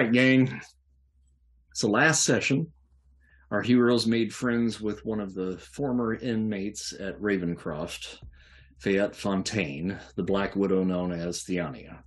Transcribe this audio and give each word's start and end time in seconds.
Right, 0.00 0.12
gang. 0.12 0.62
So 1.74 1.90
last 1.90 2.24
session, 2.24 2.72
our 3.50 3.60
heroes 3.60 4.06
made 4.06 4.32
friends 4.32 4.80
with 4.80 5.04
one 5.04 5.20
of 5.20 5.34
the 5.34 5.58
former 5.58 6.14
inmates 6.14 6.94
at 6.98 7.20
Ravencroft, 7.20 8.16
Fayette 8.78 9.14
Fontaine, 9.14 9.98
the 10.16 10.22
Black 10.22 10.56
Widow 10.56 10.84
known 10.84 11.12
as 11.12 11.44
Theania. 11.44 11.98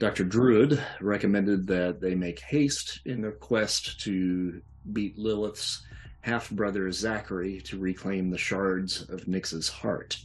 Dr. 0.00 0.24
Druid 0.24 0.84
recommended 1.00 1.66
that 1.68 2.02
they 2.02 2.14
make 2.14 2.40
haste 2.40 3.00
in 3.06 3.22
their 3.22 3.32
quest 3.32 3.98
to 4.00 4.60
beat 4.92 5.16
Lilith's 5.16 5.86
half 6.20 6.50
brother 6.50 6.92
Zachary 6.92 7.62
to 7.62 7.78
reclaim 7.78 8.28
the 8.28 8.36
shards 8.36 9.08
of 9.08 9.26
Nyx's 9.26 9.70
heart. 9.70 10.18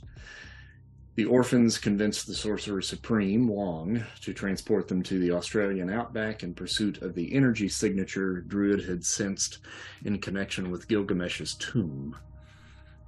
The 1.18 1.26
orphans 1.26 1.80
convinced 1.80 2.28
the 2.28 2.36
Sorcerer 2.36 2.84
Supreme, 2.84 3.48
Wong, 3.48 4.04
to 4.22 4.36
transport 4.36 4.88
them 4.88 5.02
to 5.02 5.18
the 5.18 5.32
Australian 5.32 5.90
outback 5.90 6.44
in 6.44 6.54
pursuit 6.54 7.02
of 7.02 7.16
the 7.16 7.34
energy 7.34 7.68
signature 7.70 8.42
Druid 8.42 8.86
had 8.86 9.04
sensed 9.04 9.58
in 10.06 10.20
connection 10.20 10.70
with 10.70 10.88
Gilgamesh's 10.88 11.56
tomb. 11.56 12.16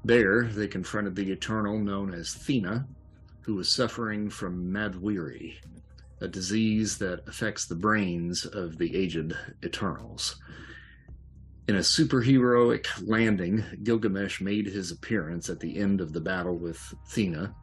There, 0.03 0.45
they 0.45 0.67
confronted 0.67 1.15
the 1.15 1.31
Eternal 1.31 1.77
known 1.77 2.15
as 2.15 2.33
Thena, 2.33 2.87
who 3.41 3.53
was 3.53 3.71
suffering 3.71 4.31
from 4.31 4.73
Mahd 4.73 4.95
Wy'ry, 4.95 5.59
a 6.19 6.27
disease 6.27 6.97
that 6.97 7.27
affects 7.27 7.65
the 7.65 7.75
brains 7.75 8.43
of 8.43 8.80
the 8.80 8.95
aged 8.95 9.37
Eternals. 9.63 10.41
In 11.67 11.75
a 11.75 11.83
superheroic 11.83 12.87
landing, 13.07 13.63
Gilgamesh 13.83 14.41
made 14.41 14.65
his 14.65 14.89
appearance 14.89 15.47
at 15.47 15.59
the 15.59 15.77
end 15.77 16.02
of 16.02 16.11
the 16.11 16.19
battle 16.19 16.57
with 16.57 16.80
Thena 17.09 17.53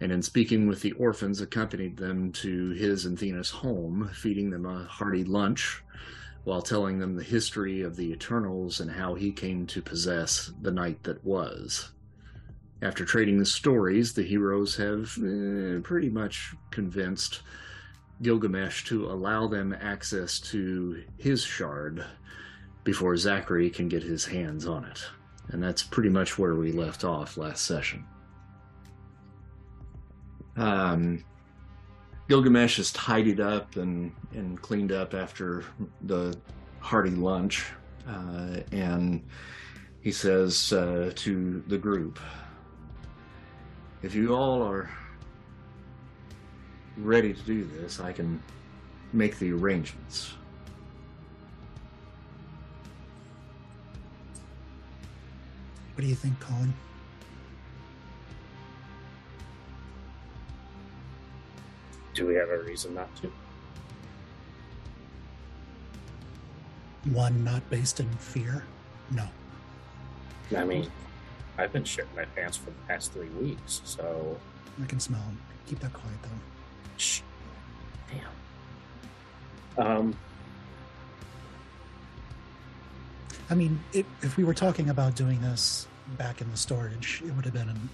and 0.00 0.12
in 0.12 0.22
speaking 0.22 0.66
with 0.66 0.82
the 0.82 0.92
orphans, 0.92 1.40
accompanied 1.40 1.96
them 1.96 2.32
to 2.32 2.70
his 2.70 3.06
and 3.06 3.18
Thena's 3.18 3.50
home, 3.50 4.10
feeding 4.12 4.50
them 4.50 4.66
a 4.66 4.84
hearty 4.84 5.24
lunch 5.24 5.82
while 6.44 6.62
telling 6.62 6.98
them 6.98 7.16
the 7.16 7.24
history 7.24 7.82
of 7.82 7.96
the 7.96 8.12
Eternals 8.12 8.80
and 8.80 8.90
how 8.90 9.14
he 9.14 9.32
came 9.32 9.66
to 9.66 9.82
possess 9.82 10.52
the 10.62 10.70
night 10.70 11.02
that 11.02 11.24
was. 11.24 11.90
After 12.82 13.04
trading 13.04 13.38
the 13.38 13.46
stories, 13.46 14.12
the 14.12 14.22
heroes 14.22 14.76
have 14.76 15.16
eh, 15.18 15.80
pretty 15.82 16.10
much 16.10 16.54
convinced 16.70 17.40
Gilgamesh 18.22 18.84
to 18.84 19.06
allow 19.06 19.48
them 19.48 19.74
access 19.80 20.38
to 20.40 21.02
his 21.18 21.42
shard 21.42 22.04
before 22.84 23.16
Zachary 23.16 23.70
can 23.70 23.88
get 23.88 24.02
his 24.02 24.26
hands 24.26 24.66
on 24.66 24.84
it. 24.84 25.04
And 25.48 25.62
that's 25.62 25.82
pretty 25.82 26.10
much 26.10 26.38
where 26.38 26.54
we 26.54 26.70
left 26.70 27.02
off 27.02 27.36
last 27.36 27.64
session. 27.64 28.04
Um, 30.56 31.24
Gilgamesh 32.28 32.78
is 32.78 32.92
tidied 32.92 33.40
up 33.40 33.76
and, 33.76 34.12
and 34.32 34.60
cleaned 34.60 34.90
up 34.90 35.14
after 35.14 35.64
the 36.02 36.36
hearty 36.80 37.10
lunch, 37.10 37.66
uh, 38.08 38.60
and 38.72 39.24
he 40.00 40.10
says 40.10 40.72
uh, 40.72 41.12
to 41.14 41.62
the 41.68 41.78
group, 41.78 42.18
If 44.02 44.14
you 44.14 44.34
all 44.34 44.62
are 44.62 44.90
ready 46.96 47.32
to 47.32 47.42
do 47.42 47.64
this, 47.64 48.00
I 48.00 48.12
can 48.12 48.42
make 49.12 49.38
the 49.38 49.52
arrangements. 49.52 50.32
What 55.94 56.02
do 56.02 56.08
you 56.08 56.14
think, 56.14 56.38
Colin? 56.40 56.74
Do 62.16 62.26
we 62.26 62.34
have 62.36 62.48
a 62.48 62.58
reason 62.60 62.94
not 62.94 63.14
to? 63.16 63.30
One 67.12 67.44
not 67.44 67.68
based 67.68 68.00
in 68.00 68.08
fear? 68.14 68.64
No. 69.10 69.28
I 70.56 70.64
mean, 70.64 70.90
I've 71.58 71.74
been 71.74 71.84
shitting 71.84 72.16
my 72.16 72.24
pants 72.24 72.56
for 72.56 72.70
the 72.70 72.76
past 72.88 73.12
three 73.12 73.28
weeks, 73.28 73.82
so. 73.84 74.40
I 74.82 74.86
can 74.86 74.98
smell 74.98 75.20
them. 75.20 75.38
Keep 75.66 75.80
that 75.80 75.92
quiet, 75.92 76.16
though. 76.22 76.28
Shh. 76.96 77.20
Damn. 79.76 79.86
Um. 79.86 80.16
I 83.50 83.54
mean, 83.54 83.78
if, 83.92 84.06
if 84.22 84.38
we 84.38 84.44
were 84.44 84.54
talking 84.54 84.88
about 84.88 85.16
doing 85.16 85.38
this 85.42 85.86
back 86.16 86.40
in 86.40 86.50
the 86.50 86.56
storage, 86.56 87.22
it 87.26 87.36
would 87.36 87.44
have 87.44 87.54
been 87.54 87.68
an, 87.68 87.90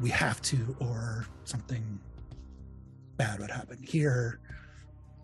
we 0.00 0.08
have 0.08 0.40
to 0.42 0.74
or 0.80 1.26
something 1.44 2.00
bad 3.16 3.40
would 3.40 3.50
happen. 3.50 3.78
Here, 3.82 4.40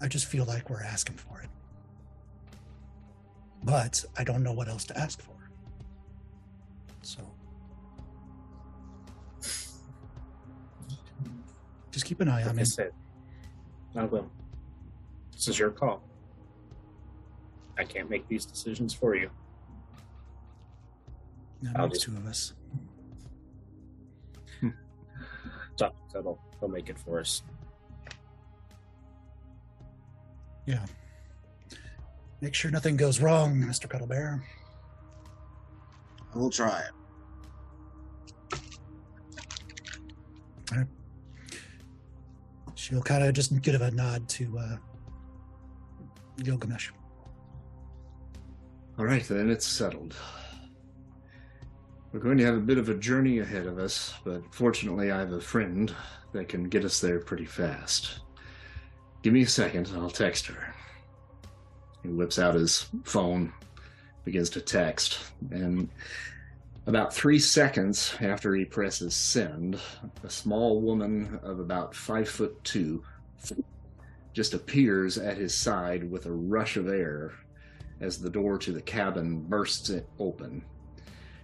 I 0.00 0.08
just 0.08 0.26
feel 0.26 0.44
like 0.44 0.70
we're 0.70 0.82
asking 0.82 1.16
for 1.16 1.40
it. 1.40 1.48
But 3.62 4.04
I 4.16 4.24
don't 4.24 4.42
know 4.42 4.52
what 4.52 4.68
else 4.68 4.84
to 4.86 4.98
ask 4.98 5.20
for. 5.20 5.34
So. 7.02 7.20
Just 11.90 12.04
keep 12.06 12.20
an 12.20 12.28
eye 12.28 12.42
Like 12.42 12.50
on 12.50 12.58
I 12.58 12.62
said, 12.62 12.92
I 13.96 14.04
will. 14.04 14.30
This 15.32 15.48
is 15.48 15.58
your 15.58 15.70
call. 15.70 16.02
I 17.76 17.84
can't 17.84 18.08
make 18.08 18.28
these 18.28 18.44
decisions 18.46 18.94
for 18.94 19.14
you. 19.16 19.30
That 21.62 21.76
I'll 21.76 21.86
makes 21.88 21.98
just- 21.98 22.06
two 22.10 22.16
of 22.16 22.26
us. 22.26 22.54
Dr. 25.76 25.94
Cuddle, 26.12 26.38
he'll 26.60 26.68
make 26.68 26.88
it 26.88 26.98
for 26.98 27.20
us. 27.20 27.42
Yeah. 30.66 30.84
Make 32.41 32.54
sure 32.54 32.71
nothing 32.71 32.97
goes 32.97 33.21
wrong, 33.21 33.56
Mr. 33.56 33.87
Cuddlebear. 33.88 34.43
I 36.34 36.38
will 36.38 36.50
try 36.50 36.81
it. 36.81 36.91
She'll 42.91 43.03
kind 43.03 43.22
of 43.22 43.34
just 43.34 43.60
give 43.62 43.80
a 43.80 43.91
nod 43.91 44.28
to 44.30 44.59
uh, 44.59 44.77
Gilgamesh. 46.42 46.91
All 48.98 49.04
right, 49.04 49.22
then 49.28 49.48
it's 49.51 49.66
settled. 49.66 50.16
We're 52.13 52.21
going 52.21 52.39
to 52.39 52.45
have 52.45 52.56
a 52.56 52.60
bit 52.60 52.78
of 52.78 52.89
a 52.89 52.95
journey 52.95 53.39
ahead 53.39 53.66
of 53.66 53.78
us, 53.78 54.15
but 54.24 54.42
fortunately, 54.53 55.13
I 55.13 55.18
have 55.18 55.33
a 55.33 55.41
friend 55.41 55.95
that 56.33 56.48
can 56.48 56.65
get 56.65 56.84
us 56.84 57.01
there 57.01 57.21
pretty 57.21 57.45
fast. 57.45 58.21
Give 59.22 59.32
me 59.32 59.42
a 59.42 59.46
second, 59.46 59.90
I'll 59.94 60.10
text 60.10 60.46
her. 60.46 60.74
He 62.02 62.08
whips 62.08 62.38
out 62.38 62.54
his 62.54 62.86
phone, 63.04 63.52
begins 64.24 64.48
to 64.50 64.60
text, 64.60 65.18
and 65.50 65.90
about 66.86 67.14
three 67.14 67.38
seconds 67.38 68.14
after 68.20 68.54
he 68.54 68.64
presses 68.64 69.14
send, 69.14 69.78
a 70.24 70.30
small 70.30 70.80
woman 70.80 71.38
of 71.42 71.60
about 71.60 71.94
five 71.94 72.28
foot 72.28 72.62
two 72.64 73.02
just 74.32 74.54
appears 74.54 75.18
at 75.18 75.36
his 75.36 75.54
side 75.54 76.10
with 76.10 76.24
a 76.24 76.32
rush 76.32 76.76
of 76.76 76.88
air 76.88 77.32
as 78.00 78.18
the 78.18 78.30
door 78.30 78.56
to 78.56 78.72
the 78.72 78.80
cabin 78.80 79.42
bursts 79.42 79.92
open. 80.18 80.64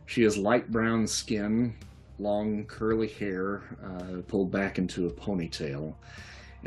She 0.07 0.23
has 0.23 0.39
light 0.39 0.71
brown 0.71 1.07
skin, 1.07 1.75
long 2.19 2.65
curly 2.65 3.09
hair 3.09 3.63
uh, 3.85 4.23
pulled 4.27 4.51
back 4.51 4.79
into 4.79 5.07
a 5.07 5.11
ponytail, 5.11 5.95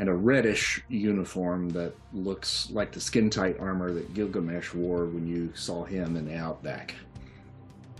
and 0.00 0.08
a 0.08 0.14
reddish 0.14 0.82
uniform 0.88 1.68
that 1.68 1.94
looks 2.14 2.70
like 2.70 2.90
the 2.90 2.98
skin 2.98 3.28
tight 3.28 3.60
armor 3.60 3.92
that 3.92 4.14
Gilgamesh 4.14 4.72
wore 4.72 5.04
when 5.04 5.26
you 5.26 5.52
saw 5.54 5.84
him 5.84 6.16
in 6.16 6.24
the 6.24 6.34
Outback. 6.34 6.94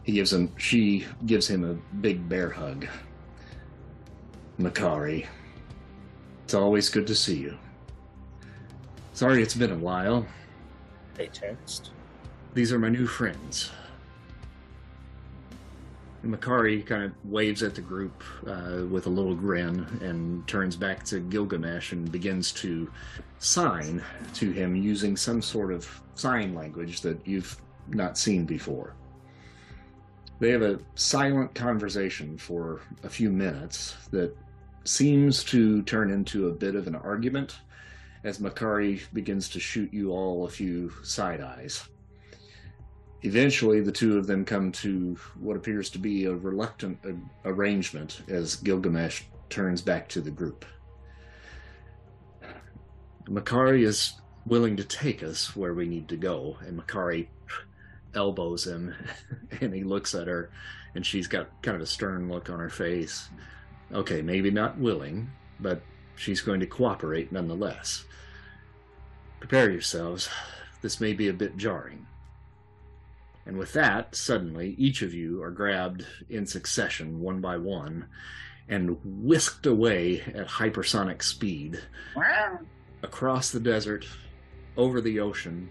He 0.03 0.13
gives 0.13 0.33
him, 0.33 0.51
she 0.57 1.05
gives 1.27 1.47
him 1.47 1.63
a 1.63 1.75
big 1.97 2.27
bear 2.27 2.49
hug. 2.49 2.87
Makkari, 4.59 5.27
it's 6.43 6.55
always 6.55 6.89
good 6.89 7.07
to 7.07 7.15
see 7.15 7.37
you. 7.37 7.59
Sorry 9.13 9.43
it's 9.43 9.55
been 9.55 9.73
a 9.73 9.77
while. 9.77 10.27
They 11.17 11.27
text. 11.27 11.91
These 12.55 12.73
are 12.73 12.79
my 12.79 12.89
new 12.89 13.07
friends. 13.07 13.71
Makkari 16.25 16.85
kind 16.85 17.05
of 17.05 17.13
waves 17.25 17.63
at 17.63 17.75
the 17.75 17.81
group 17.81 18.23
uh, 18.47 18.85
with 18.91 19.07
a 19.07 19.11
little 19.11 19.35
grin 19.35 19.87
and 20.03 20.47
turns 20.47 20.77
back 20.77 21.05
to 21.05 21.21
Gilgamesh 21.21 21.93
and 21.93 22.11
begins 22.11 22.53
to 22.53 22.91
sign 23.39 24.03
to 24.35 24.51
him 24.51 24.77
using 24.77 25.17
some 25.17 25.41
sort 25.41 25.73
of 25.73 25.89
sign 26.15 26.55
language 26.55 27.01
that 27.01 27.27
you've 27.27 27.61
not 27.89 28.19
seen 28.19 28.45
before. 28.45 28.95
They 30.41 30.51
have 30.51 30.63
a 30.63 30.81
silent 30.95 31.55
conversation 31.55 32.37
for 32.37 32.81
a 33.03 33.09
few 33.09 33.31
minutes 33.31 33.97
that 34.11 34.37
seems 34.85 35.45
to 35.45 35.83
turn 35.83 36.11
into 36.11 36.49
a 36.49 36.53
bit 36.53 36.75
of 36.75 36.87
an 36.87 36.95
argument 36.95 37.57
as 38.25 38.39
Makkari 38.39 39.03
begins 39.13 39.49
to 39.51 39.61
shoot 39.61 39.93
you 39.93 40.13
all 40.13 40.45
a 40.45 40.51
few 40.51 40.93
side 41.03 41.41
eyes. 41.41 41.89
Eventually, 43.23 43.81
the 43.81 43.93
two 43.93 44.17
of 44.17 44.27
them 44.27 44.45
come 44.45 44.73
to 44.73 45.17
what 45.39 45.57
appears 45.57 45.91
to 45.91 45.99
be 45.99 46.25
a 46.25 46.35
reluctant 46.35 46.99
arrangement 47.45 48.23
as 48.29 48.57
Gilgamesh 48.57 49.23
turns 49.51 49.83
back 49.83 50.09
to 50.09 50.21
the 50.21 50.31
group. 50.31 50.65
Makkari 53.27 53.85
is 53.85 54.15
willing 54.47 54.77
to 54.77 54.85
take 54.85 55.23
us 55.23 55.55
where 55.55 55.75
we 55.75 55.87
need 55.87 56.09
to 56.09 56.17
go. 56.17 56.57
And 56.67 56.81
Makkari 56.81 57.29
elbows 58.15 58.67
him 58.67 58.95
and 59.61 59.75
he 59.75 59.85
looks 59.85 60.15
at 60.15 60.27
her 60.27 60.51
and 60.95 61.07
she's 61.07 61.29
got 61.29 61.63
kind 61.63 61.77
of 61.77 61.83
a 61.83 61.87
stern 61.87 62.29
look 62.29 62.51
on 62.51 62.59
her 62.59 62.71
face. 62.71 63.29
Okay, 63.93 64.23
maybe 64.23 64.51
not 64.51 64.79
willing, 64.79 65.31
but 65.61 65.83
she's 66.17 66.41
going 66.41 66.61
to 66.61 66.67
cooperate 66.67 67.33
nonetheless. 67.33 68.05
Prepare 69.39 69.71
yourselves. 69.71 70.29
This 70.83 71.01
may 71.01 71.13
be 71.13 71.29
a 71.29 71.33
bit 71.33 71.57
jarring. 71.57 72.07
And 73.51 73.59
with 73.59 73.73
that, 73.73 74.15
suddenly, 74.15 74.77
each 74.79 75.03
of 75.03 75.13
you 75.13 75.43
are 75.43 75.51
grabbed 75.51 76.07
in 76.29 76.47
succession, 76.47 77.19
one 77.19 77.41
by 77.41 77.57
one, 77.57 78.07
and 78.69 78.97
whisked 79.03 79.67
away 79.67 80.21
at 80.21 80.47
hypersonic 80.47 81.21
speed 81.21 81.81
across 83.03 83.51
the 83.51 83.59
desert, 83.59 84.07
over 84.77 85.01
the 85.01 85.19
ocean, 85.19 85.69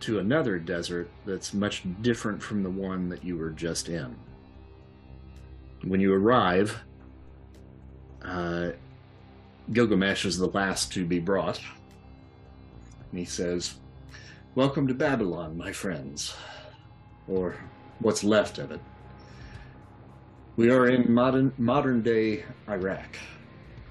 to 0.00 0.18
another 0.18 0.58
desert 0.58 1.08
that's 1.24 1.54
much 1.54 1.84
different 2.02 2.42
from 2.42 2.64
the 2.64 2.70
one 2.70 3.08
that 3.10 3.22
you 3.22 3.36
were 3.36 3.50
just 3.50 3.88
in. 3.88 4.16
When 5.84 6.00
you 6.00 6.12
arrive, 6.12 6.82
uh, 8.24 8.70
Gilgamesh 9.72 10.24
is 10.24 10.36
the 10.36 10.48
last 10.48 10.92
to 10.94 11.06
be 11.06 11.20
brought. 11.20 11.60
And 13.12 13.20
he 13.20 13.24
says, 13.24 13.74
Welcome 14.56 14.88
to 14.88 14.94
Babylon, 14.94 15.56
my 15.56 15.70
friends, 15.70 16.34
or 17.28 17.56
what's 18.00 18.24
left 18.24 18.58
of 18.58 18.70
it. 18.70 18.80
We 20.56 20.70
are 20.70 20.88
in 20.88 21.12
modern, 21.12 21.52
modern 21.56 22.02
day 22.02 22.44
Iraq. 22.68 23.16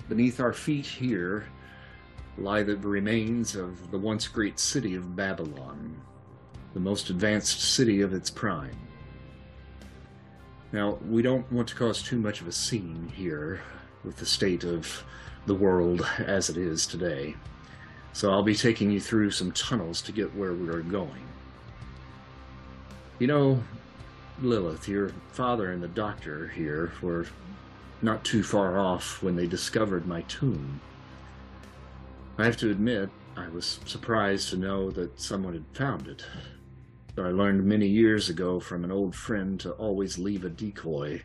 Beneath 0.09 0.39
our 0.39 0.53
feet 0.53 0.85
here 0.85 1.45
lie 2.37 2.63
the 2.63 2.77
remains 2.77 3.55
of 3.55 3.91
the 3.91 3.97
once 3.97 4.27
great 4.27 4.59
city 4.59 4.95
of 4.95 5.15
Babylon, 5.15 5.99
the 6.73 6.79
most 6.79 7.09
advanced 7.09 7.61
city 7.61 8.01
of 8.01 8.13
its 8.13 8.29
prime. 8.29 8.77
Now, 10.71 10.97
we 11.07 11.21
don't 11.21 11.49
want 11.51 11.69
to 11.69 11.75
cause 11.75 12.01
too 12.01 12.19
much 12.19 12.41
of 12.41 12.47
a 12.47 12.51
scene 12.51 13.11
here 13.15 13.61
with 14.03 14.17
the 14.17 14.25
state 14.25 14.63
of 14.63 15.03
the 15.45 15.55
world 15.55 16.05
as 16.19 16.49
it 16.49 16.57
is 16.57 16.85
today, 16.85 17.35
so 18.13 18.31
I'll 18.31 18.43
be 18.43 18.55
taking 18.55 18.91
you 18.91 18.99
through 18.99 19.31
some 19.31 19.51
tunnels 19.53 20.01
to 20.01 20.11
get 20.11 20.35
where 20.35 20.53
we 20.53 20.67
are 20.67 20.81
going. 20.81 21.26
You 23.19 23.25
know, 23.25 23.63
Lilith, 24.41 24.87
your 24.87 25.09
father 25.31 25.71
and 25.71 25.81
the 25.81 25.87
doctor 25.87 26.49
here 26.49 26.91
were 27.01 27.25
not 28.03 28.23
too 28.23 28.43
far 28.43 28.77
off 28.77 29.23
when 29.23 29.35
they 29.35 29.47
discovered 29.47 30.05
my 30.05 30.21
tomb. 30.23 30.79
I 32.37 32.45
have 32.45 32.57
to 32.57 32.69
admit, 32.69 33.09
I 33.35 33.49
was 33.49 33.79
surprised 33.85 34.49
to 34.49 34.57
know 34.57 34.91
that 34.91 35.19
someone 35.19 35.53
had 35.53 35.65
found 35.73 36.07
it. 36.07 36.23
I 37.17 37.29
learned 37.29 37.65
many 37.65 37.87
years 37.87 38.29
ago 38.29 38.59
from 38.59 38.83
an 38.83 38.91
old 38.91 39.15
friend 39.15 39.59
to 39.61 39.71
always 39.71 40.19
leave 40.19 40.45
a 40.45 40.49
decoy 40.49 41.23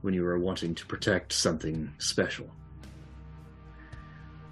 when 0.00 0.14
you 0.14 0.26
are 0.26 0.38
wanting 0.38 0.74
to 0.76 0.86
protect 0.86 1.34
something 1.34 1.92
special. 1.98 2.48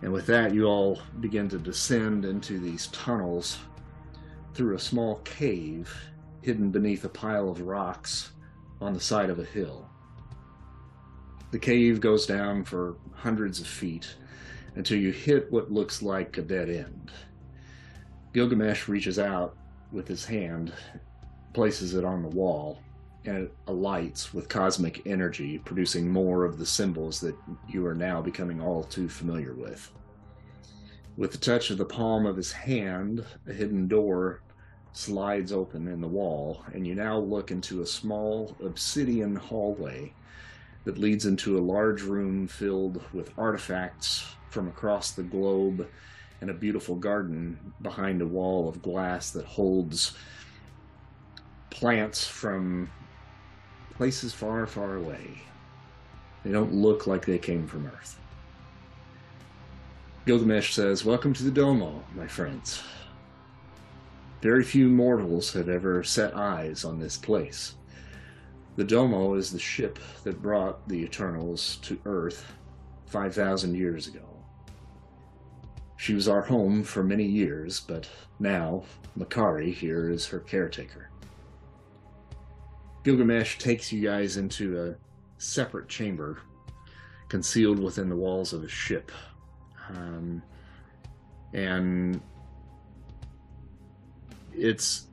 And 0.03 0.13
with 0.13 0.27
that, 0.27 0.53
you 0.53 0.67
all 0.67 1.01
begin 1.21 1.49
to 1.49 1.59
descend 1.59 2.27
into 2.27 2.59
these 2.59 2.89
tunnels 2.89 3.57
through 4.53 4.75
a 4.75 4.79
small 4.79 5.17
cave 5.25 5.91
hidden 6.47 6.71
beneath 6.71 7.05
a 7.05 7.09
pile 7.09 7.49
of 7.49 7.61
rocks 7.61 8.31
on 8.81 8.95
the 8.95 9.01
side 9.01 9.31
of 9.31 9.41
a 9.41 9.45
hill. 9.45 9.91
The 11.51 11.59
cave 11.59 12.01
goes 12.01 12.25
down 12.25 12.63
for 12.63 12.95
hundreds 13.13 13.61
of 13.61 13.67
feet 13.67 14.15
until 14.77 14.97
you 14.97 15.11
hit 15.11 15.51
what 15.51 15.73
looks 15.73 16.03
like 16.03 16.39
a 16.39 16.43
dead 16.43 16.71
end. 16.71 17.11
Gilgamesh 18.33 18.87
reaches 18.87 19.19
out 19.19 19.57
with 19.91 20.07
his 20.07 20.25
hand, 20.25 20.73
places 21.53 21.95
it 21.95 22.05
on 22.05 22.23
the 22.23 22.29
wall, 22.29 22.79
and 23.25 23.39
it 23.39 23.55
alights 23.67 24.33
with 24.33 24.49
cosmic 24.49 25.05
energy, 25.05 25.59
producing 25.59 26.09
more 26.09 26.45
of 26.45 26.59
the 26.59 26.67
symbols 26.67 27.19
that 27.23 27.35
you 27.69 27.85
are 27.85 27.95
now 27.95 28.23
becoming 28.23 28.63
all 28.63 28.85
too 28.85 29.09
familiar 29.09 29.55
with. 29.55 29.91
With 31.17 31.33
the 31.33 31.39
touch 31.39 31.71
of 31.71 31.79
the 31.79 31.85
palm 31.85 32.25
of 32.25 32.37
his 32.37 32.53
hand, 32.53 33.25
a 33.49 33.53
hidden 33.53 33.89
door 33.89 34.43
slides 34.97 35.53
open 35.53 35.89
in 35.89 36.01
the 36.01 36.09
wall, 36.09 36.65
and 36.73 36.87
you 36.87 36.95
now 36.95 37.19
look 37.19 37.51
into 37.51 37.83
a 37.83 37.87
small 37.87 38.57
obsidian 38.65 39.37
hallway 39.37 40.11
that 40.85 40.97
leads 40.97 41.27
into 41.27 41.59
a 41.59 41.61
large 41.61 42.03
room 42.03 42.49
filled 42.49 43.03
with 43.13 43.31
artifacts 43.37 44.25
from 44.49 44.69
across 44.69 45.11
the 45.11 45.23
globe 45.23 45.87
and 46.41 46.49
a 46.49 46.55
beautiful 46.55 46.95
garden 46.95 47.59
behind 47.83 48.23
a 48.23 48.27
wall 48.27 48.69
of 48.69 48.81
glass 48.81 49.31
that 49.33 49.45
holds 49.45 50.17
plants 51.69 52.27
from 52.27 52.91
places 53.97 54.33
far, 54.33 54.67
far 54.67 54.97
away. 54.97 55.43
They 56.43 56.53
don't 56.53 56.73
look 56.73 57.07
like 57.07 57.27
they 57.27 57.39
came 57.39 57.67
from 57.67 57.87
Earth. 57.87 58.19
Gilgamesh 60.25 60.73
says, 60.73 61.05
Welcome 61.05 61.35
to 61.35 61.45
the 61.45 61.51
Domo, 61.51 62.03
my 62.15 62.27
friends. 62.27 62.83
Very 64.43 64.63
few 64.63 64.89
mortals 64.89 65.53
have 65.55 65.69
ever 65.69 66.03
set 66.03 66.37
eyes 66.37 66.85
on 66.85 66.99
this 66.99 67.17
place. 67.17 67.75
The 68.77 68.85
Domo 68.85 69.35
is 69.35 69.51
the 69.51 69.59
ship 69.59 69.99
that 70.25 70.43
brought 70.43 70.87
the 70.89 71.03
Eternals 71.03 71.77
to 71.83 71.99
Earth 72.05 72.53
5,000 73.07 73.75
years 73.75 74.07
ago. 74.07 74.21
She 75.97 76.13
was 76.13 76.29
our 76.29 76.43
home 76.43 76.83
for 76.83 77.03
many 77.03 77.25
years, 77.25 77.81
but 77.81 78.09
now 78.39 78.85
Makkari 79.19 79.73
here 79.73 80.11
is 80.11 80.27
her 80.27 80.41
caretaker. 80.41 81.11
Gilgamesh 83.03 83.57
takes 83.59 83.91
you 83.91 84.03
guys 84.03 84.37
into 84.37 84.83
a 84.83 84.95
separate 85.39 85.89
chamber 85.89 86.41
concealed 87.29 87.79
within 87.79 88.11
the 88.11 88.17
walls 88.17 88.53
of 88.53 88.63
a 88.63 88.69
ship. 88.69 89.11
Um, 89.89 90.43
and 91.55 92.21
it's 94.57 95.07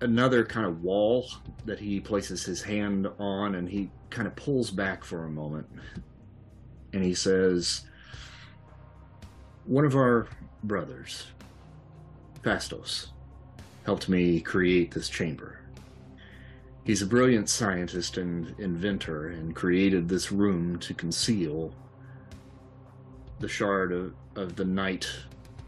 another 0.00 0.44
kind 0.44 0.66
of 0.66 0.82
wall 0.82 1.28
that 1.64 1.78
he 1.78 2.00
places 2.00 2.44
his 2.44 2.62
hand 2.62 3.08
on 3.18 3.54
and 3.54 3.68
he 3.68 3.90
kind 4.10 4.26
of 4.26 4.36
pulls 4.36 4.70
back 4.70 5.04
for 5.04 5.24
a 5.24 5.30
moment. 5.30 5.66
And 6.92 7.02
he 7.02 7.14
says 7.14 7.82
one 9.64 9.84
of 9.84 9.94
our 9.94 10.28
brothers 10.62 11.26
Phastos 12.42 13.08
helped 13.84 14.08
me 14.08 14.40
create 14.40 14.92
this 14.92 15.08
chamber. 15.08 15.60
He's 16.84 17.02
a 17.02 17.06
brilliant 17.06 17.48
scientist 17.48 18.16
and 18.16 18.54
inventor 18.58 19.28
and 19.30 19.56
created 19.56 20.08
this 20.08 20.30
room 20.30 20.78
to 20.80 20.94
conceal 20.94 21.74
the 23.40 23.48
shard 23.48 23.90
of, 23.90 24.14
of 24.36 24.54
the 24.54 24.64
night 24.64 25.10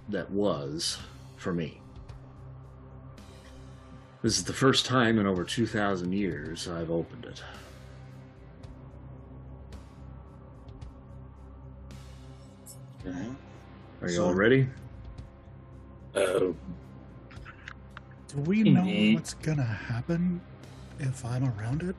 that 0.09 0.31
was 0.31 0.99
for 1.37 1.53
me 1.53 1.81
this 4.23 4.37
is 4.39 4.45
the 4.45 4.53
first 4.53 4.85
time 4.87 5.19
in 5.19 5.27
over 5.27 5.45
2,000 5.45 6.13
years 6.13 6.69
I've 6.69 6.91
opened 6.91 7.25
it. 7.25 7.43
Okay. 13.07 13.29
Are 14.03 14.09
you 14.09 14.15
So- 14.17 14.27
all 14.27 14.35
ready? 14.35 14.69
Oh, 16.15 16.55
Do 18.29 18.41
we 18.43 18.63
know 18.63 18.83
Mhm. 18.83 19.15
what's 19.15 19.33
gonna 19.33 19.63
happen 19.65 20.43
if 20.99 21.25
I'm 21.25 21.45
around 21.49 21.83
it? 21.83 21.97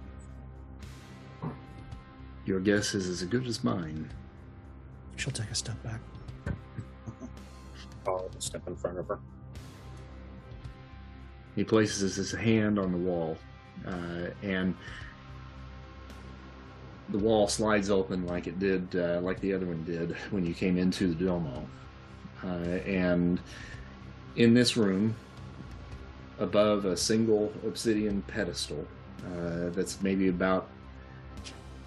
Your 2.46 2.60
guess 2.60 2.94
is 2.94 3.10
as 3.10 3.24
good 3.24 3.48
as 3.48 3.64
mine. 3.64 4.12
She'll 5.16 5.34
take 5.34 5.50
a 5.50 5.56
step 5.56 5.82
back. 5.82 6.02
I'll 8.06 8.30
step 8.38 8.68
in 8.68 8.76
front 8.76 9.00
of 9.00 9.08
her. 9.08 9.20
He 11.60 11.66
places 11.66 12.16
his 12.16 12.32
hand 12.32 12.80
on 12.80 12.94
the 12.94 12.98
wall, 12.98 13.38
uh, 13.86 14.30
and 14.42 14.74
the 17.10 17.18
wall 17.18 17.50
slides 17.50 17.90
open 17.90 18.26
like 18.26 18.48
it 18.48 18.60
did, 18.60 18.96
uh, 18.96 19.20
like 19.22 19.42
the 19.42 19.52
other 19.52 19.66
one 19.66 19.84
did 19.84 20.16
when 20.32 20.46
you 20.46 20.54
came 20.54 20.78
into 20.78 21.08
the 21.14 21.26
Domo. 21.26 21.68
Uh, 22.42 22.48
and 22.88 23.42
in 24.38 24.54
this 24.54 24.78
room, 24.78 25.14
above 26.40 26.86
a 26.86 26.96
single 26.96 27.52
obsidian 27.68 28.22
pedestal 28.22 28.88
uh, 29.26 29.68
that's 29.72 30.02
maybe 30.02 30.30
about 30.30 30.70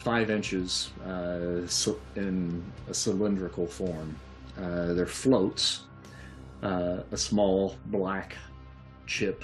five 0.00 0.28
inches 0.28 0.90
uh, 1.06 1.66
in 2.16 2.62
a 2.90 2.92
cylindrical 2.92 3.66
form, 3.66 4.14
uh, 4.60 4.92
there 4.92 5.06
floats 5.06 5.84
a 6.60 7.16
small 7.16 7.74
black 7.86 8.36
chip 9.06 9.42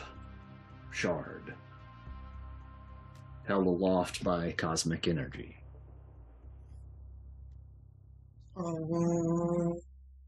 shard 0.91 1.55
held 3.49 3.67
aloft 3.67 4.23
by 4.23 4.53
cosmic 4.53 5.09
energy. 5.09 5.57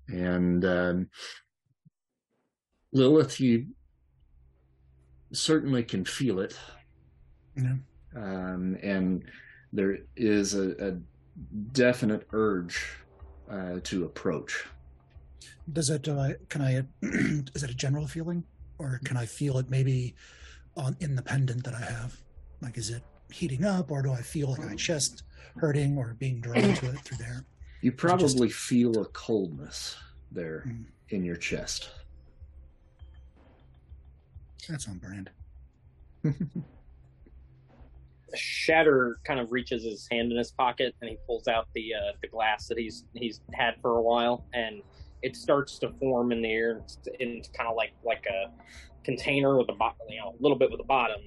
And 0.09 0.65
um, 0.65 1.09
Lilith, 2.93 3.39
you 3.39 3.67
certainly 5.33 5.83
can 5.85 6.05
feel 6.05 6.41
it, 6.41 6.57
know, 7.57 7.79
um, 8.17 8.77
and 8.83 9.25
there 9.73 9.99
is 10.17 10.55
a, 10.55 10.71
a 10.89 10.99
definite 11.73 12.27
urge 12.33 12.97
uh, 13.51 13.81
to 13.85 14.05
approach. 14.05 14.67
does 15.73 15.91
it? 15.91 16.09
I, 16.09 16.37
can 16.49 16.63
I? 16.63 16.83
is 17.55 17.63
it 17.63 17.71
a 17.71 17.75
general 17.75 18.07
feeling, 18.07 18.45
or 18.79 19.01
can 19.05 19.17
I 19.17 19.27
feel 19.27 19.59
it 19.59 19.69
maybe 19.69 20.15
on 20.81 20.97
in 21.01 21.15
the 21.15 21.23
pendant 21.23 21.65
that 21.65 21.75
I 21.75 21.81
have? 21.85 22.17
Like, 22.61 22.77
is 22.79 22.91
it 22.91 23.03
heating 23.31 23.65
up, 23.65 23.91
or 23.91 24.03
do 24.03 24.11
I 24.13 24.23
feel 24.23 24.51
like 24.51 24.61
my 24.65 24.75
chest 24.75 25.23
hurting 25.57 25.97
or 25.99 26.15
being 26.19 26.41
drawn 26.41 26.61
to 26.63 26.69
it 26.91 26.99
through 27.01 27.19
there? 27.19 27.45
You 27.81 27.91
just- 27.93 28.01
probably 28.01 28.49
feel 28.51 29.01
a 29.01 29.07
coldness 29.07 29.97
there 30.33 30.65
Mm. 30.67 30.85
in 31.11 31.25
your 31.25 31.37
chest. 31.37 31.91
That's 34.69 34.87
on 34.89 34.99
brand. 34.99 35.31
Shatter 38.35 39.19
kind 39.25 39.41
of 39.41 39.51
reaches 39.51 39.83
his 39.83 40.07
hand 40.11 40.31
in 40.31 40.39
his 40.39 40.53
pocket 40.53 40.95
and 41.01 41.11
he 41.11 41.17
pulls 41.27 41.49
out 41.49 41.67
the 41.75 41.93
uh, 41.95 42.13
the 42.23 42.29
glass 42.29 42.69
that 42.69 42.79
he's 42.79 43.05
he's 43.15 43.41
had 43.55 43.75
for 43.83 43.97
a 43.99 44.03
while, 44.03 44.45
and 44.55 44.83
it 45.23 45.35
starts 45.35 45.79
to 45.81 45.91
form 45.99 46.31
in 46.31 46.41
the 46.43 46.53
air. 46.53 46.77
It's, 46.85 46.99
it's 47.07 47.49
kind 47.49 47.69
of 47.69 47.75
like 47.75 47.93
like 48.05 48.27
a 48.27 48.53
container 49.05 49.57
with 49.57 49.69
a 49.69 49.75
bottom, 49.75 50.07
you 50.09 50.21
know, 50.21 50.35
a 50.39 50.43
little 50.43 50.59
bit 50.59 50.71
with 50.71 50.81
a 50.81 50.85
bottom, 50.85 51.21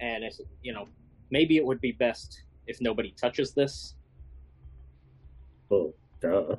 and 0.00 0.24
it's 0.24 0.40
you 0.62 0.72
know 0.72 0.86
maybe 1.30 1.56
it 1.56 1.64
would 1.64 1.80
be 1.80 1.92
best 1.92 2.42
if 2.66 2.80
nobody 2.80 3.14
touches 3.20 3.52
this. 3.52 3.94
Oh, 5.70 5.94
duh. 6.20 6.56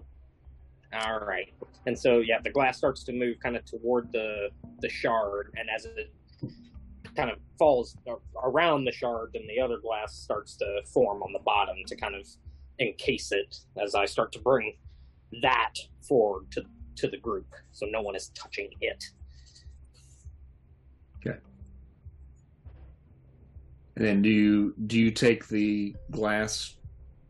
All 0.93 1.19
right, 1.19 1.53
and 1.87 1.97
so 1.97 2.19
yeah, 2.19 2.39
the 2.41 2.49
glass 2.49 2.77
starts 2.77 3.03
to 3.03 3.13
move 3.13 3.37
kind 3.41 3.57
of 3.57 3.65
toward 3.65 4.11
the 4.11 4.49
the 4.79 4.89
shard, 4.89 5.53
and 5.57 5.69
as 5.69 5.85
it 5.85 6.11
kind 7.15 7.29
of 7.29 7.37
falls 7.57 7.97
around 8.43 8.85
the 8.85 8.91
shard, 8.91 9.31
then 9.33 9.43
the 9.47 9.59
other 9.59 9.77
glass 9.77 10.13
starts 10.13 10.55
to 10.57 10.81
form 10.93 11.23
on 11.23 11.31
the 11.33 11.39
bottom 11.39 11.77
to 11.87 11.95
kind 11.95 12.15
of 12.15 12.27
encase 12.79 13.31
it. 13.31 13.57
As 13.81 13.95
I 13.95 14.05
start 14.05 14.31
to 14.33 14.39
bring 14.39 14.75
that 15.41 15.73
forward 16.07 16.51
to 16.51 16.63
to 16.97 17.09
the 17.09 17.17
group, 17.17 17.47
so 17.71 17.85
no 17.87 18.01
one 18.01 18.15
is 18.15 18.29
touching 18.29 18.69
it. 18.79 19.03
And 23.97 24.05
then 24.05 24.21
do 24.21 24.29
you 24.29 24.73
do 24.87 24.99
you 24.99 25.09
take 25.09 25.47
the 25.47 25.95
glass, 26.11 26.75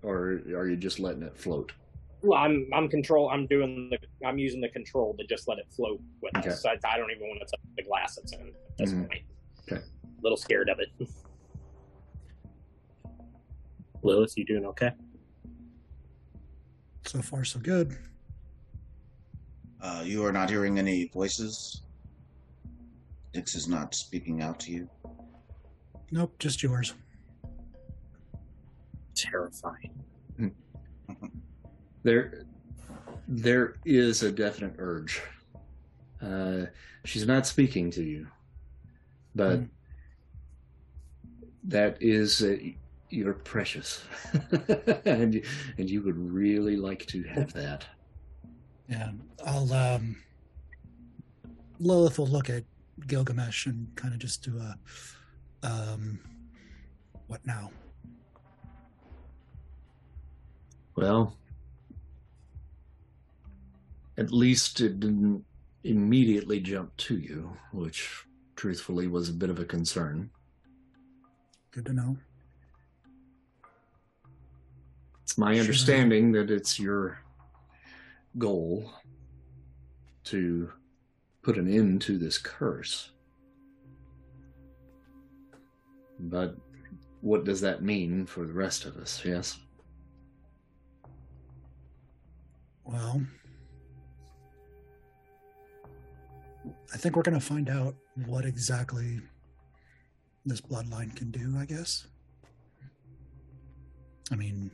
or 0.02 0.42
are 0.56 0.68
you 0.68 0.76
just 0.76 1.00
letting 1.00 1.22
it 1.22 1.38
float? 1.38 1.72
Well, 2.24 2.40
I'm 2.40 2.68
I'm 2.74 2.90
control. 2.90 3.30
I'm 3.30 3.46
doing 3.46 3.90
the. 3.92 4.00
I'm 4.26 4.40
using 4.40 4.62
the 4.62 4.70
control 4.70 5.16
to 5.20 5.28
just 5.28 5.48
let 5.48 5.60
it 5.60 5.68
float 5.76 6.02
with 6.24 6.36
Okay. 6.38 6.50
us. 6.50 6.66
I, 6.66 6.72
I 6.88 6.98
don't 6.98 7.12
even 7.12 7.28
want 7.28 7.40
to 7.42 7.46
touch 7.46 7.60
the 7.78 7.84
glass 7.84 8.18
it's 8.18 8.34
in 8.34 8.40
at 8.48 8.78
this 8.80 8.94
Mhm. 8.94 9.08
point. 9.08 9.22
Okay. 9.72 9.82
A 9.84 10.22
little 10.24 10.38
scared 10.38 10.70
of 10.70 10.80
it. 10.80 10.90
Lilith, 14.02 14.34
you 14.38 14.46
doing 14.46 14.66
okay? 14.66 14.92
So 17.06 17.22
far, 17.22 17.44
so 17.44 17.60
good. 17.60 17.96
Uh, 19.82 20.02
you 20.04 20.26
are 20.26 20.32
not 20.32 20.50
hearing 20.50 20.80
any 20.80 21.10
voices. 21.14 21.84
Dix 23.36 23.54
is 23.54 23.68
not 23.68 23.94
speaking 23.94 24.42
out 24.42 24.62
to 24.62 24.72
you. 24.72 24.90
Nope, 26.10 26.34
just 26.40 26.64
yours. 26.64 26.94
Terrifying. 29.14 29.92
There, 32.04 32.46
there 33.28 33.78
is 33.84 34.22
a 34.22 34.32
definite 34.32 34.76
urge. 34.78 35.20
Uh, 36.22 36.68
she's 37.04 37.26
not 37.26 37.48
speaking 37.48 37.90
to 37.92 38.04
you, 38.04 38.28
but 39.34 39.62
Mm. 39.62 39.70
that 41.64 41.98
is 42.00 42.44
uh, 42.44 42.58
you're 43.10 43.34
precious, 43.34 44.04
and 45.06 45.34
you, 45.34 45.44
and 45.80 45.90
you 45.90 46.04
would 46.04 46.16
really 46.32 46.76
like 46.78 47.08
to 47.08 47.24
have 47.24 47.52
that. 47.54 47.86
Yeah, 48.88 49.10
I'll. 49.48 49.74
um 49.74 50.16
Lilith 51.80 52.20
will 52.20 52.28
look 52.28 52.52
at 52.52 52.64
Gilgamesh 53.08 53.66
and 53.66 53.94
kind 53.96 54.14
of 54.14 54.20
just 54.20 54.44
do 54.44 54.60
a, 54.60 54.78
um, 55.64 56.20
what 57.28 57.46
now? 57.46 57.72
Well, 60.96 61.36
at 64.18 64.32
least 64.32 64.80
it 64.80 65.00
didn't 65.00 65.44
immediately 65.84 66.60
jump 66.60 66.96
to 66.98 67.18
you, 67.18 67.56
which 67.74 68.26
truthfully 68.56 69.08
was 69.08 69.30
a 69.30 69.34
bit 69.34 69.50
of 69.50 69.60
a 69.60 69.66
concern. 69.66 70.30
Good 71.72 71.86
to 71.88 71.94
know. 71.94 72.18
It's 75.24 75.38
my 75.38 75.60
understanding 75.60 76.32
that 76.32 76.50
it's 76.50 76.80
your 76.80 77.20
goal 78.38 78.90
to 80.26 80.72
put 81.46 81.58
an 81.60 81.72
end 81.72 82.02
to 82.02 82.18
this 82.18 82.40
curse. 82.40 83.12
But 86.20 86.56
what 87.22 87.44
does 87.44 87.62
that 87.62 87.84
mean 87.84 88.26
for 88.26 88.48
the 88.48 88.54
rest 88.54 88.86
of 88.86 88.98
us? 88.98 89.22
Yes. 89.24 89.60
Well, 92.84 93.22
I 96.92 96.98
think 96.98 97.16
we're 97.16 97.22
going 97.22 97.40
to 97.40 97.46
find 97.46 97.70
out 97.70 97.94
what 98.26 98.46
exactly 98.46 99.22
this 100.48 100.62
bloodline 100.62 101.16
can 101.16 101.30
do, 101.30 101.56
I 101.60 101.66
guess. 101.66 102.08
I 104.32 104.36
mean, 104.36 104.72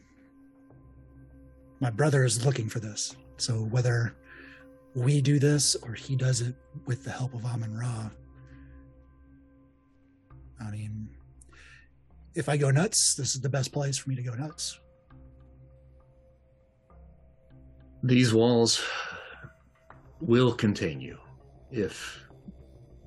my 1.81 1.89
brother 1.89 2.23
is 2.23 2.45
looking 2.45 2.69
for 2.69 2.79
this. 2.79 3.13
So 3.35 3.55
whether 3.55 4.15
we 4.95 5.21
do 5.21 5.39
this 5.39 5.75
or 5.75 5.93
he 5.93 6.15
does 6.15 6.41
it 6.41 6.55
with 6.85 7.03
the 7.03 7.11
help 7.11 7.33
of 7.33 7.45
Amun 7.45 7.77
Ra, 7.77 8.09
I 10.59 10.69
mean, 10.69 11.09
if 12.35 12.47
I 12.47 12.57
go 12.57 12.71
nuts, 12.71 13.15
this 13.15 13.35
is 13.35 13.41
the 13.41 13.49
best 13.49 13.71
place 13.71 13.97
for 13.97 14.09
me 14.09 14.15
to 14.15 14.21
go 14.21 14.33
nuts. 14.33 14.79
These 18.03 18.33
walls 18.33 18.83
will 20.19 20.53
contain 20.53 21.01
you 21.01 21.17
if 21.71 22.25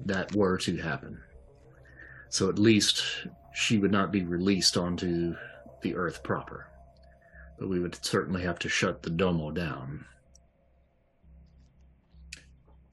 that 0.05 0.35
were 0.35 0.57
to 0.59 0.76
happen. 0.76 1.21
So 2.29 2.49
at 2.49 2.59
least 2.59 3.26
she 3.55 3.79
would 3.79 3.93
not 3.93 4.12
be 4.12 4.25
released 4.25 4.76
onto 4.76 5.35
the 5.83 5.95
earth 5.95 6.23
proper. 6.23 6.67
But 7.59 7.69
we 7.69 7.79
would 7.79 8.05
certainly 8.05 8.43
have 8.43 8.59
to 8.61 8.69
shut 8.69 9.03
the 9.03 9.11
domo 9.11 9.53
down. 9.53 10.05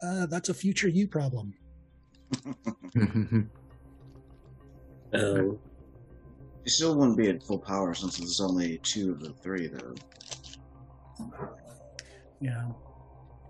Uh, 0.03 0.25
that's 0.25 0.49
a 0.49 0.53
future 0.53 0.87
you 0.89 1.07
problem. 1.07 1.53
Oh, 5.13 5.59
You 6.63 6.69
still 6.71 6.95
wouldn't 6.95 7.17
be 7.17 7.27
at 7.27 7.43
full 7.43 7.59
power 7.59 7.93
since 7.93 8.17
there's 8.17 8.39
only 8.39 8.77
two 8.77 9.11
of 9.11 9.19
the 9.19 9.31
three, 9.33 9.67
though. 9.67 9.93
you 12.39 12.49
know 12.49 12.75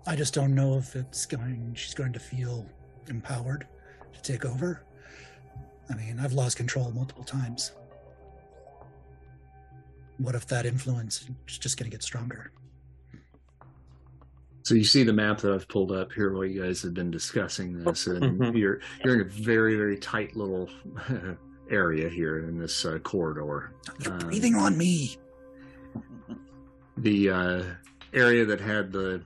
i 0.06 0.14
just 0.16 0.34
don't 0.34 0.54
know 0.54 0.76
if 0.76 0.94
it's 0.96 1.24
going 1.24 1.72
she's 1.74 1.94
going 1.94 2.12
to 2.12 2.18
feel 2.18 2.66
empowered 3.08 3.66
to 4.12 4.20
take 4.22 4.44
over. 4.44 4.82
I 5.88 5.94
mean 5.94 6.18
i've 6.20 6.32
lost 6.32 6.56
control 6.56 6.90
multiple 6.90 7.24
times. 7.24 7.72
What 10.18 10.34
if 10.34 10.46
that 10.48 10.66
influence 10.66 11.24
is 11.48 11.58
just 11.58 11.78
going 11.78 11.88
to 11.90 11.94
get 11.94 12.02
stronger 12.02 12.50
So 14.62 14.74
you 14.74 14.84
see 14.84 15.02
the 15.02 15.12
map 15.12 15.38
that 15.38 15.52
I've 15.52 15.66
pulled 15.68 15.90
up 15.92 16.12
here 16.12 16.32
while 16.32 16.44
you 16.44 16.62
guys 16.62 16.82
have 16.82 16.94
been 16.94 17.10
discussing 17.10 17.82
this, 17.82 18.06
and 18.06 18.40
Mhm. 18.40 18.56
you're 18.56 18.80
you're 19.04 19.14
in 19.14 19.20
a 19.22 19.24
very 19.30 19.76
very 19.76 19.98
tight 19.98 20.36
little 20.36 20.70
area 21.70 22.08
here 22.08 22.38
in 22.38 22.58
this 22.58 22.84
uh, 22.84 22.98
corridor. 23.00 23.72
you're 24.04 24.12
Um, 24.12 24.18
breathing 24.20 24.54
on 24.54 24.76
me 24.76 25.16
The 26.98 27.30
uh, 27.30 27.62
area 28.12 28.44
that 28.44 28.60
had 28.60 28.92
the 28.92 29.22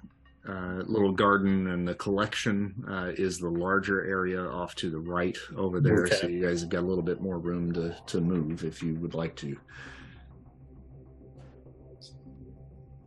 uh, 0.49 0.83
little 0.87 1.11
garden 1.13 1.67
and 1.67 1.87
the 1.87 1.95
collection 1.97 2.73
uh, 2.89 3.11
is 3.17 3.39
the 3.41 3.51
larger 3.51 4.05
area 4.07 4.41
off 4.49 4.75
to 4.77 4.89
the 4.91 4.99
right 5.01 5.37
over 5.57 5.81
there. 5.81 6.07
So 6.07 6.29
you 6.29 6.41
guys 6.41 6.61
have 6.61 6.71
got 6.71 6.81
a 6.85 6.87
little 6.87 7.03
bit 7.03 7.21
more 7.21 7.39
room 7.39 7.73
to 7.75 7.95
to 8.07 8.21
move 8.21 8.65
if 8.65 8.83
you 8.83 8.95
would 8.97 9.15
like 9.15 9.35
to. 9.37 9.57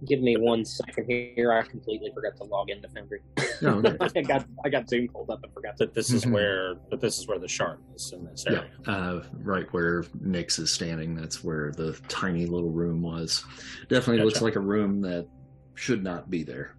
Give 0.08 0.22
me 0.22 0.38
one 0.38 0.64
second 0.64 1.08
here. 1.10 1.52
I 1.52 1.62
completely 1.64 2.10
forgot 2.14 2.38
to 2.38 2.46
log 2.46 2.70
into 2.70 2.88
Foundry. 2.90 3.20
No, 3.62 3.80
okay. 3.80 3.98
I 4.16 4.22
got 4.22 4.46
I 4.64 4.70
got 4.70 4.88
Zoom 4.90 5.10
pulled 5.10 5.30
up 5.30 5.44
and 5.44 5.54
forgot 5.54 5.76
that 5.78 5.94
this 5.94 6.10
is 6.12 6.24
Mhm. 6.24 6.32
where 6.32 6.76
that 6.90 7.02
this 7.02 7.20
is 7.20 7.28
where 7.28 7.38
the 7.38 7.50
shark 7.50 7.82
is 7.94 8.14
in 8.14 8.24
this 8.24 8.46
Yeah, 8.50 8.64
uh, 8.88 9.24
right 9.40 9.68
where 9.74 10.06
Nix 10.22 10.58
is 10.58 10.72
standing. 10.72 11.16
That's 11.16 11.44
where 11.44 11.72
the 11.74 12.00
tiny 12.08 12.46
little 12.46 12.70
room 12.72 13.02
was. 13.02 13.44
Definitely 13.90 14.24
looks 14.24 14.42
like 14.42 14.56
a 14.56 14.62
room 14.62 15.02
that 15.02 15.28
should 15.76 16.02
not 16.02 16.30
be 16.30 16.44
there. 16.44 16.76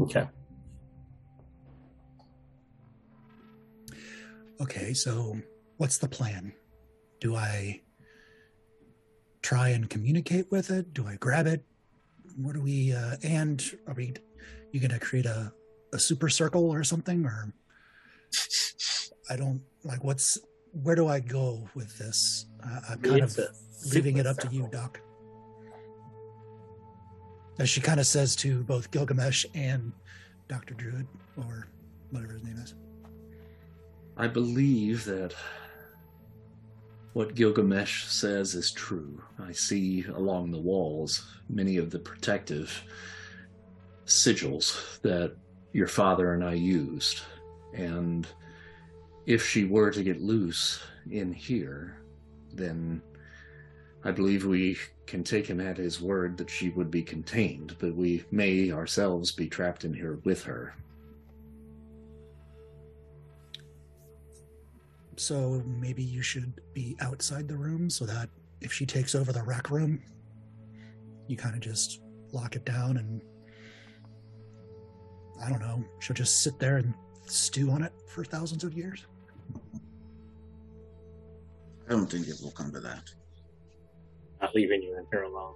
Okay. 0.00 0.26
Okay, 4.60 4.92
so 4.94 5.38
what's 5.76 5.98
the 5.98 6.08
plan? 6.08 6.52
Do 7.20 7.34
I 7.36 7.82
try 9.42 9.68
and 9.70 9.88
communicate 9.88 10.50
with 10.50 10.70
it? 10.70 10.92
Do 10.92 11.06
I 11.06 11.16
grab 11.16 11.46
it? 11.46 11.64
What 12.36 12.54
do 12.54 12.60
we? 12.60 12.92
Uh, 12.92 13.16
and 13.22 13.62
are 13.86 13.94
we? 13.94 14.14
You 14.72 14.80
gonna 14.80 14.98
create 14.98 15.26
a 15.26 15.52
a 15.92 15.98
super 15.98 16.28
circle 16.28 16.70
or 16.70 16.84
something? 16.84 17.24
Or 17.24 17.52
I 19.28 19.36
don't 19.36 19.62
like. 19.84 20.04
What's 20.04 20.38
where 20.72 20.94
do 20.94 21.08
I 21.08 21.20
go 21.20 21.68
with 21.74 21.96
this? 21.98 22.46
Uh, 22.64 22.80
I'm 22.90 23.00
kind 23.00 23.22
It's 23.22 23.38
of 23.38 23.56
leaving 23.92 24.18
it 24.18 24.26
up 24.26 24.36
to 24.38 24.48
you. 24.48 24.68
Doc. 24.70 25.00
As 27.58 27.68
she 27.68 27.80
kind 27.80 28.00
of 28.00 28.06
says 28.06 28.36
to 28.36 28.62
both 28.62 28.90
Gilgamesh 28.90 29.44
and 29.54 29.92
Dr. 30.48 30.74
Druid, 30.74 31.06
or 31.36 31.66
whatever 32.10 32.32
his 32.34 32.42
name 32.44 32.56
is. 32.56 32.74
I 34.16 34.26
believe 34.28 35.04
that 35.04 35.34
what 37.12 37.34
Gilgamesh 37.34 38.06
says 38.06 38.54
is 38.54 38.70
true. 38.70 39.22
I 39.38 39.52
see 39.52 40.04
along 40.04 40.50
the 40.50 40.60
walls 40.60 41.26
many 41.48 41.76
of 41.76 41.90
the 41.90 41.98
protective 41.98 42.82
sigils 44.06 45.00
that 45.02 45.36
your 45.72 45.88
father 45.88 46.34
and 46.34 46.44
I 46.44 46.54
used. 46.54 47.20
And 47.74 48.26
if 49.26 49.46
she 49.46 49.64
were 49.64 49.90
to 49.90 50.02
get 50.02 50.20
loose 50.20 50.80
in 51.10 51.32
here, 51.32 51.96
then 52.52 53.02
I 54.04 54.10
believe 54.12 54.46
we 54.46 54.78
can 55.06 55.24
take 55.24 55.46
him 55.46 55.60
at 55.60 55.76
his 55.76 56.00
word 56.00 56.38
that 56.38 56.50
she 56.50 56.70
would 56.70 56.90
be 56.90 57.02
contained, 57.02 57.76
but 57.78 57.94
we 57.94 58.24
may 58.30 58.70
ourselves 58.70 59.32
be 59.32 59.48
trapped 59.48 59.84
in 59.84 59.92
here 59.92 60.20
with 60.24 60.44
her. 60.44 60.74
So 65.20 65.62
maybe 65.66 66.02
you 66.02 66.22
should 66.22 66.54
be 66.72 66.96
outside 67.02 67.46
the 67.46 67.54
room 67.54 67.90
so 67.90 68.06
that 68.06 68.30
if 68.62 68.72
she 68.72 68.86
takes 68.86 69.14
over 69.14 69.32
the 69.34 69.42
rec 69.42 69.70
room, 69.70 70.02
you 71.28 71.36
kind 71.36 71.54
of 71.54 71.60
just 71.60 72.00
lock 72.32 72.56
it 72.56 72.64
down 72.64 72.96
and 72.96 73.20
I 75.44 75.50
don't 75.50 75.60
know, 75.60 75.84
she'll 75.98 76.16
just 76.16 76.42
sit 76.42 76.58
there 76.58 76.78
and 76.78 76.94
stew 77.26 77.70
on 77.70 77.82
it 77.82 77.92
for 78.06 78.24
thousands 78.24 78.64
of 78.64 78.72
years. 78.72 79.04
I 81.86 81.90
don't 81.90 82.10
think 82.10 82.26
it 82.26 82.36
will 82.42 82.52
come 82.52 82.72
to 82.72 82.80
that. 82.80 83.12
Not 84.40 84.54
leaving 84.54 84.82
you 84.82 84.96
in 84.96 85.04
here 85.12 85.24
alone. 85.24 85.52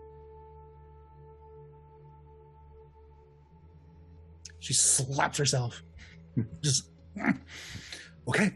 She 4.58 4.74
slaps 4.74 5.38
herself. 5.38 5.82
Just 6.60 6.90
okay. 8.28 8.52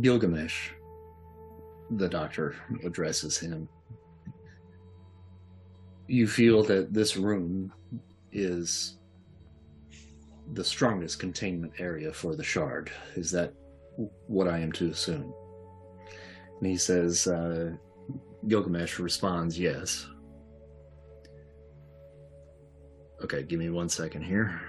Gilgamesh, 0.00 0.70
the 1.90 2.08
doctor 2.08 2.56
addresses 2.84 3.38
him. 3.38 3.68
You 6.06 6.26
feel 6.26 6.62
that 6.64 6.92
this 6.92 7.16
room 7.16 7.72
is 8.32 8.98
the 10.54 10.64
strongest 10.64 11.18
containment 11.18 11.74
area 11.78 12.12
for 12.12 12.34
the 12.34 12.42
shard. 12.42 12.90
Is 13.14 13.30
that 13.32 13.52
what 14.26 14.48
I 14.48 14.58
am 14.58 14.72
to 14.72 14.90
assume? 14.90 15.32
And 16.58 16.66
he 16.66 16.76
says, 16.76 17.26
uh, 17.26 17.72
Gilgamesh 18.48 18.98
responds, 18.98 19.58
yes. 19.58 20.06
Okay, 23.22 23.42
give 23.42 23.58
me 23.58 23.70
one 23.70 23.88
second 23.88 24.22
here. 24.22 24.60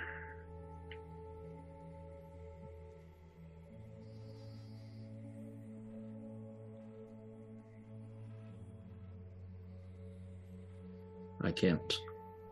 I 11.44 11.52
can't 11.52 11.98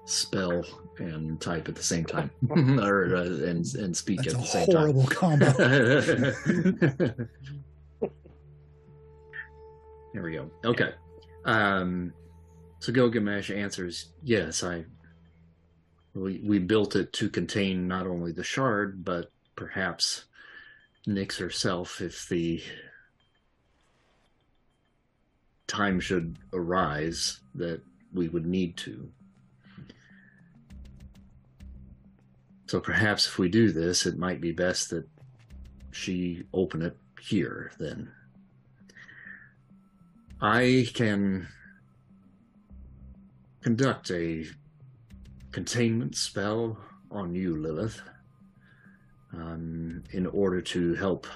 spell 0.06 0.64
and 0.98 1.40
type 1.40 1.70
at 1.70 1.76
the 1.76 1.84
same 1.84 2.06
time, 2.06 2.30
or 2.80 3.16
uh, 3.16 3.24
and 3.24 3.66
and 3.76 3.96
speak 3.96 4.24
That's 4.24 4.34
at 4.36 4.42
the 4.42 4.48
same 4.48 4.66
horrible 4.68 5.08
combo. 5.08 5.52
time. 5.52 6.22
there 10.14 10.24
we 10.24 10.34
go. 10.34 10.52
Okay. 10.66 10.94
Um, 11.46 12.14
so 12.80 12.92
Gilgamesh 12.92 13.50
answers, 13.50 14.12
"Yes, 14.24 14.64
I. 14.64 14.86
We 16.14 16.42
we 16.44 16.60
built 16.60 16.98
it 16.98 17.14
to 17.14 17.30
contain 17.30 17.88
not 17.88 18.06
only 18.06 18.34
the 18.34 18.44
shard, 18.44 19.06
but 19.06 19.32
perhaps 19.56 20.26
Nyx 21.08 21.38
herself, 21.40 22.02
if 22.02 22.28
the 22.28 22.62
time 25.68 26.02
should 26.02 26.38
arise 26.52 27.40
that 27.56 27.82
we 28.14 28.28
would 28.28 28.46
need 28.46 28.78
to. 28.78 29.10
So 32.68 32.80
perhaps 32.80 33.28
if 33.28 33.38
we 33.38 33.50
do 33.50 33.72
this, 33.72 34.06
it 34.06 34.18
might 34.18 34.40
be 34.40 34.52
best 34.52 34.90
that 34.92 35.08
she 35.92 36.44
open 36.54 36.82
it 36.82 36.98
here 37.20 37.72
then. 37.78 38.10
I 40.42 40.88
can 40.94 41.48
conduct 43.62 44.10
a 44.10 44.46
containment 45.52 46.16
spell 46.16 46.78
on 47.12 47.36
you, 47.36 47.58
Lilith, 47.58 48.02
um, 49.34 50.04
in 50.12 50.26
order 50.28 50.62
to 50.62 50.96
help 50.96 51.28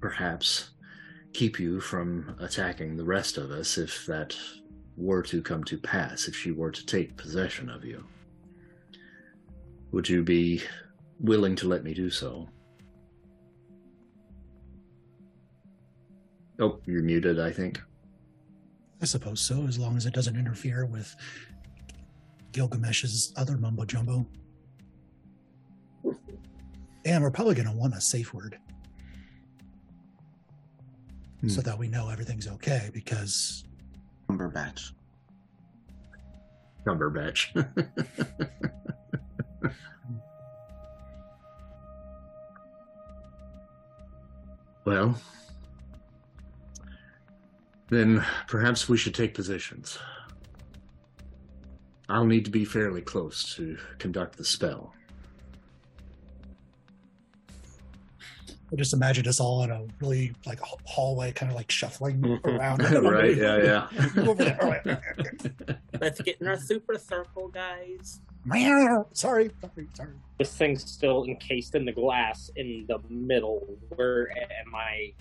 perhaps 0.00 0.70
keep 1.32 1.58
you 1.58 1.80
from 1.80 2.36
attacking 2.40 2.96
the 2.96 3.04
rest 3.04 3.36
of 3.36 3.50
us 3.50 3.78
if 3.78 4.06
that 4.06 4.36
were 4.96 5.22
to 5.22 5.42
come 5.42 5.64
to 5.64 5.78
pass, 5.78 6.28
if 6.28 6.36
she 6.36 6.50
were 6.52 6.70
to 6.70 6.84
take 6.86 7.16
possession 7.16 7.70
of 7.70 7.84
you. 7.84 8.04
Would 9.92 10.08
you 10.08 10.22
be 10.22 10.62
willing 11.18 11.56
to 11.56 11.68
let 11.68 11.82
me 11.84 11.94
do 11.94 12.10
so? 12.10 12.48
Oh, 16.60 16.78
you're 16.86 17.02
muted, 17.02 17.40
I 17.40 17.50
think. 17.50 17.80
I 19.00 19.06
suppose 19.06 19.40
so, 19.40 19.66
as 19.66 19.78
long 19.78 19.96
as 19.96 20.04
it 20.04 20.12
doesn't 20.12 20.36
interfere 20.36 20.84
with 20.84 21.14
Gilgamesh's 22.52 23.32
other 23.36 23.56
mumbo 23.56 23.84
jumbo. 23.86 24.26
And 27.06 27.22
we're 27.22 27.30
probably 27.30 27.54
going 27.54 27.66
to 27.68 27.72
want 27.74 27.94
a 27.94 28.00
safe 28.00 28.34
word 28.34 28.58
so 31.46 31.54
Hmm. 31.54 31.60
that 31.62 31.78
we 31.78 31.88
know 31.88 32.10
everything's 32.10 32.46
okay 32.46 32.90
because 32.92 33.64
Cumberbatch. 34.30 34.92
Cumberbatch. 36.86 37.52
well, 44.84 45.20
then 47.88 48.24
perhaps 48.46 48.88
we 48.88 48.96
should 48.96 49.16
take 49.16 49.34
positions. 49.34 49.98
I'll 52.08 52.24
need 52.24 52.44
to 52.44 52.52
be 52.52 52.64
fairly 52.64 53.02
close 53.02 53.52
to 53.56 53.76
conduct 53.98 54.36
the 54.36 54.44
spell. 54.44 54.94
I 58.72 58.76
just 58.76 58.92
imagine 58.92 59.26
us 59.26 59.40
all 59.40 59.62
in 59.64 59.70
a 59.70 59.84
really 60.00 60.32
like 60.46 60.60
hallway, 60.84 61.32
kind 61.32 61.50
of 61.50 61.56
like 61.56 61.70
shuffling 61.70 62.38
around. 62.44 62.78
right? 63.04 63.36
Yeah, 63.36 63.88
yeah. 63.92 64.06
Over 64.22 64.44
there. 64.44 65.02
Let's 66.00 66.20
get 66.20 66.40
in 66.40 66.46
our 66.46 66.56
super 66.56 66.96
circle, 66.96 67.48
guys. 67.48 68.20
Meow. 68.44 69.06
sorry, 69.12 69.50
sorry, 69.60 69.88
sorry. 69.94 70.12
This 70.38 70.56
thing's 70.56 70.88
still 70.88 71.24
encased 71.24 71.74
in 71.74 71.84
the 71.84 71.92
glass 71.92 72.50
in 72.56 72.86
the 72.88 72.98
middle. 73.10 73.76
Where 73.96 74.30
am 74.30 74.74
I 74.74 75.12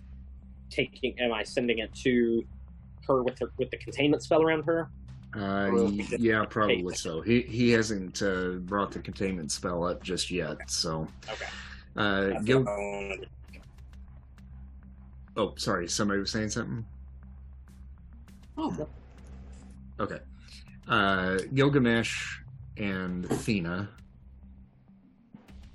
taking? 0.70 1.20
Am 1.20 1.34
I 1.34 1.44
sending 1.44 1.80
it 1.80 1.94
to 2.04 2.46
her 3.08 3.24
with 3.24 3.40
her 3.40 3.52
with 3.58 3.72
the 3.72 3.78
containment 3.78 4.22
spell 4.24 4.44
around 4.44 4.64
her? 4.64 4.90
Uh, 5.36 5.40
Or 5.68 5.74
y- 5.74 5.82
we 5.90 5.98
just 6.04 6.20
yeah, 6.20 6.46
probably 6.48 6.96
so. 6.96 7.22
He 7.22 7.42
he 7.42 7.72
hasn't 7.72 8.22
uh, 8.22 8.52
brought 8.60 8.92
the 8.92 9.00
containment 9.00 9.52
spell 9.52 9.84
up 9.86 10.02
just 10.04 10.30
yet. 10.32 10.58
So, 10.70 11.08
Okay. 11.30 11.46
uh, 11.98 12.28
That's 12.30 12.46
oh, 15.38 15.54
sorry, 15.58 15.88
somebody 15.88 16.20
was 16.20 16.32
saying 16.32 16.50
something. 16.50 16.86
Oh, 18.58 18.88
Okay. 20.00 20.20
Uh, 20.88 21.40
Gilgamesh 21.54 22.40
and 22.78 23.26
Athena 23.26 23.90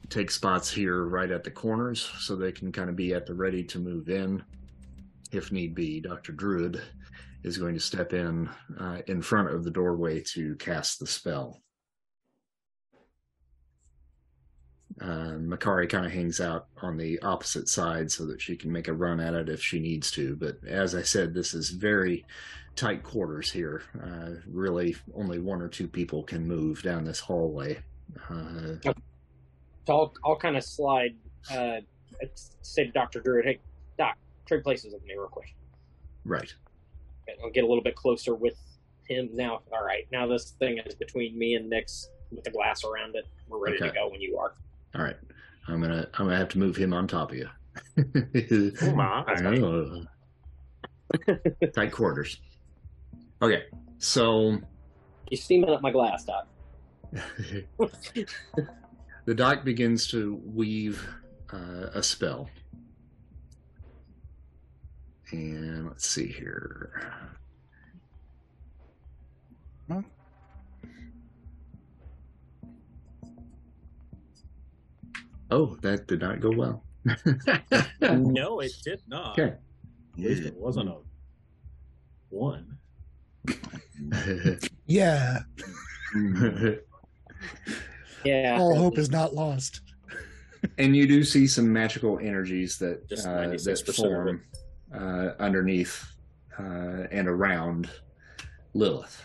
take 0.08 0.30
spots 0.30 0.70
here 0.70 1.04
right 1.04 1.30
at 1.30 1.44
the 1.44 1.50
corners 1.50 2.10
so 2.18 2.36
they 2.36 2.52
can 2.52 2.72
kind 2.72 2.88
of 2.88 2.96
be 2.96 3.14
at 3.14 3.26
the 3.26 3.34
ready 3.34 3.62
to 3.64 3.78
move 3.78 4.08
in 4.08 4.42
if 5.32 5.52
need 5.52 5.74
be. 5.74 6.00
Dr. 6.00 6.32
Druid 6.32 6.80
is 7.42 7.58
going 7.58 7.74
to 7.74 7.80
step 7.80 8.12
in 8.12 8.48
uh, 8.78 8.98
in 9.06 9.20
front 9.20 9.50
of 9.50 9.64
the 9.64 9.70
doorway 9.70 10.20
to 10.20 10.54
cast 10.56 11.00
the 11.00 11.06
spell. 11.06 11.60
Uh, 15.00 15.36
Makkari 15.40 15.88
kind 15.88 16.06
of 16.06 16.12
hangs 16.12 16.40
out 16.40 16.66
on 16.82 16.96
the 16.96 17.18
opposite 17.20 17.68
side 17.68 18.10
so 18.10 18.24
that 18.26 18.40
she 18.40 18.56
can 18.56 18.70
make 18.70 18.88
a 18.88 18.92
run 18.92 19.18
at 19.20 19.34
it 19.34 19.48
if 19.48 19.60
she 19.60 19.80
needs 19.80 20.10
to. 20.12 20.36
But 20.36 20.58
as 20.66 20.94
I 20.94 21.02
said, 21.02 21.34
this 21.34 21.52
is 21.52 21.70
very 21.70 22.24
tight 22.76 23.02
quarters 23.02 23.50
here. 23.50 23.82
Uh, 24.00 24.40
really, 24.46 24.96
only 25.14 25.38
one 25.40 25.60
or 25.60 25.68
two 25.68 25.88
people 25.88 26.22
can 26.22 26.46
move 26.46 26.82
down 26.82 27.04
this 27.04 27.18
hallway. 27.20 27.78
Uh, 28.30 28.76
So 28.82 28.94
I'll, 29.88 30.14
I'll 30.24 30.36
kind 30.36 30.56
of 30.56 30.64
slide, 30.64 31.14
uh, 31.50 31.80
say 32.62 32.84
to 32.86 32.92
Dr. 32.92 33.20
Druid, 33.20 33.44
hey, 33.44 33.60
Doc, 33.98 34.16
trade 34.46 34.62
places 34.62 34.92
with 34.94 35.04
me 35.04 35.14
real 35.14 35.28
quick. 35.28 35.54
right. 36.24 36.54
Okay, 37.28 37.38
I'll 37.42 37.50
get 37.50 37.64
a 37.64 37.66
little 37.66 37.82
bit 37.82 37.96
closer 37.96 38.34
with 38.34 38.56
him 39.08 39.28
now. 39.32 39.60
All 39.72 39.84
right, 39.84 40.06
now 40.12 40.26
this 40.26 40.50
thing 40.58 40.78
is 40.78 40.94
between 40.94 41.36
me 41.38 41.54
and 41.54 41.70
Nyx 41.70 42.06
with 42.30 42.44
the 42.44 42.50
glass 42.50 42.84
around 42.84 43.16
it. 43.16 43.26
We're 43.48 43.58
ready 43.58 43.78
to 43.78 43.90
go 43.90 44.08
when 44.08 44.20
you 44.20 44.38
are. 44.38 44.54
All 44.94 45.02
right. 45.02 45.16
I'm 45.66 45.80
gonna 45.80 46.06
I'm 46.14 46.26
gonna 46.26 46.36
have 46.36 46.50
to 46.50 46.58
move 46.58 46.76
him 46.76 46.92
on 46.92 47.06
top 47.08 47.32
of 47.32 47.38
you. 47.38 47.48
Oh 48.82 48.92
my. 48.94 50.06
Tight 51.74 51.92
quarters. 51.92 52.40
Okay, 53.42 53.64
so 53.98 54.58
You 55.30 55.36
steaming 55.36 55.70
up 55.70 55.82
my 55.82 55.90
glass, 55.90 56.24
Doc. 56.24 56.46
the 59.24 59.34
doc 59.34 59.64
begins 59.64 60.06
to 60.08 60.40
weave 60.44 61.06
uh, 61.52 61.88
a 61.94 62.02
spell. 62.02 62.48
And 65.30 65.86
let's 65.86 66.08
see 66.08 66.28
here. 66.28 67.30
Oh, 75.54 75.76
that 75.82 76.08
did 76.08 76.20
not 76.20 76.40
go 76.40 76.50
well. 76.50 76.82
no, 78.00 78.58
it 78.58 78.72
did 78.82 79.00
not. 79.06 79.38
Okay. 79.38 79.54
At 80.14 80.18
least 80.18 80.42
it 80.42 80.56
wasn't 80.56 80.88
a 80.88 80.96
one. 82.30 82.76
Yeah, 84.86 85.38
Yeah. 88.24 88.58
all 88.58 88.74
hope 88.74 88.98
is 88.98 89.10
not 89.10 89.34
lost. 89.34 89.80
and 90.78 90.96
you 90.96 91.06
do 91.06 91.22
see 91.22 91.46
some 91.46 91.72
magical 91.72 92.18
energies 92.18 92.76
that 92.78 93.00
uh, 93.24 93.48
that 93.50 93.94
form 93.96 94.42
uh, 94.92 95.34
underneath 95.38 96.04
uh, 96.58 97.06
and 97.12 97.28
around 97.28 97.88
Lilith. 98.74 99.24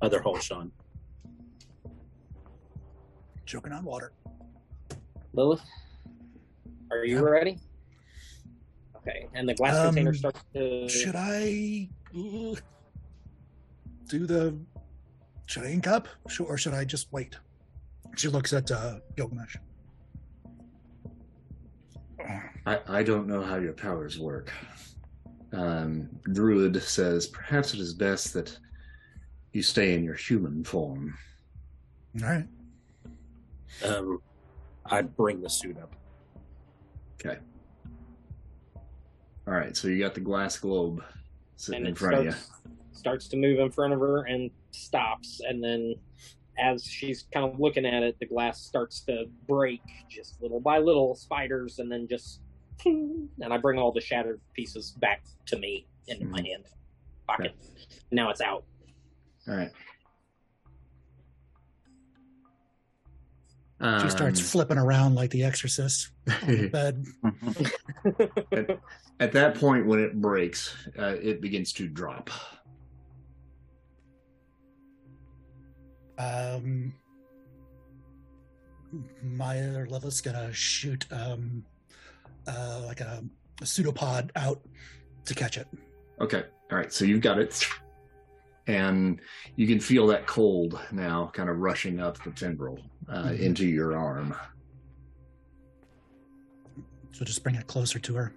Other 0.00 0.20
hole, 0.20 0.38
Sean. 0.38 0.70
Choking 3.46 3.72
on 3.72 3.84
water. 3.84 4.12
Lilith, 5.32 5.62
are 6.90 7.04
you 7.04 7.16
Yeah. 7.16 7.22
ready? 7.22 7.58
Okay, 8.96 9.28
and 9.34 9.48
the 9.48 9.54
glass 9.54 9.76
Um, 9.76 9.86
container 9.86 10.14
starts 10.14 10.40
to. 10.54 10.88
Should 10.88 11.14
I 11.16 11.88
do 12.12 12.56
the? 14.26 14.58
Should 15.46 15.62
I 15.62 15.70
ink 15.70 15.86
up, 15.86 16.08
Sh- 16.28 16.40
or 16.40 16.58
should 16.58 16.74
I 16.74 16.84
just 16.84 17.12
wait? 17.12 17.36
She 18.16 18.28
looks 18.28 18.52
at 18.52 18.70
uh, 18.70 18.98
Gilgamesh. 19.14 19.56
I, 22.66 22.80
I 22.88 23.02
don't 23.04 23.28
know 23.28 23.42
how 23.42 23.56
your 23.56 23.74
powers 23.74 24.18
work. 24.18 24.50
Um, 25.52 26.08
Druid 26.32 26.82
says 26.82 27.28
perhaps 27.28 27.74
it 27.74 27.80
is 27.80 27.94
best 27.94 28.34
that 28.34 28.58
you 29.52 29.62
stay 29.62 29.94
in 29.94 30.02
your 30.02 30.14
human 30.16 30.64
form. 30.64 31.16
All 32.20 32.28
right. 32.28 32.48
Um, 33.84 34.20
I 34.84 35.02
bring 35.02 35.40
the 35.40 35.50
suit 35.50 35.78
up. 35.78 35.94
Okay. 37.20 37.38
All 39.46 39.54
right, 39.54 39.76
so 39.76 39.88
you 39.88 39.98
got 40.02 40.14
the 40.14 40.20
glass 40.20 40.58
globe 40.58 41.02
sitting 41.56 41.78
and 41.80 41.86
in 41.88 41.92
it 41.92 41.98
front 41.98 42.14
starts, 42.30 42.44
of 42.64 42.64
you. 42.64 42.72
starts 42.92 43.28
to 43.28 43.36
move 43.36 43.58
in 43.60 43.70
front 43.70 43.92
of 43.92 44.00
her 44.00 44.24
and 44.24 44.50
stops 44.72 45.40
and 45.48 45.62
then 45.62 45.94
as 46.58 46.84
she's 46.84 47.26
kind 47.32 47.50
of 47.50 47.58
looking 47.60 47.86
at 47.86 48.02
it 48.02 48.16
the 48.20 48.26
glass 48.26 48.60
starts 48.60 49.00
to 49.02 49.24
break 49.48 49.80
just 50.10 50.40
little 50.42 50.60
by 50.60 50.78
little 50.78 51.14
spiders 51.14 51.78
and 51.78 51.90
then 51.90 52.06
just 52.10 52.40
and 52.84 53.28
i 53.50 53.56
bring 53.56 53.78
all 53.78 53.90
the 53.92 54.00
shattered 54.00 54.38
pieces 54.54 54.90
back 55.00 55.22
to 55.46 55.58
me 55.58 55.86
into 56.08 56.26
my 56.26 56.40
Mhm. 56.40 56.46
hand 56.46 56.64
pocket 57.26 57.54
now 58.10 58.28
it's 58.30 58.40
out 58.42 58.64
All 59.48 59.54
right. 59.56 59.70
She 64.02 64.08
starts 64.08 64.40
Um, 64.40 64.46
flipping 64.46 64.78
around 64.78 65.14
like 65.16 65.30
the 65.30 65.44
Exorcist 65.44 66.08
on 66.30 66.46
the 66.48 66.68
bed. 66.72 67.04
at, 68.52 68.80
at 69.20 69.32
that 69.32 69.54
point, 69.56 69.86
when 69.86 69.98
it 70.00 70.18
breaks, 70.20 70.74
uh, 70.98 71.16
it 71.20 71.42
begins 71.42 71.72
to 71.74 71.86
drop. 71.86 72.30
Um, 76.18 76.94
Maya 79.22 79.78
or 79.80 79.86
Lilith's 79.86 80.22
gonna 80.22 80.50
shoot 80.54 81.04
um, 81.12 81.62
uh, 82.46 82.82
like 82.86 83.00
a, 83.00 83.22
a 83.60 83.66
pseudopod 83.66 84.30
out 84.36 84.62
to 85.26 85.34
catch 85.34 85.58
it. 85.58 85.66
Okay. 86.20 86.44
All 86.72 86.78
right. 86.78 86.90
So 86.92 87.04
you've 87.04 87.20
got 87.20 87.38
it. 87.38 87.66
And 88.66 89.20
you 89.54 89.66
can 89.66 89.78
feel 89.80 90.06
that 90.08 90.26
cold 90.26 90.78
now 90.90 91.30
kind 91.32 91.48
of 91.48 91.58
rushing 91.58 92.00
up 92.00 92.22
the 92.24 92.30
tendril 92.32 92.78
uh, 93.08 93.26
Mhm. 93.28 93.38
into 93.40 93.66
your 93.66 93.96
arm. 93.96 94.34
So 97.12 97.24
just 97.24 97.42
bring 97.42 97.54
it 97.54 97.66
closer 97.66 97.98
to 98.00 98.14
her. 98.16 98.34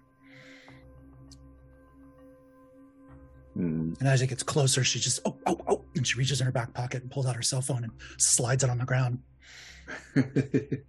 Mm, 3.57 3.97
And 3.99 4.07
as 4.07 4.21
it 4.21 4.27
gets 4.27 4.43
closer, 4.43 4.83
she 4.83 4.99
just 4.99 5.19
oh 5.25 5.35
oh 5.47 5.59
oh, 5.67 5.83
and 5.95 6.05
she 6.07 6.17
reaches 6.17 6.39
in 6.39 6.45
her 6.45 6.51
back 6.51 6.73
pocket 6.73 7.01
and 7.01 7.11
pulls 7.11 7.25
out 7.25 7.35
her 7.35 7.41
cell 7.41 7.61
phone 7.61 7.83
and 7.83 7.91
slides 8.17 8.63
it 8.63 8.69
on 8.69 8.77
the 8.77 8.85
ground. 8.85 9.19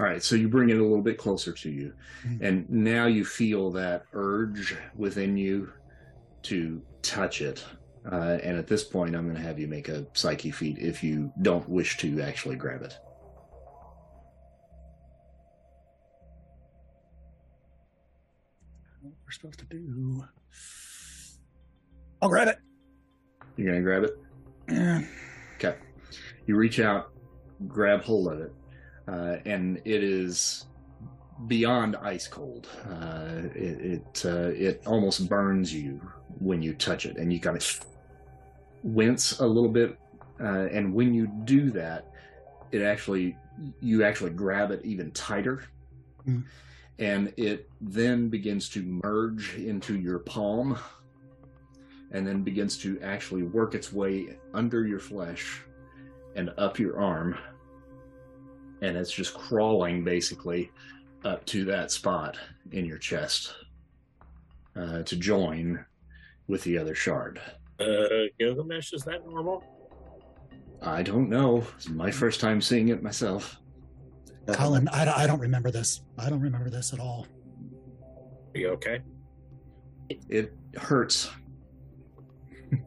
All 0.00 0.06
right, 0.06 0.22
so 0.22 0.34
you 0.36 0.48
bring 0.48 0.70
it 0.70 0.78
a 0.78 0.82
little 0.82 1.02
bit 1.02 1.18
closer 1.18 1.52
to 1.52 1.70
you, 1.70 1.92
Mhm. 2.24 2.40
and 2.40 2.70
now 2.70 3.06
you 3.06 3.24
feel 3.24 3.70
that 3.72 4.06
urge 4.14 4.74
within 4.96 5.36
you 5.36 5.72
to 6.44 6.82
touch 7.02 7.40
it. 7.40 7.64
Uh, 8.10 8.38
and 8.42 8.56
at 8.58 8.66
this 8.66 8.82
point, 8.82 9.14
I'm 9.14 9.24
going 9.24 9.36
to 9.36 9.42
have 9.42 9.58
you 9.58 9.68
make 9.68 9.88
a 9.88 10.06
psyche 10.14 10.50
feat 10.50 10.78
if 10.78 11.02
you 11.02 11.32
don't 11.42 11.68
wish 11.68 11.96
to 11.98 12.20
actually 12.20 12.56
grab 12.56 12.82
it. 12.82 12.98
What 19.02 19.14
we're 19.24 19.30
supposed 19.32 19.60
to 19.60 19.66
do? 19.66 20.24
I'll 22.20 22.28
grab 22.28 22.48
it. 22.48 22.58
You're 23.56 23.68
going 23.68 23.78
to 23.78 23.84
grab 23.84 24.04
it. 24.04 24.18
Yeah. 24.68 25.02
Okay. 25.56 25.76
You 26.46 26.56
reach 26.56 26.80
out, 26.80 27.12
grab 27.68 28.02
hold 28.02 28.32
of 28.32 28.40
it, 28.40 28.52
uh, 29.06 29.36
and 29.44 29.80
it 29.84 30.02
is 30.02 30.66
beyond 31.46 31.96
ice 31.96 32.28
cold. 32.28 32.68
Uh, 32.88 33.48
it 33.54 33.80
it, 33.80 34.22
uh, 34.24 34.48
it 34.48 34.82
almost 34.86 35.28
burns 35.28 35.72
you 35.72 36.00
when 36.38 36.62
you 36.62 36.74
touch 36.74 37.06
it, 37.06 37.16
and 37.16 37.32
you 37.32 37.40
kind 37.40 37.56
of 37.56 37.80
wince 38.82 39.40
a 39.40 39.46
little 39.46 39.70
bit. 39.70 39.98
Uh, 40.40 40.66
and 40.72 40.92
when 40.92 41.14
you 41.14 41.26
do 41.44 41.70
that, 41.70 42.06
it 42.72 42.82
actually 42.82 43.36
you 43.80 44.04
actually 44.04 44.30
grab 44.30 44.70
it 44.70 44.84
even 44.84 45.10
tighter. 45.12 45.64
Mm. 46.26 46.44
And 46.98 47.32
it 47.36 47.68
then 47.80 48.28
begins 48.28 48.68
to 48.70 48.82
merge 48.82 49.56
into 49.56 49.98
your 49.98 50.20
palm 50.20 50.78
and 52.12 52.26
then 52.26 52.42
begins 52.42 52.76
to 52.78 53.00
actually 53.00 53.42
work 53.42 53.74
its 53.74 53.92
way 53.92 54.36
under 54.52 54.86
your 54.86 55.00
flesh 55.00 55.62
and 56.36 56.52
up 56.58 56.78
your 56.78 57.00
arm. 57.00 57.36
And 58.82 58.96
it's 58.96 59.10
just 59.10 59.34
crawling 59.34 60.04
basically 60.04 60.70
up 61.24 61.44
to 61.46 61.64
that 61.66 61.90
spot 61.90 62.36
in 62.72 62.84
your 62.84 62.98
chest 62.98 63.54
uh, 64.76 65.02
to 65.02 65.16
join 65.16 65.84
with 66.48 66.62
the 66.64 66.78
other 66.78 66.94
shard. 66.94 67.40
Uh, 67.80 68.04
Gilgamesh, 68.38 68.92
is 68.92 69.02
that 69.04 69.26
normal? 69.26 69.64
I 70.80 71.02
don't 71.02 71.28
know. 71.28 71.64
It's 71.76 71.88
my 71.88 72.10
first 72.10 72.40
time 72.40 72.60
seeing 72.60 72.88
it 72.88 73.02
myself. 73.02 73.56
Colin, 74.52 74.88
I, 74.88 75.04
don't- 75.04 75.16
I 75.18 75.26
don't 75.26 75.38
remember 75.40 75.70
this. 75.70 76.02
I 76.18 76.28
don't 76.28 76.40
remember 76.40 76.68
this 76.70 76.92
at 76.92 76.98
all. 76.98 77.26
Are 78.54 78.58
you 78.58 78.68
okay? 78.70 79.00
It 80.28 80.52
hurts. 80.76 81.30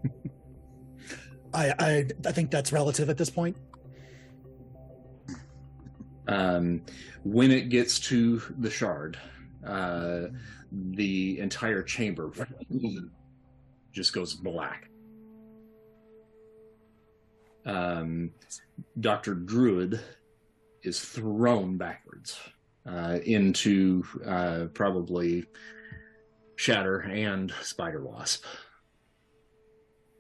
I, 1.54 1.74
I 1.80 2.06
I 2.26 2.32
think 2.34 2.52
that's 2.52 2.72
relative 2.74 3.10
at 3.10 3.18
this 3.18 3.30
point. 3.30 3.56
Um, 6.28 6.82
when 7.24 7.52
it 7.52 7.70
gets 7.70 8.00
to 8.02 8.42
the 8.60 8.70
shard, 8.70 9.18
uh, 9.66 10.28
the 10.72 11.40
entire 11.40 11.84
chamber 11.84 12.32
just 13.92 14.14
goes 14.14 14.34
black. 14.34 14.90
um, 17.66 18.32
Dr. 19.00 19.34
Druid 19.34 20.00
is 20.84 21.00
thrown 21.00 21.78
backwards 21.78 22.40
uh, 22.88 23.20
into 23.26 24.04
uh, 24.26 24.66
probably 24.74 25.46
Shatter 26.56 27.00
and 27.00 27.52
Spider 27.62 28.04
Wasp. 28.04 28.46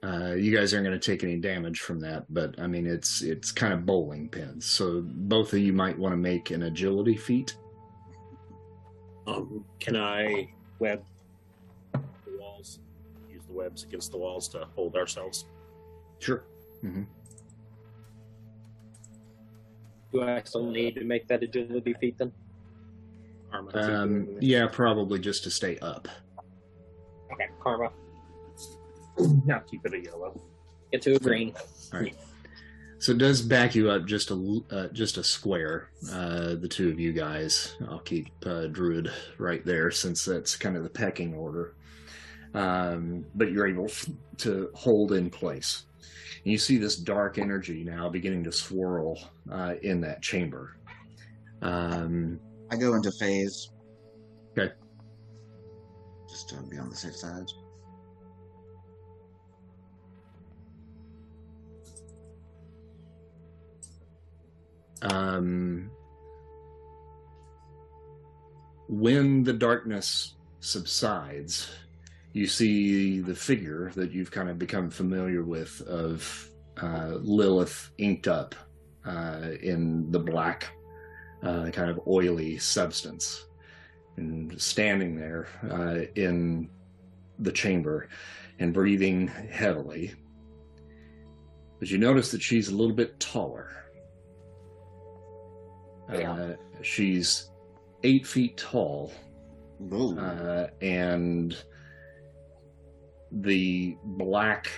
Uh, 0.05 0.35
you 0.35 0.55
guys 0.55 0.71
aren't 0.73 0.85
going 0.85 0.97
to 0.97 1.03
take 1.11 1.23
any 1.23 1.37
damage 1.37 1.79
from 1.79 1.99
that, 1.99 2.25
but 2.29 2.59
I 2.59 2.67
mean 2.67 2.85
it's 2.85 3.21
it's 3.23 3.51
kind 3.51 3.73
of 3.73 3.85
bowling 3.85 4.29
pins. 4.29 4.65
So 4.65 5.01
both 5.03 5.51
of 5.53 5.59
you 5.59 5.73
might 5.73 5.97
want 5.97 6.13
to 6.13 6.17
make 6.17 6.51
an 6.51 6.63
agility 6.63 7.15
feat. 7.15 7.57
Um, 9.25 9.65
can 9.79 9.95
I 9.95 10.53
web 10.77 11.03
the 11.93 12.01
walls? 12.37 12.79
Use 13.31 13.41
the 13.47 13.53
webs 13.53 13.83
against 13.83 14.11
the 14.11 14.17
walls 14.17 14.47
to 14.49 14.67
hold 14.75 14.95
ourselves. 14.95 15.45
Sure. 16.19 16.43
hmm 16.81 17.03
Do 20.11 20.21
I 20.21 20.43
still 20.43 20.69
need 20.69 20.95
to 20.95 21.03
make 21.03 21.27
that 21.29 21.41
agility 21.41 21.95
feat 21.99 22.19
then? 22.19 22.31
Um, 23.73 24.37
yeah, 24.39 24.67
probably 24.67 25.17
just 25.17 25.43
to 25.45 25.49
stay 25.49 25.79
up. 25.79 26.07
Okay, 27.31 27.47
karma. 27.59 27.89
Now 29.45 29.59
keep 29.59 29.85
it 29.85 29.93
a 29.93 29.99
yellow. 29.99 30.41
Get 30.91 31.01
to 31.03 31.15
a 31.15 31.19
green. 31.19 31.53
All 31.93 31.99
right. 31.99 32.15
So 32.99 33.11
it 33.11 33.17
does 33.17 33.41
back 33.41 33.75
you 33.75 33.89
up 33.89 34.05
just 34.05 34.31
a 34.31 34.33
l- 34.33 34.65
uh, 34.71 34.87
just 34.87 35.17
a 35.17 35.23
square. 35.23 35.89
Uh, 36.11 36.55
the 36.55 36.67
two 36.67 36.89
of 36.89 36.99
you 36.99 37.13
guys. 37.13 37.75
I'll 37.89 37.99
keep 37.99 38.29
uh, 38.45 38.67
Druid 38.67 39.11
right 39.37 39.63
there 39.65 39.91
since 39.91 40.25
that's 40.25 40.55
kind 40.55 40.75
of 40.77 40.83
the 40.83 40.89
pecking 40.89 41.33
order. 41.33 41.75
Um, 42.53 43.25
but 43.35 43.51
you're 43.51 43.67
able 43.67 43.85
f- 43.85 44.09
to 44.37 44.69
hold 44.73 45.11
in 45.11 45.29
place. 45.29 45.85
And 46.43 46.51
you 46.51 46.57
see 46.57 46.77
this 46.77 46.95
dark 46.95 47.37
energy 47.37 47.83
now 47.83 48.07
beginning 48.09 48.45
to 48.45 48.51
swirl 48.51 49.19
uh, 49.51 49.75
in 49.81 49.99
that 50.01 50.21
chamber. 50.21 50.77
Um, 51.61 52.39
I 52.71 52.77
go 52.77 52.95
into 52.95 53.11
phase. 53.11 53.71
Okay. 54.57 54.73
Just 56.29 56.49
to 56.49 56.61
be 56.63 56.77
on 56.77 56.89
the 56.89 56.95
safe 56.95 57.15
side. 57.15 57.45
Um, 65.01 65.89
when 68.87 69.43
the 69.43 69.53
darkness 69.53 70.35
subsides, 70.59 71.69
you 72.33 72.47
see 72.47 73.19
the 73.21 73.35
figure 73.35 73.91
that 73.95 74.11
you've 74.11 74.31
kind 74.31 74.49
of 74.49 74.59
become 74.59 74.89
familiar 74.89 75.43
with 75.43 75.81
of 75.81 76.49
uh, 76.81 77.17
Lilith 77.21 77.91
inked 77.97 78.27
up 78.27 78.55
uh, 79.05 79.51
in 79.61 80.11
the 80.11 80.19
black, 80.19 80.69
uh, 81.43 81.69
kind 81.71 81.89
of 81.89 81.99
oily 82.07 82.57
substance, 82.57 83.45
and 84.17 84.59
standing 84.61 85.15
there 85.15 85.47
uh, 85.71 86.11
in 86.15 86.69
the 87.39 87.51
chamber 87.51 88.09
and 88.59 88.73
breathing 88.73 89.27
heavily. 89.27 90.13
But 91.79 91.89
you 91.89 91.97
notice 91.97 92.31
that 92.31 92.41
she's 92.41 92.69
a 92.69 92.75
little 92.75 92.95
bit 92.95 93.19
taller. 93.19 93.84
Yeah. 96.11 96.31
Uh, 96.31 96.55
she's 96.81 97.49
eight 98.03 98.25
feet 98.27 98.57
tall, 98.57 99.11
uh, 99.91 100.67
and 100.81 101.57
the 103.31 103.97
black 104.03 104.69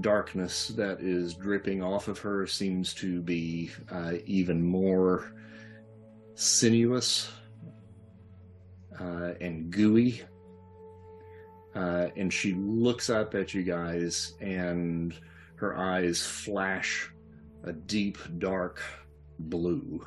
darkness 0.00 0.68
that 0.68 1.00
is 1.00 1.34
dripping 1.34 1.82
off 1.82 2.08
of 2.08 2.18
her 2.18 2.46
seems 2.46 2.94
to 2.94 3.20
be 3.20 3.70
uh, 3.90 4.14
even 4.24 4.64
more 4.64 5.32
sinuous 6.34 7.30
uh, 8.98 9.32
and 9.40 9.70
gooey. 9.70 10.22
Uh, 11.74 12.08
and 12.16 12.32
she 12.32 12.52
looks 12.54 13.08
up 13.08 13.34
at 13.34 13.54
you 13.54 13.62
guys, 13.62 14.34
and 14.40 15.14
her 15.56 15.76
eyes 15.76 16.24
flash 16.24 17.10
a 17.64 17.72
deep, 17.72 18.18
dark 18.38 18.82
blue. 19.38 20.06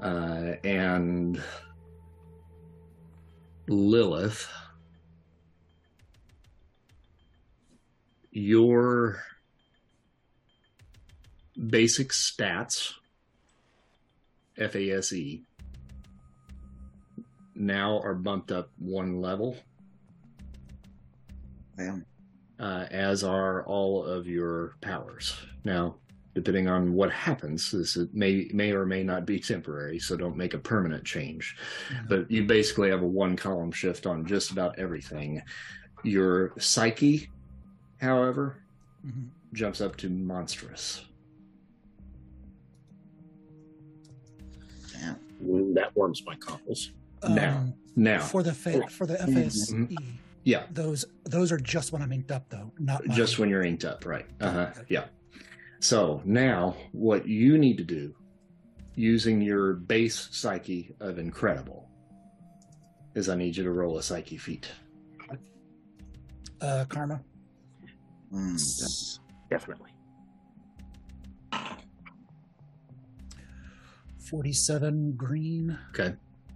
Uh, 0.00 0.54
and 0.64 1.42
Lilith, 3.68 4.48
your 8.30 9.22
basic 11.68 12.10
stats, 12.10 12.94
FASE, 14.56 15.42
now 17.54 18.00
are 18.00 18.14
bumped 18.14 18.50
up 18.50 18.70
one 18.78 19.20
level, 19.20 19.56
Damn. 21.76 22.06
uh, 22.58 22.86
as 22.90 23.22
are 23.22 23.64
all 23.66 24.04
of 24.04 24.26
your 24.26 24.76
powers. 24.80 25.36
Now, 25.64 25.96
depending 26.34 26.68
on 26.68 26.92
what 26.92 27.10
happens, 27.10 27.70
this 27.72 27.98
may 28.12 28.48
may 28.54 28.72
or 28.72 28.86
may 28.86 29.02
not 29.02 29.26
be 29.26 29.38
temporary, 29.40 29.98
so 29.98 30.16
don't 30.16 30.36
make 30.36 30.54
a 30.54 30.58
permanent 30.58 31.04
change. 31.04 31.56
But 32.08 32.30
you 32.30 32.44
basically 32.46 32.90
have 32.90 33.02
a 33.02 33.06
one 33.06 33.36
column 33.36 33.72
shift 33.72 34.06
on 34.06 34.24
just 34.24 34.50
about 34.50 34.78
everything. 34.78 35.42
Your 36.04 36.52
psyche, 36.58 37.28
however, 38.00 38.56
Mhm. 39.06 39.28
jumps 39.52 39.80
up 39.80 39.96
to 39.96 40.08
monstrous. 40.08 41.04
Damn. 44.92 45.74
That 45.74 45.94
warms 45.96 46.22
my 46.24 46.36
cockles. 46.36 46.92
Now. 47.28 47.58
Um, 47.58 47.74
Now, 47.96 48.20
for 48.20 48.42
the 48.44 48.54
fa- 48.54 48.86
for 48.88 49.04
the 49.04 49.20
FSE, 49.20 49.74
Mhm. 49.74 50.12
yeah, 50.44 50.64
those 50.72 51.04
those 51.24 51.50
are 51.50 51.58
just 51.58 51.92
when 51.92 52.00
I'm 52.02 52.12
inked 52.12 52.30
up 52.30 52.48
though, 52.48 52.72
not 52.78 53.04
my, 53.04 53.14
just 53.14 53.38
when 53.40 53.50
you're 53.50 53.64
inked 53.64 53.84
up, 53.84 54.06
right? 54.06 54.26
Uh 54.40 54.50
huh. 54.52 54.58
Okay. 54.70 54.82
Yeah. 54.88 55.06
So 55.80 56.20
now, 56.26 56.76
what 56.92 57.26
you 57.26 57.56
need 57.56 57.78
to 57.78 57.84
do, 57.84 58.14
using 58.94 59.40
your 59.40 59.74
base 59.74 60.28
psyche 60.30 60.94
of 61.00 61.18
incredible, 61.18 61.88
is 63.14 63.28
I 63.28 63.34
need 63.34 63.56
you 63.56 63.64
to 63.64 63.70
roll 63.70 63.98
a 63.98 64.02
psyche 64.02 64.36
feat. 64.36 64.70
uh, 66.60 66.84
karma. 66.88 67.22
Mm. 68.32 69.18
Definitely. 69.50 69.90
Forty-seven 74.28 75.14
green. 75.16 75.76
Okay. 75.90 76.14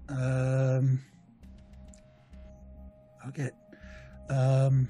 Um, 0.09 1.01
I'll 3.25 3.33
get. 3.33 3.55
Um, 4.29 4.89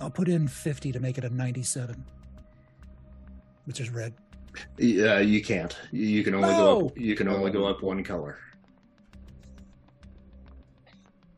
I'll 0.00 0.10
put 0.10 0.28
in 0.28 0.48
fifty 0.48 0.92
to 0.92 1.00
make 1.00 1.18
it 1.18 1.24
a 1.24 1.30
ninety-seven, 1.30 2.04
which 3.64 3.80
is 3.80 3.90
red. 3.90 4.14
Yeah, 4.78 5.20
you 5.20 5.42
can't. 5.42 5.76
You- 5.92 6.22
can 6.22 6.34
only 6.34 6.48
go 6.48 6.86
up. 6.86 6.98
You 6.98 7.14
can 7.14 7.28
only 7.28 7.50
go 7.50 7.66
up 7.66 7.82
one 7.82 8.02
color. 8.04 8.38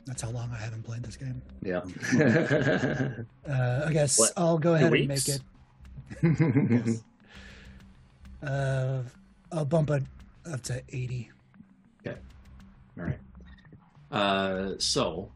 That's 0.06 0.22
how 0.22 0.30
long 0.30 0.50
I 0.52 0.56
haven't 0.58 0.84
played 0.84 1.02
this 1.02 1.16
game. 1.16 1.42
Yeah. 1.62 1.82
Uh, 3.48 3.84
I 3.86 3.92
guess 3.92 4.18
What, 4.18 4.32
I'll 4.36 4.58
go 4.58 4.74
ahead 4.74 4.92
and 4.92 5.08
make 5.08 5.28
it. 5.28 5.40
Uh, 8.42 9.02
I'll 9.50 9.64
bump 9.64 9.90
it 9.90 10.02
up 10.52 10.62
to 10.62 10.82
eighty. 10.90 11.30
All 12.98 13.04
right. 13.04 13.18
Uh, 14.10 14.74
so 14.78 15.30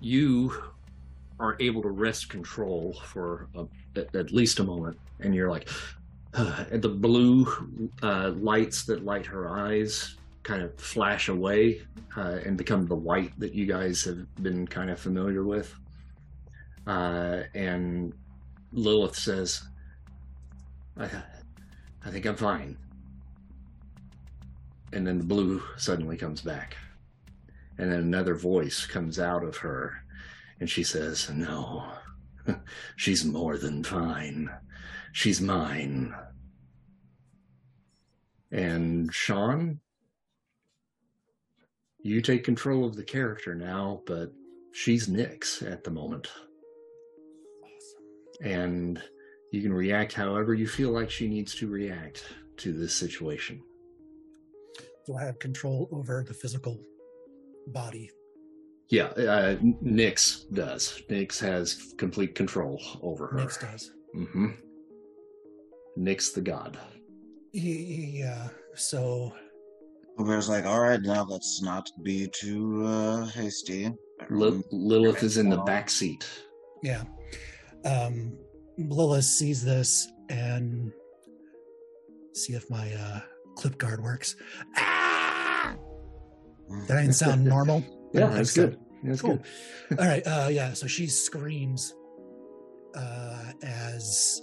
you 0.00 0.52
are 1.40 1.56
able 1.60 1.82
to 1.82 1.90
wrest 1.90 2.28
control 2.28 2.94
for 3.04 3.48
a, 3.54 3.66
at, 3.96 4.14
at 4.14 4.32
least 4.32 4.58
a 4.58 4.64
moment, 4.64 4.98
and 5.20 5.34
you're 5.34 5.50
like, 5.50 5.68
uh, 6.34 6.64
the 6.72 6.88
blue 6.88 7.46
uh, 8.02 8.30
lights 8.36 8.84
that 8.84 9.04
light 9.04 9.26
her 9.26 9.48
eyes 9.48 10.16
kind 10.42 10.62
of 10.62 10.74
flash 10.80 11.28
away 11.28 11.82
uh, 12.16 12.38
and 12.44 12.56
become 12.56 12.86
the 12.86 12.94
white 12.94 13.38
that 13.38 13.54
you 13.54 13.66
guys 13.66 14.02
have 14.04 14.26
been 14.42 14.66
kind 14.66 14.90
of 14.90 14.98
familiar 14.98 15.44
with. 15.44 15.74
Uh, 16.86 17.42
and 17.54 18.14
Lilith 18.72 19.14
says, 19.14 19.62
I, 20.96 21.08
I 22.04 22.10
think 22.10 22.24
I'm 22.24 22.36
fine. 22.36 22.78
And 24.92 25.06
then 25.06 25.18
the 25.18 25.24
blue 25.24 25.62
suddenly 25.76 26.16
comes 26.16 26.40
back. 26.40 26.76
And 27.76 27.92
then 27.92 28.00
another 28.00 28.34
voice 28.34 28.86
comes 28.86 29.18
out 29.18 29.44
of 29.44 29.58
her 29.58 30.02
and 30.60 30.68
she 30.68 30.82
says 30.82 31.30
no 31.30 31.84
she's 32.96 33.24
more 33.24 33.56
than 33.56 33.84
fine 33.84 34.50
she's 35.12 35.40
mine 35.40 36.14
and 38.50 39.12
sean 39.12 39.80
you 42.00 42.22
take 42.22 42.44
control 42.44 42.84
of 42.84 42.96
the 42.96 43.04
character 43.04 43.54
now 43.54 44.00
but 44.06 44.32
she's 44.78 45.08
Nyx 45.08 45.68
at 45.70 45.82
the 45.82 45.90
moment. 45.90 46.28
Awesome. 47.62 48.48
And 48.48 49.02
you 49.50 49.62
can 49.62 49.72
react 49.72 50.12
however 50.12 50.54
you 50.54 50.68
feel 50.68 50.90
like 50.90 51.10
she 51.10 51.28
needs 51.28 51.54
to 51.56 51.68
react 51.68 52.24
to 52.58 52.72
this 52.72 52.94
situation. 52.94 53.62
Do 55.06 55.16
I 55.16 55.24
have 55.24 55.38
control 55.38 55.88
over 55.90 56.24
the 56.26 56.34
physical 56.34 56.78
body? 57.68 58.10
Yeah, 58.90 59.04
uh, 59.06 59.56
Nyx 59.84 60.50
does. 60.54 61.02
Nyx 61.10 61.38
has 61.40 61.92
complete 61.98 62.34
control 62.34 62.80
over 63.02 63.26
her. 63.26 63.38
Nyx 63.38 63.60
does. 63.60 63.90
Mm-hmm. 64.16 64.46
Nyx 65.98 66.32
the 66.32 66.40
god. 66.40 66.78
Yeah. 67.52 68.48
So 68.74 69.32
Uber's 70.18 70.48
like, 70.48 70.64
all 70.64 70.80
right, 70.80 71.00
now 71.02 71.24
let's 71.28 71.60
not 71.62 71.88
be 72.02 72.28
too 72.28 72.84
uh, 72.86 73.26
hasty. 73.26 73.90
Li- 74.30 74.62
Lilith 74.72 75.22
is 75.22 75.36
in 75.36 75.48
the 75.48 75.58
back 75.58 75.88
seat. 75.90 76.26
yeah. 76.82 77.02
Um 77.84 78.36
Lilith 78.78 79.24
sees 79.24 79.64
this 79.64 80.08
and 80.28 80.92
see 82.34 82.54
if 82.54 82.68
my 82.70 82.92
uh 82.94 83.20
clip 83.56 83.76
guard 83.78 84.02
works. 84.02 84.34
Ah! 84.76 85.74
That 86.86 87.00
didn't 87.00 87.12
sound 87.14 87.44
normal. 87.56 87.84
I 88.14 88.18
Yeah, 88.18 88.20
don't 88.20 88.34
that's 88.34 88.54
think 88.54 88.72
so. 88.72 88.76
good. 88.76 88.78
That's 89.04 89.20
Cool. 89.22 89.38
good. 89.90 89.98
All 90.00 90.06
right. 90.06 90.22
Uh, 90.26 90.48
yeah. 90.50 90.72
So 90.72 90.86
she 90.86 91.06
screams 91.06 91.94
uh, 92.96 93.52
as 93.62 94.42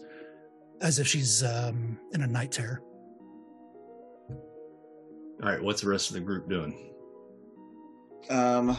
as 0.82 1.00
if 1.00 1.08
she's 1.08 1.44
um, 1.44 1.98
in 2.14 2.22
a 2.22 2.28
night 2.28 2.52
terror. 2.52 2.82
All 5.42 5.50
right, 5.52 5.62
what's 5.62 5.82
the 5.82 5.90
rest 5.90 6.10
of 6.10 6.14
the 6.16 6.22
group 6.22 6.50
doing? 6.50 6.94
Um, 8.30 8.78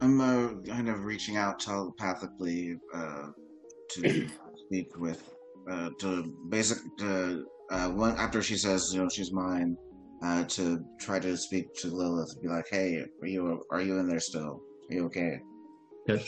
I'm 0.00 0.20
uh, 0.20 0.60
kind 0.72 0.88
of 0.88 1.04
reaching 1.04 1.36
out 1.36 1.60
telepathically 1.60 2.76
uh, 2.94 3.28
to 3.90 4.28
speak 4.66 4.98
with, 4.98 5.22
uh, 5.70 5.90
to 6.00 6.34
basic, 6.48 6.78
to, 6.98 7.44
uh, 7.70 7.88
when, 7.90 8.12
after 8.16 8.42
she 8.42 8.56
says, 8.56 8.90
you 8.92 9.02
know, 9.02 9.08
she's 9.08 9.32
mine, 9.32 9.76
uh, 10.22 10.44
to 10.44 10.84
try 10.98 11.18
to 11.18 11.36
speak 11.36 11.74
to 11.76 11.88
Lilith, 11.88 12.40
be 12.42 12.48
like, 12.48 12.66
hey, 12.70 13.04
are 13.22 13.26
you, 13.26 13.64
are 13.70 13.80
you 13.80 13.98
in 13.98 14.08
there 14.08 14.20
still? 14.20 14.60
Are 14.90 14.94
you 14.94 15.06
okay? 15.06 15.40
Okay. 16.08 16.24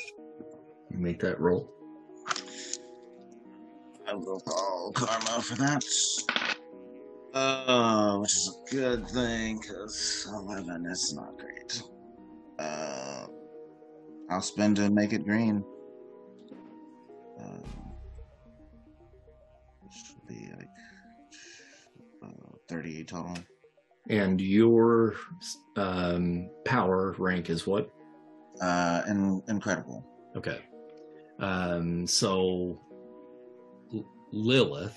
You 0.91 0.99
make 0.99 1.21
that 1.21 1.41
roll. 1.41 1.71
I 4.07 4.15
will 4.15 4.41
call 4.41 4.93
Karma 4.95 5.43
for 5.43 5.57
that. 5.57 5.85
Uh, 7.35 8.19
which 8.19 8.33
is 8.33 8.49
a 8.49 8.75
good 8.75 9.09
thing, 9.09 9.59
because 9.59 10.29
11 10.31 10.87
is 10.87 11.15
not 11.15 11.39
great. 11.39 11.83
Uh, 12.59 13.27
I'll 14.31 14.43
spend 14.43 14.77
to 14.77 14.91
make 14.91 15.13
it 15.13 15.25
green. 15.25 15.65
Um, 17.39 17.93
should 19.91 20.27
be 20.29 20.51
like 20.57 20.69
uh, 22.23 22.57
30 22.69 23.05
total. 23.05 23.37
And 24.09 24.41
your 24.41 25.15
um, 25.77 26.51
power 26.65 27.15
rank 27.19 27.51
is 27.51 27.67
what? 27.67 27.91
Uh, 28.61 29.03
and 29.07 29.43
incredible. 29.49 30.05
Okay. 30.37 30.61
Um, 31.38 32.07
so 32.07 32.81
L- 33.95 34.05
Lilith, 34.33 34.97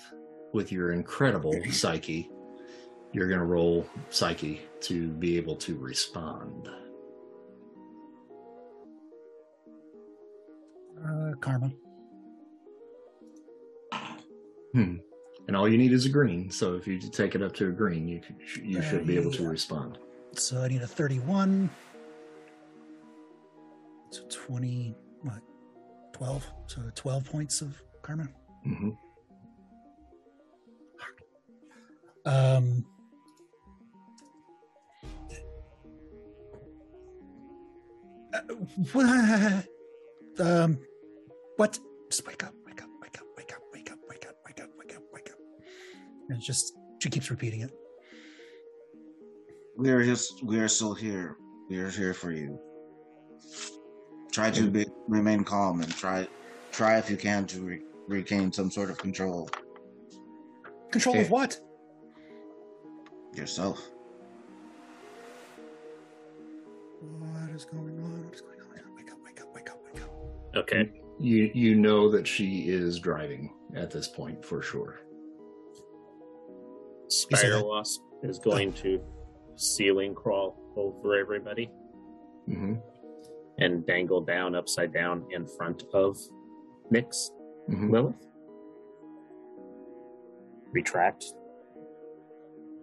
with 0.54 0.72
your 0.72 0.91
incredible 0.91 1.56
psyche, 1.72 2.30
you're 3.13 3.28
going 3.28 3.39
to 3.39 3.46
roll 3.46 3.88
psyche 4.10 4.62
to 4.82 5.10
be 5.10 5.38
able 5.38 5.56
to 5.56 5.78
respond. 5.78 6.68
Uh, 11.02 11.32
karma. 11.39 11.72
Hmm. 14.74 14.96
And 15.48 15.56
all 15.56 15.68
you 15.70 15.78
need 15.78 15.92
is 15.92 16.06
a 16.06 16.10
green. 16.10 16.50
So 16.50 16.76
if 16.76 16.88
you 16.88 17.00
take 17.00 17.36
it 17.36 17.42
up 17.44 17.54
to 17.56 17.68
a 17.68 17.72
green, 17.72 18.08
you 18.08 18.22
you 18.64 18.80
Uh, 18.80 18.82
should 18.82 19.06
be 19.06 19.16
able 19.18 19.32
to 19.32 19.44
yeah. 19.44 19.50
respond. 19.50 20.00
So 20.34 20.62
I 20.62 20.68
need 20.68 20.82
a 20.82 20.88
31. 20.88 21.70
So 24.10 24.24
20, 24.30 24.96
what? 25.22 25.42
12. 26.14 26.46
So 26.68 26.82
12 26.96 27.26
points 27.26 27.62
of 27.62 27.80
karma. 28.02 28.28
hmm 28.64 28.90
Um, 32.26 32.84
uh, 38.34 38.40
what? 38.94 39.66
Um, 40.38 40.78
what? 41.56 41.80
Just 42.10 42.28
wake 42.28 42.44
up, 42.44 42.54
And 46.30 46.38
it's 46.38 46.46
just, 46.46 46.74
she 47.00 47.10
keeps 47.10 47.30
repeating 47.30 47.62
it. 47.62 47.72
We 49.78 49.90
are 49.92 50.04
just, 50.04 50.44
we 50.44 50.60
are 50.60 50.68
still 50.68 50.94
here. 50.94 51.38
We 51.70 51.78
are 51.80 51.90
here 51.90 52.14
for 52.14 52.32
you. 52.32 52.60
Try 54.32 54.52
to 54.52 54.70
be, 54.70 54.86
remain 55.08 55.44
calm 55.44 55.82
and 55.82 55.96
try, 55.96 56.28
try 56.72 56.98
if 56.98 57.10
you 57.10 57.18
can 57.18 57.46
to 57.48 57.62
re- 57.62 57.82
regain 58.08 58.52
some 58.52 58.70
sort 58.72 58.90
of 58.90 58.98
control 58.98 59.50
Control 60.92 61.16
Okay. 61.16 61.26
of 61.26 61.32
what? 61.32 61.60
yourself. 63.36 63.90
What 67.02 67.50
is 67.54 67.66
going 67.66 68.00
on? 68.02 68.24
What 68.26 68.34
is 68.34 68.42
going 68.42 68.62
on? 68.62 68.96
Wake 68.96 69.12
up, 69.12 69.18
wake 69.26 69.42
up, 69.42 69.54
wake 69.54 69.70
up, 69.70 69.78
wake 69.94 70.04
up. 70.04 70.56
Okay. 70.56 70.90
You 71.20 71.52
you 71.54 71.76
know 71.76 72.10
that 72.12 72.26
she 72.26 72.70
is 72.70 72.97
driving 72.99 73.54
at 73.76 73.91
this 73.91 74.08
point 74.08 74.43
for 74.45 74.62
sure. 74.62 75.02
Spider 77.16 77.63
Wasp 77.63 78.01
is 78.24 78.39
going 78.39 78.74
to 78.74 79.01
ceiling 79.55 80.13
crawl 80.13 80.57
over 80.76 81.16
everybody 81.18 81.72
hmm 82.45 82.76
and 83.57 83.86
dangle 83.88 84.20
down 84.20 84.53
upside 84.53 84.93
down 84.93 85.26
in 85.32 85.47
front 85.47 85.84
of 85.93 86.18
Nyx 86.91 87.30
hmm 87.68 87.89
Lilith. 87.89 88.28
Retract 90.74 91.24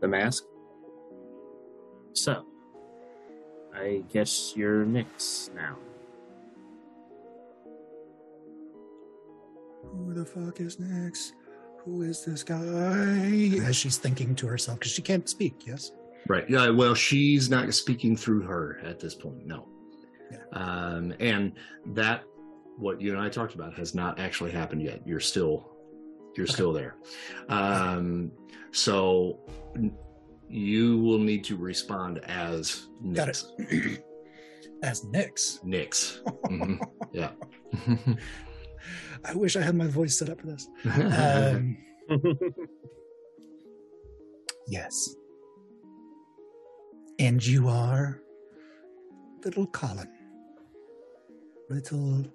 the 0.01 0.09
mask. 0.09 0.45
So, 2.15 2.47
I 3.75 4.03
guess 4.11 4.55
you're 4.57 4.87
Nyx 4.87 5.55
now. 5.55 5.77
Who 9.83 10.15
the 10.15 10.25
fuck 10.25 10.59
is 10.61 10.79
next? 10.81 11.35
Who 11.85 12.03
is 12.03 12.25
this 12.25 12.43
guy? 12.43 12.63
As 13.65 13.77
she's 13.77 13.97
thinking 13.99 14.35
to 14.37 14.47
herself, 14.47 14.79
because 14.79 14.93
she 14.93 15.03
can't 15.03 15.29
speak, 15.29 15.67
yes? 15.67 15.93
Right. 16.29 16.49
Yeah. 16.49 16.71
Well, 16.71 16.95
she's 16.95 17.51
not 17.51 17.73
speaking 17.75 18.17
through 18.17 18.43
her 18.43 18.81
at 18.85 19.01
this 19.01 19.15
point. 19.15 19.45
No. 19.47 19.67
Yeah. 20.31 20.39
Um, 20.53 21.13
and 21.19 21.53
that 21.95 22.23
what 22.79 23.01
you 23.01 23.11
and 23.13 23.21
I 23.21 23.29
talked 23.29 23.55
about 23.55 23.75
has 23.75 23.95
not 23.95 24.21
actually 24.21 24.53
happened 24.53 24.83
yet. 24.83 25.03
You're 25.07 25.21
still 25.21 25.69
you're 26.37 26.45
Okay. 26.45 26.53
still 26.55 26.73
there. 26.73 26.97
Um, 27.49 28.31
so 28.71 29.41
you 30.49 30.99
will 31.01 31.19
need 31.19 31.45
to 31.45 31.57
respond 31.57 32.19
as 32.25 32.87
Got 33.13 33.29
Nyx. 33.29 33.45
it. 33.59 34.05
As 34.83 35.03
Nyx. 35.03 35.63
Nyx. 35.65 36.23
Mhm. 36.51 36.81
Yeah. 37.13 37.31
I 39.25 39.35
wish 39.35 39.57
I 39.57 39.63
had 39.63 39.75
my 39.75 39.87
voice 39.87 40.19
set 40.19 40.29
up 40.31 40.41
for 40.41 40.47
this. 40.49 40.69
Um, 40.85 41.77
yes. 44.69 45.15
And 47.19 47.45
you 47.45 47.69
are 47.69 48.21
little 49.45 49.67
Colin. 49.69 50.09
Little, 51.71 52.27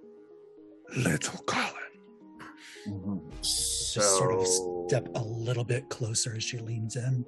little 0.95 1.39
Colin. 1.45 1.73
So, 3.41 3.99
Just 3.99 4.17
sort 4.17 4.33
of 4.33 4.47
step 4.87 5.09
a 5.15 5.23
little 5.23 5.65
bit 5.65 5.89
closer 5.89 6.33
as 6.35 6.43
she 6.43 6.57
leans 6.59 6.95
in 6.95 7.25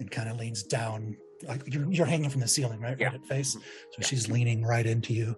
and 0.00 0.10
kind 0.10 0.28
of 0.30 0.38
leans 0.38 0.62
down. 0.62 1.16
Like 1.46 1.62
you're, 1.72 1.90
you're 1.92 2.06
hanging 2.06 2.30
from 2.30 2.40
the 2.40 2.48
ceiling, 2.48 2.80
right? 2.80 2.96
Yeah. 2.98 3.06
Right 3.08 3.16
at 3.16 3.26
face. 3.26 3.52
So 3.52 4.02
she's 4.02 4.30
leaning 4.30 4.64
right 4.64 4.86
into 4.86 5.12
you. 5.12 5.36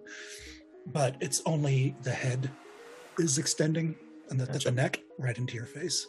But 0.87 1.17
it's 1.19 1.41
only 1.45 1.95
the 2.03 2.11
head 2.11 2.49
is 3.19 3.37
extending 3.37 3.95
and 4.29 4.39
the, 4.39 4.45
Gotcha. 4.45 4.69
the 4.69 4.75
neck 4.75 5.01
right 5.17 5.37
into 5.37 5.55
your 5.55 5.65
face. 5.65 6.07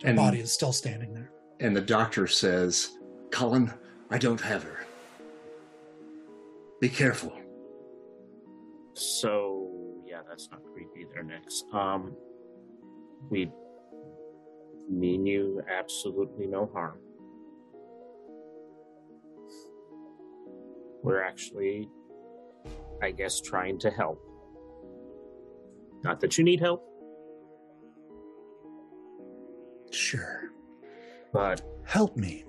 Your 0.00 0.10
And- 0.10 0.16
body 0.16 0.40
is 0.40 0.52
still 0.52 0.72
standing 0.72 1.14
there. 1.14 1.30
and 1.60 1.74
the 1.76 1.80
doctor 1.80 2.26
says, 2.26 2.98
"Colin, 3.30 3.72
I 4.10 4.18
don't 4.18 4.40
have 4.40 4.64
her. 4.64 4.84
Be 6.80 6.88
careful." 6.88 7.32
So 8.94 10.02
yeah, 10.06 10.20
that's 10.28 10.48
not 10.50 10.60
creepy 10.72 11.06
there 11.12 11.22
next. 11.22 11.64
Um 11.72 12.16
we 13.30 13.50
mean 14.90 15.24
you 15.26 15.62
absolutely 15.68 16.46
no 16.46 16.66
harm. 16.66 16.98
We're 21.02 21.22
actually 21.22 21.88
I 23.02 23.10
guess, 23.10 23.40
trying 23.40 23.78
to 23.80 23.90
help. 23.90 24.18
Not 26.04 26.20
that 26.20 26.36
you 26.38 26.44
need 26.44 26.60
help, 26.60 26.84
Sure. 29.90 30.50
but 31.32 31.62
Help 31.86 32.16
me. 32.16 32.44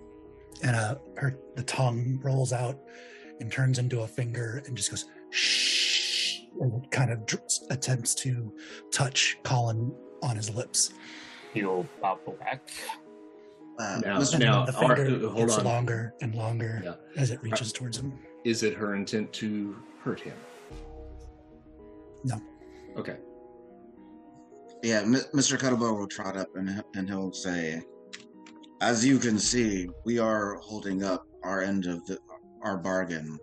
And 0.63 0.75
uh, 0.75 0.95
her 1.17 1.37
the 1.55 1.63
tongue 1.63 2.19
rolls 2.23 2.53
out 2.53 2.79
and 3.39 3.51
turns 3.51 3.79
into 3.79 4.01
a 4.01 4.07
finger 4.07 4.63
and 4.65 4.75
just 4.77 4.89
goes 4.91 5.05
shh, 5.29 6.39
and 6.61 6.83
it 6.83 6.89
kind 6.91 7.11
of 7.11 7.25
dr- 7.25 7.43
attempts 7.69 8.15
to 8.15 8.53
touch 8.91 9.37
Colin 9.43 9.93
on 10.23 10.35
his 10.37 10.49
lips. 10.55 10.93
you'll 11.53 11.85
bob 12.01 12.19
back. 12.39 12.69
Uh, 13.77 13.99
Now- 14.03 14.19
now- 14.39 14.65
the 14.65 14.73
Ar- 14.77 14.95
finger 14.95 15.27
uh, 15.27 15.29
hold 15.29 15.47
gets 15.47 15.57
on. 15.59 15.65
longer 15.65 16.13
and 16.21 16.33
longer 16.35 16.81
Yeah. 16.83 16.95
as 17.17 17.31
it 17.31 17.41
reaches 17.43 17.71
towards 17.73 17.97
him. 17.97 18.17
Is 18.45 18.63
it 18.63 18.73
her 18.75 18.95
intent 18.95 19.31
to 19.33 19.75
hurt 20.01 20.19
him? 20.21 20.37
No. 22.23 22.41
Okay. 22.97 23.17
Yeah, 24.83 25.03
Mr. 25.03 25.57
Cuddlebone 25.57 25.97
will 25.97 26.07
trot 26.07 26.37
up 26.37 26.55
and 26.55 26.83
and 26.95 27.09
he'll 27.09 27.33
say, 27.33 27.81
"As 28.81 29.03
you 29.03 29.17
can 29.17 29.39
see, 29.39 29.89
we 30.05 30.19
are 30.19 30.55
holding 30.55 31.03
up 31.03 31.25
our 31.43 31.61
end 31.61 31.85
of 31.87 32.05
the, 32.05 32.19
our 32.61 32.77
bargain. 32.77 33.39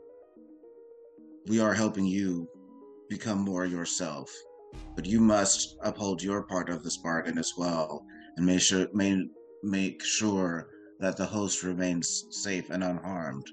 We 1.47 1.59
are 1.61 1.75
helping 1.75 2.07
you 2.07 2.49
become 3.09 3.41
more 3.41 3.67
yourself, 3.67 4.31
but 4.95 5.05
you 5.05 5.21
must 5.21 5.77
uphold 5.83 6.23
your 6.23 6.45
part 6.45 6.69
of 6.69 6.85
this 6.85 6.99
bargain 6.99 7.39
as 7.39 7.55
well, 7.57 8.07
and 8.37 8.47
make 8.47 8.61
sure 8.61 8.87
may, 8.93 9.27
make 9.65 10.05
sure 10.05 10.69
that 11.01 11.17
the 11.17 11.27
host 11.27 11.65
remains 11.65 12.27
safe 12.31 12.71
and 12.71 12.85
unharmed." 12.85 13.47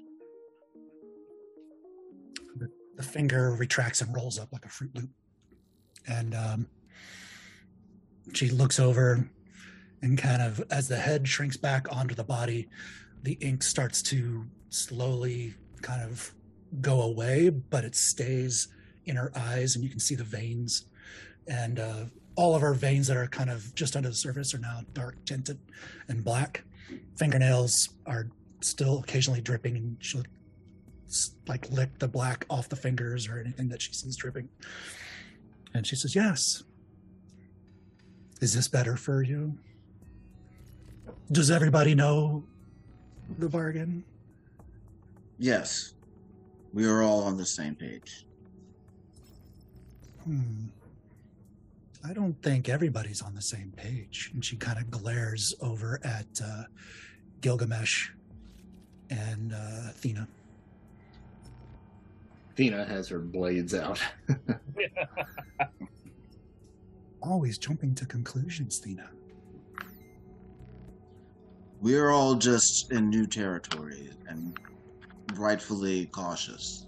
The 2.96 3.06
finger 3.06 3.52
retracts 3.52 4.02
and 4.02 4.14
rolls 4.14 4.38
up 4.38 4.52
like 4.52 4.66
a 4.66 4.68
Fruit 4.68 4.94
Loop. 4.94 5.08
And 6.06 6.34
um, 6.34 6.66
she 8.32 8.50
looks 8.50 8.78
over 8.78 9.28
and 10.02 10.18
kind 10.18 10.42
of, 10.42 10.62
as 10.70 10.88
the 10.88 10.96
head 10.96 11.28
shrinks 11.28 11.56
back 11.56 11.86
onto 11.94 12.14
the 12.14 12.24
body, 12.24 12.68
the 13.22 13.32
ink 13.40 13.62
starts 13.62 14.02
to 14.02 14.46
slowly 14.70 15.54
kind 15.82 16.02
of 16.02 16.32
go 16.80 17.02
away, 17.02 17.50
but 17.50 17.84
it 17.84 17.94
stays 17.94 18.68
in 19.04 19.16
her 19.16 19.32
eyes, 19.34 19.74
and 19.74 19.84
you 19.84 19.90
can 19.90 19.98
see 19.98 20.14
the 20.14 20.24
veins. 20.24 20.86
And 21.46 21.78
uh, 21.78 22.04
all 22.36 22.54
of 22.54 22.62
her 22.62 22.74
veins 22.74 23.08
that 23.08 23.16
are 23.16 23.26
kind 23.26 23.50
of 23.50 23.74
just 23.74 23.96
under 23.96 24.08
the 24.08 24.14
surface 24.14 24.54
are 24.54 24.58
now 24.58 24.80
dark 24.92 25.22
tinted 25.24 25.58
and 26.08 26.24
black. 26.24 26.64
Fingernails 27.16 27.90
are 28.06 28.28
still 28.60 29.00
occasionally 29.00 29.40
dripping, 29.40 29.76
and 29.76 29.96
she'll 30.00 30.24
like 31.48 31.70
lick 31.70 31.98
the 31.98 32.08
black 32.08 32.46
off 32.48 32.68
the 32.68 32.76
fingers 32.76 33.28
or 33.28 33.38
anything 33.38 33.68
that 33.68 33.82
she 33.82 33.92
sees 33.92 34.16
dripping. 34.16 34.48
And 35.74 35.86
she 35.86 35.96
says, 35.96 36.14
Yes. 36.14 36.62
Is 38.40 38.54
this 38.54 38.68
better 38.68 38.96
for 38.96 39.22
you? 39.22 39.56
Does 41.30 41.50
everybody 41.50 41.94
know 41.94 42.42
the 43.38 43.48
bargain? 43.48 44.02
Yes, 45.38 45.94
we 46.72 46.86
are 46.86 47.02
all 47.02 47.22
on 47.22 47.36
the 47.36 47.44
same 47.44 47.74
page. 47.74 48.26
Hmm. 50.24 50.66
I 52.02 52.14
don't 52.14 52.40
think 52.42 52.70
everybody's 52.70 53.20
on 53.20 53.34
the 53.34 53.42
same 53.42 53.72
page. 53.76 54.30
And 54.32 54.42
she 54.42 54.56
kind 54.56 54.78
of 54.78 54.90
glares 54.90 55.54
over 55.60 56.00
at 56.02 56.26
uh, 56.42 56.62
Gilgamesh 57.42 58.08
and 59.10 59.52
uh, 59.52 59.90
Athena. 59.90 60.26
Athena 62.52 62.86
has 62.86 63.08
her 63.08 63.18
blades 63.18 63.74
out. 63.74 64.00
Always 67.22 67.58
jumping 67.58 67.94
to 67.96 68.06
conclusions, 68.06 68.78
Athena. 68.78 69.10
We 71.80 71.96
are 71.96 72.10
all 72.10 72.34
just 72.34 72.92
in 72.92 73.08
new 73.08 73.26
territory 73.26 74.10
and 74.28 74.58
rightfully 75.34 76.06
cautious. 76.06 76.86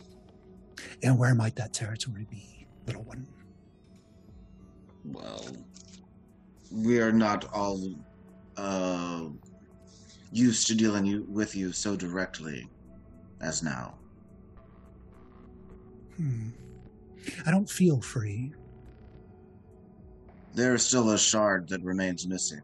And 1.02 1.18
where 1.18 1.34
might 1.34 1.56
that 1.56 1.72
territory 1.72 2.26
be, 2.30 2.66
little 2.86 3.02
one? 3.02 3.26
Well, 5.04 5.44
we 6.70 7.00
are 7.00 7.12
not 7.12 7.52
all 7.52 7.94
uh, 8.56 9.24
used 10.30 10.66
to 10.68 10.74
dealing 10.74 11.04
you, 11.04 11.26
with 11.28 11.54
you 11.54 11.72
so 11.72 11.96
directly 11.96 12.68
as 13.40 13.62
now. 13.62 13.98
Hmm. 16.16 16.50
I 17.46 17.50
don't 17.50 17.68
feel 17.68 18.00
free. 18.00 18.52
There 20.54 20.74
is 20.74 20.84
still 20.84 21.10
a 21.10 21.18
shard 21.18 21.68
that 21.68 21.82
remains 21.82 22.26
missing. 22.26 22.60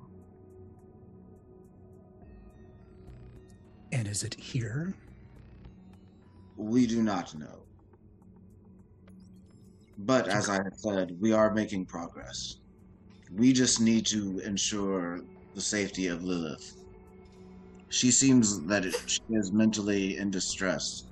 And 3.93 4.07
is 4.07 4.23
it 4.23 4.35
here? 4.35 4.95
We 6.57 6.87
do 6.87 7.03
not 7.03 7.35
know. 7.35 7.63
But 9.99 10.29
as 10.29 10.49
I 10.49 10.57
have 10.57 10.75
said, 10.75 11.17
we 11.19 11.33
are 11.33 11.53
making 11.53 11.87
progress. 11.87 12.57
We 13.35 13.53
just 13.53 13.81
need 13.81 14.07
to 14.07 14.39
ensure 14.41 15.23
the 15.55 15.61
safety 15.61 16.09
of 16.09 16.23
Lilith. 16.23 16.77
She 17.89 18.11
seems 18.11 18.65
that 18.67 18.85
it, 18.85 18.95
she 19.07 19.23
is 19.31 19.51
mentally 19.51 20.19
in 20.19 20.31
distress. 20.31 21.05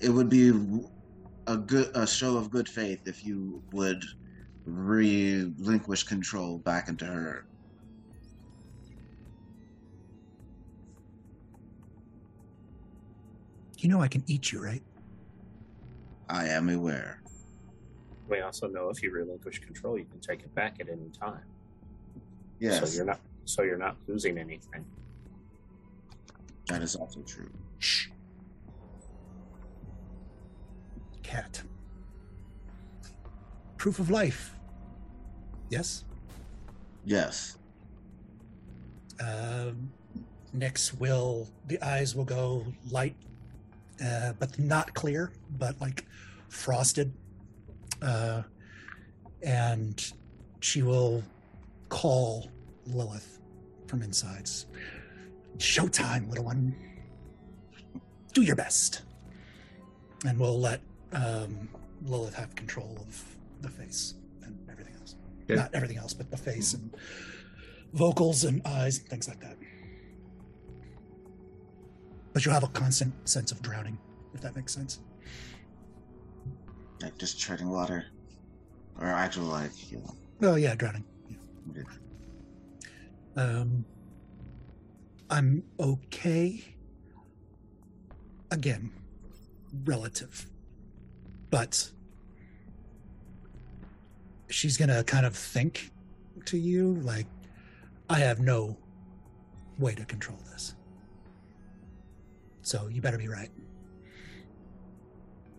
It 0.00 0.10
would 0.10 0.28
be 0.28 0.52
a 1.46 1.56
good 1.56 1.90
a 1.94 2.06
show 2.06 2.36
of 2.36 2.50
good 2.50 2.68
faith 2.68 3.00
if 3.06 3.24
you 3.24 3.62
would 3.72 4.04
relinquish 4.64 6.02
control 6.02 6.58
back 6.58 6.88
into 6.88 7.06
her. 7.06 7.46
You 13.78 13.88
know 13.88 14.00
I 14.00 14.08
can 14.08 14.24
eat 14.26 14.52
you, 14.52 14.62
right? 14.62 14.82
I 16.28 16.48
am 16.48 16.68
aware. 16.68 17.22
We 18.28 18.40
also 18.40 18.66
know 18.66 18.88
if 18.88 19.02
you 19.02 19.12
relinquish 19.12 19.60
control, 19.60 19.98
you 19.98 20.04
can 20.06 20.18
take 20.20 20.40
it 20.40 20.52
back 20.54 20.78
at 20.80 20.88
any 20.88 21.10
time. 21.10 21.44
Yes, 22.58 22.90
So 22.90 22.96
you're 22.96 23.04
not 23.04 23.20
so 23.44 23.62
you're 23.62 23.78
not 23.78 23.96
losing 24.08 24.38
anything. 24.38 24.84
that 26.68 26.82
is 26.82 26.96
also 26.96 27.20
true. 27.22 27.48
Shh. 27.78 28.08
Cat. 31.26 31.60
Proof 33.76 33.98
of 33.98 34.10
life. 34.10 34.54
Yes? 35.70 36.04
Yes. 37.04 37.58
Um, 39.18 39.90
Nyx 40.56 40.96
will, 40.98 41.48
the 41.66 41.82
eyes 41.84 42.14
will 42.14 42.24
go 42.24 42.64
light, 42.90 43.16
uh, 44.04 44.34
but 44.38 44.56
not 44.58 44.94
clear, 44.94 45.32
but 45.58 45.80
like 45.80 46.06
frosted. 46.48 47.12
Uh, 48.00 48.42
and 49.42 50.12
she 50.60 50.82
will 50.82 51.24
call 51.88 52.48
Lilith 52.86 53.40
from 53.88 54.02
insides. 54.02 54.66
Showtime, 55.58 56.28
little 56.28 56.44
one. 56.44 56.74
Do 58.32 58.42
your 58.42 58.56
best. 58.56 59.02
And 60.24 60.38
we'll 60.38 60.60
let 60.60 60.80
um, 61.12 61.68
Lilith 62.04 62.34
have 62.34 62.54
control 62.54 62.98
of 63.00 63.36
the 63.62 63.68
face 63.68 64.14
and 64.42 64.58
everything 64.70 64.94
else. 65.00 65.16
Yeah. 65.48 65.56
Not 65.56 65.74
everything 65.74 65.98
else, 65.98 66.12
but 66.14 66.30
the 66.30 66.36
face 66.36 66.74
and 66.74 66.94
vocals 67.92 68.44
and 68.44 68.60
eyes 68.66 68.98
and 68.98 69.08
things 69.08 69.28
like 69.28 69.40
that. 69.40 69.56
But 72.32 72.44
you'll 72.44 72.54
have 72.54 72.64
a 72.64 72.68
constant 72.68 73.14
sense 73.28 73.50
of 73.52 73.62
drowning, 73.62 73.98
if 74.34 74.40
that 74.42 74.54
makes 74.54 74.74
sense. 74.74 75.00
Like 77.00 77.16
just 77.18 77.40
treading 77.40 77.70
water. 77.70 78.04
Or 79.00 79.06
actual 79.06 79.44
like, 79.44 79.90
you 79.90 79.98
know. 79.98 80.14
Oh 80.42 80.54
yeah, 80.56 80.74
drowning. 80.74 81.04
Yeah. 81.74 81.82
Um, 83.36 83.84
I'm 85.30 85.62
okay. 85.80 86.64
Again, 88.50 88.92
relative, 89.84 90.46
but 91.50 91.90
she's 94.48 94.76
gonna 94.76 95.02
kind 95.04 95.26
of 95.26 95.34
think 95.36 95.90
to 96.46 96.58
you 96.58 96.94
like, 97.02 97.26
I 98.08 98.18
have 98.18 98.40
no 98.40 98.76
way 99.78 99.94
to 99.94 100.04
control 100.04 100.38
this. 100.52 100.74
So 102.62 102.88
you 102.88 103.00
better 103.00 103.18
be 103.18 103.28
right. 103.28 103.50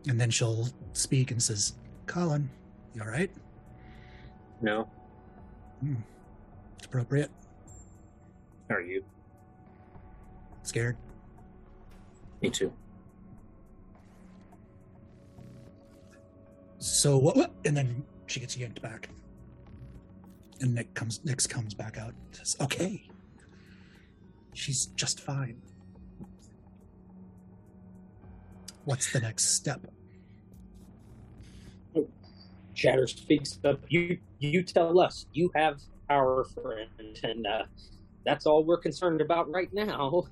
And 0.07 0.19
then 0.19 0.29
she'll 0.29 0.69
speak 0.93 1.31
and 1.31 1.41
says, 1.41 1.73
Colin, 2.05 2.49
you 2.95 3.01
all 3.01 3.09
right? 3.09 3.31
No, 4.61 4.89
hmm. 5.81 5.95
It's 6.77 6.85
appropriate. 6.85 7.29
are 8.69 8.81
you? 8.81 9.03
Scared. 10.63 10.97
Me 12.41 12.49
too. 12.49 12.71
So 16.87 17.17
what? 17.17 17.35
what- 17.35 17.53
And 17.65 17.75
then 17.75 18.03
she 18.27 18.39
gets 18.39 18.57
yanked 18.57 18.81
back, 18.81 19.09
and 20.61 20.73
Nick 20.73 20.93
comes. 20.93 21.19
Nyx 21.19 21.47
comes 21.47 21.73
back 21.73 21.97
out. 21.97 22.13
and 22.13 22.35
Says, 22.35 22.55
"Okay, 22.61 23.07
she's 24.53 24.87
just 24.87 25.19
fine." 25.19 25.61
What's 28.85 29.11
the 29.11 29.19
next 29.19 29.49
step? 29.55 29.85
Chatter 32.73 33.07
speaks 33.07 33.59
up. 33.65 33.81
You 33.89 34.19
you 34.39 34.63
tell 34.63 34.99
us. 34.99 35.25
You 35.33 35.51
have 35.55 35.81
our 36.09 36.45
friend, 36.45 37.19
and 37.23 37.45
uh, 37.45 37.63
that's 38.25 38.45
all 38.45 38.63
we're 38.63 38.77
concerned 38.77 39.19
about 39.19 39.51
right 39.51 39.71
now. 39.73 40.27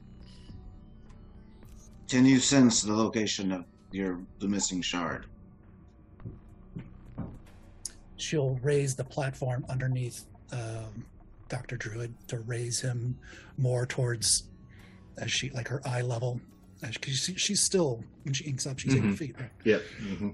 Can 2.07 2.25
you 2.25 2.39
sense 2.39 2.81
the 2.81 2.93
location 2.93 3.51
of 3.51 3.65
your 3.91 4.21
the 4.39 4.47
missing 4.47 4.81
shard? 4.81 5.25
She'll 8.17 8.55
raise 8.61 8.95
the 8.95 9.03
platform 9.03 9.65
underneath 9.69 10.25
um, 10.51 11.05
Doctor 11.49 11.77
Druid 11.77 12.13
to 12.29 12.39
raise 12.39 12.79
him 12.81 13.17
more 13.57 13.85
towards 13.85 14.49
as 15.17 15.31
she 15.31 15.49
like 15.51 15.67
her 15.67 15.81
eye 15.85 16.01
level. 16.01 16.39
As 16.83 16.95
she, 17.03 17.35
she's 17.35 17.61
still 17.63 18.03
when 18.23 18.33
she 18.33 18.45
inks 18.45 18.65
up, 18.67 18.79
she's 18.79 18.95
Mhm. 18.95 19.11
eight 19.11 19.17
feet. 19.17 19.35
Right? 19.39 19.51
Yep. 19.63 19.81
hmm 20.01 20.29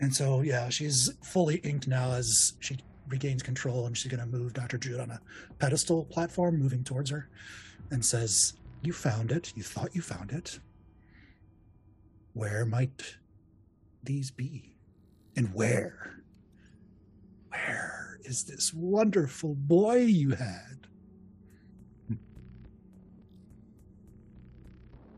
And 0.00 0.14
so, 0.14 0.42
yeah, 0.42 0.68
she's 0.68 1.10
fully 1.22 1.56
inked 1.56 1.88
now 1.88 2.12
as 2.12 2.54
she 2.60 2.78
regains 3.08 3.42
control, 3.42 3.86
and 3.86 3.96
she's 3.96 4.12
going 4.12 4.20
to 4.20 4.26
move 4.38 4.52
Dr. 4.52 4.76
Druid 4.78 5.00
on 5.00 5.10
a 5.10 5.20
pedestal 5.58 6.04
platform, 6.04 6.58
moving 6.58 6.84
towards 6.84 7.10
her, 7.10 7.28
and 7.90 8.04
says, 8.04 8.52
You 8.82 8.92
found 8.92 9.32
it. 9.32 9.52
You 9.56 9.62
thought 9.62 9.94
you 9.94 10.02
found 10.02 10.30
it. 10.30 10.60
Where 12.34 12.64
might 12.64 13.16
these 14.02 14.30
be? 14.30 14.76
And 15.36 15.54
where? 15.54 16.17
Where 17.50 18.18
is 18.24 18.44
this 18.44 18.72
wonderful 18.74 19.54
boy 19.54 19.96
you 19.96 20.30
had? 20.30 20.86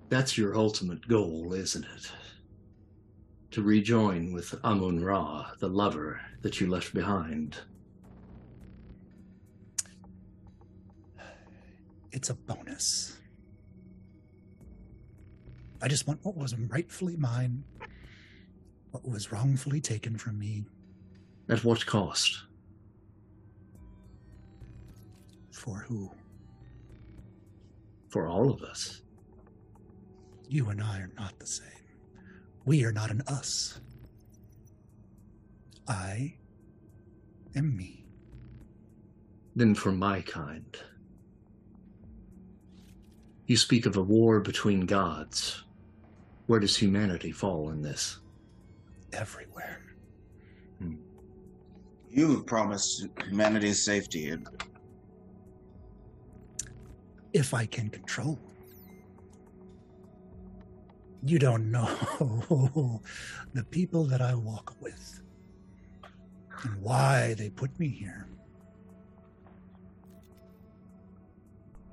That's 0.09 0.37
your 0.37 0.57
ultimate 0.57 1.07
goal, 1.07 1.55
isn't 1.55 1.85
it? 1.85 2.11
To 3.53 3.63
rejoin 3.63 4.33
with 4.33 4.55
Amun 4.65 5.03
Ra, 5.03 5.51
the 5.59 5.69
lover 5.69 6.21
that 6.43 6.61
you 6.61 6.69
left 6.69 6.93
behind. 6.93 7.57
It's 12.13 12.31
a 12.31 12.35
bonus. 12.35 13.17
I 15.81 15.89
just 15.89 16.07
want 16.07 16.25
what 16.25 16.37
was 16.37 16.57
rightfully 16.57 17.17
mine, 17.17 17.65
what 18.91 19.09
was 19.09 19.33
wrongfully 19.33 19.81
taken 19.81 20.19
from 20.19 20.39
me. 20.39 20.65
At 21.51 21.65
what 21.65 21.85
cost? 21.85 22.45
For 25.51 25.85
who? 25.89 26.09
For 28.09 28.29
all 28.29 28.51
of 28.51 28.63
us. 28.63 29.03
You 30.49 30.69
and 30.69 30.81
I 30.81 31.01
are 31.01 31.11
not 31.19 31.41
the 31.41 31.47
same. 31.47 31.67
We 32.65 32.85
are 32.85 32.93
not 32.93 33.11
an 33.11 33.23
us. 33.27 33.81
I 35.89 36.37
am 37.57 37.77
me. 37.77 38.05
Then 39.57 39.75
for 39.75 39.91
my 39.91 40.21
kind. 40.21 40.79
You 43.47 43.57
speak 43.57 43.87
of 43.87 43.97
a 43.97 44.03
war 44.03 44.39
between 44.39 44.87
gods. 44.87 45.65
Where 46.47 46.61
does 46.61 46.77
humanity 46.77 47.33
fall 47.33 47.71
in 47.71 47.83
this? 47.83 48.21
Everywhere. 49.13 49.90
You 52.11 52.33
have 52.33 52.47
promised 52.47 53.07
humanity's 53.25 53.85
safety, 53.85 54.31
and 54.31 54.47
If 57.33 57.55
I 57.55 57.67
can 57.67 57.89
control. 57.89 58.39
You 61.25 61.39
don't 61.39 61.71
know 61.71 61.87
the 63.55 63.65
people 63.65 64.05
that 64.05 64.21
I 64.23 64.35
walk 64.35 64.75
with 64.81 65.21
and 66.63 66.83
why 66.83 67.35
they 67.35 67.51
put 67.51 67.79
me 67.79 67.89
here. 67.89 68.27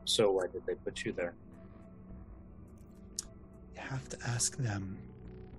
So 0.06 0.32
why 0.32 0.48
did 0.48 0.66
they 0.66 0.76
put 0.76 1.04
you 1.06 1.12
there? 1.12 1.36
You 3.76 3.82
have 3.82 4.08
to 4.10 4.18
ask 4.26 4.58
them. 4.58 4.98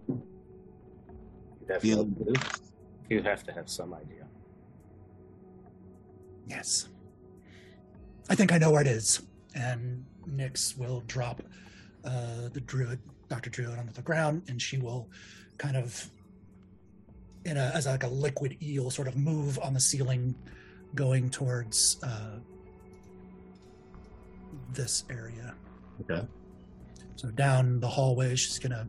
You 0.08 0.22
have, 1.68 1.82
Feel- 1.82 2.04
to, 2.06 2.34
you 3.10 3.22
have 3.22 3.44
to 3.44 3.52
have 3.52 3.68
some 3.68 3.94
idea. 3.94 4.27
Yes. 6.48 6.88
I 8.28 8.34
think 8.34 8.52
I 8.52 8.58
know 8.58 8.70
where 8.70 8.80
it 8.82 8.86
is. 8.86 9.22
And 9.54 10.04
Nyx 10.28 10.76
will 10.78 11.02
drop 11.06 11.42
uh, 12.04 12.48
the 12.52 12.60
druid, 12.60 13.00
Dr. 13.28 13.50
Druid, 13.50 13.78
onto 13.78 13.92
the 13.92 14.02
ground, 14.02 14.42
and 14.48 14.60
she 14.60 14.78
will 14.78 15.08
kind 15.58 15.76
of, 15.76 16.08
in 17.44 17.56
a, 17.56 17.70
as 17.74 17.86
like 17.86 18.02
a 18.04 18.08
liquid 18.08 18.56
eel, 18.62 18.90
sort 18.90 19.08
of 19.08 19.16
move 19.16 19.58
on 19.58 19.74
the 19.74 19.80
ceiling, 19.80 20.34
going 20.94 21.28
towards 21.30 21.98
uh, 22.02 22.38
this 24.72 25.04
area. 25.10 25.54
Okay. 26.02 26.26
So 27.16 27.30
down 27.30 27.80
the 27.80 27.88
hallway, 27.88 28.36
she's 28.36 28.58
gonna 28.58 28.88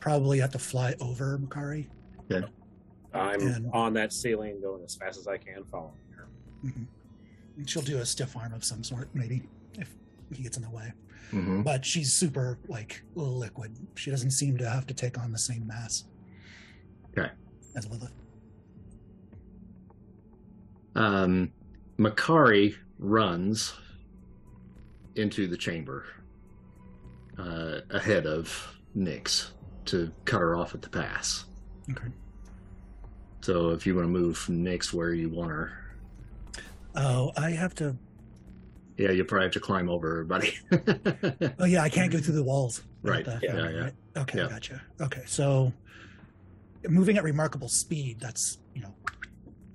probably 0.00 0.38
have 0.38 0.50
to 0.52 0.58
fly 0.58 0.94
over 1.00 1.38
Makkari. 1.38 1.88
I'm 3.14 3.40
And- 3.40 3.70
on 3.74 3.92
that 3.94 4.12
ceiling 4.12 4.60
going 4.62 4.82
as 4.84 4.94
fast 4.94 5.18
as 5.18 5.26
I 5.28 5.36
can 5.36 5.64
following 5.64 5.98
Mhm. 6.64 6.86
She'll 7.66 7.82
do 7.82 7.98
a 7.98 8.06
stiff 8.06 8.36
arm 8.36 8.52
of 8.52 8.64
some 8.64 8.82
sort, 8.82 9.08
maybe, 9.14 9.42
if 9.78 9.94
he 10.32 10.42
gets 10.42 10.56
in 10.56 10.62
the 10.62 10.70
way. 10.70 10.92
hmm 11.30 11.62
but 11.62 11.84
she's 11.84 12.12
super 12.12 12.58
like 12.68 13.02
liquid. 13.14 13.74
She 13.94 14.10
doesn't 14.10 14.32
seem 14.32 14.58
to 14.58 14.68
have 14.68 14.86
to 14.88 14.94
take 14.94 15.18
on 15.18 15.32
the 15.32 15.38
same 15.38 15.66
mass. 15.66 16.04
Okay. 17.16 17.30
As 17.74 17.88
Lilith. 17.88 18.12
Um, 20.94 21.52
Makkari 21.98 22.74
runs 22.98 23.72
into 25.16 25.46
the 25.46 25.56
chamber 25.56 26.04
uh, 27.38 27.80
ahead 27.90 28.26
of 28.26 28.76
Nyx 28.96 29.50
to 29.86 30.12
cut 30.26 30.40
her 30.40 30.54
off 30.54 30.74
at 30.74 30.82
the 30.82 30.90
pass. 30.90 31.46
Okay. 31.90 32.08
So 33.40 33.70
if 33.70 33.86
you 33.86 33.94
want 33.94 34.06
to 34.06 34.10
move 34.12 34.36
Nyx 34.50 34.92
where 34.92 35.14
you 35.14 35.30
want 35.30 35.50
her, 35.50 35.72
Oh, 36.94 37.32
I 37.36 37.50
have 37.50 37.74
to. 37.76 37.96
yeah, 38.98 39.10
you 39.10 39.24
probably 39.24 39.46
have 39.46 39.52
to 39.52 39.60
climb 39.60 39.88
over 39.88 40.10
everybody. 40.12 40.54
Oh, 41.58 41.64
yeah, 41.64 41.82
I 41.82 41.88
can't 41.88 42.10
go 42.12 42.18
through 42.18 42.34
the 42.34 42.42
walls. 42.44 42.82
Right, 43.02 43.24
The- 43.24 43.40
yeah, 43.42 43.70
yeah. 43.70 44.22
Okay, 44.22 44.38
Yeah. 44.38 44.48
gotcha. 44.48 44.82
Okay, 45.00 45.22
so 45.26 45.72
moving 46.88 47.16
at 47.16 47.24
remarkable 47.24 47.68
speed. 47.68 48.20
That's 48.20 48.58
you 48.74 48.82
know, 48.82 48.94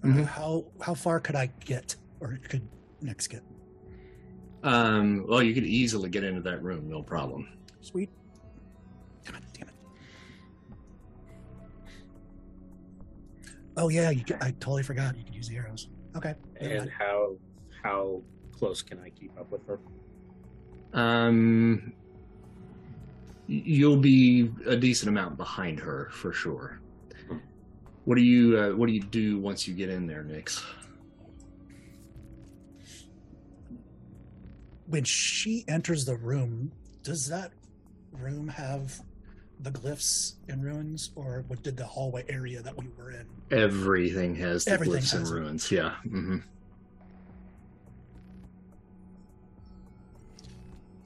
uh, 0.03 0.07
Mhm. 0.07 0.25
how 0.25 0.65
how 0.81 0.93
far 0.93 1.19
could 1.19 1.35
I 1.35 1.47
get, 1.65 1.95
or 2.19 2.37
could 2.49 2.67
Nyx 3.03 3.27
get? 3.29 3.43
um, 4.63 5.25
well, 5.27 5.41
you 5.41 5.53
could 5.53 5.63
easily 5.65 6.09
get 6.09 6.23
into 6.23 6.41
that 6.41 6.61
room, 6.63 6.89
no 6.89 7.01
problem. 7.01 7.47
Sweet. 7.81 8.09
God 9.31 9.41
damn 9.53 9.67
it. 9.69 9.73
Oh 13.75 13.89
yeah, 13.89 14.09
you 14.09 14.23
could, 14.23 14.37
I 14.41 14.51
totally 14.59 14.83
forgot. 14.83 15.17
You 15.17 15.23
could 15.23 15.35
use 15.35 15.47
the 15.47 15.55
arrows. 15.57 15.89
Okay. 16.17 16.35
And 16.59 16.79
mind. 16.79 16.91
how 16.97 17.35
how 17.83 18.21
close 18.51 18.81
can 18.81 18.99
I 18.99 19.09
keep 19.09 19.37
up 19.39 19.51
with 19.51 19.65
her? 19.67 19.79
Um, 20.93 21.93
you'll 23.47 23.97
be 23.97 24.51
a 24.65 24.75
decent 24.75 25.09
amount 25.09 25.37
behind 25.37 25.79
her 25.79 26.09
for 26.11 26.33
sure. 26.33 26.79
What 28.05 28.15
do 28.15 28.23
you 28.23 28.57
uh, 28.57 28.69
What 28.71 28.87
do 28.87 28.93
you 28.93 29.01
do 29.03 29.39
once 29.39 29.67
you 29.67 29.73
get 29.73 29.89
in 29.89 30.07
there, 30.07 30.23
Nyx? 30.23 30.63
when 34.87 35.03
she 35.03 35.65
enters 35.67 36.05
the 36.05 36.15
room, 36.15 36.71
does 37.03 37.27
that 37.27 37.51
room 38.11 38.47
have 38.47 39.01
the 39.61 39.71
glyphs 39.71 40.33
and 40.49 40.63
ruins, 40.63 41.11
or 41.15 41.43
what 41.47 41.63
did 41.63 41.75
the 41.77 41.85
hallway 41.85 42.23
area 42.29 42.61
that 42.61 42.77
we 42.77 42.87
were 42.97 43.11
in? 43.11 43.25
Everything 43.51 44.35
has 44.35 44.65
the 44.65 44.71
Everything 44.71 45.01
glyphs 45.01 45.13
and 45.13 45.21
has 45.21 45.31
it. 45.31 45.33
ruins. 45.35 45.71
Yeah. 45.71 45.95
hmm 46.03 46.37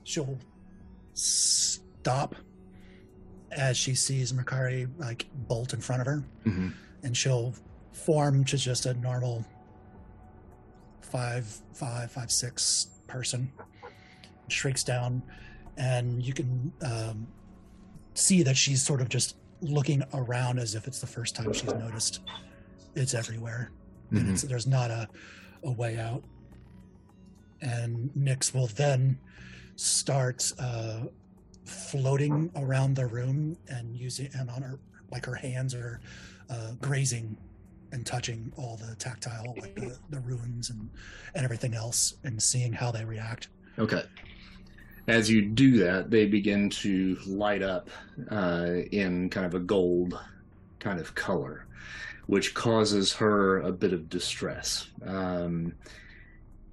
She'll 0.03 0.37
stop 1.13 2.35
as 3.51 3.77
she 3.77 3.95
sees 3.95 4.33
Makkari 4.33 4.89
like 4.97 5.27
bolt 5.47 5.73
in 5.73 5.81
front 5.81 6.01
of 6.01 6.07
her, 6.07 6.23
hmm 6.43 6.69
and 7.03 7.17
she'll 7.17 7.53
form 7.93 8.43
to 8.45 8.57
just 8.57 8.85
a 8.85 8.93
normal 8.95 9.43
five, 11.01 11.45
five, 11.73 12.11
five, 12.11 12.31
six 12.31 12.87
person. 13.07 13.51
Shrinks 14.49 14.83
down, 14.83 15.23
and 15.77 16.21
you 16.23 16.33
can 16.33 16.71
um, 16.83 17.25
see 18.13 18.43
that 18.43 18.57
she's 18.57 18.81
sort 18.81 19.01
of 19.01 19.09
just 19.09 19.35
looking 19.61 20.03
around 20.13 20.59
as 20.59 20.75
if 20.75 20.87
it's 20.87 20.99
the 20.99 21.07
first 21.07 21.35
time 21.35 21.53
she's 21.53 21.73
noticed 21.73 22.21
it's 22.95 23.13
everywhere. 23.13 23.71
Mhm. 24.11 24.19
And 24.19 24.29
it's, 24.31 24.41
there's 24.41 24.67
not 24.67 24.91
a, 24.91 25.07
a 25.63 25.71
way 25.71 25.97
out. 25.97 26.23
And 27.61 28.09
Nyx 28.17 28.53
will 28.53 28.67
then 28.67 29.17
start 29.75 30.51
uh, 30.59 31.01
floating 31.65 32.51
around 32.55 32.95
the 32.95 33.05
room 33.05 33.55
and 33.69 33.95
using 33.95 34.29
and 34.33 34.49
on 34.49 34.61
her 34.61 34.79
like 35.11 35.25
her 35.25 35.35
hands 35.35 35.73
are 35.75 35.99
uh, 36.49 36.71
grazing 36.81 37.37
and 37.91 38.05
touching 38.05 38.51
all 38.57 38.77
the 38.77 38.95
tactile 38.95 39.53
like 39.59 39.75
the, 39.75 39.97
the 40.09 40.19
runes 40.21 40.69
and 40.69 40.89
and 41.35 41.43
everything 41.45 41.73
else 41.73 42.15
and 42.23 42.41
seeing 42.41 42.73
how 42.73 42.91
they 42.91 43.05
react. 43.05 43.49
Okay. 43.77 44.03
As 45.11 45.29
you 45.29 45.41
do 45.41 45.77
that, 45.79 46.09
they 46.09 46.25
begin 46.25 46.69
to 46.69 47.17
light 47.27 47.61
up 47.61 47.89
uh, 48.29 48.75
in 48.93 49.29
kind 49.29 49.45
of 49.45 49.53
a 49.53 49.59
gold 49.59 50.17
kind 50.79 51.01
of 51.01 51.13
color, 51.15 51.67
which 52.27 52.53
causes 52.53 53.11
her 53.11 53.59
a 53.59 53.73
bit 53.73 53.91
of 53.91 54.07
distress. 54.07 54.87
Um, 55.05 55.73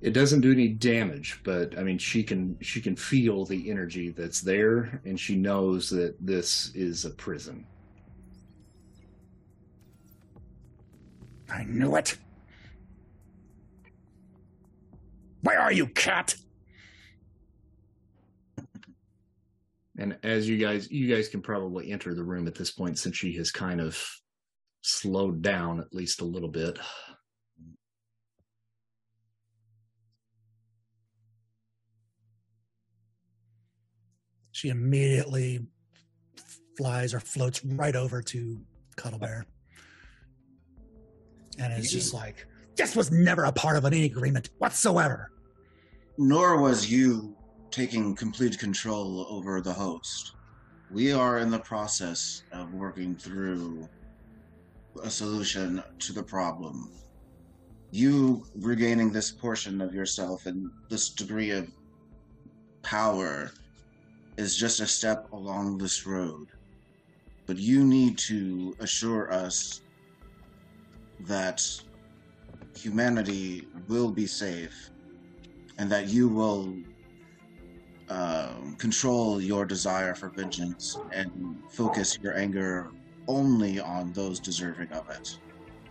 it 0.01 0.12
doesn't 0.12 0.43
do 0.43 0.53
any 0.53 0.68
damage, 0.68 1.41
but 1.43 1.76
I 1.76 1.82
mean, 1.82 1.99
she 1.99 2.22
can 2.22 2.57
she 2.61 2.80
can 2.80 2.95
feel 2.95 3.45
the 3.45 3.68
energy 3.68 4.11
that's 4.11 4.41
there, 4.41 5.03
and 5.05 5.18
she 5.18 5.34
knows 5.34 5.91
that 5.91 6.14
this 6.24 6.70
is 6.76 7.05
a 7.05 7.11
prison. 7.11 7.66
I 11.51 11.64
knew 11.64 11.97
it. 11.97 12.16
Where 15.43 15.59
are 15.59 15.72
you, 15.72 15.89
cat? 15.89 16.36
And 19.99 20.16
as 20.22 20.49
you 20.49 20.57
guys, 20.57 20.90
you 20.90 21.12
guys 21.12 21.28
can 21.28 21.42
probably 21.42 21.90
enter 21.90 22.14
the 22.14 22.22
room 22.22 22.46
at 22.46 22.55
this 22.55 22.70
point 22.70 22.99
since 22.99 23.16
she 23.16 23.34
has 23.34 23.51
kind 23.51 23.80
of 23.80 24.01
slowed 24.80 25.42
down 25.42 25.80
at 25.80 25.92
least 25.92 26.20
a 26.20 26.24
little 26.24 26.49
bit. 26.49 26.78
She 34.53 34.68
immediately 34.68 35.66
flies 36.76 37.12
or 37.12 37.20
floats 37.20 37.64
right 37.64 37.94
over 37.94 38.22
to 38.22 38.61
Cuddle 38.96 39.18
Bear. 39.18 39.46
And 41.59 41.72
it's 41.72 41.90
just 41.90 42.14
like, 42.14 42.46
this 42.76 42.94
was 42.94 43.11
never 43.11 43.44
a 43.44 43.53
part 43.53 43.76
of 43.76 43.84
any 43.84 44.05
agreement 44.05 44.51
whatsoever. 44.59 45.32
Nor 46.18 46.61
was 46.61 46.90
you 46.90 47.38
taking 47.70 48.14
complete 48.14 48.58
control 48.58 49.26
over 49.28 49.60
the 49.60 49.72
host. 49.72 50.32
We 50.90 51.12
are 51.12 51.38
in 51.38 51.50
the 51.50 51.58
process 51.58 52.42
of 52.52 52.72
working 52.72 53.14
through 53.14 53.88
a 55.02 55.10
solution 55.10 55.82
to 55.98 56.12
the 56.12 56.22
problem. 56.22 56.90
You 57.90 58.46
regaining 58.56 59.12
this 59.12 59.30
portion 59.30 59.80
of 59.80 59.94
yourself 59.94 60.46
and 60.46 60.70
this 60.88 61.10
degree 61.10 61.50
of 61.50 61.70
power 62.82 63.50
is 64.36 64.56
just 64.56 64.80
a 64.80 64.86
step 64.86 65.30
along 65.32 65.78
this 65.78 66.06
road. 66.06 66.48
But 67.46 67.58
you 67.58 67.84
need 67.84 68.18
to 68.18 68.76
assure 68.80 69.32
us 69.32 69.82
that 71.20 71.62
humanity 72.76 73.66
will 73.88 74.10
be 74.10 74.26
safe 74.26 74.90
and 75.78 75.90
that 75.90 76.08
you 76.08 76.28
will 76.28 76.76
um, 78.11 78.74
control 78.78 79.40
your 79.40 79.64
desire 79.66 80.14
for 80.14 80.28
vengeance 80.28 80.98
and 81.12 81.56
focus 81.68 82.18
your 82.22 82.36
anger 82.36 82.88
only 83.26 83.78
on 83.80 84.12
those 84.12 84.40
deserving 84.40 84.90
of 84.92 85.09
it. 85.11 85.38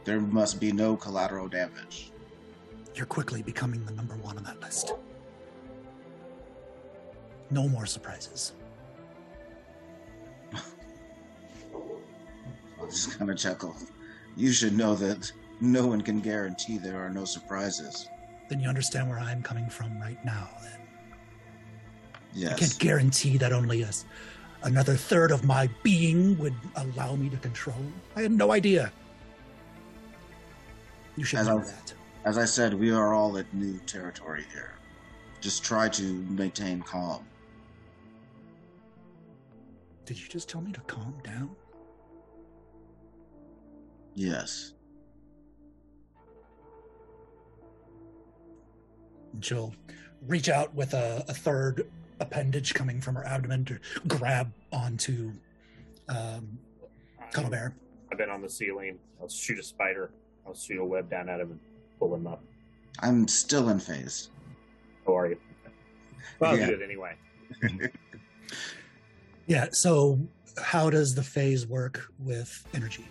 There 0.03 0.19
must 0.19 0.59
be 0.59 0.71
no 0.71 0.95
collateral 0.95 1.47
damage. 1.47 2.11
You're 2.95 3.05
quickly 3.05 3.43
becoming 3.43 3.85
the 3.85 3.91
number 3.91 4.15
one 4.17 4.37
on 4.37 4.43
that 4.45 4.59
list. 4.61 4.93
No 7.51 7.67
more 7.67 7.85
surprises. 7.85 8.53
I'll 11.73 12.87
just 12.87 13.17
kind 13.17 13.29
of 13.29 13.37
chuckle. 13.37 13.75
You 14.35 14.51
should 14.51 14.75
know 14.75 14.95
that 14.95 15.31
no 15.61 15.85
one 15.85 16.01
can 16.01 16.19
guarantee 16.19 16.77
there 16.77 16.97
are 16.97 17.09
no 17.09 17.25
surprises. 17.25 18.09
Then 18.49 18.59
you 18.59 18.69
understand 18.69 19.09
where 19.09 19.19
I'm 19.19 19.43
coming 19.43 19.69
from 19.69 19.99
right 19.99 20.23
now. 20.25 20.49
Then 20.61 20.86
I 22.45 22.53
can't 22.53 22.77
guarantee 22.79 23.37
that 23.37 23.51
only 23.51 23.81
a, 23.81 23.89
another 24.63 24.95
third 24.95 25.31
of 25.31 25.43
my 25.43 25.69
being 25.83 26.37
would 26.37 26.55
allow 26.75 27.15
me 27.15 27.29
to 27.29 27.37
control. 27.37 27.81
I 28.15 28.21
had 28.21 28.31
no 28.31 28.51
idea. 28.51 28.91
You 31.15 31.23
should 31.23 31.39
As 31.39 31.47
know 31.47 31.59
I- 31.59 31.63
that. 31.63 31.93
As 32.25 32.37
I 32.37 32.45
said, 32.45 32.73
we 32.73 32.91
are 32.91 33.13
all 33.13 33.37
at 33.37 33.51
new 33.53 33.77
territory 33.85 34.45
here. 34.51 34.73
Just 35.39 35.63
try 35.63 35.87
to 35.87 36.03
maintain 36.29 36.81
calm. 36.81 37.23
Did 40.05 40.19
you 40.19 40.27
just 40.27 40.49
tell 40.49 40.59
me 40.61 40.73
to 40.73 40.81
calm 40.81 41.13
down? 41.23 41.55
Yes. 44.13 44.73
And 49.33 49.45
she'll 49.45 49.73
reach 50.27 50.49
out 50.49 50.73
with 50.75 50.93
a, 50.93 51.23
a 51.29 51.33
third 51.33 51.87
appendage 52.19 52.73
coming 52.73 52.99
from 53.01 53.15
her 53.15 53.25
abdomen 53.25 53.65
to 53.65 53.79
grab 54.07 54.51
onto 54.71 55.31
um, 56.09 56.57
Cuddle 57.31 57.49
Bear. 57.51 57.75
I've 58.11 58.17
been 58.17 58.29
on 58.29 58.41
the 58.41 58.49
ceiling. 58.49 58.97
I'll 59.21 59.27
shoot 59.29 59.59
a 59.59 59.63
spider. 59.63 60.11
I'll 60.45 60.55
shoot 60.55 60.79
a 60.79 60.85
web 60.85 61.09
down 61.09 61.29
at 61.29 61.39
him 61.39 61.51
and 61.51 61.59
pull 61.99 62.13
him 62.15 62.25
up. 62.27 62.41
I'm 62.99 63.27
still 63.27 63.69
in 63.69 63.79
phase. 63.79 64.29
How 65.05 65.17
are 65.17 65.27
you? 65.27 65.37
Well, 66.39 66.51
I'll 66.51 66.57
Yeah. 66.59 66.67
do 66.67 66.73
it 66.73 66.81
anyway. 66.81 67.15
Yeah, 69.49 69.67
so 69.71 70.19
how 70.61 70.89
does 70.89 71.15
the 71.15 71.23
phase 71.23 71.65
work 71.65 72.11
with 72.19 72.65
energy? 72.73 73.07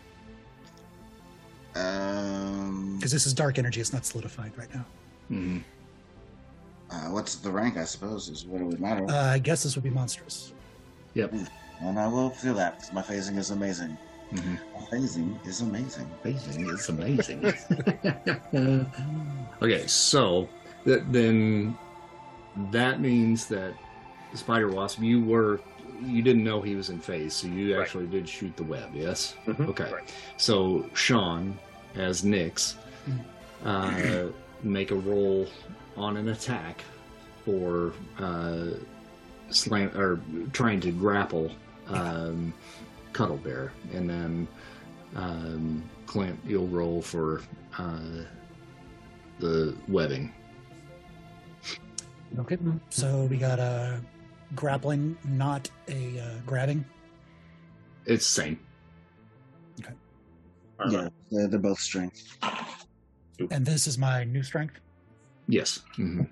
Um, 1.75 2.97
Because 2.97 3.11
this 3.11 3.27
is 3.27 3.33
dark 3.33 3.59
energy, 3.59 3.81
it's 3.81 3.93
not 3.95 4.05
solidified 4.05 4.53
right 4.59 4.69
now. 4.75 4.85
Mhm. 5.31 5.63
Uh, 6.91 7.09
what's 7.11 7.37
the 7.37 7.51
rank? 7.51 7.77
I 7.77 7.85
suppose 7.85 8.29
is 8.29 8.45
what 8.47 8.61
it 8.61 8.65
would 8.65 8.81
matter. 8.81 9.05
Uh, 9.09 9.33
I 9.33 9.39
guess 9.39 9.63
this 9.63 9.75
would 9.75 9.85
be 9.85 9.91
monstrous. 9.91 10.53
Yep. 11.15 11.33
and 11.81 11.99
I 11.99 12.07
will 12.09 12.31
feel 12.31 12.55
that 12.55 12.79
'cause 12.79 12.93
my 12.93 13.03
phasing 13.03 13.37
is 13.39 13.51
amazing. 13.51 13.97
Mhm. 14.33 14.59
My 14.75 14.81
phasing 14.99 15.47
is 15.47 15.61
amazing. 15.61 16.09
Amazing. 16.25 16.69
It's 16.69 16.89
amazing. 18.53 18.93
okay, 19.63 19.87
so 19.87 20.49
th- 20.85 21.03
then 21.11 21.77
that 22.71 23.01
means 23.01 23.47
that 23.47 23.75
Spider 24.35 24.69
Wasp, 24.71 25.01
you 25.01 25.23
were 25.25 25.61
you 26.05 26.21
didn't 26.21 26.45
know 26.45 26.61
he 26.61 26.75
was 26.77 26.91
in 26.91 26.99
phase, 26.99 27.33
so 27.35 27.47
you 27.47 27.75
Right. 27.75 27.81
actually 27.83 28.07
did 28.07 28.29
shoot 28.29 28.55
the 28.57 28.65
web, 28.65 28.91
yes? 28.95 29.35
Mhm. 29.47 29.69
Okay. 29.69 29.91
Right. 29.91 30.13
So 30.37 30.85
Sean, 30.93 31.59
as 31.95 32.21
Nyx, 32.23 32.75
uh, 33.65 34.27
make 34.63 34.91
a 34.91 34.95
roll 34.97 35.47
on 35.97 36.17
an 36.17 36.29
attack 36.29 36.83
for 37.45 37.93
uh, 38.19 38.67
slam 39.51 39.91
or 39.97 40.21
trying 40.53 40.81
to 40.81 40.93
grapple 40.93 41.51
um, 41.89 42.53
Cuddle 43.13 43.37
Bear, 43.37 43.73
and 43.95 44.09
then 44.09 44.49
um, 45.15 45.83
Clint, 46.07 46.39
you'll 46.47 46.67
roll 46.67 47.01
for 47.01 47.43
uh, 47.79 48.25
the 49.39 49.75
webbing. 49.89 50.33
Okay. 52.39 52.59
So 52.91 53.25
we 53.25 53.39
got 53.39 53.59
a 53.59 54.01
grappling, 54.55 55.17
not 55.25 55.71
a 55.89 56.21
uh, 56.21 56.41
grabbing. 56.45 56.85
It's 58.05 58.27
same. 58.27 58.59
All 60.79 60.93
Yeah, 60.93 61.09
they're, 61.31 61.49
they're 61.49 61.59
both 61.59 61.79
strength. 61.79 62.37
And 63.51 63.65
this 63.65 63.87
is 63.87 63.99
my 63.99 64.25
new 64.25 64.43
strength. 64.43 64.81
Yes. 65.49 65.81
hmm 65.97 66.23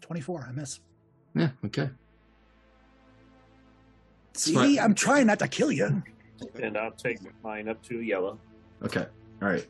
24. 0.00 0.46
I 0.48 0.52
miss. 0.52 0.80
Yeah. 1.36 1.50
Okay. 1.66 1.88
See, 4.34 4.56
Right. 4.56 4.78
I'm 4.80 4.94
trying 4.94 5.26
not 5.28 5.38
to 5.40 5.48
kill 5.48 5.70
you. 5.70 6.02
And 6.60 6.76
I'll 6.76 6.90
take 6.92 7.18
mine 7.44 7.68
up 7.68 7.80
to 7.84 8.00
yellow. 8.00 8.38
Okay. 8.82 9.06
All 9.42 9.48
right. 9.48 9.66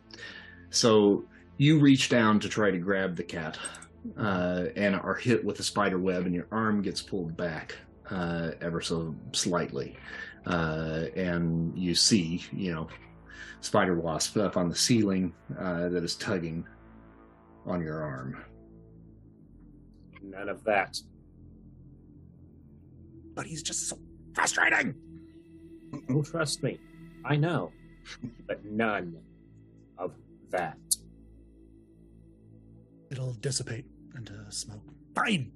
So 0.70 1.24
you 1.58 1.78
reach 1.78 2.08
down 2.08 2.40
to 2.40 2.48
try 2.48 2.70
to 2.70 2.78
grab 2.78 3.16
the 3.16 3.22
cat 3.24 3.58
uh, 4.16 4.66
and 4.76 4.94
are 4.94 5.14
hit 5.14 5.44
with 5.44 5.60
a 5.60 5.62
spider 5.62 5.98
web, 5.98 6.24
and 6.24 6.34
your 6.34 6.46
arm 6.50 6.80
gets 6.80 7.02
pulled 7.02 7.36
back 7.36 7.76
uh, 8.10 8.52
ever 8.62 8.80
so 8.80 9.14
slightly. 9.32 9.96
Uh, 10.46 11.06
and 11.16 11.76
you 11.76 11.94
see, 11.94 12.42
you 12.52 12.72
know, 12.72 12.88
spider 13.60 13.94
wasp 14.00 14.38
up 14.38 14.56
on 14.56 14.70
the 14.70 14.76
ceiling 14.76 15.34
uh, 15.58 15.88
that 15.90 16.02
is 16.02 16.14
tugging 16.14 16.64
on 17.66 17.82
your 17.82 18.02
arm. 18.02 18.44
None 20.22 20.48
of 20.48 20.64
that. 20.64 20.96
But 23.34 23.46
he's 23.46 23.62
just 23.62 23.88
so 23.88 23.98
frustrating. 24.34 24.94
Oh, 26.10 26.22
trust 26.22 26.62
me, 26.62 26.78
I 27.24 27.36
know, 27.36 27.72
but 28.46 28.64
none 28.64 29.16
of 29.98 30.14
that. 30.50 30.78
It'll 33.10 33.32
dissipate 33.34 33.86
into 34.16 34.34
smoke. 34.50 34.82
Fine. 35.14 35.52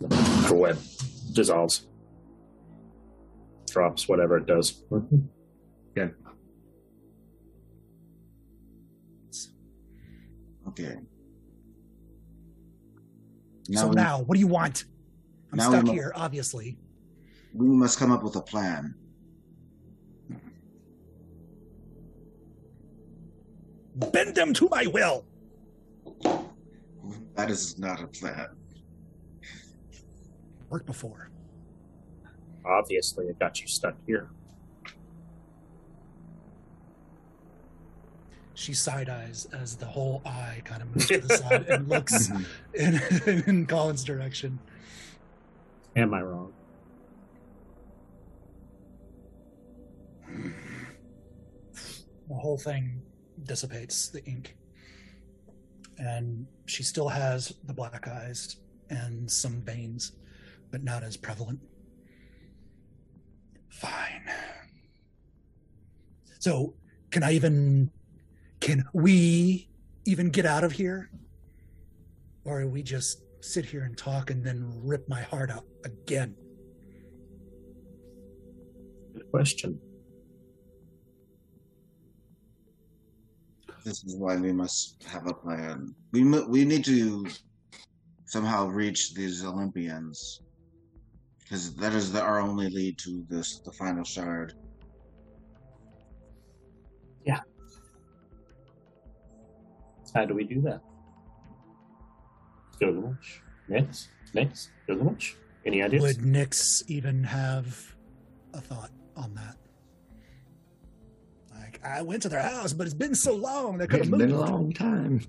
The 0.00 0.54
web 0.54 0.78
dissolves, 1.32 1.86
drops, 3.70 4.08
whatever 4.08 4.38
it 4.38 4.46
does. 4.46 4.82
Okay. 10.78 10.96
so 13.72 13.88
we, 13.88 13.94
now, 13.94 14.20
what 14.22 14.34
do 14.34 14.40
you 14.40 14.46
want? 14.46 14.84
I'm 15.52 15.56
Now 15.58 15.70
stuck 15.70 15.84
mu- 15.86 15.92
here, 15.92 16.12
obviously. 16.14 16.76
we 17.54 17.66
must 17.66 17.98
come 17.98 18.12
up 18.12 18.22
with 18.22 18.36
a 18.36 18.42
plan. 18.42 18.94
Bend 24.12 24.34
them 24.34 24.52
to 24.54 24.68
my 24.70 24.86
will. 24.86 25.24
That 27.34 27.50
is 27.50 27.78
not 27.78 28.02
a 28.02 28.06
plan. 28.06 28.48
Worked 30.68 30.86
before. 30.86 31.30
Obviously, 32.64 33.26
it 33.26 33.38
got 33.38 33.60
you 33.60 33.68
stuck 33.68 33.94
here. 34.06 34.28
She 38.56 38.72
side 38.72 39.10
eyes 39.10 39.46
as 39.52 39.76
the 39.76 39.84
whole 39.84 40.22
eye 40.24 40.62
kind 40.64 40.80
of 40.80 40.88
moves 40.88 41.08
to 41.08 41.18
the 41.18 41.36
side 41.36 41.66
and 41.68 41.88
looks 41.88 42.28
mhm. 42.30 42.46
in, 42.72 43.44
in 43.46 43.66
Colin's 43.66 44.02
direction. 44.02 44.58
Am 45.94 46.14
I 46.14 46.22
wrong? 46.22 46.54
The 52.28 52.34
whole 52.34 52.56
thing 52.56 53.02
dissipates, 53.44 54.08
the 54.08 54.24
ink. 54.24 54.56
And 55.98 56.46
she 56.64 56.82
still 56.82 57.08
has 57.08 57.54
the 57.64 57.74
black 57.74 58.08
eyes 58.08 58.56
and 58.88 59.30
some 59.30 59.60
veins, 59.60 60.12
but 60.70 60.82
not 60.82 61.02
as 61.02 61.18
prevalent. 61.18 61.60
Fine. 63.68 64.30
So, 66.38 66.72
can 67.10 67.22
I 67.22 67.32
even. 67.32 67.90
Can 68.66 68.84
we 68.92 69.68
even 70.06 70.28
get 70.28 70.44
out 70.44 70.64
of 70.64 70.72
here? 70.72 71.08
Or 72.44 72.66
we 72.66 72.82
just 72.82 73.22
sit 73.40 73.64
here 73.64 73.84
and 73.84 73.96
talk 73.96 74.30
and 74.30 74.44
then 74.44 74.68
rip 74.82 75.08
my 75.08 75.22
heart 75.22 75.52
out 75.52 75.66
again? 75.84 76.34
Good 79.14 79.30
question. 79.30 79.78
This 83.84 84.02
is 84.02 84.16
why 84.16 84.34
we 84.34 84.50
must 84.50 85.04
have 85.04 85.28
a 85.28 85.32
plan. 85.32 85.94
We 86.10 86.24
mu- 86.24 86.48
we 86.48 86.64
need 86.64 86.84
to 86.86 87.28
somehow 88.24 88.66
reach 88.66 89.14
these 89.14 89.44
Olympians 89.44 90.40
because 91.38 91.72
that 91.76 91.92
is 91.92 92.10
the, 92.10 92.20
our 92.20 92.40
only 92.40 92.68
lead 92.68 92.98
to 92.98 93.24
this 93.28 93.60
the 93.60 93.70
final 93.70 94.02
shard. 94.02 94.54
How 100.14 100.24
do 100.24 100.34
we 100.34 100.44
do 100.44 100.60
that? 100.62 100.80
Go 102.80 102.92
to 102.92 103.00
lunch. 103.00 103.42
Next, 103.68 104.08
next, 104.34 104.70
go 104.86 104.94
to 104.96 105.02
lunch. 105.02 105.36
Any 105.64 105.82
ideas? 105.82 106.02
Would 106.02 106.18
Nyx 106.18 106.82
even 106.88 107.24
have 107.24 107.94
a 108.54 108.60
thought 108.60 108.90
on 109.16 109.34
that? 109.34 109.56
Like, 111.58 111.80
I 111.84 112.02
went 112.02 112.22
to 112.22 112.28
their 112.28 112.42
house, 112.42 112.72
but 112.72 112.86
it's 112.86 112.94
been 112.94 113.14
so 113.14 113.34
long 113.34 113.78
they 113.78 113.86
could 113.86 114.00
It's 114.00 114.08
have 114.08 114.18
been 114.18 114.30
moved. 114.30 114.48
a 114.48 114.52
long 114.52 114.72
time. 114.72 115.20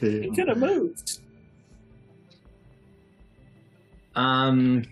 He 0.00 0.30
could 0.30 0.48
have 0.48 0.58
moved. 0.58 1.18
Um, 4.14 4.84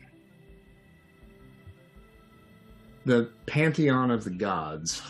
the 3.06 3.30
pantheon 3.46 4.10
of 4.10 4.24
the 4.24 4.30
gods 4.30 5.00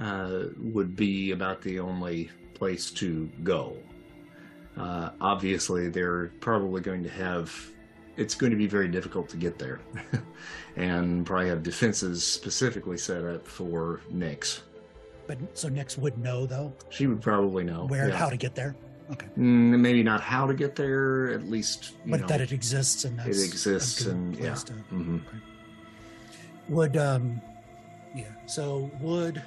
uh, 0.00 0.44
would 0.58 0.94
be 0.96 1.32
about 1.32 1.60
the 1.62 1.78
only 1.80 2.30
place 2.54 2.90
to 2.92 3.28
go. 3.42 3.76
Uh, 4.76 5.10
obviously, 5.20 5.88
they're 5.88 6.28
probably 6.40 6.80
going 6.80 7.02
to 7.02 7.10
have. 7.10 7.52
It's 8.16 8.34
going 8.34 8.50
to 8.50 8.58
be 8.58 8.66
very 8.66 8.88
difficult 8.88 9.28
to 9.30 9.36
get 9.36 9.58
there, 9.58 9.80
and 10.76 11.24
probably 11.24 11.48
have 11.48 11.62
defenses 11.62 12.24
specifically 12.24 12.96
set 12.98 13.24
up 13.24 13.46
for 13.46 14.00
Nyx. 14.12 14.60
But 15.26 15.38
so 15.58 15.68
Nyx 15.68 15.98
would 15.98 16.16
know 16.18 16.46
though 16.46 16.72
She 16.90 17.06
would 17.06 17.20
probably 17.20 17.62
know 17.62 17.84
where 17.86 18.08
yeah. 18.08 18.16
how 18.16 18.28
to 18.30 18.36
get 18.36 18.54
there. 18.54 18.74
Okay, 19.10 19.26
Mm, 19.38 19.78
maybe 19.80 20.02
not 20.02 20.20
how 20.20 20.46
to 20.46 20.54
get 20.54 20.74
there. 20.74 21.30
At 21.30 21.44
least 21.50 21.92
you 22.04 22.12
but 22.12 22.20
know, 22.22 22.26
that 22.28 22.40
it 22.40 22.50
exists 22.52 23.04
and 23.04 23.18
that's 23.18 23.42
it 23.42 23.44
exists, 23.46 24.06
and 24.06 24.36
yeah. 24.36 24.54
to- 24.54 24.72
Mhm. 24.92 25.16
okay. 25.26 25.36
Would 26.68 26.96
um, 26.96 27.40
yeah. 28.14 28.24
So 28.46 28.90
would 29.00 29.42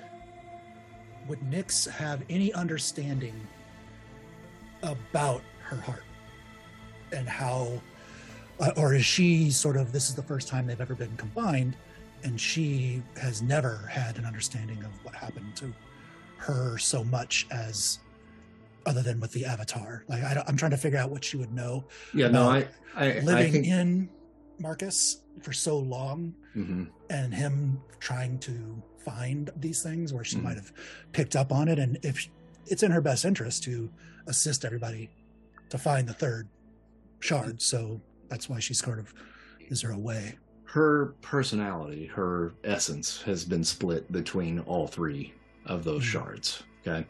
would 1.32 1.39
Nyx 1.49 1.89
have 1.89 2.23
any 2.29 2.51
understanding 2.51 3.34
about 4.84 5.41
her 5.63 5.77
heart 5.77 6.03
and 7.13 7.25
how, 7.25 7.82
uh, 8.59 8.71
or 8.75 8.95
is 8.95 9.05
she 9.05 9.49
sort 9.49 9.77
of 9.77 9.93
this 9.93 10.09
is 10.09 10.15
the 10.15 10.21
first 10.21 10.49
time 10.49 10.67
they've 10.67 10.82
ever 10.82 10.93
been 10.93 11.15
combined, 11.15 11.77
and 12.23 12.39
she 12.39 13.01
has 13.15 13.41
never 13.41 13.77
had 13.89 14.17
an 14.17 14.25
understanding 14.25 14.77
of 14.84 14.91
what 15.05 15.15
happened 15.15 15.55
to 15.55 15.73
her 16.36 16.77
so 16.77 17.01
much 17.01 17.47
as 17.49 17.99
other 18.86 19.01
than 19.01 19.21
with 19.21 19.32
the 19.32 19.45
avatar 19.45 20.03
like 20.09 20.23
I, 20.23 20.43
am 20.47 20.57
trying 20.57 20.71
to 20.71 20.77
figure 20.77 20.97
out 20.99 21.11
what 21.11 21.23
she 21.23 21.38
would 21.38 21.53
know 21.53 21.86
Yeah, 22.13 22.27
no, 22.27 22.49
I, 22.49 22.67
I, 22.95 23.05
I 23.05 23.19
living 23.19 23.51
think, 23.53 23.67
in 23.67 24.09
marcus 24.59 25.21
for 25.41 25.53
so 25.53 25.77
long 25.77 26.34
Mhm. 26.57 26.89
and 27.09 27.34
him 27.34 27.79
trying 27.99 28.38
to 28.39 28.82
find 29.05 29.49
these 29.57 29.81
things 29.83 30.13
where 30.13 30.23
she 30.23 30.37
Mhm. 30.37 30.43
might 30.43 30.55
have 30.55 30.71
picked 31.11 31.35
up 31.35 31.51
on 31.51 31.67
it 31.67 31.79
and 31.79 31.97
if 32.03 32.27
it's 32.67 32.83
in 32.83 32.91
her 32.91 33.01
best 33.01 33.25
interest 33.25 33.63
to 33.63 33.89
assist 34.27 34.63
everybody 34.65 35.09
to 35.69 35.77
find 35.77 36.07
the 36.07 36.13
third 36.13 36.47
shard 37.19 37.61
so 37.61 37.99
that's 38.29 38.47
why 38.49 38.59
she's 38.59 38.79
sort 38.79 38.99
of 38.99 39.13
is 39.69 39.81
there 39.81 39.91
a 39.91 39.97
way 39.97 40.37
her 40.65 41.07
personality, 41.21 42.05
her 42.05 42.53
essence, 42.63 43.21
has 43.23 43.43
been 43.43 43.61
split 43.61 44.09
between 44.09 44.59
all 44.59 44.87
three 44.87 45.33
of 45.65 45.83
those 45.83 46.01
Mhm. 46.01 46.05
shards. 46.05 46.63
Okay, 46.87 47.05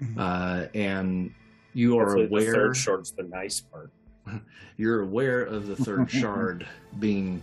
Mhm. 0.00 0.16
uh, 0.18 0.68
and 0.74 1.30
you 1.74 1.98
are 1.98 2.06
Hopefully 2.06 2.24
the 2.24 2.30
aware. 2.30 2.52
third 2.54 2.76
short's 2.78 3.10
the 3.10 3.24
nice 3.24 3.60
part. 3.60 3.90
You're 4.78 5.02
aware 5.02 5.42
of 5.42 5.66
the 5.66 5.76
third 5.76 6.10
shard 6.10 6.66
being 6.98 7.42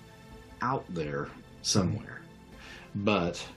out 0.63 0.83
there 0.95 1.27
somewhere, 1.61 2.21
but 2.95 3.47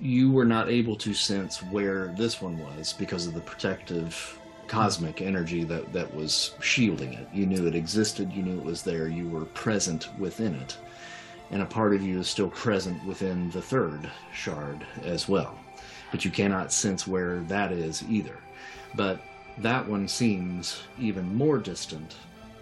you 0.00 0.30
were 0.30 0.46
not 0.46 0.70
able 0.70 0.96
to 0.96 1.12
sense 1.12 1.62
where 1.64 2.08
this 2.16 2.40
one 2.40 2.58
was 2.58 2.94
because 2.94 3.26
of 3.26 3.34
the 3.34 3.40
protective 3.40 4.38
cosmic 4.66 5.20
energy 5.20 5.64
that 5.64 5.92
that 5.92 6.14
was 6.14 6.54
shielding 6.60 7.12
it. 7.12 7.28
You 7.34 7.44
knew 7.44 7.66
it 7.66 7.74
existed, 7.74 8.32
you 8.32 8.42
knew 8.42 8.58
it 8.58 8.64
was 8.64 8.82
there, 8.82 9.08
you 9.08 9.28
were 9.28 9.44
present 9.46 10.08
within 10.18 10.54
it. 10.54 10.78
And 11.50 11.62
a 11.62 11.66
part 11.66 11.94
of 11.94 12.02
you 12.02 12.20
is 12.20 12.28
still 12.28 12.50
present 12.50 13.04
within 13.04 13.50
the 13.50 13.60
third 13.60 14.08
shard 14.32 14.86
as 15.02 15.28
well. 15.28 15.58
But 16.10 16.24
you 16.24 16.30
cannot 16.30 16.72
sense 16.72 17.06
where 17.06 17.40
that 17.40 17.72
is 17.72 18.04
either. 18.08 18.38
But 18.94 19.20
that 19.58 19.86
one 19.86 20.08
seems 20.08 20.82
even 20.98 21.34
more 21.34 21.58
distant 21.58 22.16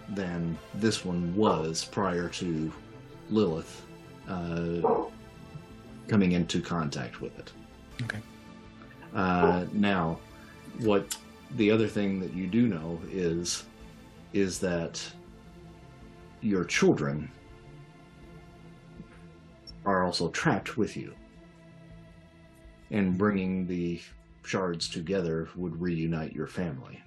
than 0.09 0.57
this 0.73 1.05
one 1.05 1.35
was 1.35 1.85
prior 1.85 2.27
to 2.29 2.73
Lilith 3.29 3.85
uh, 4.27 5.05
coming 6.09 6.31
into 6.33 6.59
contact 6.59 7.21
with 7.21 7.37
it. 7.39 7.53
okay 8.03 8.19
Uh, 9.13 9.65
now, 9.73 10.19
what 10.79 11.17
the 11.55 11.71
other 11.71 11.87
thing 11.87 12.19
that 12.19 12.33
you 12.33 12.47
do 12.47 12.67
know 12.67 12.99
is 13.11 13.65
is 14.33 14.59
that 14.59 15.01
your 16.41 16.63
children 16.63 17.31
are 19.85 20.03
also 20.05 20.29
trapped 20.29 20.77
with 20.77 20.95
you, 20.95 21.13
and 22.91 23.17
bringing 23.17 23.65
the 23.65 23.99
shards 24.43 24.87
together 24.89 25.49
would 25.55 25.79
reunite 25.81 26.33
your 26.33 26.47
family. 26.47 27.01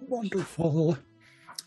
wonderful 0.00 0.96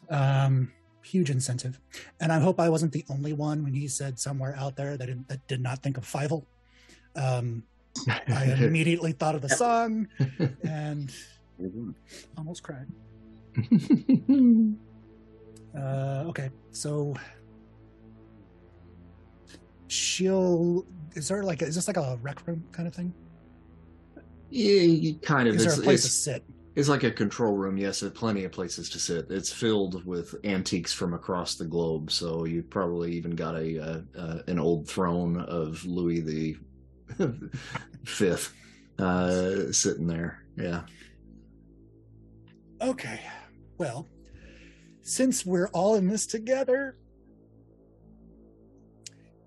um 0.10 0.72
huge 1.12 1.30
incentive 1.30 1.76
and 2.22 2.32
i 2.32 2.39
hope 2.39 2.57
i 2.59 2.70
wasn't 2.76 2.91
the 2.91 3.05
only 3.09 3.34
one 3.34 3.64
when 3.64 3.74
he 3.74 3.88
said 3.88 4.14
somewhere 4.20 4.55
out 4.57 4.76
there 4.76 4.97
that 4.97 5.07
didn't, 5.07 5.28
that 5.28 5.41
did 5.47 5.62
not 5.62 5.78
think 5.84 5.97
of 5.97 6.03
Fievel 6.14 6.45
Um, 7.16 7.64
I 8.28 8.43
immediately 8.70 9.12
thought 9.20 9.36
of 9.36 9.41
the 9.41 9.49
song 9.49 10.07
and 10.64 11.12
almost 12.38 12.64
cried. 12.64 12.88
Uh, 15.74 16.26
okay, 16.28 16.49
so 16.72 17.16
she'll. 19.88 20.86
Is 21.16 21.28
there 21.30 21.43
like 21.43 21.62
is 21.62 21.76
this 21.76 21.88
like 21.88 21.95
a 21.95 22.18
rec 22.22 22.45
room 22.45 22.62
kind 22.74 22.88
of 22.89 22.93
thing? 22.93 23.14
yeah, 24.49 25.14
kind 25.22 25.47
of. 25.47 25.55
Is 25.55 25.64
there 25.64 25.72
It's, 25.72 25.80
a 25.82 25.84
place 25.84 26.03
to 26.03 26.09
sit? 26.09 26.43
It's 26.76 26.89
like 26.89 27.03
a 27.03 27.11
control 27.11 27.55
room. 27.55 27.78
Yes, 27.78 27.99
there's 27.99 28.13
plenty 28.13 28.43
of 28.45 28.51
places 28.51 28.89
to 28.91 28.99
sit. 28.99 29.30
It's 29.30 29.51
filled 29.51 30.05
with 30.05 30.36
antiques 30.45 30.93
from 30.93 31.13
across 31.13 31.55
the 31.55 31.65
globe. 31.65 32.11
So 32.11 32.45
you 32.45 32.63
probably 32.63 33.11
even 33.13 33.32
got 33.32 33.55
a 33.55 33.80
uh, 33.84 34.01
uh, 34.17 34.39
an 34.47 34.59
old 34.59 34.88
throne 34.88 35.38
of 35.38 35.84
Louis 35.86 36.22
the 36.22 36.57
Fifth 38.05 38.53
uh, 38.99 39.72
sitting 39.72 40.07
there. 40.07 40.45
Yeah. 40.55 40.82
Okay, 42.82 43.19
well, 43.78 44.07
since 45.01 45.45
we're 45.45 45.67
all 45.67 45.95
in 45.95 46.07
this 46.07 46.26
together, 46.26 46.97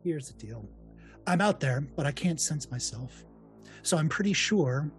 here's 0.03 0.31
the 0.31 0.47
deal. 0.47 0.69
I'm 1.27 1.41
out 1.41 1.59
there, 1.59 1.81
but 1.97 2.07
I 2.07 2.13
can't 2.13 2.41
sense 2.41 2.71
myself. 2.71 3.25
So 3.83 3.97
I'm 3.97 4.09
pretty 4.09 4.35
sure 4.35 4.91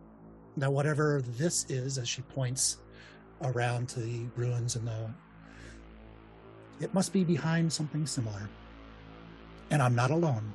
that 0.58 0.72
whatever 0.72 1.22
this 1.38 1.66
is, 1.70 1.97
as 1.97 2.08
she 2.08 2.22
points 2.22 2.78
around 3.41 3.89
to 3.89 3.99
the 3.99 4.26
ruins 4.36 4.76
and 4.76 4.88
the. 4.88 5.10
It 6.80 6.93
must 6.93 7.14
be 7.14 7.24
behind 7.24 7.72
something 7.72 8.06
similar. 8.06 8.49
And 9.72 9.82
I'm 9.82 9.95
not 9.95 10.12
alone. 10.12 10.53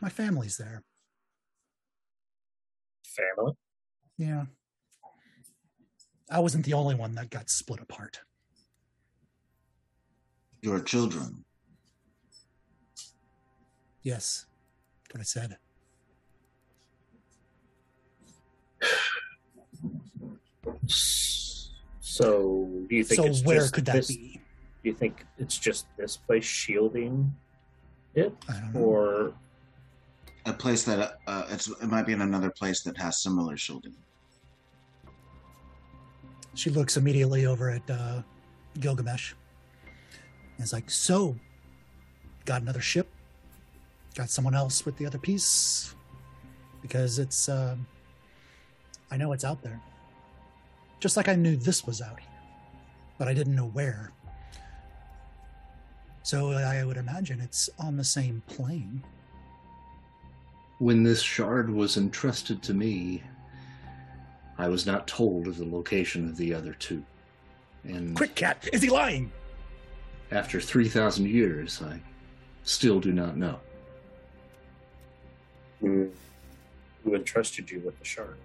My 0.00 0.08
family's 0.08 0.56
there. 0.56 0.82
Family. 3.04 3.52
Yeah. 4.16 4.44
I 6.30 6.40
wasn't 6.40 6.64
the 6.64 6.74
only 6.74 6.94
one 6.94 7.14
that 7.14 7.30
got 7.30 7.50
split 7.50 7.80
apart. 7.80 8.20
Your 10.60 10.80
children. 10.80 11.44
Yes, 14.02 14.46
that's 15.04 15.14
what 15.14 15.20
I 15.20 15.24
said. 15.24 15.58
So, 22.18 22.68
do 22.88 22.96
you 22.96 23.04
think 23.04 23.20
So 23.20 23.26
it's 23.26 23.42
where 23.42 23.60
just 23.60 23.74
could 23.74 23.84
that 23.86 23.94
this, 23.96 24.08
be? 24.08 24.40
Do 24.82 24.88
you 24.90 24.94
think 24.94 25.24
it's 25.38 25.56
just 25.56 25.86
this 25.96 26.16
place 26.16 26.44
shielding 26.44 27.32
it, 28.14 28.34
I 28.48 28.52
don't 28.54 28.74
know. 28.74 28.80
or 28.80 29.34
A 30.46 30.52
place 30.52 30.82
that 30.84 31.18
uh, 31.26 31.44
it's 31.50 31.68
it 31.68 31.86
might 31.86 32.06
be 32.06 32.12
in 32.12 32.22
another 32.22 32.50
place 32.50 32.82
that 32.82 32.96
has 32.96 33.22
similar 33.22 33.56
shielding. 33.56 33.94
She 36.54 36.70
looks 36.70 36.96
immediately 36.96 37.46
over 37.46 37.70
at 37.70 37.88
uh, 37.88 38.22
Gilgamesh. 38.80 39.34
And 40.56 40.64
is 40.64 40.72
like, 40.72 40.90
so, 40.90 41.36
got 42.46 42.62
another 42.62 42.80
ship? 42.80 43.06
Got 44.16 44.28
someone 44.28 44.56
else 44.56 44.84
with 44.84 44.96
the 44.96 45.06
other 45.06 45.18
piece? 45.18 45.94
Because 46.82 47.20
it's, 47.20 47.48
um 47.48 47.86
I 49.10 49.16
know 49.16 49.32
it's 49.32 49.44
out 49.44 49.62
there. 49.62 49.80
Just 51.00 51.16
like 51.16 51.28
I 51.28 51.34
knew 51.34 51.56
this 51.56 51.86
was 51.86 52.00
out 52.00 52.18
here, 52.18 52.28
but 53.18 53.28
I 53.28 53.34
didn't 53.34 53.54
know 53.54 53.68
where. 53.68 54.12
So 56.22 56.50
I 56.50 56.84
would 56.84 56.96
imagine 56.96 57.40
it's 57.40 57.70
on 57.78 57.96
the 57.96 58.04
same 58.04 58.42
plane. 58.46 59.02
When 60.78 61.02
this 61.02 61.22
shard 61.22 61.70
was 61.70 61.96
entrusted 61.96 62.62
to 62.64 62.74
me, 62.74 63.22
I 64.58 64.68
was 64.68 64.86
not 64.86 65.06
told 65.06 65.46
of 65.46 65.56
the 65.56 65.64
location 65.64 66.28
of 66.28 66.36
the 66.36 66.52
other 66.52 66.74
two. 66.74 67.02
And 67.84 68.14
Quick, 68.16 68.34
cat! 68.34 68.68
Is 68.72 68.82
he 68.82 68.90
lying? 68.90 69.32
after 70.30 70.60
3,000 70.60 71.26
years, 71.26 71.80
I 71.82 72.00
still 72.64 73.00
do 73.00 73.12
not 73.12 73.36
know. 73.38 73.58
who, 75.80 76.10
who 77.02 77.14
entrusted 77.14 77.70
you 77.70 77.80
with 77.80 77.98
the 77.98 78.04
shard? 78.04 78.36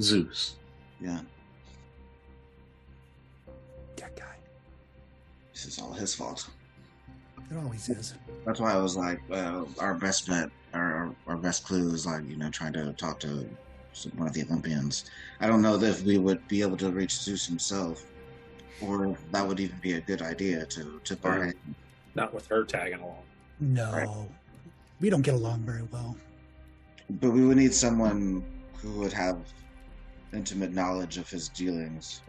Zeus. 0.00 0.56
Yeah, 1.00 1.20
That 3.96 4.16
guy. 4.16 4.36
this 5.52 5.66
is 5.66 5.78
all 5.78 5.92
his 5.92 6.14
fault. 6.14 6.48
It 7.50 7.56
always 7.56 7.88
is. 7.88 8.14
That's 8.46 8.60
why 8.60 8.72
I 8.72 8.78
was 8.78 8.96
like, 8.96 9.20
uh, 9.30 9.64
our 9.78 9.94
best 9.94 10.26
bet, 10.28 10.48
our 10.74 11.14
our 11.26 11.36
best 11.36 11.64
clue 11.64 11.92
is 11.92 12.06
like 12.06 12.26
you 12.28 12.36
know 12.36 12.50
trying 12.50 12.72
to 12.74 12.92
talk 12.94 13.20
to 13.20 13.48
one 14.16 14.28
of 14.28 14.32
the 14.34 14.42
Olympians. 14.44 15.10
I 15.40 15.46
don't 15.48 15.60
know 15.60 15.74
if 15.74 16.02
we 16.04 16.18
would 16.18 16.46
be 16.48 16.62
able 16.62 16.76
to 16.78 16.90
reach 16.90 17.12
Zeus 17.18 17.46
himself, 17.46 18.06
or 18.80 19.06
if 19.08 19.32
that 19.32 19.46
would 19.46 19.60
even 19.60 19.78
be 19.82 19.94
a 19.94 20.00
good 20.00 20.22
idea 20.22 20.64
to 20.66 21.00
to 21.04 21.16
buy. 21.16 21.36
Right. 21.38 21.54
Not 22.14 22.32
with 22.32 22.46
her 22.46 22.64
tagging 22.64 23.00
along. 23.00 23.22
No. 23.60 23.92
Right. 23.92 24.08
We 25.00 25.10
don't 25.10 25.22
get 25.22 25.34
along 25.34 25.60
very 25.60 25.82
well. 25.90 26.16
But 27.20 27.30
we 27.32 27.44
would 27.44 27.56
need 27.56 27.74
someone 27.74 28.44
who 28.78 28.92
would 29.00 29.12
have 29.12 29.36
intimate 30.32 30.72
knowledge 30.72 31.18
of 31.18 31.28
his 31.28 31.48
dealings. 31.48 32.22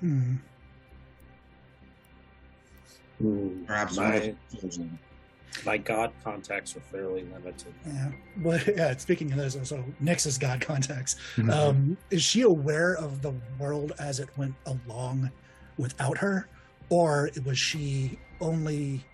Hmm. 0.00 0.36
Perhaps 3.66 3.96
my, 3.96 4.34
my 5.64 5.78
god 5.78 6.12
contacts 6.22 6.76
are 6.76 6.80
fairly 6.80 7.24
limited. 7.24 7.72
Yeah. 7.86 8.10
But 8.38 8.66
yeah, 8.76 8.96
speaking 8.96 9.32
of 9.32 9.38
those, 9.38 9.68
so 9.68 9.82
Nyx's 10.02 10.36
god 10.36 10.60
contacts. 10.60 11.16
Mm-hmm. 11.36 11.50
Um, 11.50 11.96
is 12.10 12.22
she 12.22 12.42
aware 12.42 12.94
of 12.96 13.22
the 13.22 13.32
world 13.58 13.92
as 13.98 14.20
it 14.20 14.28
went 14.36 14.54
along 14.66 15.30
without 15.78 16.18
her? 16.18 16.46
Or 16.90 17.30
was 17.44 17.58
she 17.58 18.18
only 18.40 19.04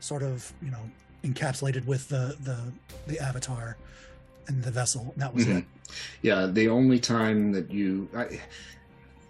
sort 0.00 0.22
of, 0.22 0.52
you 0.60 0.70
know, 0.70 0.90
encapsulated 1.22 1.86
with 1.86 2.08
the 2.08 2.36
the, 2.40 2.72
the 3.06 3.18
avatar 3.20 3.76
and 4.46 4.62
the 4.62 4.70
vessel? 4.70 5.10
And 5.14 5.22
that 5.22 5.34
was 5.34 5.46
Mhm. 5.46 5.58
it. 5.58 5.64
Yeah, 6.22 6.46
the 6.46 6.68
only 6.68 6.98
time 6.98 7.52
that 7.52 7.70
you. 7.70 8.08
I, 8.16 8.40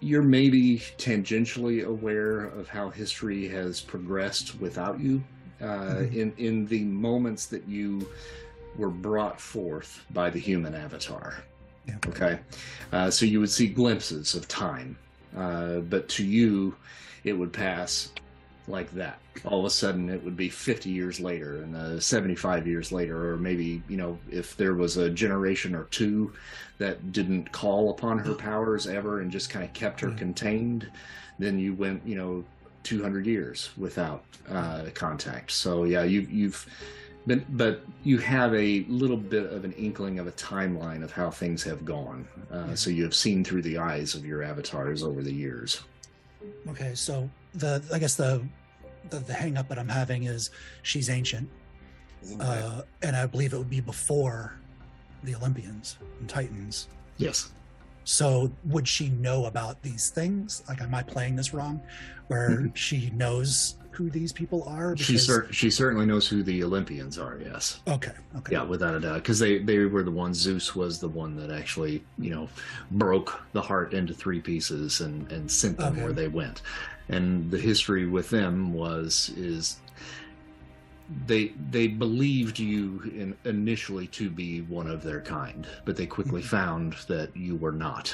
you're 0.01 0.21
maybe 0.23 0.79
tangentially 0.97 1.83
aware 1.83 2.41
of 2.41 2.67
how 2.67 2.89
history 2.89 3.47
has 3.47 3.81
progressed 3.81 4.59
without 4.59 4.99
you. 4.99 5.23
Uh, 5.61 5.65
Mhm. 6.01 6.13
in 6.15 6.33
in 6.37 6.65
the 6.67 6.83
moments 6.83 7.45
that 7.47 7.65
you 7.67 8.07
were 8.77 8.89
brought 8.89 9.39
forth 9.39 10.03
by 10.11 10.29
the 10.29 10.37
human 10.39 10.75
avatar. 10.75 11.43
Yeah. 11.87 11.95
Okay, 12.07 12.39
uh, 12.91 13.09
so 13.09 13.25
you 13.25 13.39
would 13.39 13.49
see 13.49 13.67
glimpses 13.67 14.35
of 14.35 14.47
time, 14.49 14.97
uh, 15.37 15.79
but 15.79 16.09
to 16.09 16.25
you, 16.25 16.75
it 17.23 17.33
would 17.33 17.53
pass 17.53 18.09
like 18.67 18.91
that. 18.91 19.19
All 19.43 19.59
of 19.59 19.65
a 19.65 19.69
sudden, 19.69 20.09
it 20.09 20.23
would 20.23 20.35
be 20.37 20.49
50 20.49 20.89
years 20.89 21.19
later, 21.19 21.61
and 21.63 21.75
uh, 21.75 21.99
75 21.99 22.65
years 22.67 22.91
later, 22.91 23.31
or 23.31 23.37
maybe 23.37 23.81
you 23.87 23.97
know, 23.97 24.17
if 24.31 24.55
there 24.57 24.73
was 24.73 24.97
a 24.97 25.09
generation 25.09 25.75
or 25.75 25.83
two 25.85 26.33
that 26.77 27.11
didn't 27.11 27.51
call 27.51 27.89
upon 27.91 28.17
her 28.19 28.33
powers 28.33 28.87
ever 28.87 29.21
and 29.21 29.31
just 29.31 29.49
kind 29.49 29.63
of 29.65 29.73
kept 29.73 30.01
her 30.01 30.09
Yeah. 30.09 30.15
contained, 30.15 30.87
then 31.39 31.59
you 31.59 31.73
went, 31.73 32.01
you 32.05 32.15
know, 32.15 32.43
200 32.83 33.25
years 33.25 33.69
without 33.77 34.23
uh, 34.49 34.85
contact. 34.93 35.51
So 35.51 35.83
yeah, 35.85 36.03
you, 36.03 36.21
you've 36.21 36.65
but 37.27 37.57
but 37.57 37.81
you 38.03 38.19
have 38.19 38.53
a 38.53 38.85
little 38.87 39.17
bit 39.17 39.51
of 39.51 39.65
an 39.65 39.71
inkling 39.73 40.19
of 40.19 40.27
a 40.27 40.31
timeline 40.33 41.03
of 41.03 41.11
how 41.11 41.31
things 41.31 41.63
have 41.63 41.83
gone. 41.83 42.27
Uh, 42.51 42.75
So 42.75 42.91
you 42.91 43.03
have 43.03 43.15
seen 43.15 43.43
through 43.43 43.63
the 43.63 43.79
eyes 43.79 44.13
of 44.13 44.23
your 44.25 44.43
avatars 44.43 45.01
over 45.01 45.23
the 45.23 45.33
years. 45.33 45.81
Okay, 46.69 46.93
so 46.93 47.27
the 47.55 47.83
I 47.93 47.99
guess 47.99 48.15
the 48.15 48.41
the, 49.09 49.19
the 49.19 49.33
hang 49.33 49.57
up 49.57 49.67
that 49.69 49.77
I'm 49.79 49.87
having 49.89 50.23
is 50.23 50.49
she's 50.83 51.09
ancient. 51.09 51.49
Isn't 52.23 52.41
Uh, 52.41 52.83
and 53.03 53.15
I 53.15 53.25
believe 53.27 53.53
it 53.53 53.57
would 53.57 53.69
be 53.69 53.81
before 53.81 54.53
the 55.23 55.35
Olympians 55.35 55.97
and 56.19 56.27
Titans. 56.29 56.87
Yes. 57.17 57.51
So 58.03 58.51
would 58.65 58.87
she 58.87 59.09
know 59.09 59.45
about 59.45 59.81
these 59.81 60.09
things? 60.09 60.63
Like, 60.67 60.81
am 60.81 60.93
I 60.93 61.01
playing 61.03 61.35
this 61.35 61.53
wrong? 61.53 61.81
Where 62.27 62.49
Mhm. 62.49 62.75
she 62.75 63.09
knows 63.11 63.75
who 63.91 64.09
these 64.09 64.33
people 64.33 64.63
are? 64.67 64.95
She 64.97 65.17
cer- 65.17 65.47
she 65.51 65.69
certainly 65.71 66.05
knows 66.05 66.27
who 66.27 66.43
the 66.43 66.63
Olympians 66.63 67.17
are. 67.17 67.39
Yes. 67.39 67.79
Okay. 67.87 68.11
Okay. 68.37 68.51
Yeah, 68.53 68.63
without 68.63 68.93
a 68.95 68.99
doubt, 68.99 69.15
because 69.15 69.39
they 69.39 69.59
they 69.59 69.79
were 69.85 70.03
the 70.03 70.11
ones. 70.11 70.37
Zeus 70.37 70.75
was 70.75 70.99
the 70.99 71.07
one 71.07 71.35
that 71.37 71.49
actually, 71.51 72.03
you 72.19 72.31
know, 72.31 72.49
broke 72.91 73.39
the 73.53 73.61
heart 73.61 73.93
into 73.93 74.13
three 74.13 74.41
pieces 74.41 75.01
and 75.01 75.31
and 75.31 75.49
sent 75.49 75.77
them 75.77 75.93
Okay. 75.93 76.03
where 76.03 76.13
they 76.13 76.27
went. 76.27 76.61
And 77.09 77.51
the 77.51 77.59
history 77.59 78.05
with 78.07 78.29
them 78.29 78.73
was 78.73 79.31
is 79.37 79.77
they 81.27 81.49
they 81.69 81.87
believed 81.87 82.57
you 82.57 82.99
in, 83.15 83.35
initially 83.45 84.07
to 84.07 84.29
be 84.29 84.61
one 84.61 84.87
of 84.87 85.03
their 85.03 85.21
kind, 85.21 85.67
but 85.85 85.95
they 85.95 86.07
quickly 86.07 86.41
Mhm. 86.41 86.45
found 86.45 86.93
that 87.07 87.35
you 87.35 87.55
were 87.55 87.71
not. 87.71 88.13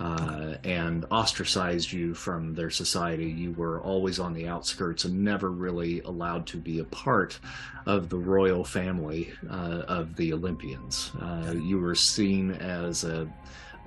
uh, 0.00 0.54
and 0.62 1.04
ostracized 1.10 1.90
you 1.90 2.14
from 2.14 2.54
their 2.54 2.70
society. 2.70 3.28
You 3.28 3.50
were 3.54 3.80
always 3.80 4.20
on 4.20 4.32
the 4.32 4.46
outskirts 4.46 5.04
and 5.04 5.24
never 5.24 5.50
really 5.50 6.02
allowed 6.02 6.46
to 6.48 6.56
be 6.56 6.78
a 6.78 6.84
part 6.84 7.40
of 7.84 8.08
the 8.08 8.16
royal 8.16 8.62
family 8.62 9.32
uh, 9.50 9.82
of 9.88 10.14
the 10.14 10.32
Olympians. 10.32 11.10
Uh, 11.20 11.52
you 11.60 11.80
were 11.80 11.96
seen 11.96 12.52
as 12.52 13.02
a 13.02 13.26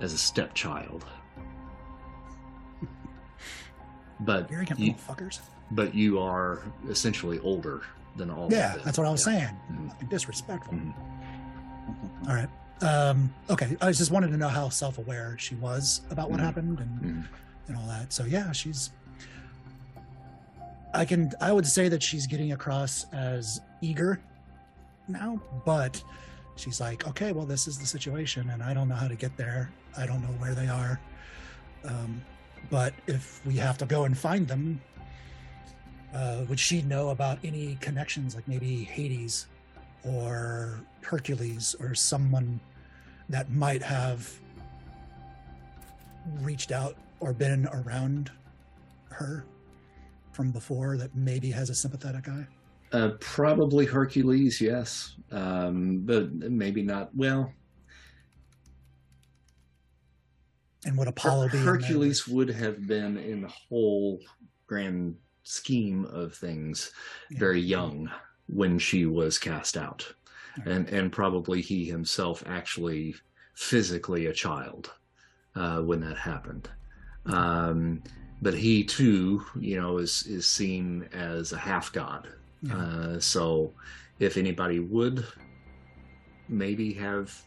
as 0.02 0.12
a 0.12 0.18
stepchild. 0.18 1.06
But 4.22 4.52
Arrogant 4.52 4.80
you, 4.80 4.94
little 4.94 5.16
fuckers. 5.16 5.40
but 5.72 5.94
you 5.96 6.20
are 6.20 6.62
essentially 6.90 7.40
older 7.40 7.82
than 8.16 8.30
all. 8.30 8.46
of 8.48 8.52
Yeah, 8.52 8.74
them. 8.76 8.82
that's 8.86 8.98
what 8.98 9.08
I 9.08 9.12
was 9.12 9.26
Yeah. 9.26 9.34
saying. 9.48 9.58
Mhm. 9.72 9.90
Fucking 9.92 10.10
disrespectful. 10.10 10.74
Mhm. 10.74 10.94
All 12.28 12.36
right. 12.36 12.50
Um, 12.84 13.34
okay. 13.50 13.78
I 13.82 13.92
just 13.92 14.12
wanted 14.12 14.30
to 14.30 14.38
know 14.38 14.48
how 14.48 14.70
self-aware 14.70 15.38
she 15.38 15.56
was 15.56 16.02
about 16.10 16.30
what 16.32 16.40
Mhm. 16.40 16.44
happened 16.44 16.80
and 16.80 17.02
Mhm. 17.02 17.26
and 17.68 17.78
all 17.78 17.88
that. 17.88 18.12
So 18.14 18.26
yeah, 18.26 18.52
she's. 18.52 18.92
I 20.94 21.06
can. 21.06 21.32
I 21.40 21.52
would 21.54 21.66
say 21.66 21.88
that 21.90 22.04
she's 22.04 22.28
getting 22.28 22.52
across 22.52 23.06
as 23.14 23.62
eager 23.82 24.20
now, 25.08 25.40
but 25.66 26.04
she's 26.58 26.82
like, 26.82 27.08
okay, 27.08 27.32
well, 27.32 27.46
this 27.46 27.68
is 27.68 27.78
the 27.80 27.86
situation, 27.86 28.50
and 28.50 28.62
I 28.62 28.74
don't 28.74 28.90
know 28.90 28.96
how 28.96 29.08
to 29.08 29.16
get 29.16 29.36
there. 29.38 29.72
I 29.98 30.06
don't 30.06 30.22
know 30.22 30.36
where 30.40 30.54
they 30.54 30.68
are. 30.68 31.00
Um, 31.86 32.22
but 32.70 32.94
if 33.08 33.46
we 33.46 33.56
have 33.58 33.78
to 33.80 33.86
go 33.86 34.06
and 34.06 34.18
find 34.18 34.48
them, 34.48 34.82
uh, 36.14 36.44
would 36.50 36.60
she 36.60 36.82
know 36.84 37.10
about 37.10 37.40
any 37.44 37.78
connections, 37.82 38.36
like 38.36 38.48
maybe 38.48 38.84
Hades 38.84 39.48
or 40.04 40.82
Hercules 41.02 41.76
or 41.80 41.96
someone 41.96 42.60
that 43.30 43.52
might 43.52 43.82
have 43.82 44.30
reached 46.42 46.72
out 46.72 46.96
or 47.20 47.34
been 47.34 47.68
around 47.68 48.32
her 49.10 49.46
from 50.32 50.52
before 50.52 50.98
that 50.98 51.16
maybe 51.16 51.52
has 51.52 51.70
a 51.70 51.76
sympathetic 51.76 52.28
eye? 52.28 52.48
Uh, 52.92 53.12
probably 53.20 53.86
Hercules, 53.86 54.60
yes, 54.60 55.16
um, 55.32 56.02
but 56.04 56.34
maybe 56.34 56.82
not. 56.82 57.16
Well, 57.16 57.54
And 60.86 60.98
would 60.98 61.08
Apollo 61.08 61.50
be 61.50 61.58
Hercules 61.60 62.28
would 62.28 62.50
have 62.50 62.88
been 62.88 63.18
in 63.18 63.42
the 63.42 63.48
whole 63.48 64.20
grand 64.68 65.16
scheme 65.44 66.06
of 66.06 66.34
things 66.34 66.92
Yeah. 67.30 67.40
very 67.40 67.62
young 67.62 68.10
when 68.48 68.80
she 68.80 69.06
was 69.06 69.38
cast 69.38 69.78
out, 69.78 70.14
Right. 70.58 70.68
and 70.68 70.90
and 70.90 71.12
probably 71.12 71.62
he 71.62 71.86
himself 71.86 72.44
actually 72.46 73.16
physically 73.54 74.26
a 74.28 74.34
child 74.34 74.92
uh, 75.56 75.82
when 75.82 76.00
that 76.02 76.18
happened. 76.18 76.70
Um, 77.26 78.02
but 78.42 78.56
he 78.56 78.84
too, 78.84 79.46
you 79.60 79.80
know, 79.80 80.00
is 80.00 80.26
is 80.26 80.48
seen 80.48 81.08
as 81.14 81.52
a 81.54 81.58
half 81.58 81.92
god. 81.94 82.28
Yeah. 82.64 82.76
Uh, 82.78 83.20
so 83.20 83.74
if 84.20 84.36
anybody 84.38 84.80
would 84.80 85.26
maybe 86.50 86.94
have 86.94 87.40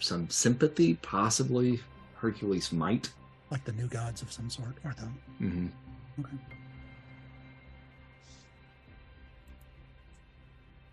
some 0.00 0.28
sympathy, 0.30 0.94
possibly 0.94 1.80
Hercules 2.26 2.72
might. 2.72 3.10
like 3.50 3.64
the 3.64 3.72
new 3.72 3.88
gods 3.88 4.22
of 4.22 4.30
some 4.32 4.48
sort, 4.48 4.76
or 4.84 4.94
the 4.96 5.06
hmm 5.44 5.66
okay. 6.20 6.36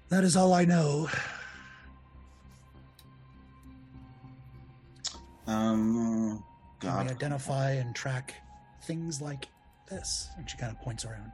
That 0.10 0.24
is 0.24 0.36
all 0.36 0.54
I 0.54 0.66
know. 0.66 1.08
Um, 5.46 6.44
Can 6.80 6.90
we 6.90 7.04
God, 7.04 7.12
identify 7.12 7.72
and 7.74 7.96
track 7.96 8.34
things 8.84 9.22
like 9.22 9.48
this? 9.90 10.30
And 10.38 10.50
she 10.50 10.58
kind 10.58 10.72
of 10.72 10.82
points 10.82 11.06
around. 11.06 11.32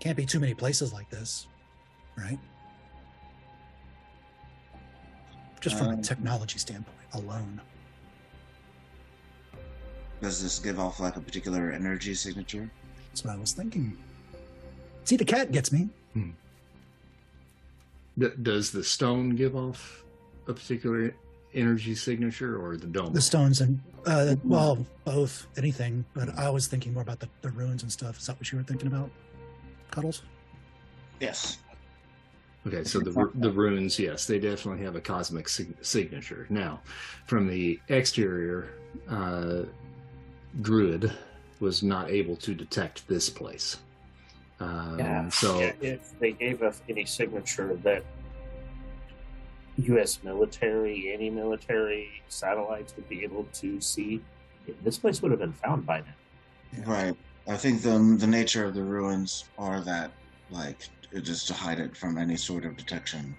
Can't 0.00 0.16
be 0.16 0.24
too 0.26 0.40
many 0.40 0.54
places 0.54 0.92
like 0.92 1.10
this, 1.10 1.46
right? 2.16 2.38
Just 5.60 5.76
from 5.76 5.88
a 5.88 5.90
Um, 5.94 6.02
technology 6.02 6.58
standpoint 6.58 6.96
alone. 7.14 7.60
does 10.20 10.42
this 10.42 10.58
give 10.58 10.80
off 10.80 10.98
like 11.00 11.16
a 11.16 11.20
particular 11.20 11.70
energy 11.70 12.12
signature? 12.14 12.68
That's 13.08 13.24
what 13.24 13.34
I 13.34 13.38
was 13.38 13.52
thinking. 13.52 13.96
See, 15.04 15.16
the 15.16 15.24
cat 15.24 15.52
gets 15.52 15.70
me. 15.72 15.88
D- 18.18 18.28
does 18.42 18.72
the 18.72 18.82
stone 18.82 19.36
give 19.36 19.54
off 19.54 20.02
a 20.48 20.52
particular 20.54 21.14
energy 21.54 21.94
signature, 21.94 22.58
or 22.60 22.76
the 22.76 22.86
dome? 22.88 23.12
The 23.12 23.20
stones 23.20 23.60
and, 23.60 23.80
uh, 24.06 24.34
well, 24.42 24.84
both, 25.04 25.46
anything. 25.56 26.04
But 26.14 26.36
I 26.36 26.50
was 26.50 26.66
thinking 26.66 26.92
more 26.94 27.02
about 27.02 27.20
the, 27.20 27.28
the 27.42 27.50
runes 27.50 27.84
and 27.84 27.92
stuff. 27.92 28.18
Is 28.18 28.26
that 28.26 28.36
what 28.40 28.50
you 28.50 28.58
were 28.58 28.64
thinking 28.64 28.88
about? 28.88 29.10
Cuddles? 29.92 30.22
Yes. 31.20 31.58
Okay, 32.68 32.84
so 32.84 33.00
the 33.00 33.30
the 33.34 33.50
runes, 33.50 33.98
yes, 33.98 34.26
they 34.26 34.38
definitely 34.38 34.84
have 34.84 34.94
a 34.94 35.00
cosmic 35.00 35.48
sig- 35.48 35.76
signature. 35.80 36.46
Now, 36.50 36.80
from 37.26 37.46
the 37.48 37.80
exterior, 37.88 38.68
uh, 39.08 39.62
Druid 40.60 41.12
was 41.60 41.82
not 41.82 42.10
able 42.10 42.36
to 42.36 42.54
detect 42.54 43.06
this 43.08 43.30
place. 43.30 43.78
Um, 44.60 44.98
Yeah. 44.98 45.28
So 45.30 45.70
if 45.80 46.18
they 46.18 46.32
gave 46.32 46.62
us 46.62 46.82
any 46.88 47.04
signature 47.04 47.74
that 47.84 48.04
U.S. 49.78 50.20
military, 50.22 51.12
any 51.12 51.30
military 51.30 52.22
satellites 52.28 52.94
would 52.96 53.08
be 53.08 53.22
able 53.22 53.44
to 53.54 53.80
see, 53.80 54.20
this 54.82 54.98
place 54.98 55.22
would 55.22 55.30
have 55.30 55.40
been 55.40 55.52
found 55.52 55.86
by 55.86 56.00
now. 56.00 56.84
Right. 56.84 57.16
I 57.46 57.56
think 57.56 57.80
the 57.82 58.16
the 58.18 58.26
nature 58.26 58.66
of 58.66 58.74
the 58.74 58.82
ruins 58.82 59.44
are 59.56 59.80
that 59.80 60.10
like 60.50 60.88
it 60.97 60.97
just 61.22 61.48
to 61.48 61.54
hide 61.54 61.78
it 61.78 61.96
from 61.96 62.18
any 62.18 62.36
sort 62.36 62.64
of 62.64 62.76
detection. 62.76 63.36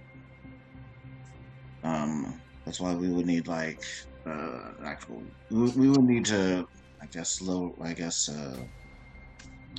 Um, 1.84 2.42
that's 2.66 2.80
why 2.80 2.94
we 2.94 3.10
would 3.10 3.26
need 3.26 3.48
like 3.48 3.84
uh 4.26 4.72
actual. 4.84 5.24
We, 5.50 5.70
we 5.72 5.90
would 5.90 6.04
need 6.04 6.26
to, 6.26 6.68
I 7.02 7.06
guess, 7.06 7.30
slow. 7.32 7.76
I 7.82 7.94
guess 7.94 8.30
uh, 8.30 8.58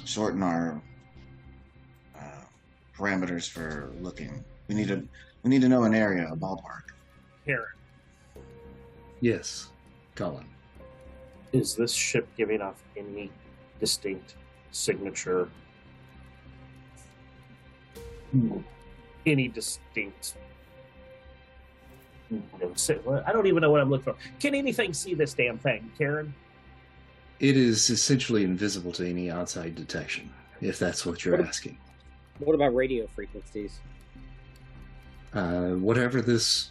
shorten 0.05 0.43
our 0.43 0.81
uh, 2.19 2.45
parameters 2.97 3.49
for 3.49 3.91
looking. 4.01 4.45
We 4.69 4.75
need 4.75 4.89
to 4.89 5.07
we 5.43 5.51
need 5.51 5.63
to 5.63 5.69
know 5.69 5.85
an 5.85 5.95
area, 5.95 6.29
a 6.33 6.37
ballpark. 6.37 6.85
Karen, 7.45 7.67
yes, 9.21 9.69
Colin. 10.15 10.47
is 11.53 11.75
this 11.75 11.93
ship 11.93 12.29
giving 12.37 12.61
off 12.61 12.83
any 12.97 13.31
distinct 13.79 14.37
signature? 14.71 15.49
Any 19.27 19.49
distinct? 19.49 20.35
no, 22.31 22.73
si- 22.75 22.99
I 23.27 23.33
don't 23.33 23.47
even 23.47 23.61
know 23.61 23.71
what 23.71 23.81
I'm 23.81 23.91
looking 23.91 24.13
for. 24.13 24.17
Can 24.39 24.55
anything 24.55 24.95
see 24.95 25.15
this 25.15 25.35
damn 25.35 25.59
thing, 25.59 25.91
Karen? 25.99 26.33
It 27.41 27.57
is 27.57 27.91
essentially 27.91 28.45
invisible 28.45 28.93
to 28.93 29.09
any 29.09 29.31
outside 29.31 29.75
detection, 29.75 30.31
if 30.61 30.79
that's 30.79 31.05
what 31.05 31.25
you're 31.25 31.41
asking. 31.43 31.79
What 32.39 32.55
about 32.55 32.75
radio 32.75 33.07
frequencies? 33.07 33.81
Uh, 35.33 35.71
whatever 35.71 36.21
this 36.21 36.71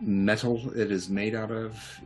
metal 0.00 0.70
it 0.76 0.90
is 0.90 1.08
made 1.08 1.34
out 1.34 1.50
of 1.50 2.00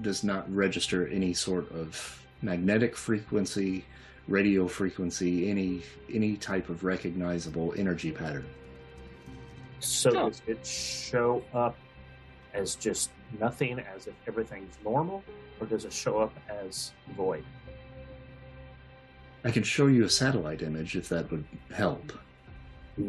does 0.00 0.22
not 0.24 0.50
register 0.54 1.08
any 1.08 1.34
sort 1.34 1.70
of 1.72 2.22
magnetic 2.40 2.96
frequency, 2.96 3.84
radio 4.28 4.66
frequency, 4.68 5.50
any 5.50 5.82
any 6.12 6.36
type 6.36 6.68
of 6.68 6.84
recognizable 6.84 7.74
energy 7.76 8.12
pattern. 8.12 8.46
So 9.80 10.10
Oh. 10.10 10.28
does 10.28 10.42
it 10.46 10.64
show 10.66 11.42
up 11.52 11.76
as 12.54 12.74
just 12.76 13.10
nothing, 13.40 13.80
as 13.80 14.06
if 14.06 14.14
everything's 14.28 14.76
normal, 14.84 15.24
or 15.60 15.66
does 15.66 15.84
it 15.84 15.92
show 15.92 16.18
up 16.20 16.32
as 16.48 16.92
void? 17.16 17.44
I 19.44 19.50
can 19.50 19.64
show 19.64 19.88
you 19.88 20.04
a 20.04 20.08
satellite 20.08 20.62
image 20.62 20.94
if 20.96 21.08
that 21.08 21.30
would 21.30 21.44
help. 21.74 22.12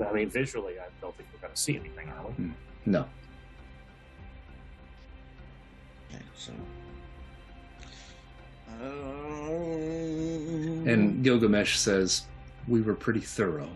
I 0.02 0.12
mean, 0.14 0.30
visually, 0.30 0.80
I 0.80 0.86
don't 1.02 1.16
think 1.16 1.30
we're 1.34 1.42
going 1.42 1.54
to 1.54 1.62
see 1.62 1.76
anything, 1.78 2.10
are 2.10 2.26
we? 2.38 2.52
No. 2.86 3.06
Okay, 6.10 6.24
so. 6.36 6.54
Um, 8.82 9.33
And 10.86 11.24
Gilgamesh 11.24 11.78
says, 11.78 12.24
We 12.68 12.82
were 12.82 12.96
pretty 12.96 13.22
thorough 13.22 13.72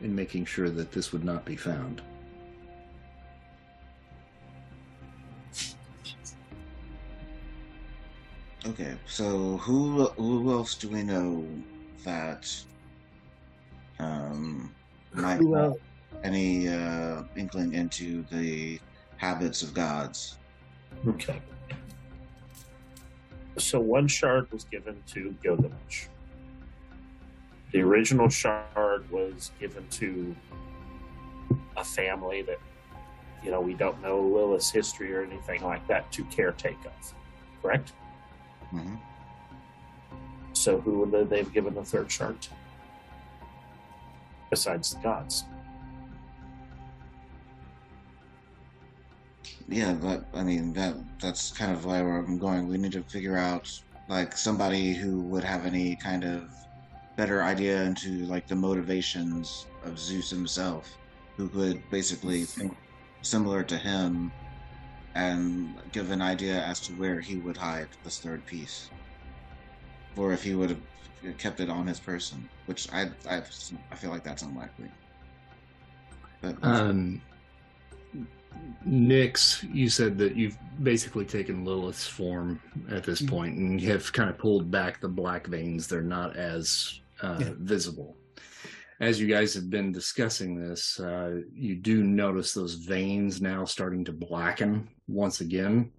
in 0.00 0.14
making 0.14 0.44
sure 0.44 0.68
that 0.70 0.92
this 0.92 1.12
would 1.12 1.24
not 1.24 1.44
be 1.44 1.56
found. 1.56 2.02
Okay, 8.66 8.96
so 9.06 9.58
who 9.58 10.06
who 10.16 10.50
else 10.50 10.74
do 10.74 10.88
we 10.88 11.02
know 11.04 11.46
that 12.04 12.52
um 14.00 14.74
might 15.14 15.36
Who 15.36 15.54
have 15.54 15.74
any 16.24 16.68
uh 16.68 17.22
inkling 17.36 17.74
into 17.74 18.24
the 18.24 18.80
habits 19.18 19.62
of 19.62 19.72
gods. 19.72 20.38
Okay. 21.06 21.40
So 23.58 23.80
one 23.80 24.06
shard 24.06 24.50
was 24.52 24.64
given 24.64 25.02
to 25.08 25.34
Gilgamesh. 25.42 26.06
The 27.72 27.80
original 27.80 28.28
shard 28.28 29.10
was 29.10 29.50
given 29.58 29.86
to 29.92 30.36
a 31.76 31.84
family 31.84 32.42
that, 32.42 32.58
you 33.42 33.50
know, 33.50 33.60
we 33.60 33.74
don't 33.74 34.00
know 34.02 34.20
Lilith's 34.20 34.70
history 34.70 35.12
or 35.14 35.22
anything 35.22 35.62
like 35.62 35.86
that 35.88 36.10
to 36.12 36.24
caretake 36.26 36.84
of. 36.84 37.14
Correct? 37.62 37.92
Mhm. 38.72 38.98
So 40.52 40.80
who 40.80 41.00
would 41.00 41.30
they've 41.30 41.52
given 41.52 41.74
the 41.74 41.84
third 41.84 42.10
shard 42.10 42.40
to? 42.42 42.50
Besides 44.50 44.94
the 44.94 45.00
gods. 45.00 45.44
Yeah, 49.68 49.94
but 49.94 50.24
I 50.34 50.42
mean 50.44 50.72
that 50.74 50.96
that's 51.20 51.52
kind 51.52 51.72
of 51.72 51.84
where 51.84 52.18
I'm 52.18 52.38
going. 52.38 52.68
We 52.68 52.78
need 52.78 52.92
to 52.92 53.04
figure 53.10 53.36
out 53.36 53.66
like 54.08 54.36
somebody 54.36 54.94
who 54.94 55.22
would 55.30 55.44
have 55.44 55.66
any 55.66 55.96
kind 55.96 56.24
of 56.24 56.48
better 57.16 57.42
idea 57.42 57.82
into 57.84 58.26
like 58.26 58.46
the 58.48 58.56
motivations 58.56 59.68
of 59.82 59.98
Zeus 59.98 60.30
himself, 60.30 60.86
who 61.36 61.48
could 61.50 61.88
basically 61.90 62.44
think 62.44 62.72
similar 63.24 63.64
to 63.64 63.78
him 63.78 64.32
and 65.14 65.76
give 65.92 66.10
an 66.10 66.22
idea 66.22 66.62
as 66.64 66.80
to 66.82 66.94
where 66.94 67.20
he 67.20 67.38
would 67.38 67.56
hide 67.56 67.88
this 68.04 68.20
third 68.20 68.46
piece, 68.46 68.92
or 70.16 70.32
if 70.32 70.42
he 70.42 70.54
would 70.54 70.70
have 70.70 71.36
kept 71.38 71.60
it 71.60 71.70
on 71.70 71.86
his 71.86 72.00
person, 72.00 72.48
which 72.66 72.86
I 72.92 73.06
I, 73.28 73.42
I 73.92 73.96
feel 73.96 74.10
like 74.10 74.24
that's 74.24 74.42
unlikely. 74.42 74.88
But 76.42 76.56
Um, 76.62 77.22
Nyx, 78.86 79.62
you 79.74 79.88
said 79.88 80.16
that 80.18 80.36
you've 80.36 80.58
basically 80.82 81.24
taken 81.24 81.64
Lilith's 81.64 82.06
form 82.06 82.60
at 82.88 83.02
this 83.04 83.20
Mhm. 83.22 83.28
point 83.28 83.58
and 83.58 83.80
you 83.80 83.90
have 83.90 84.12
kind 84.12 84.30
of 84.30 84.38
pulled 84.38 84.70
back 84.70 85.00
the 85.00 85.08
black 85.08 85.46
veins. 85.46 85.88
They're 85.88 86.02
not 86.02 86.36
as 86.36 87.00
uh, 87.22 87.38
Yeah. 87.40 87.54
visible. 87.58 88.14
As 89.00 89.18
you 89.18 89.26
guys 89.26 89.54
have 89.54 89.70
been 89.70 89.90
discussing 89.90 90.54
this, 90.54 91.00
uh, 91.00 91.40
you 91.50 91.76
do 91.76 92.02
notice 92.04 92.52
those 92.52 92.74
veins 92.74 93.40
now 93.40 93.64
starting 93.64 94.04
to 94.04 94.12
blacken 94.12 94.88
once 95.08 95.40
again. 95.40 95.92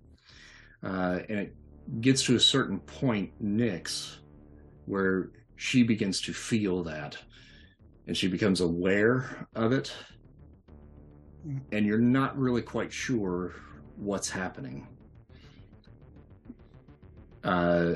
Uh, 0.84 1.20
and 1.28 1.40
it 1.40 1.56
gets 2.02 2.24
to 2.26 2.36
a 2.36 2.40
certain 2.40 2.80
point, 2.82 3.32
Nyx, 3.44 4.18
where 4.86 5.32
she 5.56 5.82
begins 5.82 6.22
to 6.22 6.34
feel 6.34 6.84
that 6.84 7.18
and 8.06 8.16
she 8.16 8.28
becomes 8.28 8.62
aware 8.62 9.48
of 9.56 9.72
it 9.72 9.92
and 11.72 11.86
you're 11.86 11.98
not 11.98 12.38
really 12.38 12.62
quite 12.62 12.92
sure 12.92 13.54
what's 13.96 14.30
happening. 14.30 14.88
Uh, 17.44 17.96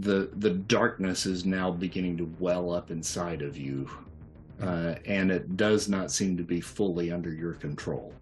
the 0.00 0.30
the 0.36 0.50
darkness 0.50 1.26
is 1.26 1.44
now 1.44 1.70
beginning 1.70 2.16
to 2.16 2.32
well 2.38 2.72
up 2.72 2.90
inside 2.90 3.42
of 3.42 3.56
you, 3.56 3.88
uh, 4.60 4.94
and 5.04 5.30
it 5.30 5.56
does 5.56 5.88
not 5.88 6.10
seem 6.10 6.36
to 6.36 6.42
be 6.42 6.60
fully 6.60 7.12
under 7.12 7.32
your 7.32 7.52
control. 7.54 8.12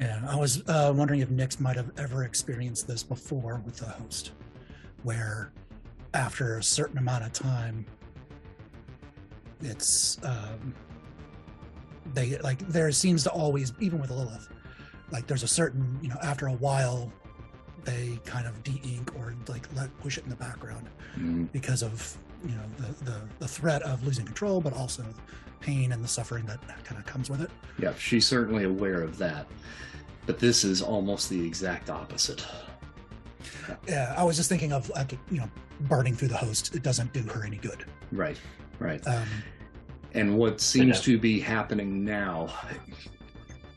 Yeah, 0.00 0.20
I 0.28 0.36
was 0.36 0.62
uh, 0.68 0.92
wondering 0.94 1.20
if 1.20 1.30
Nyx 1.30 1.60
might 1.60 1.76
have 1.76 1.92
ever 1.96 2.24
experienced 2.24 2.86
this 2.86 3.02
before 3.02 3.62
with 3.64 3.76
the 3.76 3.86
host, 3.86 4.32
where 5.02 5.52
after 6.14 6.58
a 6.58 6.62
certain 6.62 6.98
amount 6.98 7.24
of 7.24 7.32
time, 7.32 7.86
it's 9.60 10.18
um, 10.24 10.74
they 12.14 12.38
like 12.38 12.58
there 12.68 12.90
seems 12.92 13.22
to 13.24 13.30
always, 13.30 13.72
even 13.80 14.00
with 14.00 14.10
Lilith, 14.10 14.48
like 15.10 15.26
there's 15.26 15.42
a 15.42 15.48
certain 15.48 15.98
you 16.02 16.08
know 16.08 16.16
after 16.22 16.46
a 16.46 16.52
while, 16.52 17.12
they 17.84 18.18
kind 18.24 18.46
of 18.46 18.62
de-ink 18.62 19.12
or 19.18 19.34
like 19.48 19.66
let 19.76 19.96
push 20.00 20.18
it 20.18 20.24
in 20.24 20.30
the 20.30 20.36
background 20.36 20.88
Mm, 21.18 21.52
because 21.52 21.82
of 21.82 22.16
you 22.42 22.54
know 22.54 22.62
the 22.78 23.04
the, 23.04 23.20
the 23.40 23.48
threat 23.48 23.82
of 23.82 24.02
losing 24.06 24.24
control, 24.24 24.60
but 24.60 24.72
also 24.72 25.04
pain 25.60 25.92
and 25.92 26.02
the 26.02 26.08
suffering 26.08 26.46
that 26.46 26.60
kind 26.84 26.98
of 26.98 27.06
comes 27.06 27.28
with 27.30 27.42
it. 27.42 27.50
Yeah, 27.78 27.92
she's 27.98 28.26
certainly 28.26 28.64
aware 28.64 29.02
of 29.02 29.18
that, 29.18 29.46
but 30.26 30.38
this 30.38 30.64
is 30.64 30.80
almost 30.80 31.28
the 31.28 31.46
exact 31.46 31.90
opposite. 31.90 32.44
Yeah, 33.86 34.14
I 34.16 34.24
was 34.24 34.36
just 34.36 34.48
thinking 34.48 34.72
of 34.72 34.88
like 34.90 35.12
you 35.30 35.38
know 35.38 35.50
burning 35.82 36.14
through 36.14 36.28
the 36.28 36.36
host. 36.36 36.74
It 36.74 36.82
doesn't 36.82 37.12
do 37.12 37.22
her 37.24 37.44
any 37.44 37.56
good. 37.56 37.84
Right, 38.10 38.38
right. 38.78 39.06
Um, 39.06 39.26
And 40.14 40.36
what 40.36 40.60
seems 40.60 41.00
to 41.02 41.18
be 41.18 41.40
happening 41.40 42.04
now 42.04 42.52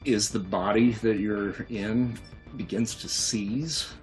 is 0.03 0.29
the 0.29 0.39
body 0.39 0.91
that 0.93 1.17
you're 1.19 1.55
in 1.69 2.17
begins 2.57 2.95
to 2.95 3.07
seize 3.09 3.93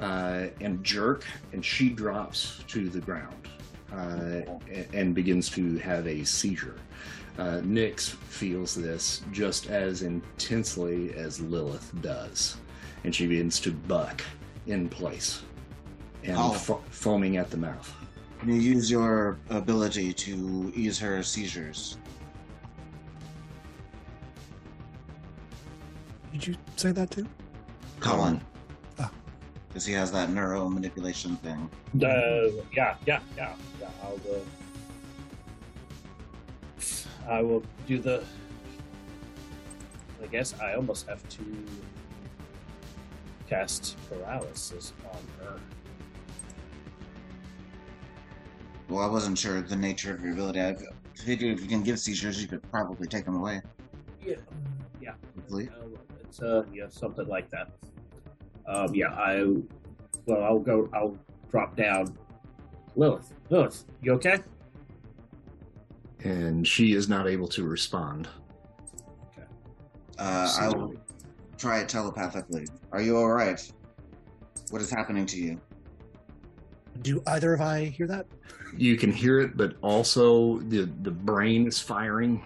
uh, 0.00 0.46
and 0.60 0.82
jerk, 0.82 1.24
and 1.52 1.64
she 1.64 1.90
drops 1.90 2.62
to 2.68 2.88
the 2.88 3.00
ground 3.00 3.48
uh, 3.92 4.40
and 4.92 5.14
begins 5.14 5.48
to 5.50 5.76
have 5.78 6.06
a 6.06 6.24
seizure. 6.24 6.76
Uh, 7.38 7.60
Nyx 7.62 8.08
feels 8.08 8.74
this 8.74 9.22
just 9.30 9.68
as 9.68 10.02
intensely 10.02 11.14
as 11.14 11.40
Lilith 11.40 11.92
does, 12.00 12.56
and 13.04 13.14
she 13.14 13.26
begins 13.26 13.60
to 13.60 13.70
buck 13.70 14.22
in 14.66 14.88
place 14.88 15.42
and 16.24 16.36
Oh. 16.36 16.52
fo- 16.52 16.82
foaming 16.90 17.36
at 17.36 17.50
the 17.50 17.56
mouth. 17.56 17.92
Can 18.38 18.50
you 18.50 18.60
use 18.60 18.90
your 18.90 19.38
ability 19.50 20.12
to 20.12 20.72
ease 20.74 20.98
her 20.98 21.22
seizures? 21.22 21.98
did 26.38 26.46
you 26.46 26.54
say 26.76 26.92
that 26.92 27.10
too? 27.10 27.26
Colin. 27.98 28.40
Ah. 28.98 29.10
Because 29.68 29.84
he 29.84 29.92
has 29.92 30.12
that 30.12 30.30
neuro 30.30 30.68
manipulation 30.68 31.36
thing. 31.38 31.68
Uh, 31.96 32.62
yeah, 32.72 32.94
yeah, 33.06 33.20
yeah, 33.36 33.54
yeah. 33.80 33.90
I'll. 34.02 34.20
Uh, 34.30 34.38
I 37.28 37.42
will 37.42 37.64
do 37.86 37.98
the. 37.98 38.22
I 40.22 40.26
guess 40.26 40.54
I 40.60 40.74
almost 40.74 41.08
have 41.08 41.28
to 41.28 41.44
cast 43.48 43.96
paralysis 44.08 44.92
on 45.12 45.18
her. 45.40 45.60
Well, 48.88 49.04
I 49.04 49.06
wasn't 49.06 49.36
sure 49.36 49.60
the 49.60 49.76
nature 49.76 50.14
of 50.14 50.22
your 50.22 50.32
ability. 50.32 50.60
I 50.60 50.76
figured 51.14 51.52
if 51.52 51.60
you 51.60 51.68
can 51.68 51.82
give 51.82 51.98
seizures, 51.98 52.40
you 52.40 52.48
could 52.48 52.62
probably 52.70 53.06
take 53.06 53.24
them 53.24 53.36
away. 53.36 53.60
Yeah, 54.24 54.36
yeah. 55.00 55.12
Hopefully. 55.36 55.68
Uh, 55.68 55.98
it's 56.22 56.40
uh, 56.40 56.64
yeah, 56.72 56.86
something 56.88 57.26
like 57.26 57.50
that. 57.50 57.70
Um, 58.66 58.94
yeah, 58.94 59.08
I. 59.08 59.44
Well, 60.26 60.42
I'll 60.42 60.58
go. 60.58 60.88
I'll 60.94 61.18
drop 61.50 61.76
down. 61.76 62.16
Lilith, 62.96 63.32
Lilith, 63.50 63.84
you 64.02 64.12
okay? 64.14 64.38
And 66.24 66.66
she 66.66 66.94
is 66.94 67.08
not 67.08 67.28
able 67.28 67.48
to 67.48 67.64
respond. 67.64 68.28
Uh, 70.18 70.52
I 70.60 70.68
will 70.68 70.94
try 71.56 71.78
it 71.78 71.88
telepathically. 71.88 72.66
Are 72.90 73.00
you 73.00 73.16
all 73.16 73.28
right? 73.28 73.60
What 74.70 74.82
is 74.82 74.90
happening 74.90 75.26
to 75.26 75.36
you? 75.38 75.60
Do 77.02 77.22
either 77.26 77.54
of 77.54 77.60
I 77.60 77.84
hear 77.86 78.06
that? 78.06 78.26
you 78.76 78.96
can 78.96 79.10
hear 79.10 79.40
it, 79.40 79.56
but 79.56 79.76
also 79.82 80.58
the 80.68 80.82
the 81.02 81.10
brain 81.10 81.66
is 81.66 81.80
firing, 81.80 82.44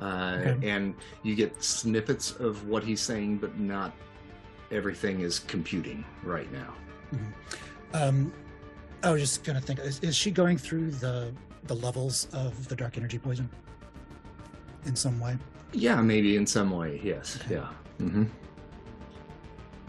uh, 0.00 0.38
Okay. 0.40 0.68
and 0.68 0.94
you 1.22 1.34
get 1.34 1.62
snippets 1.62 2.32
of 2.32 2.66
what 2.68 2.84
he's 2.84 3.00
saying, 3.00 3.38
but 3.38 3.58
not 3.58 3.92
everything 4.70 5.20
is 5.20 5.40
computing 5.40 6.04
right 6.22 6.50
now. 6.52 6.74
Um, 7.92 8.32
I 9.02 9.10
was 9.10 9.20
just 9.20 9.44
gonna 9.44 9.60
think: 9.60 9.80
is, 9.80 9.98
is 10.00 10.14
she 10.16 10.30
going 10.30 10.58
through 10.58 10.90
the 10.92 11.32
the 11.64 11.74
levels 11.74 12.28
of 12.32 12.68
the 12.68 12.76
dark 12.76 12.96
energy 12.96 13.18
poison 13.18 13.48
in 14.86 14.94
some 14.94 15.18
way? 15.20 15.36
Yeah, 15.72 16.00
maybe 16.00 16.36
in 16.36 16.46
some 16.46 16.70
way. 16.70 17.00
Yes. 17.02 17.38
Yeah. 17.50 17.68
hmm 17.98 18.24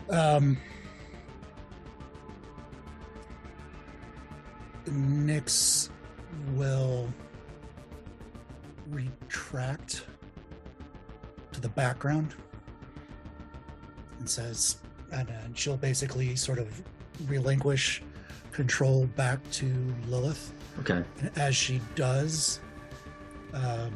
Um, 0.10 0.58
Nyx 4.92 5.90
will 6.56 7.08
retract 8.90 10.06
to 11.52 11.62
the 11.62 11.70
background 11.70 12.36
and 14.20 14.30
says, 14.30 14.78
and 15.12 15.28
then 15.28 15.54
she'll 15.54 15.78
basically 15.78 16.36
sort 16.36 16.60
of 16.60 16.82
relinquish 17.28 18.02
control 18.52 19.06
back 19.16 19.40
to 19.52 19.66
Lilith. 20.08 20.54
Okay. 20.80 21.04
And 21.22 21.32
as 21.38 21.56
she 21.56 21.82
does, 21.96 22.60
um, 23.54 23.94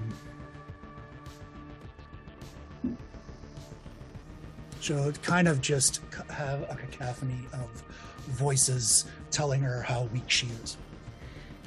she'll 4.79 5.11
kind 5.13 5.47
of 5.47 5.61
just 5.61 6.01
have 6.29 6.61
a 6.63 6.75
cacophony 6.75 7.47
of 7.53 7.83
voices 8.27 9.05
telling 9.31 9.61
her 9.61 9.81
how 9.81 10.03
weak 10.13 10.29
she 10.29 10.47
is, 10.63 10.77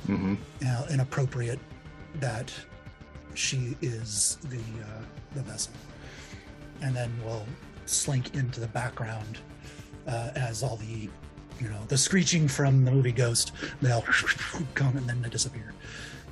hmm 0.06 0.35
how 0.62 0.85
inappropriate 0.90 1.59
that 2.16 2.52
she 3.35 3.77
is 3.82 4.39
the 4.44 4.59
uh, 4.59 5.02
the 5.35 5.43
vessel, 5.43 5.73
and 6.82 6.94
then 6.97 7.12
we'll 7.24 7.44
slink 7.86 8.35
into 8.35 8.60
the 8.60 8.66
background 8.68 9.39
uh, 10.09 10.31
as 10.35 10.62
all 10.62 10.77
the, 10.77 11.09
you 11.60 11.68
know, 11.68 11.81
the 11.89 11.97
screeching 11.97 12.48
from 12.48 12.85
the 12.85 12.90
movie 12.90 13.12
Ghost, 13.12 13.52
they'll 13.82 14.02
come 14.74 14.97
and 14.97 15.09
then 15.09 15.20
they 15.23 15.28
disappear. 15.28 15.73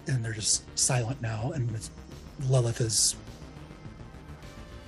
And 0.08 0.24
they're 0.24 0.32
just 0.32 0.64
silent 0.78 1.20
now. 1.22 1.52
And 1.54 1.70
it's, 1.74 1.90
Lilith 2.48 2.80
is 2.80 3.14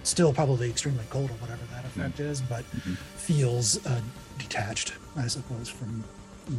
still 0.02 0.32
probably 0.32 0.68
extremely 0.70 1.04
cold 1.10 1.30
or 1.30 1.34
whatever 1.34 1.62
that 1.72 1.84
effect 1.84 2.20
is, 2.20 2.40
but 2.40 2.64
Mhm. 2.72 2.96
feels 3.16 3.84
uh, 3.86 4.00
detached, 4.38 4.94
I 5.16 5.26
suppose, 5.26 5.68
from 5.68 6.04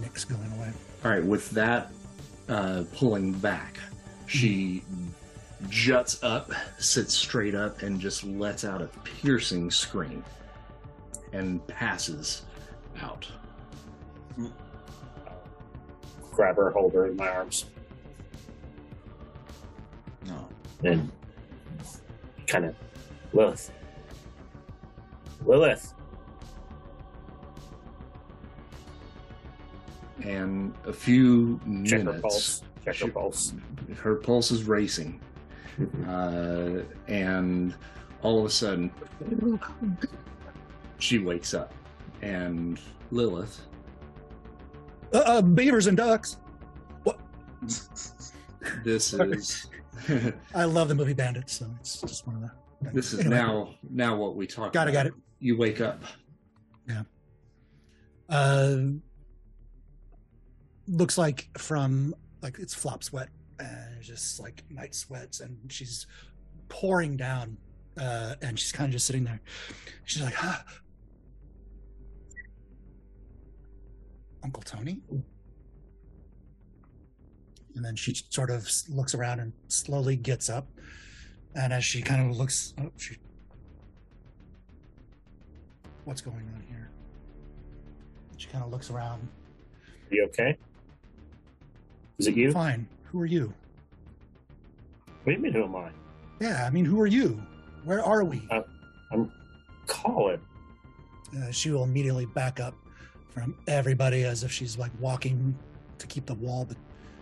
Nyx's 0.02 0.26
going 0.26 0.52
away. 0.54 0.72
All 1.06 1.12
right, 1.12 1.24
with 1.24 1.50
that 1.52 1.92
uh, 2.50 2.84
pulling 2.96 3.32
back, 3.34 3.78
she 4.28 4.84
juts 5.70 6.22
up, 6.24 6.52
sits 6.80 7.14
straight 7.14 7.56
up, 7.56 7.82
and 7.82 8.00
just 8.00 8.24
lets 8.24 8.64
out 8.64 8.82
a 8.82 8.88
piercing 9.04 9.72
scream 9.72 10.24
and 11.34 11.66
passes 11.68 12.44
out. 13.02 13.28
Grab 16.32 16.56
her, 16.58 16.70
hold 16.72 16.94
her 16.94 17.08
in 17.08 17.16
my 17.16 17.28
arms, 17.28 17.66
No. 20.26 20.48
and 20.84 21.12
kind 22.46 22.66
of 22.66 22.76
Lilith. 23.34 23.72
Lilith. 25.46 25.94
And 30.24 30.74
a 30.86 30.94
few 30.94 31.60
Check 31.86 32.00
her 32.00 32.06
minutes, 32.06 32.22
pulse. 32.22 32.62
Check 32.84 32.96
her 32.98 33.06
She- 33.06 33.10
pulse. 33.12 33.54
her 34.02 34.16
pulse 34.16 34.52
is 34.52 34.64
racing, 34.64 35.20
uh, 36.08 36.82
and 37.08 37.76
all 38.24 38.40
of 38.40 38.46
a 38.46 38.50
sudden, 38.50 38.92
she 41.00 41.20
wakes 41.20 41.54
up, 41.54 41.74
and 42.22 42.80
Lilith 43.12 43.62
Uh, 45.14 45.18
uh, 45.20 45.42
beavers 45.42 45.88
and 45.88 45.96
ducks. 45.98 46.38
What? 47.04 47.20
This 48.84 49.14
is 49.14 49.68
I 50.54 50.66
love 50.66 50.90
the 50.90 50.96
movie 50.96 51.14
Bandits, 51.14 51.54
so 51.54 51.68
it's 51.80 52.02
just 52.02 52.28
one 52.28 52.36
of 52.36 52.42
the. 52.42 52.92
this 52.92 53.14
is 53.14 53.20
Anyway. 53.22 53.36
now 53.38 53.76
now 53.90 54.16
what 54.18 54.36
we 54.36 54.46
talk. 54.46 54.74
Got 54.74 54.88
it, 54.88 54.92
about. 54.92 55.04
got 55.06 55.06
it. 55.08 55.14
You 55.40 55.58
wake 55.58 55.80
up. 55.80 56.04
Yeah. 56.88 57.04
Uh, 58.30 58.78
looks 60.88 61.18
like 61.18 61.50
from 61.58 62.16
like 62.42 62.60
it's 62.60 62.74
flop 62.74 63.04
sweat 63.04 63.30
and 63.60 64.02
just 64.02 64.40
like 64.40 64.64
night 64.70 64.96
sweats, 64.96 65.40
and 65.40 65.58
she's 65.70 66.08
pouring 66.70 67.18
down, 67.18 67.58
uh, 68.00 68.36
and 68.42 68.60
she's 68.60 68.72
kind 68.72 68.88
of 68.88 68.92
just 68.94 69.08
sitting 69.08 69.24
there. 69.24 69.42
She's 70.06 70.22
like, 70.22 70.34
huh. 70.34 70.58
Uncle 74.44 74.64
Tony. 74.64 75.02
And 77.76 77.84
then 77.84 77.96
she 77.96 78.16
sort 78.30 78.50
of 78.50 78.68
looks 78.90 79.14
around 79.14 79.40
and 79.40 79.54
slowly 79.68 80.16
gets 80.16 80.50
up. 80.50 80.68
And 81.56 81.74
as 81.74 81.84
she 81.84 82.02
kind 82.02 82.30
of 82.30 82.38
looks, 82.38 82.74
oh, 82.80 82.92
she, 82.98 83.18
what's 86.06 86.22
going 86.22 86.50
on 86.56 86.64
here? 86.68 86.90
She 88.38 88.48
kind 88.48 88.64
of 88.64 88.72
looks 88.72 88.90
around. 88.90 89.28
You 90.10 90.26
okay? 90.26 90.58
Is 92.18 92.28
it 92.28 92.36
you? 92.36 92.52
Fine. 92.52 92.88
Who 93.12 93.22
are 93.22 93.26
you? 93.26 93.54
What 95.24 95.26
do 95.26 95.32
you 95.34 95.40
mean, 95.40 95.54
who 95.54 95.64
am 95.64 95.76
I? 95.76 95.90
Yeah, 96.40 96.66
I 96.66 96.70
mean, 96.70 96.86
who 96.86 97.00
are 97.00 97.08
you? 97.08 97.42
Where 97.84 98.04
are 98.04 98.24
we? 98.24 98.42
Uh, 98.50 98.62
I'm 99.12 99.32
Colin. 99.86 100.40
Uh, 101.38 101.52
she 101.52 101.72
will 101.72 101.84
immediately 101.84 102.26
back 102.26 102.60
up 102.60 102.74
from 103.30 103.56
everybody 103.68 104.24
as 104.24 104.44
if 104.44 104.52
she's 104.52 104.78
like 104.78 104.92
walking 105.00 105.56
to 106.00 106.08
keep 106.08 106.26
the 106.26 106.34
wall 106.36 106.68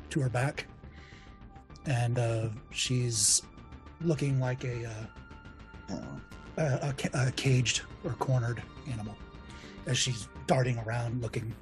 to 0.10 0.20
her 0.20 0.30
back. 0.30 0.68
And 1.86 2.18
uh, 2.18 2.50
she's 2.72 3.42
looking 4.02 4.40
like 4.40 4.64
a, 4.64 4.90
uh, 5.90 5.96
a, 6.58 6.96
a, 7.14 7.28
a 7.28 7.32
caged 7.32 7.82
or 8.04 8.12
cornered 8.14 8.62
animal 8.92 9.16
as 9.88 9.98
she's 9.98 10.28
darting 10.48 10.78
around 10.80 11.22
looking. 11.22 11.54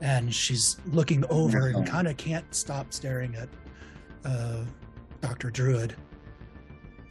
And 0.00 0.34
she's 0.34 0.76
looking 0.92 1.24
over 1.30 1.68
and 1.68 1.86
kind 1.86 2.08
of 2.08 2.16
can't 2.16 2.52
stop 2.54 2.92
staring 2.92 3.34
at 3.36 3.48
uh, 4.24 4.64
Dr. 5.20 5.50
Druid 5.50 5.96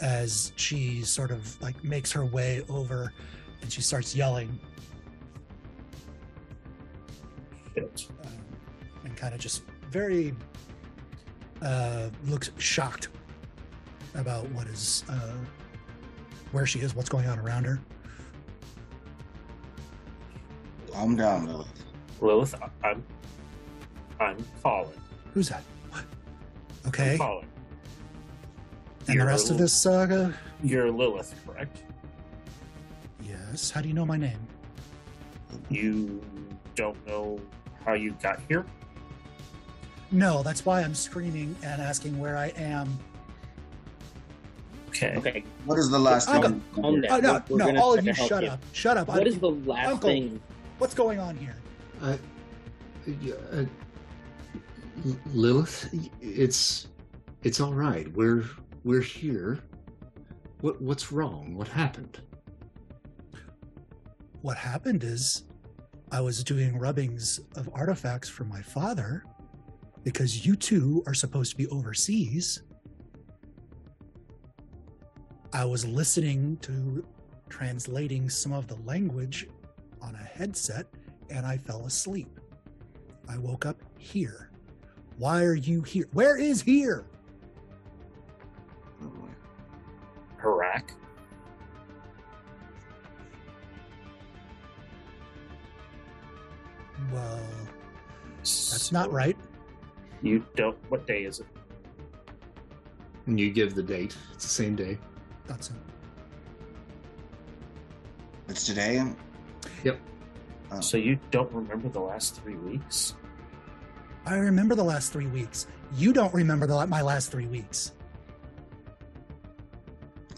as 0.01 0.51
she 0.55 1.01
sort 1.01 1.31
of 1.31 1.60
like 1.61 1.81
makes 1.84 2.11
her 2.11 2.26
way 2.26 2.64
over 2.69 3.14
and 3.61 3.72
she 3.72 3.81
starts 3.81 4.15
yelling 4.15 4.60
Shit. 7.73 8.07
um, 8.26 8.31
and 9.05 9.15
kind 9.15 9.34
of 9.34 9.39
just 9.39 9.64
very 9.89 10.35
uh, 11.61 12.10
looks 12.26 12.51
shocked 12.57 13.07
about 14.15 14.47
what 14.49 14.68
is 14.68 15.03
uh, 15.10 15.34
where 16.51 16.65
she 16.65 16.80
is, 16.80 16.93
what's 16.93 17.10
going 17.10 17.27
on 17.27 17.39
around 17.39 17.64
her. 17.65 17.80
Calm 20.91 21.15
down, 21.15 21.47
Lilith. 21.47 21.72
Lilith, 22.23 22.55
I- 22.61 22.87
I'm. 22.89 23.03
I'm 24.19 24.37
Colin. 24.63 24.89
Who's 25.33 25.49
that? 25.49 25.61
What? 25.91 26.03
I'm 26.83 26.87
Okay, 26.89 27.17
Colin. 27.17 27.45
and 28.99 29.07
the 29.07 29.13
You're 29.13 29.25
rest 29.25 29.51
of 29.51 29.57
this 29.57 29.73
saga. 29.73 30.33
You're 30.63 30.89
Lilith, 30.89 31.35
correct? 31.45 31.83
Yes. 33.21 33.69
How 33.69 33.81
do 33.81 33.87
you 33.89 33.93
know 33.93 34.05
my 34.05 34.15
name? 34.17 34.39
You 35.69 36.21
don't 36.75 37.05
know 37.05 37.39
how 37.85 37.93
you 37.93 38.15
got 38.21 38.39
here? 38.47 38.65
No, 40.11 40.41
that's 40.43 40.65
why 40.65 40.81
I'm 40.81 40.95
screaming 40.95 41.55
and 41.63 41.81
asking 41.81 42.17
where 42.19 42.37
I 42.37 42.47
am. 42.55 42.97
Okay. 44.89 45.15
Okay, 45.17 45.43
What 45.65 45.77
is 45.79 45.89
the 45.89 45.99
last 45.99 46.29
Uncle- 46.29 46.51
thing? 46.51 46.63
calm 46.75 47.01
down. 47.01 47.11
Oh, 47.11 47.19
no, 47.19 47.31
We're- 47.33 47.43
we're 47.65 47.71
no, 47.73 47.81
all 47.81 47.93
of 47.97 48.05
you, 48.05 48.13
shut 48.13 48.43
you. 48.43 48.49
up, 48.49 48.59
shut 48.71 48.95
up. 48.95 49.07
What 49.07 49.21
I- 49.21 49.23
is 49.23 49.39
the 49.39 49.49
last 49.51 49.89
Uncle. 49.89 50.09
thing? 50.09 50.39
What's 50.77 50.93
going 50.93 51.19
on 51.19 51.35
here? 51.35 51.55
Lilith, 55.34 55.89
it's 56.21 56.88
it's 57.43 57.59
all 57.59 57.73
right. 57.73 58.11
We're 58.13 58.45
we're 58.84 59.01
here. 59.01 59.59
What 60.61 60.81
what's 60.81 61.11
wrong? 61.11 61.55
What 61.55 61.67
happened? 61.67 62.19
What 64.41 64.57
happened 64.57 65.03
is 65.03 65.43
I 66.11 66.21
was 66.21 66.43
doing 66.43 66.77
rubbings 66.77 67.39
of 67.55 67.69
artifacts 67.73 68.30
for 68.30 68.43
my 68.43 68.61
father 68.61 69.23
because 70.03 70.45
you 70.45 70.55
two 70.55 71.03
are 71.07 71.13
supposed 71.13 71.51
to 71.51 71.57
be 71.57 71.67
overseas. 71.67 72.63
I 75.53 75.65
was 75.65 75.85
listening 75.85 76.57
to 76.57 77.05
translating 77.47 78.30
some 78.30 78.51
of 78.51 78.67
the 78.67 78.75
language 78.85 79.47
on 80.01 80.15
a 80.15 80.23
headset 80.23 80.88
and 81.34 81.45
I 81.45 81.57
fell 81.57 81.85
asleep. 81.85 82.39
I 83.27 83.38
woke 83.38 83.65
up 83.65 83.81
here. 83.97 84.51
Why 85.18 85.43
are 85.43 85.55
you 85.55 85.81
here? 85.81 86.07
Where 86.14 86.38
is 86.38 86.61
here? 86.61 87.05
Harak? 90.41 90.91
Well, 97.11 97.39
that's 98.38 98.91
not 98.91 99.11
right. 99.11 99.38
You 100.22 100.45
don't. 100.55 100.77
What 100.89 101.07
day 101.07 101.23
is 101.23 101.39
it? 101.39 101.47
And 103.26 103.39
you 103.39 103.51
give 103.51 103.73
the 103.73 103.84
date. 103.84 104.15
It's 104.34 104.43
the 104.43 104.49
same 104.49 104.76
day. 104.76 104.97
That's 105.47 105.69
it. 105.69 105.76
It's 108.49 108.65
today. 108.65 109.03
Oh. 110.73 110.81
So 110.81 110.97
you 110.97 111.19
don't 111.31 111.51
remember 111.51 111.89
the 111.89 111.99
last 111.99 112.41
three 112.41 112.55
weeks? 112.55 113.15
I 114.25 114.35
remember 114.35 114.75
the 114.75 114.83
last 114.83 115.11
three 115.11 115.27
weeks. 115.27 115.67
You 115.95 116.13
don't 116.13 116.33
remember 116.33 116.65
the, 116.65 116.87
my 116.87 117.01
last 117.01 117.31
three 117.31 117.47
weeks. 117.47 117.91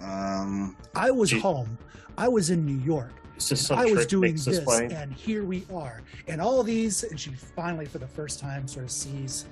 Um, 0.01 0.75
I 0.95 1.11
was 1.11 1.29
Gee. 1.29 1.39
home. 1.39 1.77
I 2.17 2.27
was 2.27 2.49
in 2.49 2.65
New 2.65 2.79
York. 2.83 3.13
Is 3.37 3.49
this 3.49 3.71
I 3.71 3.85
was 3.85 4.05
doing 4.05 4.33
Nick's 4.33 4.47
is 4.47 4.63
this, 4.63 4.79
and 4.79 5.11
here 5.13 5.43
we 5.43 5.65
are. 5.73 6.01
And 6.27 6.41
all 6.41 6.61
of 6.61 6.65
these, 6.65 7.03
and 7.03 7.19
she 7.19 7.31
finally, 7.31 7.85
for 7.85 7.97
the 7.97 8.07
first 8.07 8.39
time, 8.39 8.67
sort 8.67 8.85
of 8.85 8.91
sees 8.91 9.45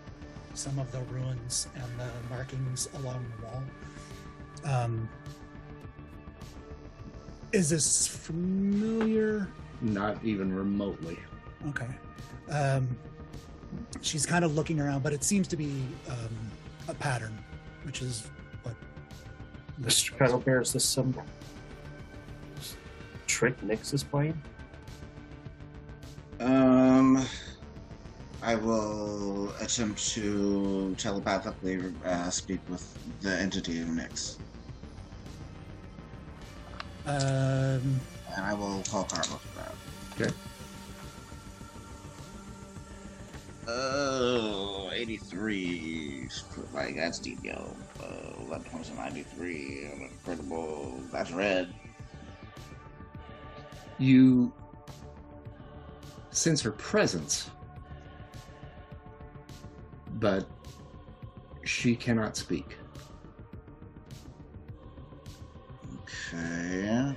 some 0.54 0.80
of 0.80 0.90
the 0.92 1.02
ruins 1.14 1.68
and 1.76 1.84
the 2.00 2.10
markings 2.34 2.88
along 2.96 3.26
the 3.38 3.46
wall. 3.46 3.64
Um, 4.64 5.10
is 7.52 7.70
this 7.70 8.08
familiar? 8.08 9.50
Not 9.84 10.18
even 10.24 10.54
remotely. 10.54 11.20
Okay. 11.70 11.88
Um, 12.50 12.88
she's 14.02 14.26
kind 14.26 14.44
of 14.44 14.56
looking 14.56 14.80
around, 14.80 15.04
but 15.04 15.14
it 15.14 15.24
seems 15.24 15.48
to 15.50 15.58
be 15.58 15.84
um, 16.10 16.52
a 16.88 16.94
pattern, 16.94 17.38
which 17.84 18.02
is 18.02 18.28
what. 18.64 18.76
Mr. 19.82 20.18
Petal 20.18 20.40
bears 20.40 20.74
this 20.74 20.86
symbol. 20.86 21.24
trick 23.28 23.60
Nyx 23.62 23.94
is 23.94 24.04
playing? 24.04 24.42
Um, 26.40 27.26
I 28.42 28.56
will 28.56 29.54
attempt 29.62 30.06
to 30.12 30.96
telepathically 30.98 31.94
uh, 32.06 32.30
speak 32.30 32.60
with 32.70 32.98
the 33.22 33.32
entity 33.32 33.82
of 33.82 33.88
Nyx, 33.88 34.38
Um, 37.06 38.00
and 38.36 38.46
I 38.46 38.54
will 38.54 38.82
call 38.90 39.04
Karma 39.06 39.24
for 39.24 39.53
that. 39.53 39.53
Okay. 40.20 40.32
Oh, 43.68 44.90
83. 44.94 46.28
Like, 46.74 46.96
that's 46.96 47.20
deep, 47.20 47.40
yo. 47.44 47.76
Uh, 48.02 48.46
11 48.46 48.70
points 48.70 48.90
of 48.90 48.98
93. 48.98 49.90
Incredible. 50.02 51.00
That's 51.12 51.32
red. 51.32 51.74
You 53.98 54.52
sense 56.32 56.62
her 56.62 56.72
presence, 56.72 57.50
but 60.16 60.46
she 61.64 61.96
cannot 61.96 62.36
speak. 62.36 62.76
Okay. 66.04 67.16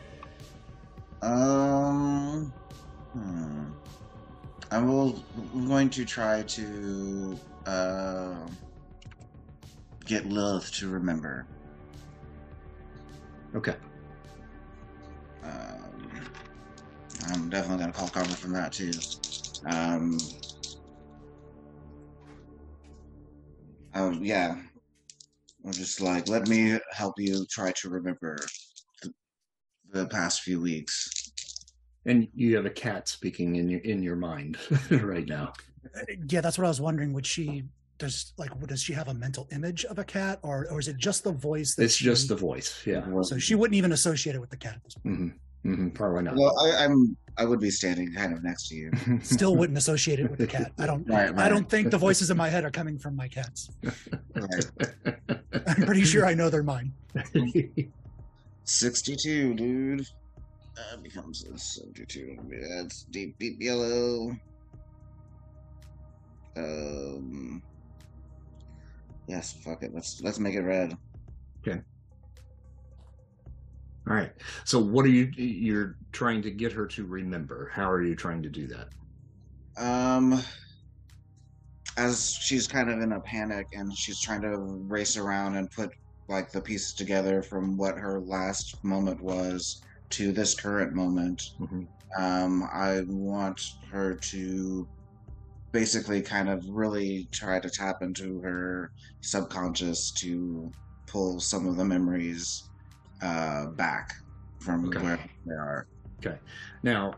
Um. 1.22 2.52
Hmm. 3.16 3.64
I 4.70 4.78
will. 4.78 5.22
I'm 5.54 5.66
going 5.66 5.88
to 5.90 6.04
try 6.04 6.42
to 6.42 7.38
uh, 7.64 8.36
get 10.04 10.26
Lilith 10.26 10.70
to 10.74 10.88
remember. 10.88 11.46
Okay. 13.54 13.76
Um, 15.42 16.10
I'm 17.28 17.48
definitely 17.48 17.78
gonna 17.78 17.92
call 17.92 18.08
cover 18.08 18.34
from 18.34 18.52
that 18.52 18.72
too. 18.72 18.92
Um. 19.64 20.18
Oh 23.94 24.10
yeah. 24.10 24.56
I'm 25.64 25.72
just 25.72 26.00
like, 26.00 26.28
let 26.28 26.48
me 26.48 26.78
help 26.92 27.14
you 27.18 27.46
try 27.50 27.72
to 27.72 27.88
remember 27.88 28.38
the, 29.02 29.12
the 29.90 30.06
past 30.06 30.42
few 30.42 30.60
weeks. 30.60 31.25
And 32.06 32.28
you 32.34 32.54
have 32.56 32.66
a 32.66 32.70
cat 32.70 33.08
speaking 33.08 33.56
in 33.56 33.68
your 33.68 33.80
in 33.80 34.02
your 34.02 34.16
mind 34.16 34.58
right 34.90 35.26
now. 35.26 35.52
yeah, 36.28 36.40
that's 36.40 36.56
what 36.56 36.64
I 36.64 36.68
was 36.68 36.80
wondering. 36.80 37.12
Would 37.12 37.26
she 37.26 37.64
does 37.98 38.32
like 38.38 38.50
does 38.66 38.82
she 38.82 38.92
have 38.92 39.08
a 39.08 39.14
mental 39.14 39.48
image 39.52 39.84
of 39.86 39.98
a 39.98 40.04
cat, 40.04 40.38
or 40.42 40.66
or 40.70 40.78
is 40.78 40.88
it 40.88 40.96
just 40.96 41.24
the 41.24 41.32
voice? 41.32 41.74
That 41.74 41.84
It's 41.84 41.96
just 41.96 42.28
the 42.28 42.36
voice. 42.36 42.82
Yeah. 42.86 43.04
So 43.22 43.38
she 43.38 43.54
wouldn't 43.54 43.76
even 43.76 43.92
associate 43.92 44.36
it 44.36 44.40
with 44.40 44.50
the 44.50 44.56
cat. 44.56 44.76
At 44.76 44.84
this 44.84 44.94
point. 44.94 45.16
hmm 45.16 45.28
hmm 45.74 45.88
Probably 45.90 46.22
not. 46.22 46.36
Well, 46.36 46.58
I, 46.60 46.84
I'm. 46.84 47.16
I 47.38 47.44
would 47.44 47.60
be 47.60 47.70
standing 47.70 48.14
kind 48.14 48.32
of 48.32 48.42
next 48.42 48.68
to 48.68 48.74
you. 48.76 48.90
Still 49.22 49.56
wouldn't 49.56 49.76
associate 49.76 50.20
it 50.20 50.30
with 50.30 50.38
the 50.38 50.46
cat. 50.46 50.72
I 50.78 50.86
don't. 50.86 51.06
Right, 51.06 51.36
I 51.36 51.50
don't 51.50 51.68
think 51.68 51.90
the 51.90 51.98
voices 51.98 52.30
in 52.30 52.36
my 52.36 52.48
head 52.48 52.64
are 52.64 52.70
coming 52.70 52.98
from 52.98 53.14
my 53.14 53.28
cats. 53.28 53.68
Right. 54.34 54.64
I'm 55.66 55.84
pretty 55.84 56.04
sure 56.04 56.24
I 56.24 56.32
know 56.32 56.48
they're 56.48 56.62
mine. 56.62 56.94
62, 58.64 59.54
dude. 59.54 60.06
That 60.76 61.02
becomes 61.02 61.44
a 61.44 61.58
72. 61.58 62.36
That's 62.68 63.04
deep, 63.04 63.38
deep 63.38 63.60
yellow. 63.60 64.36
Um. 66.56 67.62
Yes, 69.26 69.52
fuck 69.64 69.82
it. 69.82 69.92
Let's 69.94 70.20
let's 70.22 70.38
make 70.38 70.54
it 70.54 70.60
red. 70.60 70.96
Okay. 71.66 71.80
All 74.08 74.14
right. 74.14 74.32
So 74.64 74.78
what 74.78 75.04
are 75.04 75.10
you 75.10 75.30
you're 75.36 75.96
trying 76.12 76.42
to 76.42 76.50
get 76.50 76.72
her 76.72 76.86
to 76.86 77.04
remember? 77.04 77.70
How 77.72 77.90
are 77.90 78.02
you 78.02 78.14
trying 78.14 78.42
to 78.42 78.48
do 78.48 78.68
that? 78.68 78.88
Um. 79.82 80.42
As 81.98 82.32
she's 82.40 82.66
kind 82.68 82.90
of 82.90 83.00
in 83.00 83.12
a 83.12 83.20
panic 83.20 83.66
and 83.72 83.90
she's 83.96 84.20
trying 84.20 84.42
to 84.42 84.58
race 84.86 85.16
around 85.16 85.56
and 85.56 85.70
put 85.70 85.90
like 86.28 86.52
the 86.52 86.60
pieces 86.60 86.92
together 86.92 87.42
from 87.42 87.76
what 87.78 87.96
her 87.96 88.20
last 88.20 88.84
moment 88.84 89.20
was 89.20 89.80
to 90.10 90.32
this 90.32 90.54
current 90.54 90.94
moment. 90.94 91.42
Mhm. 91.60 91.88
um, 92.18 92.62
I 92.72 93.02
want 93.08 93.60
her 93.90 94.16
to 94.30 94.88
basically 95.72 96.22
kind 96.22 96.48
of 96.48 96.64
really 96.68 97.28
try 97.32 97.60
to 97.60 97.68
tap 97.70 97.96
into 98.02 98.40
her 98.40 98.90
subconscious 99.22 100.12
to 100.12 100.72
pull 101.06 101.40
some 101.40 101.66
of 101.66 101.76
the 101.76 101.84
memories 101.84 102.70
uh, 103.22 103.66
back 103.76 104.08
from 104.60 104.86
Okay. 104.86 105.00
where 105.00 105.18
they 105.44 105.54
are. 105.54 105.86
Okay. 106.24 106.38
Now, 106.82 107.14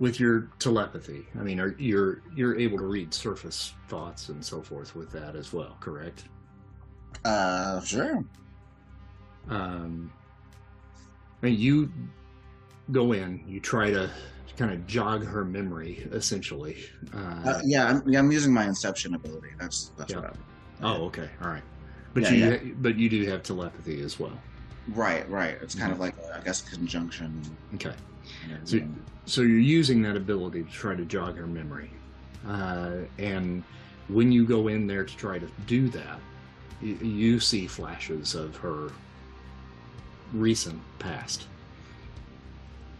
with 0.00 0.18
your 0.18 0.50
telepathy, 0.58 1.26
I 1.38 1.42
mean, 1.42 1.60
are 1.60 1.74
you're 1.78 2.22
you're 2.34 2.58
able 2.58 2.78
to 2.78 2.86
read 2.86 3.12
surface 3.14 3.74
thoughts 3.88 4.28
and 4.30 4.44
so 4.44 4.62
forth 4.62 4.94
with 4.96 5.12
that 5.12 5.36
as 5.36 5.52
well, 5.52 5.76
correct? 5.80 6.24
Uh, 7.24 7.80
sure. 7.82 8.24
Um, 9.48 10.12
I 11.42 11.46
mean, 11.46 11.58
you 11.58 11.92
go 12.92 13.12
in, 13.12 13.42
you 13.46 13.60
try 13.60 13.90
to 13.90 14.10
kind 14.56 14.72
of 14.72 14.86
jog 14.86 15.24
her 15.24 15.44
memory, 15.44 16.06
essentially. 16.12 16.76
Uh, 17.14 17.18
Uh, 17.44 17.60
yeah, 17.64 17.88
I'm, 17.88 18.08
yeah, 18.08 18.18
I'm 18.18 18.30
using 18.30 18.52
my 18.52 18.64
inception 18.66 19.14
ability. 19.14 19.48
That's 19.58 19.92
that's 19.96 20.12
Yeah. 20.12 20.20
what 20.20 20.30
I'm. 20.30 20.38
oh, 20.82 21.04
okay, 21.06 21.30
all 21.42 21.48
right. 21.48 21.62
But 22.14 22.24
Yeah, 22.24 22.34
you 22.60 22.76
but 22.80 22.96
you 22.96 23.08
do 23.08 23.24
have 23.26 23.42
telepathy 23.42 24.00
as 24.02 24.18
well. 24.18 24.38
Right, 24.88 25.28
right. 25.30 25.56
It's 25.62 25.74
kind 25.74 25.92
of 25.92 26.00
like 26.00 26.14
I 26.34 26.40
guess 26.40 26.62
conjunction. 26.62 27.40
Okay. 27.74 27.94
So, 28.64 28.80
so 29.24 29.40
you're 29.42 29.58
using 29.58 30.02
that 30.02 30.16
ability 30.16 30.62
to 30.64 30.70
try 30.70 30.94
to 30.94 31.04
jog 31.04 31.36
her 31.36 31.46
memory, 31.46 31.90
uh, 32.46 32.92
and 33.18 33.62
when 34.08 34.30
you 34.32 34.44
go 34.46 34.68
in 34.68 34.86
there 34.86 35.04
to 35.04 35.16
try 35.16 35.38
to 35.38 35.48
do 35.66 35.88
that, 35.90 36.18
you, 36.80 36.94
you 36.96 37.40
see 37.40 37.66
flashes 37.66 38.34
of 38.34 38.56
her 38.56 38.90
recent 40.32 40.80
past, 40.98 41.46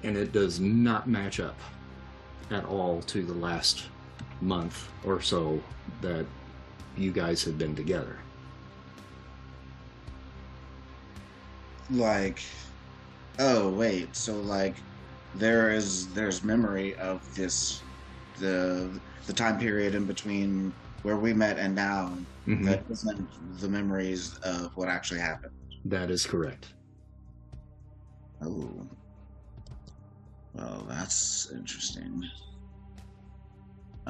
and 0.03 0.17
it 0.17 0.33
does 0.33 0.61
not 0.61 1.09
match 1.09 1.41
up 1.41 1.59
at 2.51 2.65
all 2.65 3.01
to 3.03 3.23
the 3.23 3.35
last 3.35 3.85
month 4.41 4.89
or 5.05 5.21
so 5.21 5.61
that 6.01 6.25
you 6.97 7.13
guys 7.13 7.45
have 7.45 7.59
been 7.59 7.75
together. 7.77 8.19
like 11.93 12.41
oh 13.41 13.69
wait 13.71 14.15
so 14.15 14.35
like 14.43 14.77
there 15.35 15.71
is 15.73 16.07
there's 16.15 16.45
memory 16.45 16.95
of 16.97 17.35
this 17.35 17.83
the 18.39 18.89
the 19.27 19.33
time 19.33 19.59
period 19.59 19.97
in 19.97 20.05
between 20.05 20.73
where 21.03 21.17
we 21.17 21.33
met 21.35 21.59
and 21.59 21.75
now 21.75 22.13
Mhm. 22.47 22.65
that 22.67 22.85
isn't 22.91 23.29
the 23.61 23.69
memories 23.69 24.37
of 24.45 24.71
what 24.77 24.89
actually 24.89 25.19
happened 25.19 25.53
That 25.85 26.11
is 26.13 26.25
correct. 26.27 26.75
oh 28.43 28.87
well 30.55 30.85
that's 30.89 31.51
interesting 31.53 32.25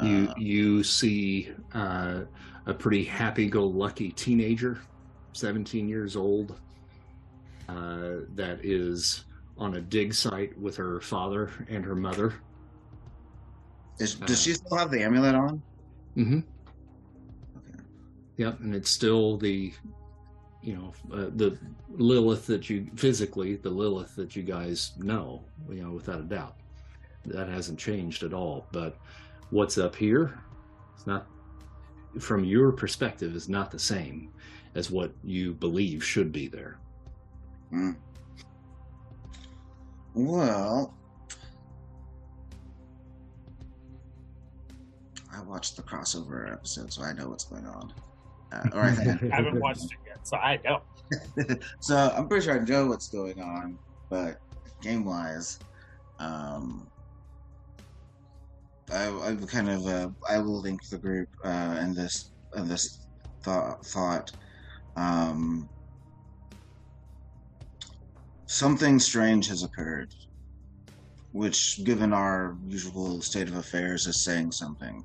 you 0.02 0.28
Uh, 0.28 0.34
you 0.38 0.82
see 0.82 1.50
uh, 1.74 2.20
a 2.66 2.72
pretty 2.74 3.04
happy-go-lucky 3.04 4.12
teenager, 4.12 4.78
17 5.32 5.88
years 5.88 6.16
old, 6.16 6.58
uh, 7.68 8.24
that 8.34 8.60
is 8.62 9.24
on 9.58 9.76
a 9.76 9.80
dig 9.80 10.14
site 10.14 10.56
with 10.58 10.76
her 10.76 11.00
father 11.00 11.50
and 11.68 11.84
her 11.84 11.94
mother. 11.94 12.34
is, 13.98 14.14
does 14.14 14.40
she 14.42 14.54
still 14.54 14.76
have 14.78 14.90
the 14.90 15.02
amulet 15.02 15.34
on 15.34 15.62
Mm-hmm. 16.16 16.38
okay 17.58 17.78
Yep, 18.38 18.60
and 18.60 18.74
it's 18.74 18.90
still 18.90 19.36
the, 19.36 19.72
you 20.62 20.74
know, 20.74 20.93
uh, 21.16 21.31
the 21.37 21.59
Lilith 21.89 22.47
that 22.47 22.69
you 22.69 22.87
physically, 22.97 23.57
the 23.57 23.70
Lilith 23.70 24.15
that 24.16 24.37
you 24.37 24.43
guys 24.43 24.93
know, 24.99 25.43
you 25.69 25.82
know, 25.82 25.91
without 25.93 26.20
a 26.20 26.24
doubt. 26.24 26.57
That 27.27 27.49
hasn't 27.49 27.78
changed 27.78 28.23
at 28.23 28.32
all. 28.32 28.66
But 28.73 28.97
what's 29.51 29.78
up 29.78 29.95
here, 29.95 30.39
it's 30.95 31.07
not, 31.07 31.27
from 32.19 32.45
your 32.45 32.73
perspective, 32.73 33.35
is 33.35 33.49
not 33.49 33.70
the 33.70 33.78
same 33.78 34.31
as 34.74 34.91
what 34.91 35.12
you 35.24 35.55
believe 35.55 36.05
should 36.05 36.32
be 36.32 36.49
there. 36.49 36.78
Hmm. 37.70 37.93
well 40.15 40.93
I 45.32 45.41
watched 45.43 45.77
the 45.77 45.82
crossover 45.82 46.53
episode, 46.53 46.93
so 46.93 47.03
I 47.03 47.12
know 47.12 47.28
what's 47.28 47.45
going 47.45 47.66
on. 47.66 47.93
Uh, 48.53 48.69
or 48.74 48.82
I 48.82 48.91
think 48.91 49.32
I 49.32 49.37
haven't 49.37 49.61
watched 49.61 49.85
it 49.85 49.91
yet, 49.99 49.99
so 50.24 50.36
I 50.38 50.59
don't. 50.59 50.82
so 51.80 51.97
I'm 52.16 52.28
pretty 52.28 52.44
sure 52.47 52.60
I 52.60 52.64
know 52.64 52.86
what's 52.88 53.09
going 53.09 53.40
on, 53.40 53.78
but 54.10 54.36
game 54.82 55.05
wise, 55.05 55.60
um, 56.18 56.88
I, 58.92 59.09
I 59.09 59.36
kind 59.47 59.70
of 59.70 59.86
uh, 59.86 60.10
I 60.28 60.38
will 60.38 60.60
link 60.60 60.80
the 60.90 60.98
group 60.98 61.28
uh, 61.44 61.78
in 61.82 61.94
this 61.94 62.32
in 62.56 62.68
this 62.68 63.06
thought 63.44 63.84
thought. 63.86 64.32
Um, 64.97 65.70
something 68.47 68.98
strange 68.98 69.48
has 69.48 69.62
occurred. 69.62 70.12
which, 71.32 71.80
given 71.84 72.12
our 72.12 72.56
usual 72.66 73.22
state 73.22 73.48
of 73.48 73.56
affairs, 73.56 74.06
is 74.06 74.24
saying 74.24 74.52
something. 74.52 75.05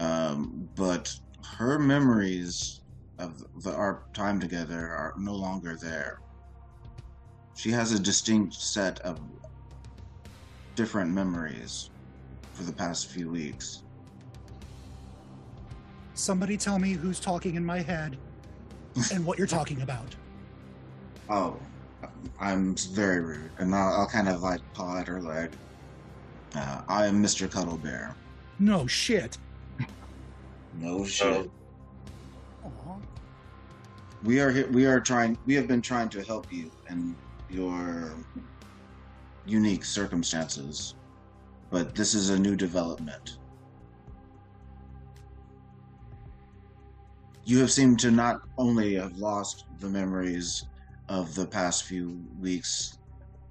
Um, 0.00 0.70
but 0.76 1.10
her 1.58 1.78
memories 1.78 2.79
of 3.20 3.62
the, 3.62 3.72
our 3.72 4.02
time 4.12 4.40
together 4.40 4.78
are 4.78 5.14
no 5.18 5.34
longer 5.34 5.76
there. 5.76 6.20
She 7.54 7.70
has 7.70 7.92
a 7.92 7.98
distinct 7.98 8.54
set 8.54 8.98
of 9.00 9.20
different 10.74 11.10
memories 11.12 11.90
for 12.54 12.62
the 12.62 12.72
past 12.72 13.08
few 13.08 13.28
weeks. 13.30 13.82
Somebody 16.14 16.56
tell 16.56 16.78
me 16.78 16.92
who's 16.92 17.20
talking 17.20 17.54
in 17.54 17.64
my 17.64 17.80
head 17.80 18.16
and 19.12 19.24
what 19.24 19.38
you're 19.38 19.46
talking 19.46 19.82
about. 19.82 20.14
Oh, 21.28 21.56
I'm 22.40 22.74
very 22.92 23.20
rude, 23.20 23.50
and 23.58 23.74
I'll, 23.74 24.00
I'll 24.00 24.08
kind 24.08 24.28
of 24.28 24.42
like 24.42 24.60
paw 24.72 24.98
at 24.98 25.06
her 25.06 25.20
leg. 25.20 25.50
Uh, 26.54 26.82
I 26.88 27.06
am 27.06 27.22
Mr. 27.22 27.48
Cuddle 27.50 27.76
Bear. 27.76 28.14
No 28.58 28.86
shit. 28.86 29.38
No 30.78 31.04
shit. 31.04 31.50
We 34.22 34.40
are 34.40 34.66
we 34.70 34.86
are 34.86 35.00
trying. 35.00 35.38
We 35.46 35.54
have 35.54 35.66
been 35.66 35.80
trying 35.80 36.10
to 36.10 36.22
help 36.22 36.52
you 36.52 36.70
in 36.90 37.16
your 37.48 38.14
unique 39.46 39.84
circumstances, 39.84 40.94
but 41.70 41.94
this 41.94 42.14
is 42.14 42.28
a 42.28 42.38
new 42.38 42.54
development. 42.54 43.38
You 47.44 47.58
have 47.60 47.72
seemed 47.72 47.98
to 48.00 48.10
not 48.10 48.42
only 48.58 48.94
have 48.94 49.16
lost 49.16 49.64
the 49.78 49.88
memories 49.88 50.66
of 51.08 51.34
the 51.34 51.46
past 51.46 51.84
few 51.84 52.22
weeks, 52.38 52.98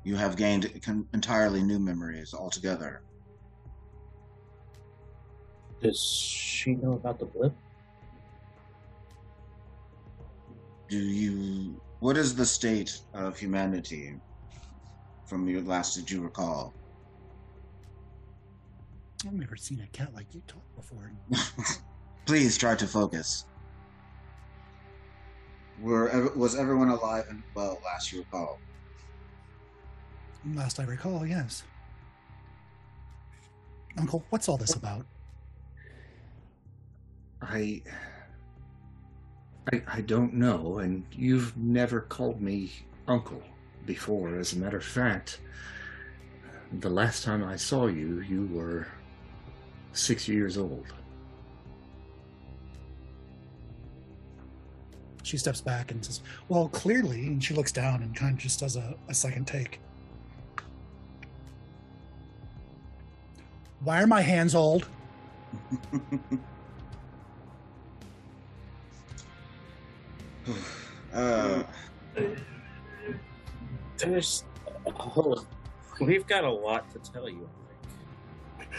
you 0.03 0.15
have 0.15 0.37
gained 0.37 0.71
entirely 1.13 1.63
new 1.63 1.79
memories 1.79 2.33
altogether. 2.33 3.01
Does 5.81 5.99
she 5.99 6.75
know 6.75 6.93
about 6.93 7.19
the 7.19 7.25
blip? 7.25 7.53
Do 10.89 10.97
you? 10.97 11.79
What 11.99 12.17
is 12.17 12.35
the 12.35 12.45
state 12.45 12.99
of 13.13 13.37
humanity 13.37 14.15
from 15.25 15.47
your 15.47 15.61
last? 15.61 15.95
Did 15.95 16.09
you 16.09 16.21
recall? 16.21 16.73
I've 19.25 19.33
never 19.33 19.55
seen 19.55 19.81
a 19.81 19.87
cat 19.87 20.13
like 20.15 20.33
you 20.33 20.41
talk 20.47 20.63
before. 20.75 21.11
Please 22.25 22.57
try 22.57 22.75
to 22.75 22.87
focus. 22.87 23.45
Were 25.81 26.31
was 26.35 26.55
everyone 26.57 26.89
alive 26.89 27.25
and 27.29 27.43
well 27.53 27.79
last 27.85 28.11
you 28.11 28.19
recall? 28.19 28.59
Last 30.53 30.79
I 30.79 30.83
recall, 30.83 31.25
yes. 31.25 31.63
Uncle, 33.97 34.23
what's 34.29 34.47
all 34.47 34.57
this 34.57 34.75
about? 34.75 35.05
I, 37.41 37.81
I, 39.71 39.81
I 39.87 40.01
don't 40.01 40.33
know, 40.33 40.79
and 40.79 41.03
you've 41.11 41.55
never 41.57 42.01
called 42.01 42.41
me 42.41 42.71
uncle 43.07 43.41
before. 43.85 44.35
As 44.35 44.53
a 44.53 44.57
matter 44.57 44.77
of 44.77 44.83
fact, 44.83 45.41
the 46.79 46.89
last 46.89 47.23
time 47.23 47.43
I 47.43 47.55
saw 47.55 47.87
you, 47.87 48.21
you 48.21 48.47
were 48.51 48.87
six 49.93 50.27
years 50.27 50.57
old. 50.57 50.85
She 55.23 55.37
steps 55.37 55.61
back 55.61 55.91
and 55.91 56.03
says, 56.03 56.21
Well, 56.47 56.69
clearly, 56.69 57.27
and 57.27 57.43
she 57.43 57.53
looks 57.53 57.71
down 57.71 58.01
and 58.01 58.15
kind 58.15 58.33
of 58.33 58.39
just 58.39 58.59
does 58.61 58.75
a, 58.75 58.95
a 59.07 59.13
second 59.13 59.45
take. 59.45 59.79
Why 63.81 64.01
are 64.01 64.07
my 64.07 64.21
hands 64.21 64.55
old? 64.55 64.87
uh, 71.13 71.63
There's. 73.97 74.43
Oh, 74.85 75.45
we've 76.01 76.25
got 76.27 76.43
a 76.43 76.51
lot 76.51 76.89
to 76.91 77.11
tell 77.11 77.29
you, 77.29 77.47
I 78.59 78.63
think. 78.63 78.71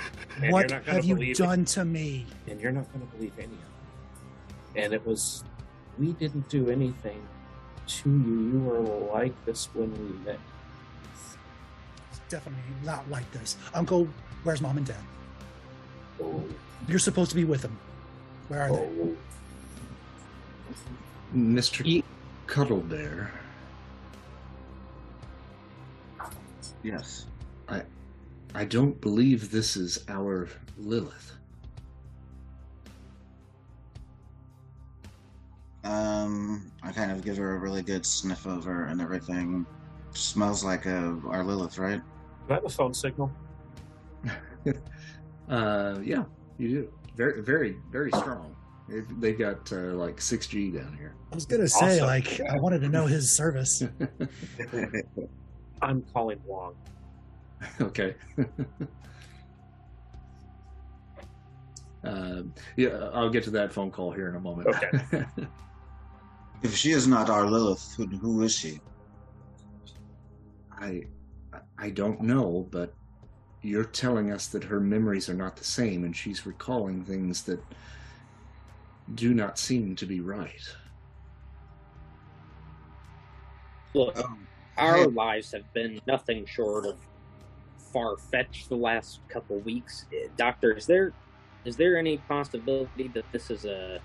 And 0.43 0.53
what 0.53 0.71
you're 0.71 0.79
not 0.79 0.87
gonna 0.87 0.97
have 0.97 1.05
you 1.05 1.15
believe 1.15 1.37
done 1.37 1.65
to 1.67 1.85
me? 1.85 2.27
And 2.49 2.61
you're 2.61 2.73
not 2.73 2.91
going 2.93 3.07
to 3.07 3.17
believe 3.17 3.33
any 3.39 3.47
of 3.47 3.53
it. 3.53 4.83
And 4.83 4.95
it 4.95 5.05
was. 5.07 5.45
We 5.99 6.13
didn't 6.15 6.49
do 6.49 6.71
anything 6.71 7.21
to 7.87 8.09
you. 8.09 8.51
You 8.53 8.59
were 8.61 8.81
like 9.13 9.35
this 9.45 9.69
when 9.75 9.93
we 9.93 10.25
met. 10.25 10.39
It's 12.11 12.21
definitely 12.29 12.63
not 12.85 13.09
like 13.11 13.31
this. 13.33 13.57
Uncle, 13.75 14.09
where's 14.45 14.61
mom 14.61 14.79
and 14.79 14.87
dad? 14.87 14.97
Oh, 16.23 16.43
You're 16.89 16.99
supposed 16.99 17.31
to 17.31 17.37
be 17.37 17.45
with 17.45 17.63
them. 17.63 17.79
Where 18.49 18.63
are 18.63 18.71
they? 18.71 19.15
Mr. 21.35 22.03
Cuddle 22.47 22.81
Bear, 22.81 23.31
yes. 26.83 27.27
I 27.69 27.83
I 28.55 28.65
don't 28.65 29.01
believe 29.01 29.51
this 29.51 29.77
is 29.77 30.05
our 30.09 30.49
Lilith. 30.77 31.37
Um, 35.85 36.71
I 36.83 36.93
kind 36.93 37.11
of 37.13 37.25
give 37.25 37.37
her 37.37 37.55
a 37.55 37.59
really 37.59 37.83
good 37.83 38.05
sniff 38.05 38.47
over 38.47 38.87
and 38.87 39.01
everything. 39.01 39.65
Smells 40.13 40.65
like 40.65 40.87
a, 40.87 41.19
our 41.29 41.45
Lilith, 41.45 41.79
right? 41.79 42.01
Do 42.49 42.53
I 42.53 42.55
have 42.55 42.65
a 42.65 42.69
phone 42.69 42.95
signal? 42.95 43.31
Uh, 45.49 45.99
yeah, 46.05 46.23
you 46.59 46.69
do. 46.69 46.93
Very, 47.17 47.43
very, 47.43 47.77
very 47.91 48.13
strong. 48.13 48.55
They've, 48.91 49.21
they've 49.21 49.39
got 49.39 49.73
uh, 49.73 49.95
like 49.95 50.17
6G 50.17 50.75
down 50.75 50.97
here. 50.99 51.15
I 51.31 51.35
was 51.37 51.47
gonna 51.47 51.69
say, 51.69 52.01
Awesome. 52.01 52.07
like, 52.07 52.41
I 52.41 52.59
wanted 52.59 52.81
to 52.81 52.89
know 52.89 53.07
his 53.07 53.37
service. 53.37 53.83
I'm 55.83 56.03
calling 56.13 56.41
Wong. 56.45 56.75
okay. 57.81 58.17
uh, 62.05 62.43
yeah, 62.77 63.11
I'll 63.13 63.31
get 63.31 63.45
to 63.45 63.51
that 63.51 63.73
phone 63.73 63.93
call 63.93 64.11
here 64.11 64.29
in 64.29 64.35
a 64.35 64.41
moment. 64.41 64.69
Okay. 64.69 65.25
if 66.65 66.75
she 66.75 66.91
is 66.91 67.07
not 67.07 67.31
our 67.31 67.47
Lilith, 67.47 67.95
who, 67.97 68.07
who 68.07 68.43
is 68.43 68.57
she? 68.57 68.81
I, 70.73 71.03
I 71.79 71.91
don't 71.91 72.23
know, 72.23 72.67
but 72.73 72.93
you're 73.63 73.85
telling 73.85 74.33
us 74.33 74.49
that 74.49 74.65
her 74.65 74.81
memories 74.81 75.29
are 75.29 75.35
not 75.35 75.57
the 75.57 75.65
same, 75.65 76.05
and 76.05 76.17
she's 76.17 76.45
recalling 76.45 77.05
things 77.05 77.43
that 77.43 77.63
do 79.15 79.35
not 79.35 79.59
seem 79.59 79.97
to 79.97 80.07
be 80.07 80.21
right. 80.21 80.63
Look, 83.95 84.17
Oh, 84.19 84.37
our 84.77 84.97
hey. 84.99 85.07
lives 85.07 85.53
have 85.53 85.73
been 85.75 86.01
nothing 86.07 86.47
short 86.47 86.87
of 86.87 86.97
far 87.93 88.17
fetched 88.17 88.69
the 88.69 88.77
last 88.77 89.21
couple 89.29 89.59
weeks. 89.61 90.07
Eh, 90.13 90.29
Doctor, 90.37 90.73
is 90.73 90.87
there 90.87 91.13
is 91.65 91.77
there 91.77 91.99
any 91.99 92.19
possibility 92.19 93.09
that 93.09 93.25
this 93.33 93.51
is 93.51 93.65
a 93.65 94.01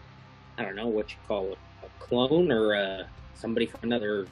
I 0.57 0.63
don't 0.63 0.75
know 0.75 0.87
what 0.87 1.11
you 1.11 1.17
call 1.27 1.51
it 1.51 1.59
a 1.83 2.03
clone 2.03 2.51
or 2.51 2.73
a, 2.73 3.07
somebody 3.35 3.65
from 3.67 3.81
another 3.83 4.27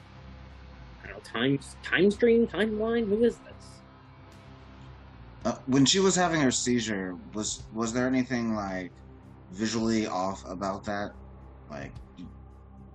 I 1.04 1.08
don't 1.08 1.16
know 1.16 1.22
time 1.22 1.60
time 1.82 2.10
stream 2.10 2.46
timeline? 2.48 3.06
Who 3.08 3.22
is 3.24 3.36
this? 3.36 3.52
Uh, 5.44 5.56
when 5.66 5.84
she 5.84 6.00
was 6.00 6.16
having 6.16 6.40
her 6.40 6.50
seizure, 6.50 7.16
was 7.32 7.62
was 7.72 7.92
there 7.92 8.06
anything 8.08 8.54
like 8.56 8.90
visually 9.54 10.06
off 10.06 10.44
about 10.48 10.84
that? 10.84 11.12
Like, 11.70 11.92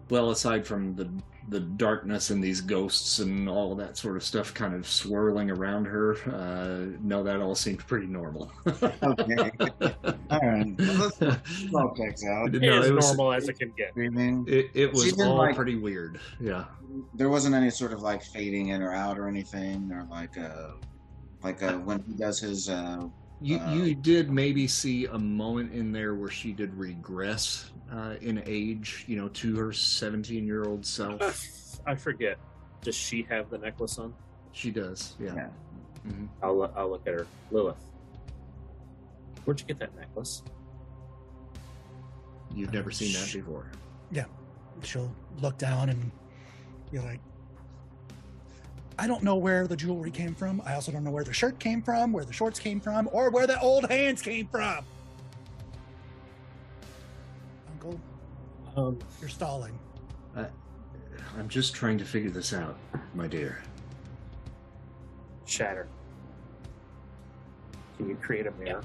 Well, 0.10 0.32
aside 0.32 0.66
from 0.66 0.96
the 0.96 1.10
the 1.50 1.60
darkness 1.62 2.30
and 2.30 2.44
these 2.44 2.62
ghosts 2.62 3.18
and 3.18 3.50
all 3.50 3.74
that 3.74 3.98
sort 3.98 4.16
of 4.16 4.22
stuff 4.24 4.54
kind 4.54 4.76
of 4.76 4.88
swirling 4.88 5.50
around 5.50 5.86
her, 5.86 6.16
uh, 6.32 6.96
no, 7.02 7.24
that 7.24 7.42
all 7.42 7.56
seemed 7.56 7.80
pretty 7.80 8.06
normal. 8.06 8.52
okay, 8.68 8.92
all 10.30 10.40
right, 10.44 10.76
well, 10.78 11.12
this 11.18 11.66
all 11.74 11.96
checks 11.96 12.24
out. 12.24 12.52
No, 12.52 12.80
as 12.82 12.88
it 12.90 12.94
was- 12.94 13.08
normal 13.08 13.34
as 13.34 13.50
it 13.50 13.58
can 13.58 13.72
get. 13.76 13.90
Screaming. 13.90 14.46
It, 14.48 14.68
it 14.76 14.94
was 14.94 15.20
all 15.20 15.38
like- 15.38 15.56
pretty 15.56 15.76
weird. 15.76 16.20
Yeah. 16.40 16.66
There 17.16 17.30
wasn't 17.30 17.56
any 17.56 17.72
sort 17.72 17.94
of 17.94 18.04
like 18.04 18.22
fading 18.24 18.68
in 18.68 18.84
or 18.84 18.94
out 18.94 19.18
or 19.18 19.28
anything, 19.28 19.92
or 19.92 20.06
like 20.12 20.38
uh, 20.38 20.74
like 21.44 21.64
uh, 21.64 21.74
when 21.80 22.04
he 22.08 22.14
does 22.14 22.40
his 22.40 22.70
uh, 22.70 23.08
You 23.42 23.58
Uh, 23.58 23.74
you 23.74 23.96
did 23.96 24.30
maybe 24.32 24.68
see 24.68 25.06
a 25.06 25.18
moment 25.18 25.72
in 25.74 25.92
there 25.92 26.16
where 26.16 26.30
she 26.30 26.52
did 26.52 26.74
regress 26.76 27.72
uh, 27.92 28.16
in 28.22 28.44
age, 28.46 29.06
you 29.08 29.16
know, 29.18 29.30
to 29.30 29.56
her 29.58 29.72
17 29.72 30.46
year 30.46 30.66
old 30.66 30.86
self. 30.86 31.80
I 31.86 31.96
forget. 31.96 32.38
Does 32.82 32.96
she 32.96 33.24
have 33.30 33.50
the 33.50 33.58
necklace 33.58 33.98
on? 33.98 34.14
She 34.52 34.72
does, 34.72 35.16
yeah. 35.20 35.34
Yeah. 35.36 35.50
Mhm. 36.08 36.28
I'll 36.44 36.72
I'll 36.76 36.90
look 36.90 37.06
at 37.08 37.14
her. 37.14 37.28
Lilith, 37.52 37.84
where'd 39.46 39.60
you 39.60 39.68
get 39.68 39.80
that 39.80 39.96
necklace? 39.96 40.44
You've 42.54 42.74
never 42.74 42.92
seen 42.92 43.14
that 43.14 43.32
before. 43.34 43.70
Yeah, 44.12 44.26
she'll 44.84 45.14
look 45.42 45.58
down 45.58 45.90
and 45.90 46.12
be 46.92 47.00
like, 47.00 47.20
I 49.00 49.08
don't 49.08 49.24
know 49.24 49.38
where 49.38 49.66
the 49.66 49.78
jewelry 49.78 50.12
came 50.12 50.36
from. 50.36 50.62
I 50.66 50.74
also 50.74 50.92
don't 50.92 51.06
know 51.06 51.12
where 51.12 51.24
the 51.24 51.32
shirt 51.32 51.58
came 51.58 51.82
from, 51.82 52.12
where 52.12 52.26
the 52.26 52.34
shorts 52.34 52.60
came 52.60 52.82
from, 52.82 53.08
or 53.14 53.30
where 53.30 53.48
the 53.48 53.58
old 53.62 53.90
hands 53.90 54.22
came 54.22 54.46
from. 54.48 54.84
Uncle, 57.72 58.00
Um, 58.76 59.00
you're 59.22 59.30
stalling. 59.30 59.78
I'm 60.36 61.48
just 61.48 61.74
trying 61.74 61.98
to 62.00 62.04
figure 62.04 62.32
this 62.32 62.54
out, 62.54 62.78
my 63.16 63.26
dear. 63.26 63.64
Shatter. 65.46 65.88
Can 67.98 68.10
you 68.10 68.16
create 68.16 68.48
a 68.48 68.52
mirror? 68.52 68.84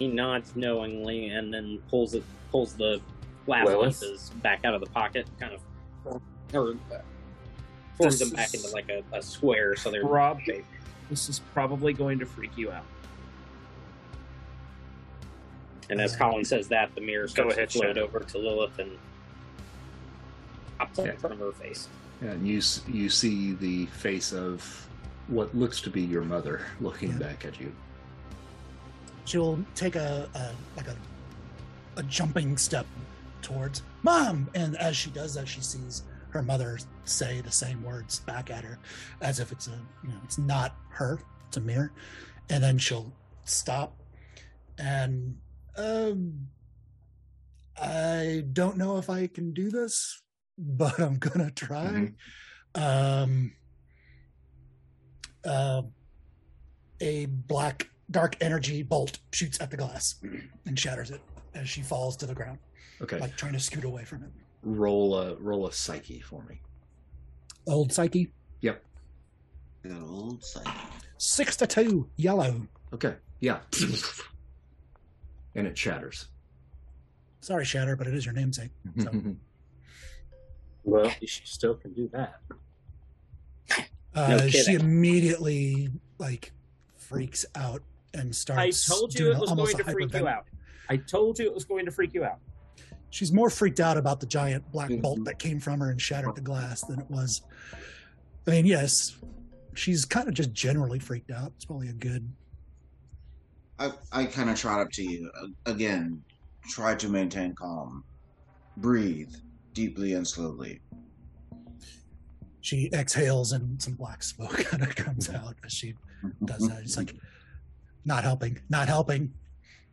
He 0.00 0.08
nods 0.08 0.56
knowingly 0.56 1.28
and 1.28 1.54
then 1.54 1.78
pulls 1.88 2.14
it, 2.14 2.24
pulls 2.50 2.74
the 2.74 3.00
glass 3.46 3.66
Lilith? 3.66 4.00
pieces 4.00 4.30
back 4.42 4.64
out 4.64 4.74
of 4.74 4.80
the 4.80 4.86
pocket, 4.90 5.26
kind 5.40 5.54
of, 5.54 6.20
or 6.52 6.70
uh, 6.92 6.98
forms 7.96 8.18
This 8.18 8.28
them 8.28 8.36
back 8.36 8.52
is- 8.54 8.64
into 8.64 8.74
like 8.74 8.88
a, 8.90 9.02
a 9.16 9.22
square, 9.22 9.74
so 9.76 9.90
they're 9.90 10.04
Rob, 10.04 10.40
shaped. 10.42 10.66
this 11.08 11.28
is 11.28 11.38
probably 11.54 11.92
going 11.92 12.18
to 12.18 12.26
freak 12.26 12.56
you 12.58 12.70
out. 12.70 12.84
And 15.88 16.00
as 16.00 16.16
Colin 16.16 16.44
says 16.44 16.68
that, 16.68 16.94
the 16.96 17.00
mirror 17.00 17.26
Go 17.26 17.32
starts 17.32 17.54
ahead, 17.56 17.70
to 17.70 17.78
float 17.78 17.88
Shadow. 17.90 18.04
over 18.04 18.20
to 18.20 18.38
Lilith 18.38 18.78
and 18.80 18.90
pops 20.78 20.98
up 20.98 21.06
Yeah. 21.06 21.12
in 21.12 21.18
front 21.18 21.34
of 21.34 21.38
her 21.40 21.52
face. 21.52 21.88
And 22.22 22.46
you 22.46 22.60
you 22.92 23.08
see 23.08 23.52
the 23.52 23.86
face 23.86 24.32
of 24.32 24.88
what 25.28 25.54
looks 25.54 25.80
to 25.82 25.90
be 25.90 26.02
your 26.02 26.22
mother 26.24 26.62
looking 26.80 27.10
Yeah. 27.12 27.18
back 27.18 27.44
at 27.44 27.60
you. 27.60 27.72
She'll 29.26 29.58
take 29.76 29.94
a, 29.96 30.28
a 30.34 30.50
like 30.76 30.88
a 30.88 30.96
a 31.98 32.02
jumping 32.04 32.56
step 32.56 32.86
towards 33.46 33.82
mom, 34.02 34.50
and 34.56 34.76
as 34.76 34.96
she 34.96 35.08
does 35.10 35.34
that, 35.34 35.46
she 35.46 35.60
sees 35.60 36.02
her 36.30 36.42
mother 36.42 36.78
say 37.04 37.40
the 37.40 37.52
same 37.52 37.80
words 37.84 38.18
back 38.20 38.50
at 38.50 38.64
her, 38.64 38.78
as 39.20 39.38
if 39.38 39.52
it's 39.52 39.68
a 39.68 39.78
you 40.02 40.08
know 40.08 40.16
it's 40.24 40.36
not 40.36 40.74
her, 40.88 41.20
it's 41.46 41.56
a 41.56 41.60
mirror, 41.60 41.92
and 42.50 42.62
then 42.62 42.76
she'll 42.76 43.12
stop, 43.44 44.02
and 44.78 45.36
um, 45.76 46.48
I 47.80 48.42
don't 48.52 48.76
know 48.76 48.98
if 48.98 49.08
I 49.08 49.28
can 49.28 49.52
do 49.52 49.70
this, 49.70 50.20
but 50.58 50.98
I'm 50.98 51.18
gonna 51.18 51.52
try. 51.52 52.12
Um, 52.74 53.52
uh, 55.44 55.82
a 57.00 57.26
black 57.26 57.88
dark 58.10 58.36
energy 58.40 58.82
bolt 58.82 59.18
shoots 59.32 59.60
at 59.60 59.70
the 59.70 59.76
glass 59.76 60.16
and 60.66 60.76
shatters 60.78 61.12
it 61.12 61.20
as 61.54 61.68
she 61.68 61.82
falls 61.82 62.16
to 62.16 62.26
the 62.26 62.34
ground, 62.34 62.58
Okay, 63.02 63.18
like 63.18 63.36
trying 63.36 63.52
to 63.52 63.60
scoot 63.60 63.84
away 63.84 64.04
from 64.04 64.22
it. 64.22 64.30
roll 64.62 65.16
a 65.16 65.34
roll 65.36 65.66
a 65.66 65.72
psyche 65.72 66.20
for 66.20 66.42
me. 66.44 66.60
Old 67.66 67.92
psyche, 67.92 68.32
Yep. 68.60 68.82
Good 69.82 69.96
old 70.02 70.44
sight. 70.44 70.66
six 71.18 71.56
to 71.56 71.66
two, 71.66 72.08
yellow. 72.16 72.66
Okay. 72.92 73.14
Yeah. 73.40 73.58
and 75.54 75.66
it 75.66 75.76
shatters. 75.76 76.26
Sorry, 77.40 77.64
Shatter, 77.64 77.94
but 77.96 78.06
it 78.06 78.14
is 78.14 78.24
your 78.24 78.34
namesake. 78.34 78.70
So- 78.98 79.10
Well, 80.84 81.10
she 81.24 81.42
still 81.44 81.74
can 81.74 81.92
do 81.94 82.08
that. 82.12 82.40
Uh, 84.14 84.28
No 84.28 84.48
she 84.48 84.74
immediately 84.74 85.90
like 86.18 86.52
freaks 86.96 87.44
out 87.56 87.82
and 88.14 88.34
starts. 88.34 88.88
I 88.88 88.94
told 88.94 89.12
you 89.14 89.26
doing 89.26 89.36
it 89.36 89.40
was 89.40 89.50
going 89.52 89.76
to 89.76 89.84
freak 89.84 90.14
you 90.14 90.28
out. 90.28 90.46
I 90.88 90.96
told 90.96 91.38
you 91.40 91.46
it 91.46 91.54
was 91.54 91.64
going 91.64 91.84
to 91.86 91.90
freak 91.90 92.14
you 92.14 92.24
out. 92.24 92.38
She's 93.10 93.32
more 93.32 93.48
freaked 93.50 93.80
out 93.80 93.96
about 93.96 94.20
the 94.20 94.26
giant 94.26 94.70
black 94.72 94.90
Mhm. 94.90 95.00
bolt 95.02 95.24
that 95.24 95.38
came 95.38 95.60
from 95.60 95.80
her 95.80 95.90
and 95.90 96.00
shattered 96.00 96.34
the 96.34 96.40
glass 96.40 96.82
than 96.82 97.00
it 97.00 97.10
was. 97.10 97.42
I 98.46 98.50
mean, 98.50 98.66
yes, 98.66 99.16
she's 99.74 100.04
kind 100.04 100.28
of 100.28 100.34
just 100.34 100.52
generally 100.52 100.98
freaked 100.98 101.30
out. 101.30 101.52
It's 101.56 101.64
probably 101.64 101.88
a 101.88 101.92
good. 101.92 102.28
I, 103.78 103.92
I 104.12 104.24
kind 104.24 104.50
of 104.50 104.56
trot 104.58 104.80
up 104.80 104.90
to 104.92 105.02
you 105.02 105.30
again. 105.66 106.22
Try 106.68 106.94
to 106.96 107.08
maintain 107.08 107.54
calm. 107.54 108.04
Breathe 108.78 109.34
deeply 109.72 110.14
and 110.14 110.26
slowly. 110.26 110.80
She 112.60 112.90
exhales 112.92 113.52
and 113.52 113.80
some 113.80 113.94
black 113.94 114.22
smoke 114.22 114.50
kind 114.64 114.82
of 114.82 114.94
comes 114.96 115.30
out 115.30 115.54
as 115.64 115.72
she 115.72 115.94
does 116.44 116.66
that. 116.68 116.82
It's 116.82 116.96
like 116.96 117.14
not 118.04 118.24
helping, 118.24 118.58
not 118.68 118.88
helping. 118.88 119.32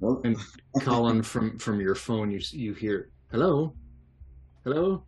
Nope. 0.03 0.25
And 0.25 0.37
Colin, 0.81 1.23
from 1.23 1.57
from 1.57 1.79
your 1.79 1.95
phone, 1.95 2.29
you 2.29 2.41
you 2.51 2.73
hear 2.73 3.09
hello, 3.31 3.73
hello, 4.65 5.05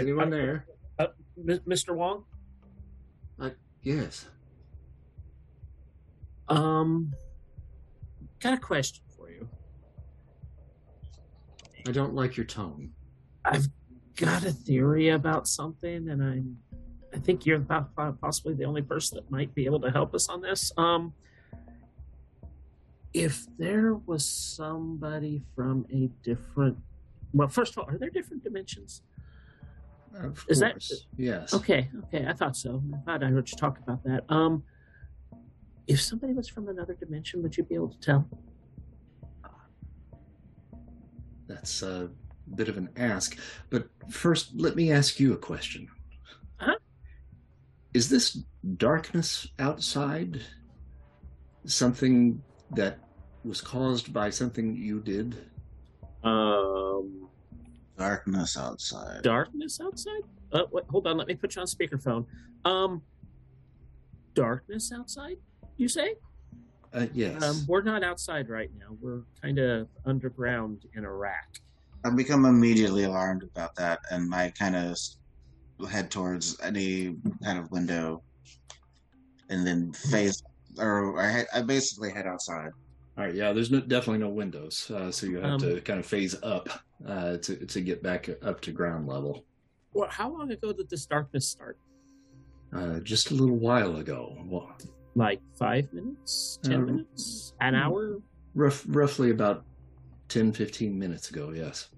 anyone 0.00 0.30
there? 0.30 0.66
Uh, 0.98 1.06
M- 1.48 1.60
Mr. 1.60 1.94
Wong? 1.94 2.24
Yes. 3.82 4.26
Um, 6.48 7.14
got 8.40 8.54
a 8.54 8.56
question 8.56 9.04
for 9.16 9.30
you. 9.30 9.48
I 11.86 11.92
don't 11.92 12.14
like 12.14 12.36
your 12.36 12.46
tone. 12.46 12.90
I've 13.44 13.68
got 14.16 14.44
a 14.44 14.50
theory 14.50 15.10
about 15.10 15.46
something, 15.46 16.08
and 16.08 16.20
I'm. 16.20 16.56
I 17.14 17.18
think 17.18 17.46
you're 17.46 17.58
about 17.58 17.94
possibly 18.20 18.54
the 18.54 18.64
only 18.64 18.82
person 18.82 19.16
that 19.18 19.30
might 19.30 19.54
be 19.54 19.66
able 19.66 19.80
to 19.82 19.90
help 19.92 20.16
us 20.16 20.28
on 20.28 20.40
this. 20.40 20.72
Um, 20.76 21.14
if 23.16 23.46
there 23.58 23.94
was 23.94 24.24
somebody 24.26 25.42
from 25.54 25.86
a 25.90 26.08
different, 26.22 26.76
well, 27.32 27.48
first 27.48 27.72
of 27.72 27.78
all, 27.78 27.88
are 27.88 27.96
there 27.96 28.10
different 28.10 28.44
dimensions? 28.44 29.02
Of 30.14 30.44
Is 30.48 30.60
that- 30.60 30.72
course. 30.72 31.06
yes? 31.16 31.54
Okay, 31.54 31.90
okay, 32.04 32.26
I 32.26 32.32
thought 32.34 32.56
so. 32.56 32.82
I 32.94 32.98
thought 32.98 33.22
I 33.22 33.28
heard 33.28 33.50
you 33.50 33.56
talk 33.56 33.78
about 33.78 34.04
that. 34.04 34.24
Um, 34.30 34.64
if 35.86 36.00
somebody 36.00 36.32
was 36.34 36.48
from 36.48 36.68
another 36.68 36.94
dimension, 36.94 37.42
would 37.42 37.56
you 37.56 37.64
be 37.64 37.74
able 37.74 37.88
to 37.88 38.00
tell? 38.00 38.28
That's 41.46 41.82
a 41.82 42.10
bit 42.54 42.68
of 42.68 42.76
an 42.76 42.90
ask. 42.96 43.38
But 43.70 43.88
first, 44.10 44.50
let 44.56 44.76
me 44.76 44.90
ask 44.92 45.18
you 45.20 45.32
a 45.32 45.36
question. 45.36 45.88
Huh? 46.58 46.76
Is 47.94 48.08
this 48.08 48.42
darkness 48.76 49.48
outside 49.58 50.40
something 51.64 52.42
that 52.72 52.98
was 53.46 53.60
caused 53.60 54.12
by 54.12 54.28
something 54.30 54.74
you 54.76 55.00
did? 55.00 55.36
Um, 56.24 57.28
Darkness 57.96 58.58
outside. 58.58 59.22
darkness 59.22 59.80
outside? 59.80 60.20
Uh, 60.52 60.64
wait, 60.70 60.84
hold 60.90 61.06
on. 61.06 61.16
Let 61.16 61.28
me 61.28 61.34
put 61.34 61.54
you 61.54 61.62
on 61.62 61.66
speakerphone. 61.66 62.26
Um, 62.64 63.00
darkness 64.34 64.92
outside? 64.92 65.36
You 65.78 65.88
say? 65.88 66.16
Uh, 66.92 67.06
yes. 67.14 67.42
Um, 67.42 67.64
we're 67.66 67.82
not 67.82 68.02
outside 68.04 68.48
right 68.50 68.70
now. 68.78 68.96
We're 69.00 69.22
kind 69.40 69.58
of 69.58 69.88
underground 70.04 70.84
in 70.94 71.04
Iraq. 71.04 71.58
I 72.04 72.10
become 72.10 72.44
immediately 72.44 73.04
alarmed 73.04 73.42
about 73.44 73.74
that, 73.76 74.00
and 74.10 74.34
I 74.34 74.50
kind 74.50 74.76
of 74.76 74.98
head 75.90 76.10
towards 76.10 76.60
any 76.60 77.16
kind 77.42 77.58
of 77.58 77.70
window, 77.70 78.22
and 79.48 79.66
then 79.66 79.92
face, 79.92 80.42
or 80.78 81.18
I, 81.20 81.44
I 81.54 81.62
basically 81.62 82.12
head 82.12 82.26
outside. 82.26 82.70
All 83.18 83.24
right. 83.24 83.34
Yeah. 83.34 83.52
There's 83.52 83.70
no, 83.70 83.80
definitely 83.80 84.18
no 84.18 84.28
windows, 84.28 84.90
uh, 84.90 85.10
so 85.10 85.26
you 85.26 85.36
have 85.38 85.54
Um, 85.54 85.60
to 85.60 85.80
kind 85.80 85.98
of 86.00 86.06
phase 86.06 86.34
up 86.42 86.68
uh, 87.06 87.36
to 87.38 87.66
to 87.66 87.80
get 87.80 88.02
back 88.02 88.28
up 88.42 88.60
to 88.62 88.72
ground 88.72 89.06
level. 89.06 89.44
Well, 89.92 90.08
how 90.10 90.30
long 90.30 90.50
ago 90.50 90.72
did 90.72 90.90
this 90.90 91.06
darkness 91.06 91.48
start? 91.48 91.78
Uh, 92.72 93.00
just 93.00 93.30
a 93.30 93.34
little 93.34 93.56
while 93.56 93.96
ago, 93.96 94.36
well, 94.46 94.76
Like 95.14 95.40
five 95.58 95.90
minutes? 95.94 96.58
Ten 96.62 96.74
Um, 96.74 96.86
minutes? 96.86 97.54
An 97.60 97.74
hour? 97.74 98.18
rough, 98.54 98.84
roughly 98.88 99.30
about 99.30 99.64
10, 100.28 100.52
15 100.52 100.98
minutes 100.98 101.30
ago. 101.30 101.52
Yes. 101.52 101.88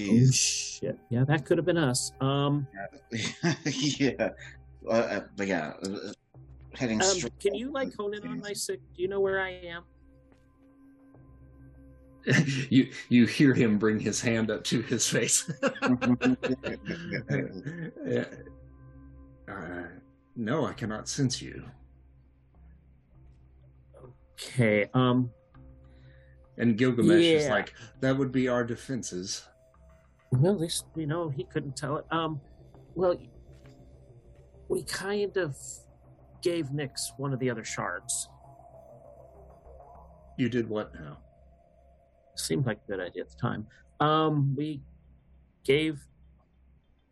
Oh, 0.00 0.30
shit. 0.30 0.96
Yeah, 1.10 1.24
that 1.24 1.44
could 1.44 1.58
have 1.58 1.64
been 1.64 1.78
us. 1.78 2.12
Um, 2.20 2.68
yeah. 3.64 4.30
Uh, 4.86 4.90
uh, 4.90 5.20
but 5.36 5.48
yeah, 5.48 5.72
uh, 5.82 6.12
heading 6.74 7.00
um 7.02 7.08
straight. 7.08 7.36
can 7.40 7.54
you 7.54 7.72
like 7.72 7.92
hone 7.96 8.14
in 8.14 8.24
on 8.28 8.38
my 8.38 8.52
sick? 8.52 8.78
Do 8.94 9.02
you 9.02 9.08
know 9.08 9.18
where 9.20 9.40
I 9.40 9.50
am? 9.50 9.82
you 12.70 12.90
you 13.08 13.26
hear 13.26 13.54
him 13.54 13.78
bring 13.78 13.98
his 13.98 14.20
hand 14.20 14.50
up 14.50 14.64
to 14.64 14.82
his 14.82 15.08
face. 15.08 15.50
Uh, 19.48 19.84
no, 20.36 20.66
I 20.66 20.74
cannot 20.74 21.08
sense 21.08 21.40
you. 21.40 21.64
Okay. 24.34 24.90
Um, 24.92 25.30
And 26.58 26.76
Gilgamesh 26.76 27.24
is 27.24 27.48
like, 27.48 27.72
that 28.00 28.16
would 28.16 28.30
be 28.30 28.46
our 28.46 28.62
defenses. 28.62 29.46
Well, 30.30 30.52
at 30.52 30.60
least 30.60 30.84
we 30.94 31.06
know 31.06 31.30
he 31.30 31.44
couldn't 31.44 31.76
tell 31.76 31.96
it. 31.96 32.04
Um, 32.10 32.40
well, 32.94 33.16
we 34.68 34.82
kind 34.82 35.34
of 35.38 35.56
gave 36.42 36.66
Nyx 36.66 37.12
one 37.16 37.32
of 37.32 37.40
the 37.40 37.48
other 37.48 37.64
shards. 37.64 38.28
You 40.36 40.48
did 40.48 40.68
what 40.68 40.94
now? 40.94 41.18
Seemed 42.38 42.66
like 42.66 42.78
a 42.88 42.92
good 42.92 43.00
idea 43.00 43.22
at 43.22 43.30
the 43.30 43.36
time. 43.36 43.66
Um, 44.00 44.54
we 44.56 44.80
gave 45.64 46.00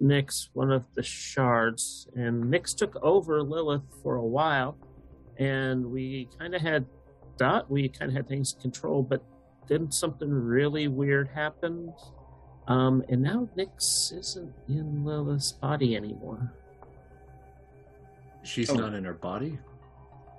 Nyx 0.00 0.48
one 0.52 0.70
of 0.70 0.84
the 0.94 1.02
shards, 1.02 2.08
and 2.14 2.44
Nyx 2.44 2.76
took 2.76 2.96
over 3.02 3.42
Lilith 3.42 3.82
for 4.02 4.16
a 4.16 4.24
while, 4.26 4.76
and 5.38 5.84
we 5.86 6.28
kind 6.38 6.54
of 6.54 6.62
had 6.62 6.86
thought 7.38 7.70
we 7.70 7.88
kind 7.88 8.10
of 8.10 8.16
had 8.16 8.28
things 8.28 8.54
in 8.54 8.60
control, 8.60 9.02
but 9.02 9.22
then 9.68 9.90
something 9.90 10.30
really 10.30 10.86
weird 10.88 11.28
happened, 11.28 11.92
um, 12.68 13.02
and 13.08 13.20
now 13.20 13.48
Nyx 13.56 14.16
isn't 14.16 14.52
in 14.68 15.04
Lilith's 15.04 15.52
body 15.52 15.96
anymore. 15.96 16.52
She's 18.42 18.70
Oh. 18.70 18.74
not 18.74 18.94
in 18.94 19.04
her 19.04 19.14
body. 19.14 19.58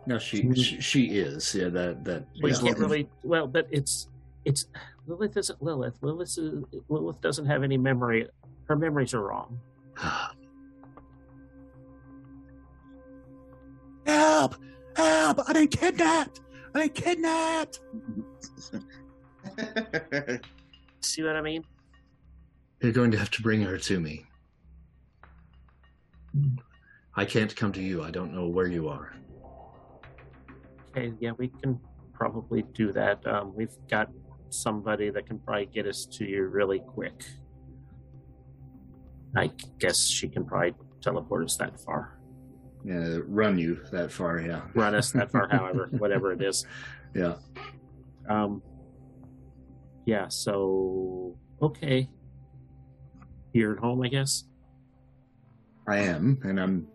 No, 0.05 0.17
she, 0.17 0.53
she 0.55 0.79
she 0.79 1.05
is. 1.19 1.53
Yeah, 1.53 1.67
that 1.67 2.05
that. 2.05 2.23
We 2.41 2.51
yeah. 2.51 2.57
can't 2.59 2.79
really 2.79 3.09
well, 3.23 3.45
but 3.47 3.67
it's 3.69 4.07
it's 4.47 4.65
Lilith 5.05 5.35
isn't 5.37 5.61
Lilith. 5.61 5.97
Lilith 6.01 6.29
is, 6.37 6.63
Lilith 6.87 7.19
doesn't 7.21 7.45
have 7.45 7.63
any 7.63 7.77
memory. 7.77 8.27
Her 8.65 8.77
memories 8.77 9.13
are 9.13 9.21
wrong. 9.21 9.59
Help! 14.05 14.55
Help! 14.95 15.41
I've 15.47 15.53
been 15.53 15.67
kidnapped! 15.67 16.39
I've 16.73 16.93
been 16.93 17.03
kidnapped! 17.03 17.81
See 21.01 21.23
what 21.23 21.35
I 21.35 21.41
mean? 21.41 21.65
You're 22.81 22.93
going 22.93 23.11
to 23.11 23.17
have 23.17 23.31
to 23.31 23.41
bring 23.41 23.61
her 23.63 23.77
to 23.77 23.99
me. 23.99 24.25
I 27.15 27.25
can't 27.25 27.53
come 27.53 27.73
to 27.73 27.81
you. 27.81 28.01
I 28.01 28.11
don't 28.11 28.33
know 28.33 28.47
where 28.47 28.67
you 28.67 28.87
are. 28.87 29.13
Okay, 30.91 31.11
yeah, 31.19 31.31
we 31.37 31.49
can 31.49 31.79
probably 32.13 32.61
do 32.73 32.93
that. 32.93 33.27
Um, 33.27 33.53
we've 33.55 33.75
got 33.89 34.09
somebody 34.53 35.09
that 35.09 35.25
can 35.25 35.39
probably 35.39 35.65
get 35.65 35.85
us 35.85 36.05
to 36.05 36.25
you 36.25 36.45
really 36.47 36.79
quick. 36.79 37.25
I 39.35 39.51
guess 39.79 40.07
she 40.07 40.27
can 40.27 40.45
probably 40.45 40.73
teleport 41.01 41.45
us 41.45 41.57
that 41.57 41.79
far. 41.79 42.19
Uh, 42.89 43.21
run 43.23 43.57
you 43.57 43.83
that 43.91 44.11
far, 44.11 44.39
yeah. 44.39 44.61
Run 44.73 44.95
us 44.95 45.11
that 45.11 45.31
far, 45.31 45.47
however, 45.51 45.89
whatever 45.91 46.31
it 46.31 46.41
is. 46.41 46.65
Yeah. 47.13 47.35
Um, 48.29 48.61
yeah, 50.05 50.27
so, 50.29 51.37
okay. 51.61 52.09
You're 53.53 53.73
at 53.73 53.79
home, 53.79 54.01
I 54.03 54.07
guess? 54.07 54.45
I 55.87 55.97
am, 55.97 56.39
and 56.43 56.59
I'm 56.59 56.87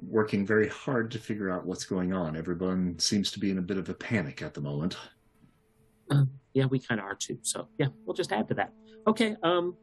working 0.00 0.46
very 0.46 0.68
hard 0.68 1.10
to 1.10 1.18
figure 1.18 1.50
out 1.50 1.66
what's 1.66 1.84
going 1.84 2.12
on. 2.12 2.36
Everyone 2.36 2.98
seems 2.98 3.30
to 3.32 3.40
be 3.40 3.50
in 3.50 3.58
a 3.58 3.62
bit 3.62 3.78
of 3.78 3.88
a 3.88 3.94
panic 3.94 4.42
at 4.42 4.54
the 4.54 4.60
moment. 4.60 4.96
Yeah, 6.54 6.66
we 6.66 6.78
kind 6.78 7.00
of 7.00 7.06
are 7.06 7.14
too. 7.14 7.38
So, 7.42 7.68
yeah, 7.78 7.88
we'll 8.04 8.14
just 8.14 8.32
add 8.32 8.48
to 8.48 8.54
that. 8.54 8.72
Okay, 9.06 9.36
um, 9.42 9.76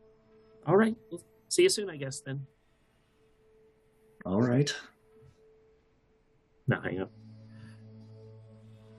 all 0.66 0.76
right. 0.76 0.96
We'll 1.12 1.22
see 1.50 1.64
you 1.64 1.70
soon, 1.70 1.90
I 1.90 1.98
guess, 1.98 2.22
then. 2.22 2.46
All 4.26 4.42
right. 4.42 4.74
No, 6.68 6.82
hang 6.82 7.02
up. 7.02 7.12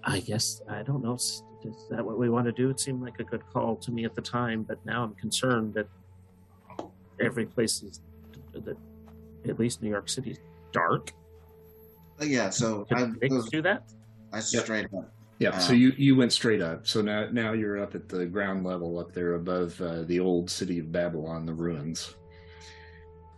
I 0.05 0.21
guess 0.21 0.63
I 0.69 0.83
don't 0.85 1.03
know. 1.03 1.15
Is 1.15 1.43
is 1.65 1.89
that 1.91 2.05
what 2.05 2.17
we 2.17 2.31
want 2.31 2.47
to 2.47 2.53
do? 2.53 2.71
It 2.71 2.79
seemed 2.79 3.03
like 3.03 3.19
a 3.19 3.25
good 3.25 3.43
call 3.53 3.75
to 3.77 3.91
me 3.91 4.05
at 4.05 4.15
the 4.15 4.23
time, 4.23 4.63
but 4.63 4.79
now 4.87 5.03
I'm 5.03 5.15
concerned 5.15 5.75
that 5.75 5.89
every 7.21 7.47
place 7.47 7.83
is 7.83 8.01
that 8.53 8.77
at 9.49 9.59
least 9.59 9.83
New 9.83 9.91
York 9.91 10.09
City 10.09 10.31
is 10.31 10.39
dark. 10.71 11.13
yeah, 12.21 12.51
so 12.51 12.85
Could 12.85 12.99
I, 12.99 13.07
Nick 13.21 13.33
was, 13.33 13.49
do 13.49 13.63
that? 13.63 13.83
I 14.33 14.37
Yep. 14.37 14.45
straight 14.45 14.87
up. 14.97 15.13
Yeah, 15.39 15.59
so 15.59 15.73
Um, 15.73 15.79
you, 15.81 15.93
you 15.97 16.17
went 16.17 16.33
straight 16.33 16.63
up. 16.63 16.87
So 16.87 17.03
now 17.03 17.29
now 17.31 17.53
you're 17.53 17.83
up 17.83 17.95
at 17.95 18.09
the 18.09 18.25
ground 18.27 18.65
level 18.65 18.99
up 18.99 19.13
there 19.13 19.35
above 19.35 19.79
uh, 19.81 20.03
the 20.03 20.19
old 20.19 20.51
city 20.51 20.79
of 20.79 20.91
Babylon, 20.91 21.45
the 21.45 21.53
ruins. 21.53 22.15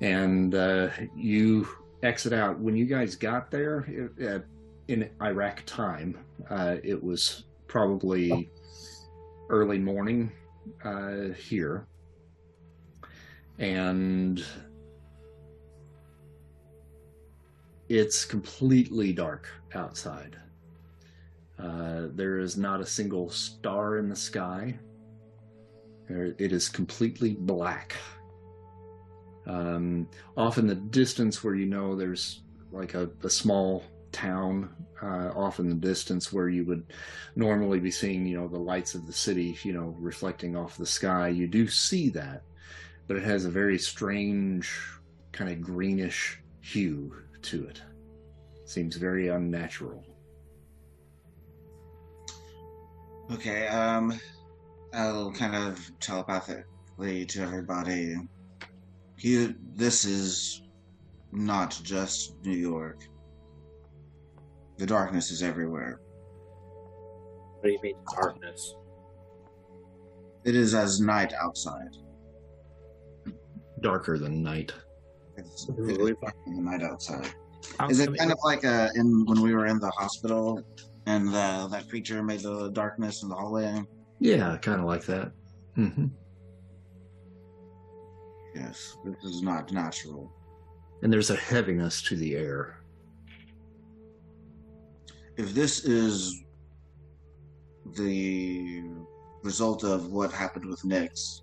And 0.01 0.55
uh, 0.55 0.91
you 1.17 1.69
exit 2.03 2.33
out. 2.33 2.61
When 2.61 2.77
you 2.77 2.87
guys 2.87 3.17
got 3.17 3.51
there 3.51 4.13
it, 4.19 4.29
uh, 4.29 4.39
in 4.87 5.11
Iraq 5.21 5.65
time, 5.67 6.19
uh, 6.49 6.77
it 6.85 7.03
was 7.03 7.45
probably 7.67 8.49
early 9.51 9.79
morning 9.79 10.31
uh, 10.85 11.33
here. 11.37 11.87
And 13.59 14.45
it's 17.89 18.25
completely 18.25 19.13
dark 19.13 19.49
outside. 19.75 20.37
Uh, 21.63 22.09
there 22.15 22.39
is 22.39 22.57
not 22.57 22.81
a 22.81 22.87
single 22.87 23.29
star 23.31 23.99
in 23.99 24.09
the 24.09 24.17
sky. 24.17 24.79
It 26.09 26.53
is 26.53 26.69
completely 26.69 27.35
black. 27.35 27.97
Um, 29.47 30.09
off 30.37 30.59
in 30.59 30.67
the 30.67 30.75
distance, 30.75 31.43
where 31.43 31.55
you 31.55 31.67
know 31.67 31.97
there's 31.97 32.43
like 32.71 32.95
a, 32.95 33.11
a 33.23 33.31
small 33.31 33.83
town, 34.13 34.71
uh, 35.03 35.31
off 35.35 35.59
in 35.59 35.69
the 35.69 35.75
distance 35.75 36.33
where 36.33 36.49
you 36.49 36.65
would 36.65 36.85
normally 37.37 37.79
be 37.81 37.91
seeing, 37.91 38.27
you 38.27 38.39
know, 38.39 38.49
the 38.49 38.59
lights 38.59 38.95
of 38.95 39.07
the 39.07 39.13
city, 39.13 39.57
you 39.63 39.73
know, 39.73 39.95
reflecting 39.99 40.57
off 40.57 40.77
the 40.77 40.87
sky. 40.87 41.29
You 41.29 41.47
do 41.47 41.69
see 41.69 42.09
that, 42.11 42.43
but 43.07 43.17
it 43.17 43.23
has 43.23 43.45
a 43.45 43.51
very 43.51 43.79
strange, 43.79 44.75
kind 45.33 45.51
of 45.51 45.61
greenish 45.61 46.41
hue 46.61 47.15
to 47.43 47.67
it. 47.67 47.81
Seems 48.65 48.97
very 48.97 49.29
unnatural. 49.29 50.05
Okay, 53.31 53.67
um, 53.69 54.19
I'll 54.95 55.31
kind 55.33 55.55
of 55.55 55.91
telepathically 56.01 57.27
to 57.27 57.43
everybody. 57.43 58.17
You, 59.19 59.55
this 59.75 60.05
is 60.05 60.63
not 61.33 61.79
just 61.83 62.37
New 62.45 62.57
York. 62.57 63.05
The 64.79 64.87
darkness 64.87 65.31
is 65.31 65.43
everywhere. 65.43 66.01
What 67.61 67.65
do 67.65 67.71
you 67.71 67.79
mean 67.83 67.97
darkness? 68.15 68.75
It 70.45 70.55
is 70.55 70.75
as 70.75 71.01
night 71.01 71.33
outside. 71.35 71.97
Darker 73.83 74.17
than 74.19 74.43
night. 74.43 74.73
It's, 75.37 75.69
Ooh, 75.69 75.85
it 75.85 75.91
is 75.91 75.99
we've- 75.99 76.17
darker 76.23 76.39
than 76.47 76.65
night 76.65 76.83
outside. 76.83 77.29
How 77.79 77.89
Is 77.89 78.01
it 78.01 78.17
kind 78.17 78.33
of 78.33 78.39
like 78.45 78.65
uh, 78.65 78.89
in 78.95 79.27
when 79.27 79.43
we 79.43 79.53
were 79.53 79.67
in 79.67 79.79
the 79.81 79.91
hospital 79.91 80.63
and 81.09 81.35
uh, 81.35 81.67
that 81.69 81.89
creature 81.89 82.23
made 82.23 82.41
the 82.41 82.71
darkness 82.73 83.23
in 83.23 83.31
the 83.31 83.35
hallway? 83.35 83.83
Yeah, 84.21 84.59
kind 84.59 84.79
of 84.79 84.87
like 84.87 85.07
that. 85.07 85.33
Mm-hmm. 85.79 86.09
Yes, 88.55 88.95
this 89.05 89.25
is 89.25 89.43
not 89.43 89.73
natural. 89.73 90.31
And 91.03 91.11
there's 91.11 91.31
a 91.31 91.37
heaviness 91.37 92.03
to 92.03 92.17
the 92.17 92.37
air. 92.37 92.77
If 95.39 95.55
this 95.55 95.85
is 95.85 96.45
the 97.97 98.83
result 99.43 99.85
of 99.85 100.13
what 100.13 100.31
happened 100.31 100.67
with 100.67 100.83
Nyx, 100.83 101.41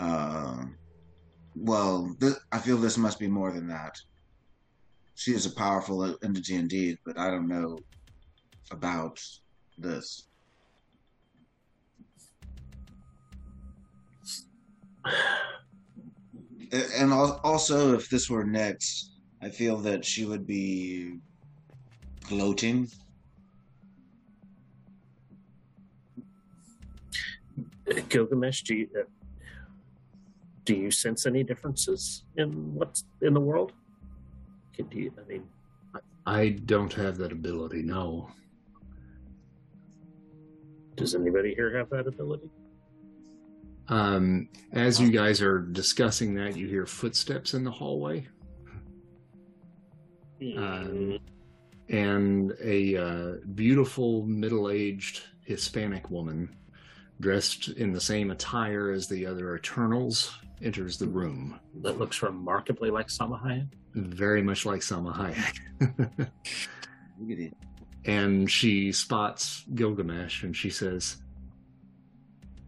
uh, 0.00 0.64
well, 1.54 2.16
th- 2.20 2.34
I 2.50 2.58
feel 2.58 2.78
this 2.78 2.98
must 2.98 3.20
be 3.20 3.28
more 3.28 3.52
than 3.52 3.68
that. 3.68 3.94
She 5.14 5.32
is 5.34 5.46
a 5.46 5.54
powerful 5.54 6.16
entity 6.24 6.56
indeed, 6.56 6.98
but 7.04 7.16
I 7.16 7.30
don't 7.30 7.48
know 7.48 7.78
about 8.70 9.20
this. 9.78 10.28
And 16.72 17.12
also, 17.12 17.94
if 17.94 18.10
this 18.10 18.28
were 18.28 18.44
Nyx, 18.44 19.10
I 19.40 19.48
feel 19.50 19.76
that 19.78 20.04
she 20.04 20.24
would 20.24 20.46
be 20.46 21.18
gloating. 22.28 22.88
Gilgamesh, 28.08 28.62
do 28.62 28.74
you, 28.74 28.88
uh, 28.98 29.04
do 30.64 30.74
you 30.74 30.90
sense 30.90 31.24
any 31.26 31.44
differences 31.44 32.24
in 32.36 32.74
what's 32.74 33.04
in 33.22 33.32
the 33.32 33.40
world? 33.40 33.72
Could 34.74 34.92
you, 34.92 35.12
I 35.16 35.28
mean, 35.28 35.44
I 36.26 36.48
don't 36.48 36.92
have 36.94 37.16
that 37.18 37.30
ability, 37.30 37.82
no. 37.82 38.28
Does 40.96 41.14
anybody 41.14 41.54
here 41.54 41.76
have 41.76 41.90
that 41.90 42.06
ability? 42.06 42.50
Um, 43.88 44.48
as 44.72 45.00
you 45.00 45.10
guys 45.10 45.40
are 45.40 45.60
discussing 45.60 46.34
that, 46.34 46.56
you 46.56 46.66
hear 46.66 46.86
footsteps 46.86 47.54
in 47.54 47.62
the 47.64 47.70
hallway, 47.70 48.26
Um, 50.56 51.18
and 51.88 52.52
a 52.62 52.96
uh, 52.96 53.32
beautiful 53.54 54.24
middle-aged 54.26 55.22
Hispanic 55.44 56.10
woman, 56.10 56.54
dressed 57.20 57.68
in 57.68 57.92
the 57.92 58.00
same 58.00 58.30
attire 58.32 58.90
as 58.90 59.06
the 59.06 59.24
other 59.24 59.54
Eternals, 59.56 60.36
enters 60.62 60.98
the 60.98 61.06
room, 61.06 61.58
that 61.82 61.98
looks 61.98 62.22
remarkably 62.22 62.90
like 62.90 63.06
Samahaya. 63.08 63.68
very 63.94 64.42
much 64.42 64.66
like 64.66 64.80
Salma 64.80 65.14
Hayek. 65.14 65.58
Look 67.18 67.30
at 67.30 67.38
it. 67.38 67.54
And 68.06 68.50
she 68.50 68.92
spots 68.92 69.64
Gilgamesh, 69.74 70.42
and 70.42 70.56
she 70.56 70.70
says, 70.70 71.16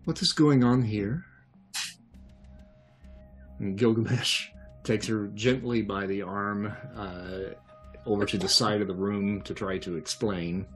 "What 0.04 0.20
is 0.20 0.32
going 0.32 0.64
on 0.64 0.82
here?" 0.82 1.24
And 3.58 3.76
Gilgamesh 3.78 4.48
takes 4.84 5.06
her 5.06 5.28
gently 5.28 5.82
by 5.82 6.06
the 6.06 6.22
arm 6.22 6.72
uh, 6.96 7.54
over 8.04 8.26
to 8.26 8.38
the 8.38 8.48
side 8.48 8.80
of 8.80 8.88
the 8.88 8.94
room 8.94 9.40
to 9.42 9.54
try 9.54 9.78
to 9.78 9.96
explain. 9.96 10.66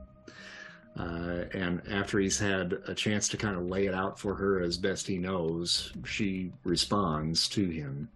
Uh, 0.99 1.45
and 1.53 1.81
after 1.89 2.19
he's 2.19 2.39
had 2.39 2.75
a 2.87 2.95
chance 2.95 3.27
to 3.29 3.39
kind 3.39 3.57
of 3.57 3.65
lay 3.65 3.87
it 3.87 3.95
out 3.95 4.19
for 4.19 4.35
her 4.35 4.61
as 4.61 4.77
best 4.77 5.07
he 5.07 5.17
knows, 5.17 5.91
she 6.05 6.53
responds 6.65 7.49
to 7.49 7.67
him 7.67 8.11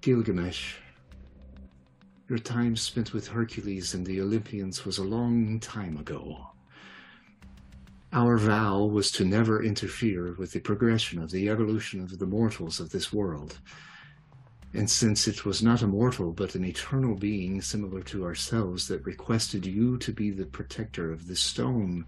Gilgamesh, 0.00 0.76
your 2.28 2.38
time 2.38 2.74
spent 2.74 3.12
with 3.12 3.28
Hercules 3.28 3.94
and 3.94 4.04
the 4.04 4.20
Olympians 4.20 4.84
was 4.84 4.98
a 4.98 5.04
long 5.04 5.60
time 5.60 5.96
ago. 5.96 6.48
Our 8.12 8.36
vow 8.36 8.84
was 8.84 9.12
to 9.12 9.24
never 9.24 9.62
interfere 9.62 10.34
with 10.36 10.50
the 10.50 10.60
progression 10.60 11.22
of 11.22 11.30
the 11.30 11.48
evolution 11.48 12.00
of 12.00 12.18
the 12.18 12.26
mortals 12.26 12.80
of 12.80 12.90
this 12.90 13.12
world. 13.12 13.58
And 14.74 14.90
since 14.90 15.28
it 15.28 15.44
was 15.44 15.62
not 15.62 15.82
a 15.82 15.86
mortal 15.86 16.32
but 16.32 16.56
an 16.56 16.64
eternal 16.64 17.14
being 17.14 17.62
similar 17.62 18.02
to 18.02 18.24
ourselves 18.24 18.88
that 18.88 19.06
requested 19.06 19.64
you 19.64 19.96
to 19.98 20.12
be 20.12 20.30
the 20.30 20.46
protector 20.46 21.12
of 21.12 21.28
this 21.28 21.40
stone, 21.40 22.06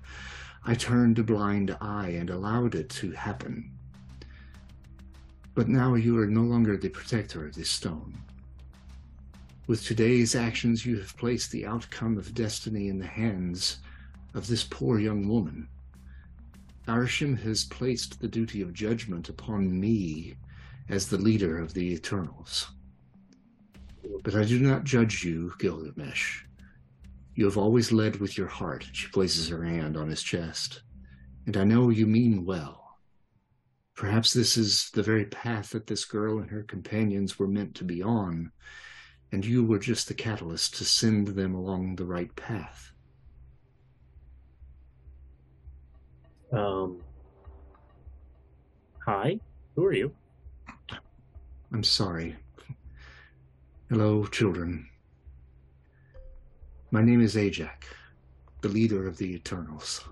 I 0.65 0.75
turned 0.75 1.21
a 1.21 1.23
blind 1.23 1.77
eye 1.81 2.11
and 2.11 2.29
allowed 2.29 2.75
it 2.75 2.89
to 2.91 3.13
happen. 3.13 3.71
But 5.55 5.69
now 5.69 5.95
you 5.95 6.19
are 6.19 6.27
no 6.27 6.43
longer 6.43 6.77
the 6.77 6.89
protector 6.89 7.47
of 7.47 7.55
this 7.55 7.71
stone. 7.71 8.19
With 9.69 9.85
today's 9.85 10.35
actions, 10.35 10.87
you 10.87 10.97
have 10.99 11.15
placed 11.19 11.53
the 11.53 11.67
outcome 11.67 12.17
of 12.17 12.33
destiny 12.33 12.89
in 12.89 12.99
the 12.99 13.07
hands 13.07 13.81
of 14.33 14.47
this 14.47 14.65
poor 14.65 14.99
young 14.99 15.29
woman. 15.29 15.69
Arishem 16.87 17.39
has 17.41 17.65
placed 17.65 18.19
the 18.19 18.29
duty 18.29 18.63
of 18.63 18.73
judgment 18.73 19.29
upon 19.29 19.79
me 19.79 20.37
as 20.89 21.07
the 21.07 21.19
leader 21.19 21.59
of 21.59 21.75
the 21.75 21.93
Eternals. 21.93 22.69
But 24.23 24.35
I 24.35 24.45
do 24.45 24.59
not 24.59 24.85
judge 24.85 25.23
you, 25.23 25.53
Gilgamesh. 25.59 26.45
You 27.35 27.45
have 27.45 27.59
always 27.59 27.93
led 27.93 28.17
with 28.21 28.39
your 28.39 28.49
heart. 28.49 28.89
She 28.95 29.09
places 29.09 29.51
her 29.51 29.65
hand 29.65 29.99
on 29.99 30.09
his 30.09 30.23
chest. 30.23 30.81
And 31.45 31.59
I 31.59 31.65
know 31.65 31.91
you 31.91 32.07
mean 32.07 32.47
well. 32.47 32.97
Perhaps 33.95 34.33
this 34.33 34.57
is 34.57 34.89
the 34.95 35.03
very 35.03 35.27
path 35.27 35.71
that 35.71 35.89
this 35.89 36.07
girl 36.07 36.39
and 36.39 36.49
her 36.49 36.63
companions 36.63 37.39
were 37.39 37.49
meant 37.49 37.75
to 37.75 37.85
be 37.85 38.03
on, 38.03 38.51
and 39.33 39.45
you 39.45 39.65
were 39.65 39.79
just 39.79 40.09
the 40.09 40.15
catalyst 40.15 40.77
to 40.77 40.85
send 40.85 41.29
them 41.29 41.55
along 41.55 41.97
the 41.97 42.05
right 42.05 42.35
path. 42.37 42.93
Um. 46.53 47.03
Hi, 49.05 49.39
who 49.75 49.85
are 49.85 49.93
you? 49.93 50.13
I'm 51.73 51.85
sorry. 51.85 52.37
Hello, 53.91 54.25
children. 54.27 54.89
My 56.91 57.03
name 57.03 57.21
is 57.21 57.35
Ajak, 57.35 57.85
the 58.63 58.69
leader 58.69 59.07
of 59.07 59.19
the 59.19 59.35
Eternals. 59.35 60.05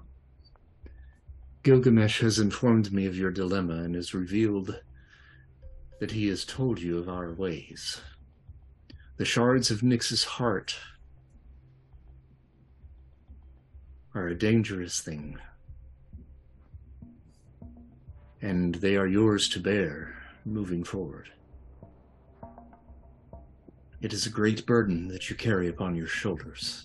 Gilgamesh 1.62 2.20
has 2.20 2.38
informed 2.38 2.92
me 2.92 3.06
of 3.06 3.16
your 3.16 3.30
dilemma 3.30 3.82
and 3.82 3.94
has 3.94 4.14
revealed 4.14 4.80
that 5.98 6.10
he 6.10 6.28
has 6.28 6.44
told 6.44 6.78
you 6.78 6.98
of 6.98 7.08
our 7.08 7.32
ways. 7.32 8.00
The 9.18 9.24
shards 9.24 9.70
of 9.70 9.82
Nyx's 9.82 10.24
heart 10.24 10.76
are 14.14 14.28
a 14.28 14.34
dangerous 14.34 15.00
thing, 15.00 15.38
and 18.42 18.74
they 18.74 18.96
are 18.96 19.06
yours 19.06 19.48
to 19.50 19.60
bear 19.60 20.14
moving 20.44 20.84
forward. 20.84 21.30
It 24.02 24.12
is 24.12 24.26
a 24.26 24.30
great 24.30 24.66
burden 24.66 25.08
that 25.08 25.30
you 25.30 25.36
carry 25.36 25.68
upon 25.68 25.96
your 25.96 26.06
shoulders, 26.06 26.84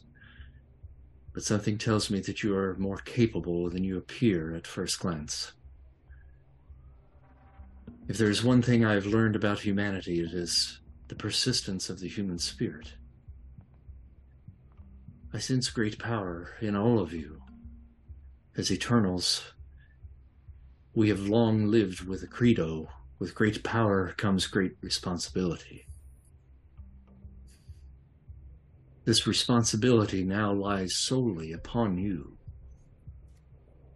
but 1.34 1.44
something 1.44 1.78
tells 1.78 2.10
me 2.10 2.22
that 2.22 2.44
you 2.44 2.56
are 2.56 2.76
more 2.78 3.00
capable 3.00 3.70
than 3.70 3.84
you 3.84 3.98
appear 3.98 4.56
at 4.56 4.66
first 4.66 5.00
glance. 5.00 5.52
If 8.08 8.18
there 8.18 8.30
is 8.30 8.42
one 8.42 8.62
thing 8.62 8.86
I 8.86 8.94
have 8.94 9.06
learned 9.06 9.36
about 9.36 9.60
humanity, 9.60 10.22
it 10.22 10.34
is 10.34 10.81
the 11.12 11.16
persistence 11.18 11.90
of 11.90 12.00
the 12.00 12.08
human 12.08 12.40
spirit. 12.40 12.94
I 15.34 15.40
sense 15.40 15.70
great 15.70 16.00
power 16.00 16.52
in 16.62 16.74
all 16.74 17.00
of 17.00 17.12
you. 17.12 17.42
As 18.56 18.72
Eternals, 18.72 19.44
we 20.94 21.10
have 21.10 21.28
long 21.28 21.66
lived 21.68 22.00
with 22.08 22.24
a 22.24 22.28
credo 22.28 22.88
with 23.20 23.36
great 23.36 23.62
power 23.62 24.14
comes 24.16 24.48
great 24.48 24.78
responsibility. 24.80 25.86
This 29.04 29.28
responsibility 29.28 30.24
now 30.24 30.54
lies 30.54 30.96
solely 30.96 31.52
upon 31.52 31.98
you. 31.98 32.38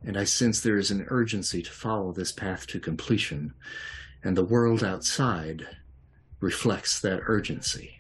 And 0.04 0.18
I 0.18 0.26
sense 0.26 0.60
there 0.60 0.78
is 0.78 0.92
an 0.92 1.06
urgency 1.08 1.62
to 1.62 1.72
follow 1.72 2.12
this 2.12 2.34
path 2.34 2.68
to 2.68 2.80
completion, 2.82 3.54
and 4.22 4.36
the 4.36 4.44
world 4.44 4.84
outside 4.84 5.66
reflects 6.46 7.02
that 7.02 7.20
urgency. 7.26 7.98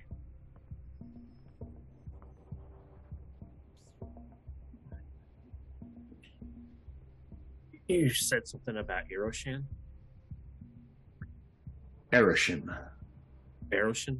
You 7.88 8.11
said 8.11 8.47
something 8.47 8.77
about 8.77 9.03
Eroshan? 9.09 9.63
Arishem. 12.13 12.76
Eroshan? 13.72 14.19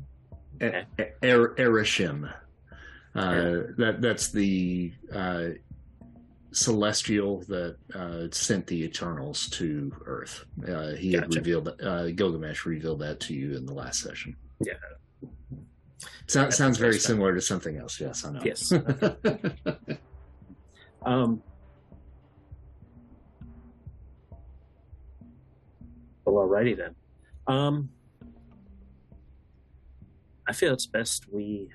E- 0.60 0.66
E- 1.00 1.12
Er- 1.24 1.56
Arishem. 1.60 2.32
Uh, 3.14 3.72
that 3.78 4.02
that's 4.02 4.32
the 4.32 4.92
uh, 5.14 5.50
celestial 6.56 7.42
that 7.50 7.78
uh, 7.94 8.28
sent 8.32 8.66
the 8.68 8.84
Eternals 8.84 9.50
to 9.50 9.92
Earth. 10.06 10.46
Uh, 10.68 10.92
he 10.92 11.14
had 11.14 11.34
revealed 11.34 11.66
that. 11.66 11.82
Uh, 11.82 12.12
Gilgamesh 12.12 12.66
revealed 12.66 13.00
that 13.00 13.20
to 13.22 13.34
you 13.34 13.56
in 13.56 13.66
the 13.66 13.74
last 13.74 14.02
session. 14.02 14.36
Yeah. 14.60 14.74
So, 16.28 16.50
sounds 16.50 16.78
very 16.78 16.98
similar 16.98 17.36
to 17.36 17.42
something 17.42 17.78
else. 17.78 18.00
Yes, 18.00 18.26
I 18.26 18.32
know. 18.32 18.42
Yes. 18.44 18.74
Um, 21.06 21.44
well, 26.26 26.48
alrighty 26.48 26.76
then. 26.76 26.96
Um, 27.46 27.90
I 30.48 30.54
feel 30.54 30.74
it's 30.74 30.88
best 30.88 31.32
we 31.32 31.70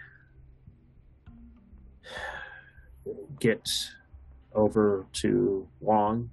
get 3.38 3.68
over 4.54 5.06
to 5.12 5.68
Wong 5.80 6.30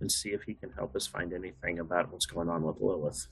and 0.00 0.10
see 0.10 0.30
if 0.30 0.42
he 0.42 0.54
can 0.54 0.70
help 0.72 0.94
us 0.94 1.06
find 1.06 1.32
anything 1.32 1.78
about 1.78 2.12
what's 2.12 2.26
going 2.26 2.48
on 2.48 2.62
with 2.62 2.80
Lilith. 2.80 3.28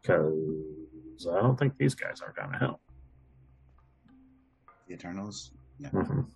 Because 0.00 1.26
I 1.30 1.40
don't 1.40 1.58
think 1.58 1.76
these 1.78 1.94
guys 1.94 2.20
are 2.20 2.34
going 2.36 2.52
to 2.52 2.58
help. 2.58 2.80
The 4.88 4.94
Eternals. 4.94 5.52
Yeah. 5.78 5.90
Mhm. 5.90 6.26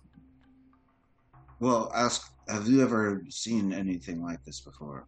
Well, 1.59 1.91
ask. 1.93 2.31
Have 2.47 2.67
you 2.67 2.81
ever 2.81 3.23
seen 3.29 3.73
anything 3.73 4.23
like 4.23 4.43
this 4.45 4.61
before? 4.61 5.05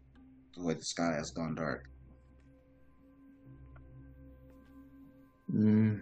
The 0.58 0.64
way 0.64 0.74
the 0.74 0.84
sky 0.84 1.14
has 1.14 1.32
gone 1.32 1.56
dark. 1.56 1.90
Mm, 5.50 6.02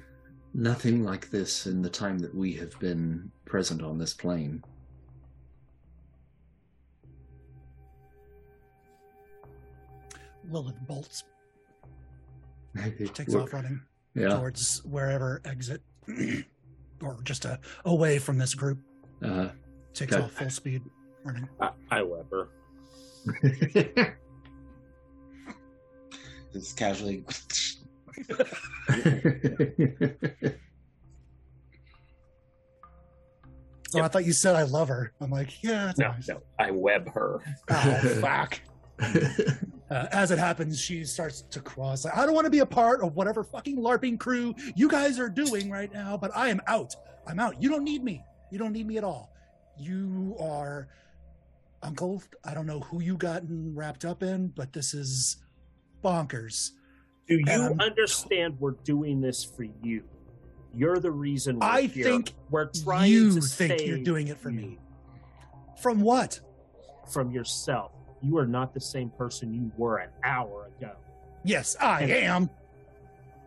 nothing 0.58 1.04
like 1.04 1.30
this 1.30 1.68
in 1.68 1.84
the 1.84 1.90
time 1.90 2.18
that 2.18 2.34
we 2.36 2.52
have 2.54 2.78
been 2.80 3.32
present 3.46 3.82
on 3.84 3.98
this 4.00 4.14
plane. 4.14 4.64
Lilith 10.50 10.80
bolts, 10.88 11.24
takes 13.14 13.34
Look, 13.34 13.44
off 13.44 13.54
running 13.54 13.82
Yeah. 14.16 14.30
towards 14.30 14.84
wherever 14.86 15.42
exit, 15.46 15.82
or 17.02 17.20
just 17.24 17.46
uh, 17.46 17.58
away 17.86 18.18
from 18.18 18.38
this 18.38 18.54
group. 18.56 18.80
Uh, 19.24 19.50
Takes 19.94 20.14
Okay. 20.14 20.24
off 20.24 20.32
full 20.32 20.50
speed 20.50 20.82
running. 21.24 21.48
I, 21.60 21.72
I 21.92 22.02
Weber. 22.04 22.50
Just 26.54 26.78
casually. 26.78 27.26
Oh, 33.96 34.02
I 34.02 34.10
thought 34.10 34.26
you 34.26 34.34
said 34.34 34.56
I 34.56 34.64
love 34.64 34.90
her. 34.90 35.14
I'm 35.22 35.32
like, 35.32 35.64
yeah, 35.64 35.86
that's 35.86 36.00
No, 36.00 36.10
nice. 36.10 36.28
no, 36.28 36.42
I 36.60 36.72
web 36.72 37.10
her. 37.14 37.40
Oh, 37.70 38.18
fuck. 38.22 38.60
Uh, 39.90 40.06
as 40.12 40.32
it 40.32 40.38
happens, 40.38 40.78
she 40.78 41.06
starts 41.06 41.44
to 41.44 41.62
cross. 41.62 42.04
Like, 42.04 42.18
I 42.18 42.26
don't 42.26 42.36
want 42.36 42.44
to 42.44 42.52
be 42.52 42.60
a 42.60 42.66
part 42.66 43.00
of 43.02 43.16
whatever 43.16 43.42
fucking 43.42 43.78
LARPing 43.78 44.20
crew 44.20 44.54
you 44.76 44.90
guys 44.90 45.18
are 45.18 45.30
doing 45.30 45.72
right 45.72 45.90
now, 45.94 46.18
but 46.18 46.30
I 46.36 46.50
am 46.50 46.60
out. 46.68 46.94
I'm 47.26 47.40
out. 47.40 47.64
You 47.64 47.70
don't 47.70 47.86
need 47.86 48.04
me. 48.04 48.22
You 48.52 48.60
don't 48.60 48.74
need 48.74 48.86
me 48.86 48.98
at 48.98 49.06
all. 49.06 49.32
You 49.80 50.36
are 50.42 50.90
Uncle, 51.84 52.22
I 52.44 52.54
don't 52.54 52.66
know 52.66 52.82
who 52.82 53.02
you 53.02 53.16
gotten 53.16 53.74
wrapped 53.74 54.04
up 54.04 54.24
in, 54.24 54.50
but 54.50 54.74
this 54.74 54.94
is 54.94 55.38
bonkers. 56.04 56.72
Do 57.28 57.36
you 57.46 57.46
Um, 57.52 57.80
understand 57.80 58.58
we're 58.60 58.72
doing 58.84 59.20
this 59.22 59.44
for 59.44 59.64
you? 59.84 60.04
You're 60.74 61.00
the 61.00 61.12
reason 61.12 61.60
we're 61.60 61.66
I 61.68 61.82
here. 61.84 62.04
think 62.06 62.34
we're 62.50 62.66
trying 62.70 63.12
you 63.12 63.34
to 63.34 63.42
think 63.42 63.82
you're 63.86 63.98
doing 64.04 64.28
it 64.28 64.40
for 64.40 64.50
you 64.50 64.58
me. 64.62 64.80
From 65.82 66.02
what? 66.02 66.40
From 67.10 67.32
yourself. 67.32 67.92
You 68.22 68.38
are 68.38 68.46
not 68.48 68.74
the 68.74 68.80
same 68.80 69.10
person 69.10 69.54
you 69.54 69.72
were 69.78 69.98
an 69.98 70.10
hour 70.24 70.70
ago. 70.78 70.92
Yes, 71.44 71.76
I 71.80 72.04
am. 72.04 72.50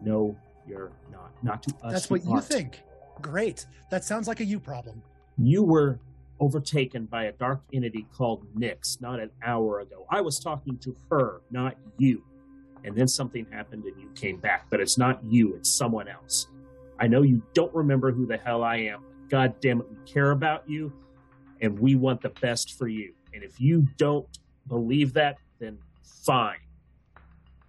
No, 0.02 0.36
you're 0.66 0.92
not. 1.10 1.32
Not 1.42 1.62
to 1.64 1.74
us. 1.82 1.92
That's 1.92 2.10
what 2.10 2.24
you 2.24 2.32
aren't. 2.32 2.44
think. 2.44 2.80
Great. 3.20 3.66
That 3.90 4.04
sounds 4.04 4.28
like 4.28 4.40
a 4.40 4.44
you 4.44 4.60
problem. 4.60 5.02
You 5.38 5.62
were 5.62 5.98
overtaken 6.38 7.06
by 7.06 7.24
a 7.24 7.32
dark 7.32 7.60
entity 7.72 8.06
called 8.16 8.46
Nyx 8.58 9.00
not 9.00 9.20
an 9.20 9.30
hour 9.42 9.80
ago. 9.80 10.06
I 10.08 10.20
was 10.20 10.38
talking 10.38 10.78
to 10.78 10.96
her, 11.10 11.40
not 11.50 11.76
you. 11.98 12.22
And 12.84 12.96
then 12.96 13.06
something 13.08 13.46
happened 13.50 13.84
and 13.84 14.00
you 14.00 14.08
came 14.14 14.38
back, 14.38 14.66
but 14.70 14.80
it's 14.80 14.96
not 14.98 15.22
you, 15.24 15.54
it's 15.54 15.70
someone 15.70 16.08
else. 16.08 16.46
I 16.98 17.06
know 17.06 17.22
you 17.22 17.42
don't 17.54 17.74
remember 17.74 18.10
who 18.12 18.26
the 18.26 18.36
hell 18.38 18.62
I 18.62 18.76
am. 18.76 19.02
but 19.22 19.28
God 19.30 19.60
damn 19.60 19.80
it, 19.80 19.86
we 19.90 19.96
care 20.06 20.30
about 20.32 20.68
you 20.68 20.92
and 21.60 21.78
we 21.78 21.94
want 21.94 22.20
the 22.22 22.30
best 22.40 22.78
for 22.78 22.88
you. 22.88 23.12
And 23.34 23.42
if 23.44 23.60
you 23.60 23.86
don't 23.96 24.26
believe 24.66 25.12
that, 25.14 25.36
then 25.58 25.78
fine. 26.24 26.56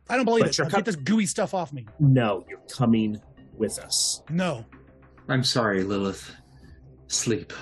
I 0.10 0.16
don't 0.16 0.26
believe 0.26 0.44
But 0.44 0.50
it. 0.52 0.58
you're 0.58 0.66
Now 0.68 0.72
co- 0.72 0.78
Get 0.78 0.86
this 0.86 0.96
gooey 0.96 1.26
stuff 1.26 1.54
off 1.54 1.72
me. 1.74 1.86
No, 2.00 2.46
you're 2.50 2.60
coming 2.70 3.22
with 3.58 3.80
us. 3.80 4.22
No. 4.30 4.66
I'm 5.30 5.44
sorry, 5.44 5.84
Lilith. 5.84 6.32
Sleep. 7.08 7.54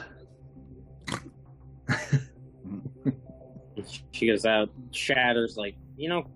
She 4.11 4.27
goes 4.27 4.45
out, 4.45 4.69
shatters, 4.91 5.55
like, 5.57 5.75
you 5.97 6.09
know, 6.09 6.27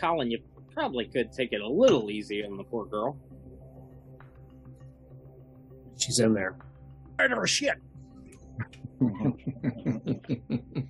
Colin, 0.00 0.30
you 0.30 0.38
probably 0.74 1.06
could 1.06 1.32
take 1.32 1.52
it 1.52 1.60
a 1.60 1.68
little 1.68 2.10
easy 2.10 2.44
on 2.44 2.56
the 2.56 2.64
poor 2.64 2.84
girl. 2.84 3.16
She's 5.96 6.18
in 6.18 6.34
there. 6.34 6.56
I 7.18 7.28
never 7.28 7.46
shit. 7.46 7.76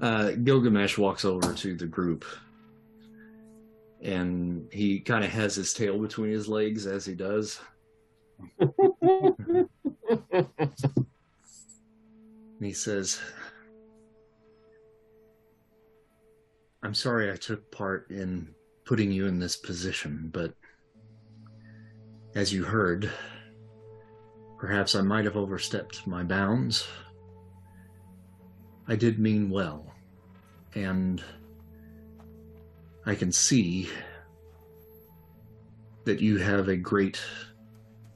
uh, 0.00 0.30
Gilgamesh 0.32 0.98
walks 0.98 1.24
over 1.24 1.54
to 1.54 1.76
the 1.76 1.86
group 1.86 2.24
and 4.02 4.68
he 4.72 5.00
kind 5.00 5.24
of 5.24 5.30
has 5.30 5.54
his 5.56 5.72
tail 5.72 5.98
between 5.98 6.30
his 6.30 6.48
legs 6.48 6.86
as 6.86 7.04
he 7.06 7.14
does. 7.14 7.58
And 12.58 12.66
he 12.66 12.72
says, 12.72 13.20
I'm 16.88 16.94
sorry 16.94 17.30
I 17.30 17.36
took 17.36 17.70
part 17.70 18.10
in 18.10 18.54
putting 18.86 19.12
you 19.12 19.26
in 19.26 19.38
this 19.38 19.56
position, 19.56 20.30
but 20.32 20.54
as 22.34 22.50
you 22.50 22.64
heard, 22.64 23.12
perhaps 24.56 24.94
I 24.94 25.02
might 25.02 25.26
have 25.26 25.36
overstepped 25.36 26.06
my 26.06 26.22
bounds. 26.22 26.88
I 28.86 28.96
did 28.96 29.18
mean 29.18 29.50
well, 29.50 29.92
and 30.74 31.22
I 33.04 33.14
can 33.14 33.32
see 33.32 33.90
that 36.06 36.22
you 36.22 36.38
have 36.38 36.68
a 36.68 36.76
great 36.76 37.20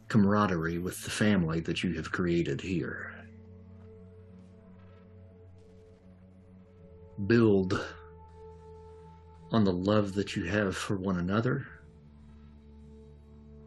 camaraderie 0.08 0.78
with 0.78 0.98
the 1.04 1.10
family 1.10 1.60
that 1.60 1.84
you 1.84 1.92
have 1.96 2.10
created 2.10 2.62
here. 2.62 3.12
Build 7.26 7.78
on 9.52 9.64
the 9.64 9.72
love 9.72 10.14
that 10.14 10.34
you 10.34 10.44
have 10.44 10.76
for 10.76 10.96
one 10.96 11.18
another, 11.18 11.66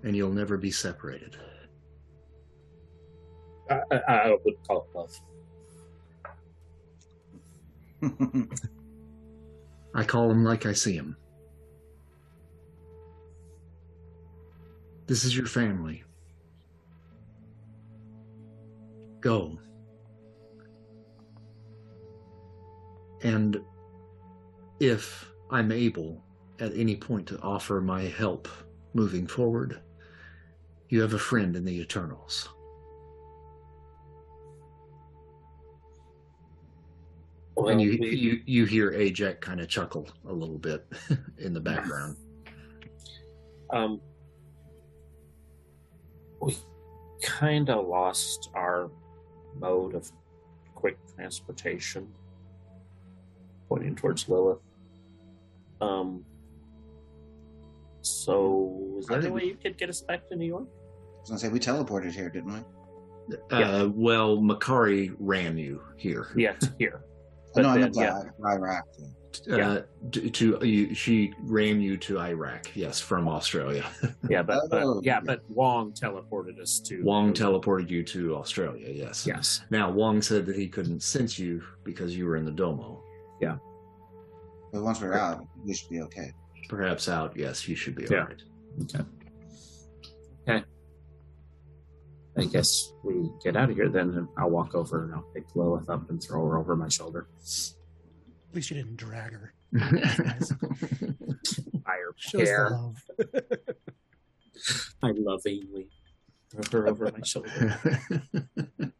and 0.04 0.16
you'll 0.16 0.32
never 0.32 0.58
be 0.58 0.72
separated. 0.72 1.38
I, 3.70 3.82
I, 3.92 4.14
I 4.14 4.38
would 4.44 4.56
call 4.68 4.88
it 4.90 4.98
love. 4.98 5.20
I 9.96 10.04
call 10.04 10.30
him 10.30 10.44
like 10.44 10.66
I 10.66 10.74
see 10.74 10.96
him. 10.96 11.16
This 15.08 15.24
is 15.24 15.38
your 15.38 15.46
family. 15.46 16.04
Go. 19.22 19.60
And 23.22 23.62
if 24.80 25.32
I'm 25.52 25.72
able 25.72 26.24
at 26.60 26.76
any 26.76 26.96
point 26.96 27.28
to 27.28 27.40
offer 27.42 27.82
my 27.82 28.04
help 28.04 28.48
moving 28.94 29.28
forward, 29.28 29.82
you 30.90 31.02
have 31.02 31.14
a 31.14 31.20
friend 31.20 31.56
in 31.56 31.66
the 31.66 31.80
Eternals. 31.80 32.50
and 37.58 37.82
you 37.82 37.98
we- 38.00 38.16
you 38.16 38.42
you 38.46 38.66
hear 38.66 38.92
Ajak 38.92 39.40
kind 39.40 39.60
of 39.62 39.68
chuckle 39.70 40.08
a 40.28 40.34
little 40.34 40.58
bit 40.58 40.86
in 41.38 41.54
the 41.54 41.60
background. 41.60 42.18
um, 43.72 44.00
we 46.42 46.56
kind 47.24 47.70
of 47.70 47.88
lost 47.88 48.50
our 48.54 48.92
mode 49.56 49.96
of 49.96 50.12
quick 50.76 50.98
transportation, 51.16 52.08
pointing 53.70 53.96
towards 53.96 54.28
Lilith. 54.30 54.60
Um, 55.82 56.24
so 58.02 58.96
is 59.00 59.10
I 59.10 59.14
there 59.14 59.22
think 59.24 59.32
a 59.32 59.36
way 59.36 59.42
we- 59.44 59.48
you 59.50 59.56
could 59.56 59.78
get 59.78 59.90
us 59.90 60.02
back 60.02 60.28
to 60.30 60.36
New 60.36 60.46
York? 60.46 60.68
I 60.68 61.20
was 61.22 61.30
gonna 61.30 61.40
say 61.40 61.50
we 61.50 61.60
teleported 61.60 62.12
here, 62.12 62.30
didn't 62.30 62.54
we? 62.54 62.60
Uh, 63.52 63.90
well, 63.94 64.38
Makkari 64.38 65.16
ran 65.20 65.58
you 65.58 65.82
here. 65.98 66.28
Yeah, 66.36 66.54
to 66.60 66.72
here. 66.78 67.02
Oh, 67.58 67.62
no, 67.62 67.70
I 67.70 67.74
then, 67.74 67.82
meant 67.82 67.96
yeah. 67.96 68.24
yeah. 68.40 68.52
Iraq. 68.52 68.84
Uh, 69.52 69.82
to, 70.12 70.30
to 70.30 70.66
you, 70.66 70.94
she 70.94 71.34
ran 71.42 71.82
you 71.82 71.98
to 71.98 72.20
Iraq. 72.20 72.74
Yes, 72.76 73.02
from 73.02 73.28
Australia. 73.28 73.86
Yeah, 74.30 74.44
but, 74.44 74.60
Oh, 74.64 74.68
but 74.70 75.04
yeah, 75.04 75.16
yeah. 75.16 75.20
but 75.26 75.42
Wong 75.50 75.92
teleported 75.92 76.60
us 76.60 76.80
to 76.82 77.04
Wong 77.04 77.34
teleported 77.34 77.90
you 77.90 78.02
to 78.04 78.36
Australia. 78.36 78.90
Yes. 78.90 79.26
Yes. 79.28 79.62
Now 79.72 79.92
Wong 79.92 80.22
said 80.22 80.46
that 80.46 80.56
he 80.56 80.68
couldn't 80.68 81.02
sense 81.04 81.38
you 81.38 81.62
because 81.84 82.16
you 82.16 82.26
were 82.28 82.38
in 82.38 82.46
the 82.46 82.52
domo. 82.52 83.02
But 84.76 84.84
once 84.84 85.00
we're 85.00 85.14
out, 85.14 85.48
we 85.64 85.74
should 85.74 85.88
be 85.90 86.02
okay. 86.02 86.34
Perhaps 86.68 87.08
out. 87.08 87.32
Yes, 87.38 87.66
you 87.66 87.78
should 87.78 87.96
be 87.96 88.04
Yeah. 88.12 88.18
all 88.20 88.26
right. 88.26 88.42
Okay. 88.84 89.04
Okay. 90.50 90.64
I 92.38 92.44
guess 92.44 92.92
we 93.02 93.30
get 93.42 93.56
out 93.56 93.70
of 93.70 93.78
here 93.78 93.88
then, 93.88 94.10
and 94.10 94.28
I'll 94.38 94.50
walk 94.50 94.76
over 94.76 95.06
and 95.06 95.14
I'll 95.16 95.32
pick 95.34 95.46
Lilith 95.56 95.90
up 95.90 96.10
and 96.10 96.22
throw 96.22 96.46
her 96.46 96.58
over 96.58 96.76
my 96.76 96.90
shoulder. 96.90 97.30
At 97.40 98.56
least 98.56 98.70
you 98.70 98.76
didn't 98.76 98.98
drag 98.98 99.32
her. 99.32 99.54
I 99.76 99.80
Shows 102.18 102.32
the 102.34 102.44
care. 102.46 102.70
love. 102.72 102.98
I 105.02 105.12
lovingly 105.16 105.88
throw 106.66 106.82
her 106.82 106.88
over 106.90 107.10
my 107.18 107.24
shoulder, 107.24 107.80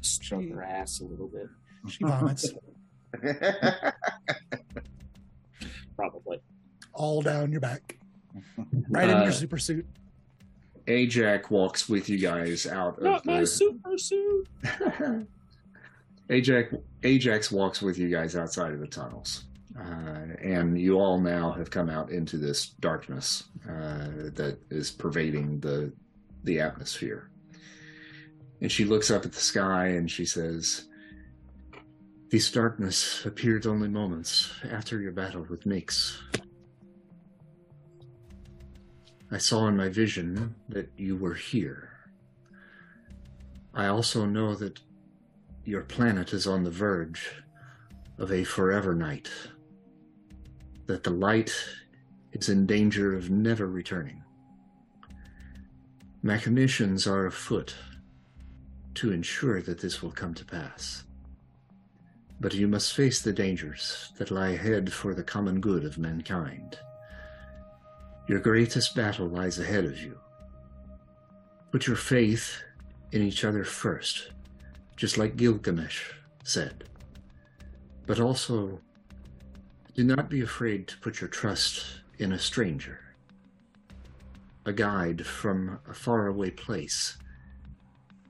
stroke 0.00 0.48
her 0.50 0.62
ass 0.64 0.98
a 0.98 1.04
little 1.04 1.28
bit, 1.28 1.46
She 1.88 2.02
vomits 2.02 2.52
probably. 5.96 6.40
all 6.92 7.22
down 7.22 7.50
your 7.52 7.60
back, 7.60 7.98
right 8.88 9.08
in 9.08 9.16
Uh, 9.16 9.22
your 9.24 9.32
super 9.32 9.58
suit. 9.58 9.86
Ajak 10.86 11.50
walks 11.50 11.88
with 11.88 12.08
you 12.10 12.18
guys 12.18 12.66
out 12.66 12.98
of 12.98 13.04
Not 13.04 13.24
my 13.26 13.40
the 13.40 13.46
super 13.46 13.96
suit. 13.96 14.46
Ajak 16.30 16.80
Ajak 17.02 17.52
walks 17.52 17.82
with 17.82 17.98
you 17.98 18.08
guys 18.08 18.36
outside 18.36 18.72
of 18.72 18.80
the 18.80 18.86
tunnels, 18.86 19.44
uh, 19.78 19.82
and 20.42 20.78
you 20.80 20.98
all 20.98 21.18
now 21.20 21.52
have 21.52 21.70
come 21.70 21.90
out 21.90 22.10
into 22.10 22.38
this 22.38 22.68
darkness 22.80 23.44
uh, 23.68 24.30
that 24.34 24.58
is 24.70 24.90
pervading 24.90 25.60
the 25.60 25.92
the 26.44 26.60
atmosphere. 26.60 27.28
And 28.60 28.70
she 28.72 28.84
looks 28.84 29.10
up 29.10 29.24
at 29.26 29.32
the 29.32 29.40
sky 29.40 29.88
and 29.88 30.10
she 30.10 30.24
says, 30.24 30.86
"This 32.34 32.50
darkness 32.50 33.24
appeared 33.24 33.64
only 33.64 33.86
moments 33.86 34.50
after 34.68 35.00
your 35.00 35.12
battle 35.12 35.46
with 35.48 35.62
Nyx. 35.62 36.18
I 39.30 39.38
saw 39.38 39.68
in 39.68 39.76
my 39.76 39.88
vision 39.88 40.56
that 40.68 40.90
you 40.96 41.16
were 41.16 41.34
here. 41.34 41.90
I 43.72 43.86
also 43.86 44.26
know 44.26 44.56
that 44.56 44.80
your 45.64 45.82
planet 45.82 46.32
is 46.32 46.48
on 46.48 46.64
the 46.64 46.72
verge 46.72 47.30
of 48.18 48.32
a 48.32 48.42
forever 48.42 48.96
night. 48.96 49.30
That 50.86 51.04
the 51.04 51.10
light 51.10 51.54
is 52.32 52.48
in 52.48 52.66
danger 52.66 53.14
of 53.14 53.30
never 53.30 53.68
returning. 53.68 54.24
Machinations 56.24 57.06
are 57.06 57.26
afoot 57.26 57.76
to 58.94 59.12
ensure 59.12 59.62
that 59.62 59.78
this 59.78 60.02
will 60.02 60.10
come 60.10 60.34
to 60.34 60.44
pass. 60.44 61.04
But 62.40 62.54
you 62.54 62.68
must 62.68 62.94
face 62.94 63.22
the 63.22 63.32
dangers 63.32 64.12
that 64.18 64.30
lie 64.30 64.50
ahead 64.50 64.92
for 64.92 65.14
the 65.14 65.22
common 65.22 65.60
good 65.60 65.84
of 65.84 65.98
mankind. 65.98 66.78
Your 68.28 68.40
greatest 68.40 68.94
battle 68.94 69.28
lies 69.28 69.58
ahead 69.58 69.84
of 69.84 69.98
you. 69.98 70.18
Put 71.70 71.86
your 71.86 71.96
faith 71.96 72.62
in 73.12 73.22
each 73.22 73.44
other 73.44 73.64
first, 73.64 74.30
just 74.96 75.18
like 75.18 75.36
Gilgamesh 75.36 76.12
said. 76.42 76.84
But 78.06 78.20
also, 78.20 78.80
do 79.94 80.04
not 80.04 80.28
be 80.28 80.40
afraid 80.40 80.88
to 80.88 80.98
put 80.98 81.20
your 81.20 81.28
trust 81.28 82.00
in 82.18 82.32
a 82.32 82.38
stranger, 82.38 83.00
a 84.64 84.72
guide 84.72 85.24
from 85.26 85.78
a 85.88 85.94
faraway 85.94 86.50
place 86.50 87.16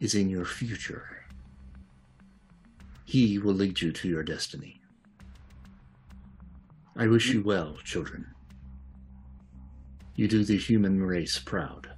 is 0.00 0.14
in 0.14 0.28
your 0.28 0.44
future. 0.44 1.13
He 3.14 3.38
will 3.38 3.54
lead 3.54 3.80
you 3.80 3.92
to 3.92 4.08
your 4.08 4.24
destiny. 4.24 4.80
I 6.96 7.06
wish 7.06 7.28
you 7.28 7.44
well, 7.44 7.76
children. 7.84 8.26
You 10.16 10.26
do 10.26 10.42
the 10.42 10.56
human 10.58 11.00
race 11.00 11.38
proud. 11.38 11.92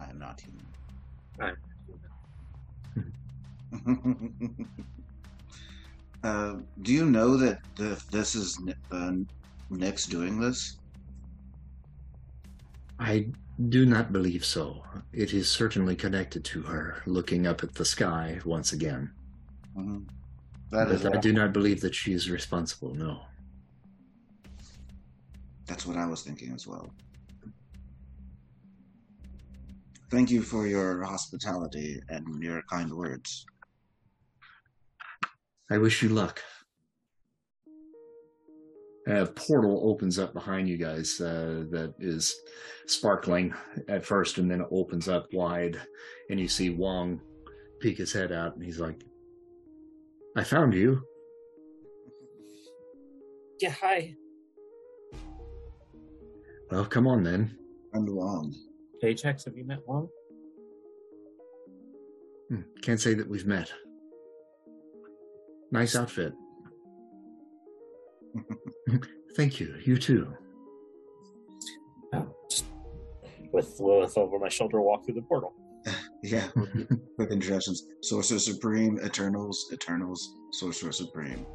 I 0.00 0.08
am 0.08 0.20
not 0.20 0.40
human. 0.40 0.64
I'm- 1.40 1.56
uh, 6.22 6.54
do 6.82 6.92
you 6.92 7.04
know 7.04 7.36
that 7.36 7.58
the, 7.74 8.00
this 8.12 8.36
is 8.36 8.60
Ni- 8.60 8.74
uh, 8.92 9.10
Nyx's 9.72 10.06
doing 10.06 10.38
this? 10.38 10.76
I 13.00 13.26
do 13.68 13.84
not 13.84 14.12
believe 14.12 14.44
so. 14.44 14.84
It 15.12 15.32
is 15.32 15.50
certainly 15.50 15.96
connected 15.96 16.44
to 16.46 16.62
her 16.62 17.02
looking 17.06 17.46
up 17.46 17.64
at 17.64 17.74
the 17.74 17.84
sky 17.84 18.40
once 18.44 18.72
again. 18.72 19.10
Mhm. 19.76 20.08
That 20.70 20.90
is. 20.90 21.02
But 21.02 21.16
I 21.16 21.20
do 21.20 21.32
not 21.32 21.52
believe 21.52 21.80
that 21.80 21.94
she 21.94 22.12
is 22.12 22.30
responsible, 22.30 22.94
no. 22.94 23.26
That's 25.66 25.86
what 25.86 25.96
I 25.96 26.06
was 26.06 26.22
thinking 26.22 26.52
as 26.52 26.66
well. 26.66 26.92
Thank 30.10 30.30
you 30.30 30.42
for 30.42 30.66
your 30.66 31.02
hospitality 31.02 32.00
and 32.08 32.42
your 32.42 32.62
kind 32.62 32.92
words. 32.94 33.44
I 35.70 35.76
wish 35.76 36.02
you 36.02 36.08
luck. 36.08 36.42
A 39.08 39.24
portal 39.26 39.80
opens 39.90 40.18
up 40.18 40.34
behind 40.34 40.68
you 40.68 40.76
guys 40.76 41.18
uh, 41.20 41.64
that 41.70 41.94
is 41.98 42.40
sparkling 42.86 43.54
at 43.88 44.04
first, 44.04 44.36
and 44.38 44.50
then 44.50 44.60
it 44.60 44.66
opens 44.70 45.08
up 45.08 45.32
wide, 45.32 45.80
and 46.28 46.38
you 46.38 46.46
see 46.46 46.68
Wong 46.70 47.20
peek 47.80 47.96
his 47.96 48.12
head 48.12 48.32
out, 48.32 48.54
and 48.54 48.62
he's 48.62 48.78
like, 48.78 49.02
"I 50.36 50.44
found 50.44 50.74
you." 50.74 51.00
Yeah, 53.60 53.70
hi. 53.70 54.14
Well, 56.70 56.84
come 56.84 57.06
on 57.06 57.22
then. 57.22 57.56
And 57.94 58.08
Wong. 58.14 58.54
Paychecks, 59.02 59.46
have 59.46 59.56
you 59.56 59.64
met 59.64 59.78
Wong? 59.86 60.08
Hmm, 62.50 62.60
Can't 62.82 63.00
say 63.00 63.14
that 63.14 63.28
we've 63.28 63.46
met. 63.46 63.72
Nice 65.72 65.96
outfit. 65.96 66.34
Thank 69.36 69.60
you. 69.60 69.74
You 69.84 69.98
too. 69.98 70.32
No, 72.12 72.34
just 72.50 72.64
with 73.52 73.78
Lilith 73.78 74.16
over 74.16 74.38
my 74.38 74.48
shoulder, 74.48 74.80
walk 74.80 75.04
through 75.04 75.14
the 75.14 75.22
portal. 75.22 75.52
Yeah. 76.22 76.48
Quick 77.16 77.30
introductions. 77.30 77.86
Sorcerer 78.02 78.40
Supreme, 78.40 78.98
Eternals, 79.04 79.70
Eternals, 79.72 80.34
Sorcerer 80.50 80.90
Supreme. 80.90 81.46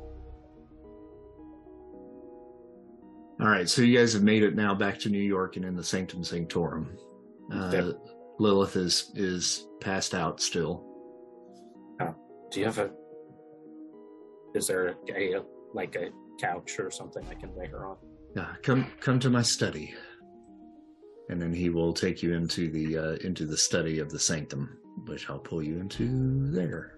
All 3.41 3.49
right, 3.49 3.67
so 3.67 3.81
you 3.81 3.97
guys 3.97 4.13
have 4.13 4.23
made 4.23 4.41
it 4.41 4.55
now 4.55 4.73
back 4.73 4.97
to 4.99 5.09
New 5.09 5.21
York 5.21 5.57
and 5.57 5.65
in 5.65 5.75
the 5.75 5.83
Sanctum 5.83 6.23
Sanctorum. 6.23 6.97
Uh, 7.53 7.71
Yep. 7.73 7.85
Lilith 8.39 8.77
is 8.77 9.11
is 9.15 9.67
passed 9.81 10.13
out 10.15 10.39
still. 10.41 10.85
Do 11.99 12.59
you 12.59 12.65
have 12.65 12.77
a? 12.77 12.91
Is 14.55 14.67
there 14.67 14.95
a, 15.09 15.35
a 15.37 15.43
like 15.73 15.95
a 15.95 16.09
couch 16.39 16.79
or 16.79 16.91
something 16.91 17.25
I 17.29 17.33
can 17.33 17.55
lay 17.55 17.67
her 17.67 17.85
on? 17.85 17.97
Yeah, 18.35 18.53
come 18.63 18.87
come 18.99 19.19
to 19.19 19.29
my 19.29 19.41
study, 19.41 19.93
and 21.29 21.41
then 21.41 21.53
he 21.53 21.69
will 21.69 21.93
take 21.93 22.23
you 22.23 22.33
into 22.33 22.69
the 22.69 22.97
uh, 22.97 23.15
into 23.27 23.45
the 23.45 23.57
study 23.57 23.99
of 23.99 24.09
the 24.09 24.19
Sanctum, 24.19 24.77
which 25.05 25.29
I'll 25.29 25.39
pull 25.39 25.61
you 25.61 25.79
into 25.79 26.51
there. 26.51 26.97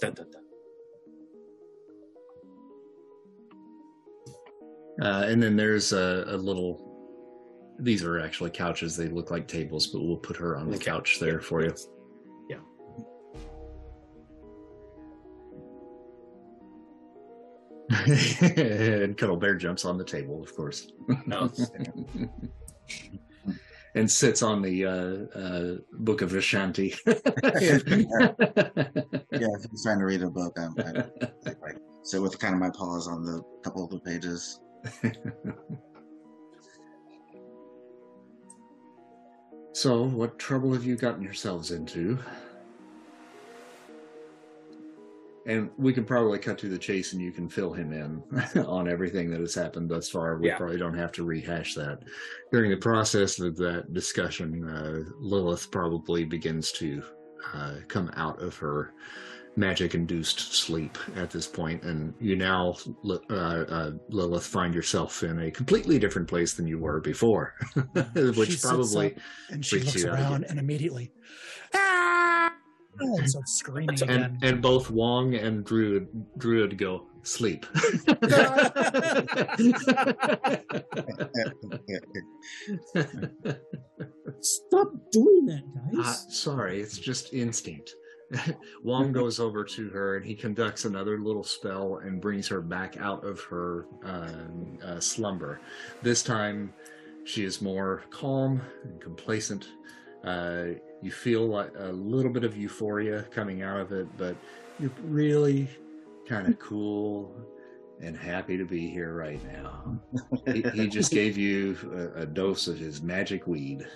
Dun, 0.00 0.12
dun, 0.14 0.26
dun. 0.30 0.42
Uh, 5.00 5.26
and 5.26 5.42
then 5.42 5.56
there's 5.56 5.92
a, 5.92 6.24
a 6.28 6.36
little. 6.36 6.84
These 7.80 8.02
are 8.02 8.18
actually 8.18 8.50
couches. 8.50 8.96
They 8.96 9.08
look 9.08 9.30
like 9.30 9.46
tables, 9.46 9.86
but 9.86 10.02
we'll 10.02 10.16
put 10.16 10.36
her 10.36 10.56
on 10.56 10.70
the 10.70 10.78
couch 10.78 11.18
there 11.20 11.40
for 11.40 11.62
you. 11.62 11.72
And 18.08 19.16
Cuddle 19.16 19.36
Bear 19.36 19.54
jumps 19.54 19.84
on 19.84 19.98
the 19.98 20.04
table, 20.04 20.42
of 20.42 20.54
course. 20.54 20.90
No. 21.26 21.50
and 23.94 24.10
sits 24.10 24.42
on 24.42 24.60
the 24.62 24.84
uh, 24.84 25.38
uh, 25.38 25.76
Book 25.92 26.22
of 26.22 26.30
Vishanti. 26.30 26.96
Yeah, 27.06 27.14
if 29.30 29.70
he's 29.70 29.82
trying 29.82 29.98
to 29.98 30.04
read 30.04 30.22
a 30.22 30.30
book, 30.30 30.56
I'm, 30.58 30.74
I, 30.78 31.04
I 31.46 31.52
sit 32.02 32.22
with 32.22 32.38
kind 32.38 32.54
of 32.54 32.60
my 32.60 32.70
paws 32.70 33.08
on 33.08 33.24
the 33.24 33.42
couple 33.64 33.84
of 33.84 33.90
the 33.90 33.98
pages. 34.00 34.60
so, 39.72 40.04
what 40.04 40.38
trouble 40.38 40.72
have 40.72 40.84
you 40.84 40.96
gotten 40.96 41.22
yourselves 41.22 41.72
into? 41.72 42.18
And 45.48 45.70
we 45.78 45.94
can 45.94 46.04
probably 46.04 46.38
cut 46.38 46.58
to 46.58 46.68
the 46.68 46.76
chase 46.78 47.14
and 47.14 47.22
you 47.22 47.32
can 47.32 47.48
fill 47.48 47.72
him 47.72 47.92
in 47.92 48.22
on 48.66 48.86
everything 48.88 49.30
that 49.30 49.40
has 49.40 49.54
happened 49.54 49.90
thus 49.90 50.10
far. 50.10 50.38
We 50.38 50.48
Yeah. 50.48 50.58
probably 50.58 50.76
don't 50.76 50.96
have 50.96 51.10
to 51.12 51.24
rehash 51.24 51.74
that. 51.74 52.00
During 52.52 52.70
the 52.70 52.76
process 52.76 53.40
of 53.40 53.56
that 53.56 53.92
discussion, 53.94 54.62
uh, 54.68 55.00
Lilith 55.18 55.70
probably 55.72 56.24
begins 56.24 56.70
to 56.72 57.02
uh, 57.54 57.76
come 57.88 58.10
out 58.14 58.42
of 58.42 58.56
her 58.58 58.92
magic 59.56 59.94
induced 59.94 60.52
sleep 60.54 60.96
at 61.16 61.30
this 61.30 61.46
point, 61.46 61.82
and 61.82 62.14
you 62.20 62.36
now, 62.36 62.74
uh, 63.08 63.34
uh, 63.34 63.90
Lilith, 64.10 64.46
find 64.46 64.74
yourself 64.74 65.22
in 65.24 65.40
a 65.40 65.50
completely 65.50 65.98
different 65.98 66.28
place 66.28 66.54
than 66.54 66.66
you 66.66 66.78
were 66.78 67.00
before, 67.00 67.54
which 68.14 68.50
sits 68.50 68.62
probably. 68.66 69.16
and 69.50 69.64
she 69.64 69.80
looks 69.80 70.04
around 70.04 70.44
and 70.44 70.58
immediately 70.60 71.10
ah! 71.74 71.87
And 73.00 73.28
starts 73.30 73.54
screaming. 73.58 73.96
And, 74.08 74.38
and 74.42 74.62
both 74.62 74.90
Wong 74.90 75.34
and 75.34 75.64
Druid 75.64 76.08
Druid 76.38 76.76
go 76.78 77.06
sleep. 77.22 77.66
Stop 84.40 84.92
doing 85.10 85.46
that, 85.46 85.62
Uh, 85.98 86.02
guys. 86.02 86.26
sorry, 86.28 86.80
it's 86.80 86.98
just 86.98 87.32
instinct. 87.34 87.94
Wong 88.84 89.10
goes 89.12 89.40
over 89.40 89.64
to 89.64 89.88
her 89.88 90.16
and 90.16 90.24
he 90.24 90.34
conducts 90.34 90.84
another 90.84 91.18
little 91.18 91.42
spell 91.42 91.96
and 92.04 92.20
brings 92.20 92.46
her 92.48 92.60
back 92.60 92.96
out 92.98 93.24
of 93.24 93.40
her 93.44 93.86
um, 94.04 94.78
uh, 94.84 95.00
slumber. 95.00 95.60
This 96.02 96.22
time, 96.22 96.72
she 97.24 97.44
is 97.44 97.60
more 97.62 98.02
calm 98.10 98.60
and 98.84 99.00
complacent. 99.00 99.68
Uh, 100.24 100.66
you 101.02 101.10
feel 101.10 101.46
like 101.46 101.72
a 101.78 101.92
little 101.92 102.32
bit 102.32 102.44
of 102.44 102.56
euphoria 102.56 103.22
coming 103.30 103.62
out 103.62 103.80
of 103.80 103.92
it, 103.92 104.06
but 104.16 104.36
you're 104.78 104.92
really 105.02 105.68
kind 106.28 106.48
of 106.48 106.58
cool 106.58 107.34
and 108.00 108.16
happy 108.16 108.56
to 108.56 108.64
be 108.64 108.88
here 108.88 109.14
right 109.14 109.40
now. 109.52 110.00
He, 110.52 110.62
he 110.72 110.88
just 110.88 111.10
gave 111.10 111.36
you 111.36 111.76
a, 112.16 112.22
a 112.22 112.26
dose 112.26 112.68
of 112.68 112.78
his 112.78 113.02
magic 113.02 113.46
weed. 113.46 113.86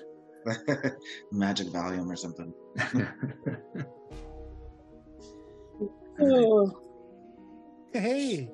Magic 1.33 1.69
Valium 1.69 2.09
or 2.09 2.17
something. 2.17 2.53
Oh, 6.21 6.79
Hey, 7.93 8.51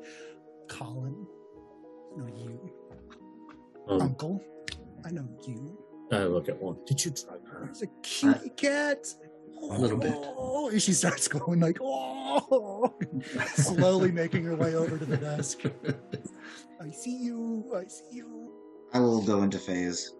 Colin. 0.68 1.26
I 2.12 2.20
know 2.20 2.26
you. 2.36 2.72
Um, 3.88 4.02
Uncle. 4.02 4.44
I 5.04 5.10
know 5.10 5.28
you. 5.46 5.78
I 6.10 6.24
look 6.24 6.48
at 6.48 6.60
one. 6.60 6.76
Did 6.86 7.04
you 7.04 7.10
drug 7.10 7.46
her? 7.48 7.68
It's 7.70 7.82
a 7.82 7.86
kitty 8.02 8.50
cat. 8.50 9.06
A 9.62 9.78
little 9.78 9.98
bit. 9.98 10.14
Oh, 10.14 10.68
and 10.70 10.80
she 10.80 10.92
starts 10.92 11.26
going 11.28 11.60
like, 11.60 11.78
oh, 11.82 12.94
slowly 13.54 14.12
making 14.12 14.44
her 14.44 14.54
way 14.54 14.74
over 14.74 14.96
to 14.96 15.04
the 15.04 15.16
desk. 15.16 15.62
I 16.80 16.90
see 16.90 17.16
you. 17.16 17.72
I 17.76 17.86
see 17.88 18.16
you. 18.16 18.52
I 18.92 19.00
will 19.00 19.20
go 19.20 19.42
into 19.42 19.58
phase. 19.58 20.14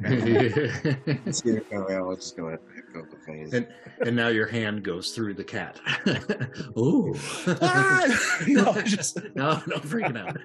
Let's 0.00 1.40
get. 1.42 1.64
I'll 1.72 2.14
just 2.14 2.36
go 2.36 2.48
ahead 2.48 2.60
and 2.60 2.94
go 2.94 3.02
the 3.10 3.16
phase. 3.24 3.52
and 3.52 3.66
and 4.00 4.16
now 4.16 4.28
your 4.28 4.46
hand 4.46 4.82
goes 4.84 5.12
through 5.12 5.34
the 5.34 5.44
cat. 5.44 5.80
Ooh. 6.78 7.14
Ah! 7.46 8.06
no, 8.46 8.72
just 8.82 9.18
no, 9.34 9.62
no 9.66 9.76
freaking 9.78 10.18
out. 10.18 10.36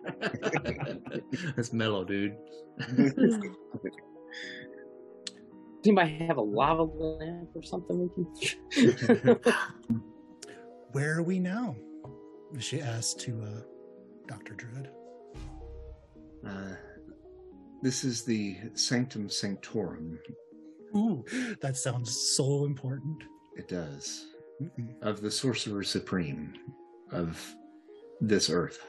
That's 1.55 1.73
mellow, 1.73 2.03
dude. 2.03 2.35
You 5.83 5.95
anybody 5.97 6.25
have 6.25 6.37
a 6.37 6.41
lava 6.41 6.83
lamp 6.83 7.49
or 7.55 7.63
something 7.63 8.09
we 8.15 8.25
can? 8.75 9.39
where 10.91 11.17
are 11.17 11.23
we 11.23 11.39
now? 11.39 11.75
She 12.59 12.81
asked 12.81 13.19
to 13.21 13.41
uh, 13.41 13.61
Doctor 14.27 14.53
Druid. 14.53 14.89
Uh, 16.45 16.75
this 17.81 18.03
is 18.03 18.23
the 18.23 18.57
Sanctum 18.73 19.29
Sanctorum. 19.29 20.19
Ooh, 20.95 21.23
that 21.61 21.77
sounds 21.77 22.35
so 22.35 22.65
important. 22.65 23.23
It 23.55 23.67
does. 23.67 24.27
Mm-mm. 24.61 25.01
Of 25.01 25.21
the 25.21 25.31
Sorcerer 25.31 25.83
Supreme 25.83 26.53
of 27.11 27.55
this 28.21 28.49
earth. 28.49 28.85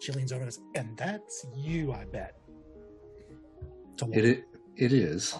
She 0.00 0.12
leans 0.12 0.32
over 0.32 0.42
and 0.42 0.52
says, 0.52 0.62
and 0.74 0.96
that's 0.96 1.46
you, 1.56 1.92
I 1.92 2.04
bet. 2.04 2.36
It, 4.12 4.24
it 4.24 4.44
it 4.76 4.92
is. 4.92 5.34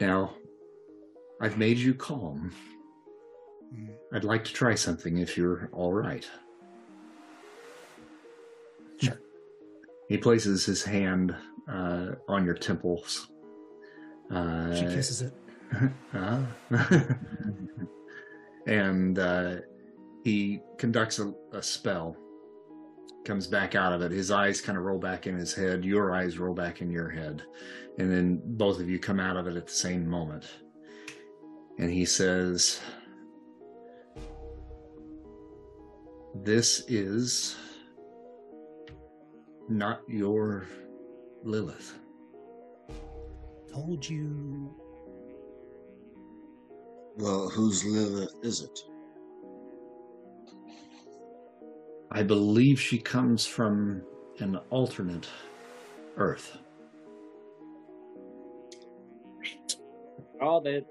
Now, 0.00 0.34
I've 1.40 1.58
made 1.58 1.78
you 1.78 1.94
calm. 1.94 2.52
Mm. 3.74 3.94
I'd 4.12 4.24
like 4.24 4.44
to 4.44 4.52
try 4.52 4.74
something 4.74 5.18
if 5.18 5.36
you're 5.36 5.68
all 5.72 5.92
right. 5.92 6.28
He 10.08 10.16
places 10.16 10.64
his 10.64 10.82
hand 10.82 11.34
uh, 11.70 12.12
on 12.28 12.44
your 12.44 12.54
temples. 12.54 13.28
Uh, 14.30 14.74
She 14.74 14.84
kisses 14.84 15.22
it. 15.22 15.32
Ah. 16.14 16.46
and 18.66 19.18
uh, 19.18 19.56
he 20.24 20.60
conducts 20.78 21.18
a, 21.18 21.34
a 21.52 21.62
spell. 21.62 22.16
Comes 23.26 23.46
back 23.46 23.74
out 23.74 23.92
of 23.92 24.00
it. 24.00 24.10
His 24.10 24.30
eyes 24.30 24.62
kind 24.62 24.78
of 24.78 24.84
roll 24.84 24.98
back 24.98 25.26
in 25.26 25.36
his 25.36 25.52
head. 25.52 25.84
Your 25.84 26.14
eyes 26.14 26.38
roll 26.38 26.54
back 26.54 26.80
in 26.80 26.90
your 26.90 27.10
head. 27.10 27.42
And 27.98 28.10
then 28.10 28.40
both 28.42 28.80
of 28.80 28.88
you 28.88 28.98
come 28.98 29.20
out 29.20 29.36
of 29.36 29.46
it 29.46 29.56
at 29.56 29.66
the 29.66 29.72
same 29.72 30.08
moment. 30.08 30.46
And 31.78 31.90
he 31.90 32.06
says, 32.06 32.80
This 36.34 36.84
is 36.88 37.56
not 39.68 40.00
your 40.08 40.66
Lilith. 41.42 41.98
Told 43.72 44.08
you. 44.08 44.74
Well, 47.16 47.48
whose 47.48 47.84
Lilith 47.84 48.34
is 48.42 48.62
it? 48.62 48.78
I 52.10 52.22
believe 52.22 52.80
she 52.80 52.98
comes 52.98 53.46
from 53.46 54.02
an 54.38 54.58
alternate 54.70 55.28
Earth. 56.16 56.56
oh, 60.40 60.60
that 60.60 60.84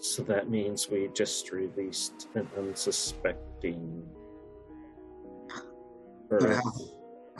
So 0.00 0.22
that 0.24 0.50
means 0.50 0.88
we 0.90 1.08
just 1.14 1.50
released 1.50 2.28
an 2.34 2.48
unsuspecting. 2.56 4.02
But 6.28 6.42
Earth. 6.42 6.93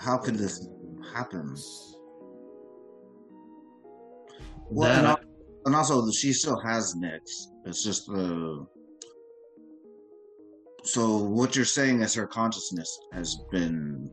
How, 0.05 0.19
could 0.19 0.37
this 0.37 0.69
happen? 1.15 1.55
Well, 4.71 4.91
and, 4.93 5.07
That- 5.07 5.25
and 5.65 5.75
also, 5.75 6.11
she 6.11 6.33
still 6.33 6.61
has 6.61 6.95
nicks. 6.95 7.49
It's 7.65 7.83
just 7.83 8.07
the. 8.07 8.67
So 10.85 11.17
what 11.17 11.57
you're 11.57 11.65
saying 11.65 12.03
is 12.03 12.13
her 12.15 12.27
consciousness 12.27 12.99
has 13.13 13.39
been 13.51 14.11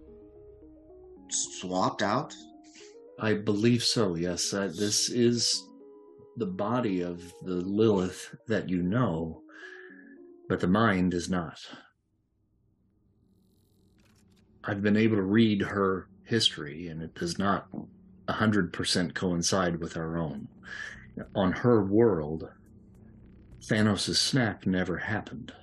swapped 1.29 2.01
out. 2.01 2.33
I 3.19 3.33
believe 3.33 3.83
so, 3.83 4.15
yes. 4.15 4.53
Uh, 4.53 4.67
this 4.67 5.09
is 5.09 5.67
the 6.37 6.45
body 6.45 7.01
of 7.01 7.21
the 7.43 7.55
Lilith 7.55 8.33
that 8.47 8.69
you 8.69 8.81
know, 8.81 9.41
but 10.47 10.61
the 10.61 10.67
mind 10.67 11.13
is 11.13 11.29
not. 11.29 11.59
I've 14.63 14.81
been 14.81 14.97
able 14.97 15.15
to 15.15 15.23
read 15.23 15.61
her 15.61 16.07
history, 16.23 16.87
and 16.87 17.01
it 17.01 17.15
does 17.15 17.39
not 17.39 17.67
100% 18.27 19.13
coincide 19.13 19.79
with 19.79 19.97
our 19.97 20.17
own. 20.17 20.47
On 21.35 21.51
her 21.51 21.83
world, 21.83 22.49
Thanos' 23.61 24.15
snap 24.15 24.65
never 24.65 24.97
happened. 24.97 25.53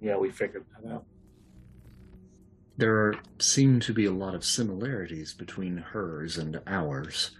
Yeah, 0.00 0.16
we 0.16 0.30
figured 0.30 0.64
that 0.82 0.90
out. 0.90 1.04
There 2.76 2.94
are, 2.94 3.14
seem 3.38 3.80
to 3.80 3.92
be 3.92 4.04
a 4.04 4.12
lot 4.12 4.34
of 4.34 4.44
similarities 4.44 5.34
between 5.34 5.78
hers 5.78 6.38
and 6.38 6.60
ours. 6.66 7.32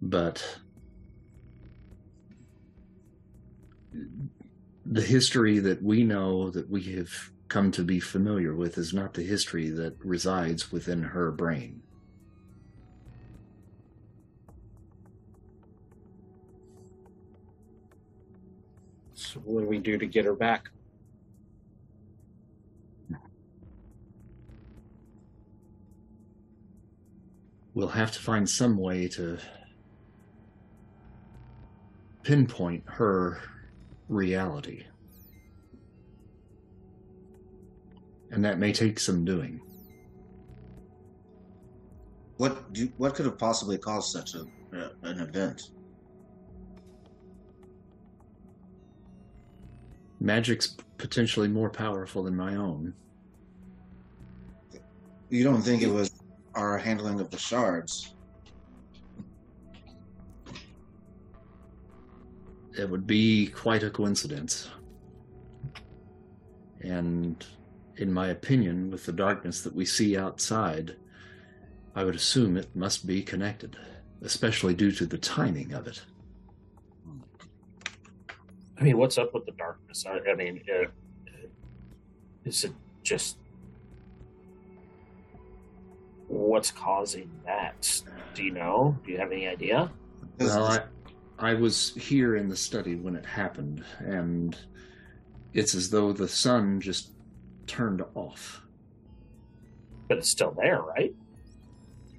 But 0.00 0.58
the 4.92 5.02
history 5.02 5.58
that 5.58 5.82
we 5.82 6.04
know, 6.04 6.50
that 6.50 6.68
we 6.68 6.82
have 6.82 7.30
come 7.48 7.70
to 7.72 7.82
be 7.82 7.98
familiar 7.98 8.54
with, 8.54 8.76
is 8.76 8.92
not 8.92 9.14
the 9.14 9.22
history 9.22 9.70
that 9.70 9.96
resides 10.04 10.70
within 10.70 11.02
her 11.02 11.30
brain. 11.30 11.82
So 19.14 19.40
what 19.40 19.62
do 19.62 19.66
we 19.66 19.78
do 19.78 19.96
to 19.96 20.06
get 20.06 20.26
her 20.26 20.34
back? 20.34 20.68
We'll 27.72 27.88
have 27.88 28.12
to 28.12 28.18
find 28.18 28.46
some 28.46 28.76
way 28.76 29.08
to 29.08 29.38
pinpoint 32.22 32.84
her 32.86 33.40
reality. 34.12 34.84
And 38.30 38.44
that 38.44 38.58
may 38.58 38.72
take 38.72 38.98
some 38.98 39.24
doing. 39.24 39.60
What 42.36 42.72
do, 42.72 42.90
what 42.96 43.14
could 43.14 43.26
have 43.26 43.38
possibly 43.38 43.78
caused 43.78 44.10
such 44.10 44.34
a, 44.34 44.40
uh, 44.76 44.88
an 45.02 45.20
event? 45.20 45.70
Magic's 50.20 50.76
potentially 50.98 51.48
more 51.48 51.68
powerful 51.68 52.22
than 52.22 52.36
my 52.36 52.54
own. 52.54 52.94
You 55.30 55.44
don't 55.44 55.62
think 55.62 55.82
it 55.82 55.90
was 55.90 56.12
our 56.54 56.78
handling 56.78 57.20
of 57.20 57.30
the 57.30 57.38
shards? 57.38 58.14
It 62.78 62.88
would 62.88 63.06
be 63.06 63.48
quite 63.48 63.82
a 63.82 63.90
coincidence. 63.90 64.70
And 66.80 67.44
in 67.96 68.12
my 68.12 68.28
opinion, 68.28 68.90
with 68.90 69.04
the 69.06 69.12
darkness 69.12 69.60
that 69.62 69.74
we 69.74 69.84
see 69.84 70.16
outside, 70.16 70.96
I 71.94 72.04
would 72.04 72.14
assume 72.14 72.56
it 72.56 72.74
must 72.74 73.06
be 73.06 73.22
connected, 73.22 73.76
especially 74.22 74.74
due 74.74 74.92
to 74.92 75.06
the 75.06 75.18
timing 75.18 75.74
of 75.74 75.86
it. 75.86 76.02
I 78.78 78.84
mean, 78.84 78.96
what's 78.96 79.18
up 79.18 79.34
with 79.34 79.46
the 79.46 79.52
darkness? 79.52 80.04
I, 80.08 80.30
I 80.30 80.34
mean, 80.34 80.62
uh, 80.68 80.88
is 82.44 82.64
it 82.64 82.72
just 83.02 83.36
what's 86.26 86.70
causing 86.70 87.30
that? 87.44 88.02
Do 88.34 88.42
you 88.42 88.50
know? 88.50 88.98
Do 89.04 89.12
you 89.12 89.18
have 89.18 89.30
any 89.30 89.46
idea? 89.46 89.90
Because 90.38 90.56
Well, 90.56 90.64
I, 90.64 90.80
I 91.38 91.54
was 91.54 91.94
here 91.94 92.36
in 92.36 92.48
the 92.48 92.56
study 92.56 92.94
when 92.94 93.16
it 93.16 93.26
happened, 93.26 93.84
and 93.98 94.56
it's 95.52 95.74
as 95.74 95.90
though 95.90 96.12
the 96.12 96.28
sun 96.28 96.80
just 96.80 97.10
turned 97.66 98.02
off. 98.14 98.62
But 100.08 100.18
it's 100.18 100.28
still 100.30 100.52
there, 100.52 100.82
right? 100.82 101.14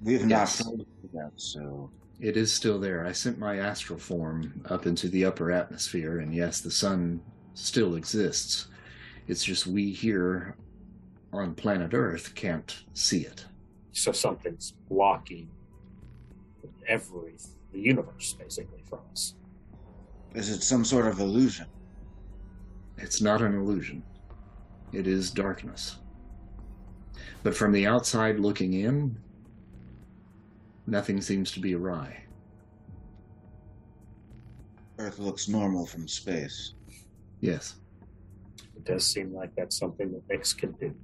we 0.02 0.14
have 0.14 0.28
Yes. 0.28 0.58
not 0.60 0.66
told 0.66 0.86
that, 1.14 1.30
so 1.36 1.90
It 2.20 2.36
is 2.36 2.52
still 2.52 2.78
there. 2.78 3.04
I 3.06 3.12
sent 3.12 3.38
my 3.38 3.58
astral 3.58 3.98
form 3.98 4.60
up 4.66 4.86
into 4.86 5.08
the 5.08 5.24
upper 5.24 5.50
atmosphere, 5.50 6.18
and 6.20 6.34
yes, 6.34 6.60
the 6.60 6.70
sun 6.70 7.20
still 7.54 7.96
exists. 7.96 8.68
It's 9.26 9.42
just 9.44 9.66
we 9.66 9.90
here 9.90 10.56
on 11.32 11.54
planet 11.54 11.92
Earth 11.94 12.34
can't 12.34 12.82
see 12.92 13.22
it. 13.22 13.44
So 13.92 14.12
something's 14.12 14.74
blocking 14.88 15.48
every 16.86 17.34
the 17.74 17.80
universe 17.80 18.34
basically 18.34 18.82
from 18.88 19.00
us. 19.12 19.34
is 20.34 20.48
it 20.48 20.62
some 20.62 20.84
sort 20.84 21.06
of 21.06 21.18
illusion? 21.18 21.66
It's 22.96 23.20
not 23.20 23.42
an 23.42 23.54
illusion, 23.54 24.02
it 24.92 25.06
is 25.06 25.30
darkness. 25.30 25.96
But 27.42 27.54
from 27.54 27.72
the 27.72 27.86
outside 27.86 28.38
looking 28.38 28.74
in, 28.74 29.18
nothing 30.86 31.20
seems 31.20 31.50
to 31.52 31.60
be 31.60 31.74
awry. 31.74 32.22
Earth 34.98 35.18
looks 35.18 35.48
normal 35.48 35.84
from 35.84 36.06
space. 36.06 36.74
Yes. 37.40 37.74
It 38.76 38.84
does 38.84 39.04
seem 39.04 39.34
like 39.34 39.54
that's 39.56 39.76
something 39.76 40.12
that 40.12 40.28
Nyx 40.28 40.56
can 40.56 40.72
do. 40.72 40.94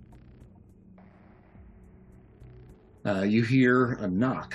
Uh, 3.04 3.22
you 3.22 3.42
hear 3.42 3.94
a 3.94 4.06
knock 4.06 4.54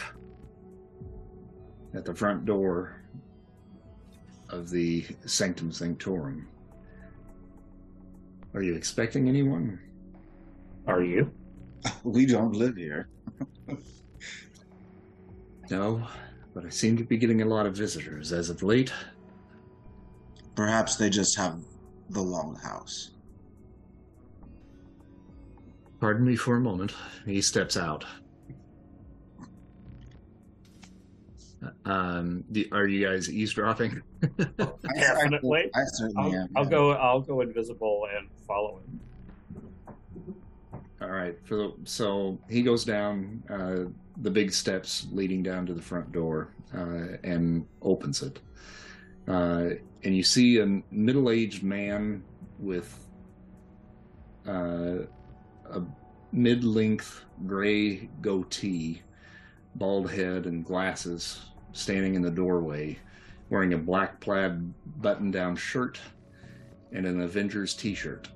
at 1.96 2.06
the 2.06 2.14
front 2.14 2.46
door 2.46 3.02
of 4.50 4.70
the 4.70 5.06
Sanctum 5.26 5.72
Sanctorum. 5.72 6.48
Are 8.54 8.62
you 8.62 8.76
expecting 8.76 9.28
anyone? 9.28 9.80
Are 10.88 11.04
you? 11.04 11.32
We 12.04 12.26
don't 12.26 12.54
live 12.54 12.76
here. 12.76 13.10
No, 15.72 16.08
but 16.54 16.64
I 16.64 16.70
seem 16.70 16.96
to 16.98 17.04
be 17.04 17.18
getting 17.18 17.42
a 17.42 17.46
lot 17.46 17.66
of 17.66 17.76
visitors 17.76 18.32
as 18.32 18.52
of 18.52 18.62
late. 18.62 18.94
Perhaps 20.56 20.98
they 20.98 21.10
just 21.10 21.36
have 21.38 21.60
the 22.10 22.20
longhouse. 22.20 23.10
Pardon 26.00 26.26
me 26.26 26.36
for 26.36 26.58
a 26.58 26.62
moment. 26.62 26.94
He 27.26 27.42
steps 27.42 27.78
out. 27.78 28.06
Um, 31.86 32.44
the, 32.50 32.68
are 32.72 32.88
you 32.88 33.08
guys 33.08 33.30
eavesdropping? 33.30 34.02
Definitely. 34.96 35.72
I, 35.76 35.84
certainly 35.86 36.36
I'll, 36.36 36.42
am. 36.42 36.50
I'll 36.56 36.64
yeah. 36.64 36.70
go. 36.70 36.92
I'll 36.92 37.22
go 37.22 37.42
invisible 37.42 38.08
and 38.16 38.28
follow 38.48 38.80
him. 38.80 39.00
All 41.02 41.10
right. 41.10 41.38
For 41.46 41.56
the, 41.56 41.74
so 41.84 42.40
he 42.50 42.62
goes 42.62 42.86
down 42.86 43.44
uh, 43.50 43.90
the 44.22 44.32
big 44.32 44.52
steps 44.52 45.08
leading 45.12 45.44
down 45.44 45.66
to 45.66 45.74
the 45.74 45.82
front 45.82 46.12
door 46.12 46.50
uh, 46.74 47.18
and 47.24 47.66
opens 47.82 48.22
it. 48.22 48.40
Uh, 49.28 49.70
and 50.04 50.16
you 50.16 50.24
see 50.24 50.60
a 50.60 50.82
middle-aged 50.92 51.64
man 51.64 52.24
with 52.60 53.08
uh, 54.48 55.00
a 55.72 55.82
mid-length 56.32 57.26
gray 57.48 58.10
goatee, 58.22 59.02
bald 59.76 60.10
head, 60.10 60.46
and 60.46 60.66
glasses, 60.66 61.42
standing 61.74 62.16
in 62.16 62.22
the 62.22 62.32
doorway, 62.32 62.98
wearing 63.50 63.74
a 63.74 63.78
black 63.78 64.20
plaid 64.20 64.74
button-down 65.02 65.56
shirt 65.56 66.00
and 66.92 67.06
an 67.06 67.22
Avengers 67.22 67.74
T-shirt. 67.74 68.30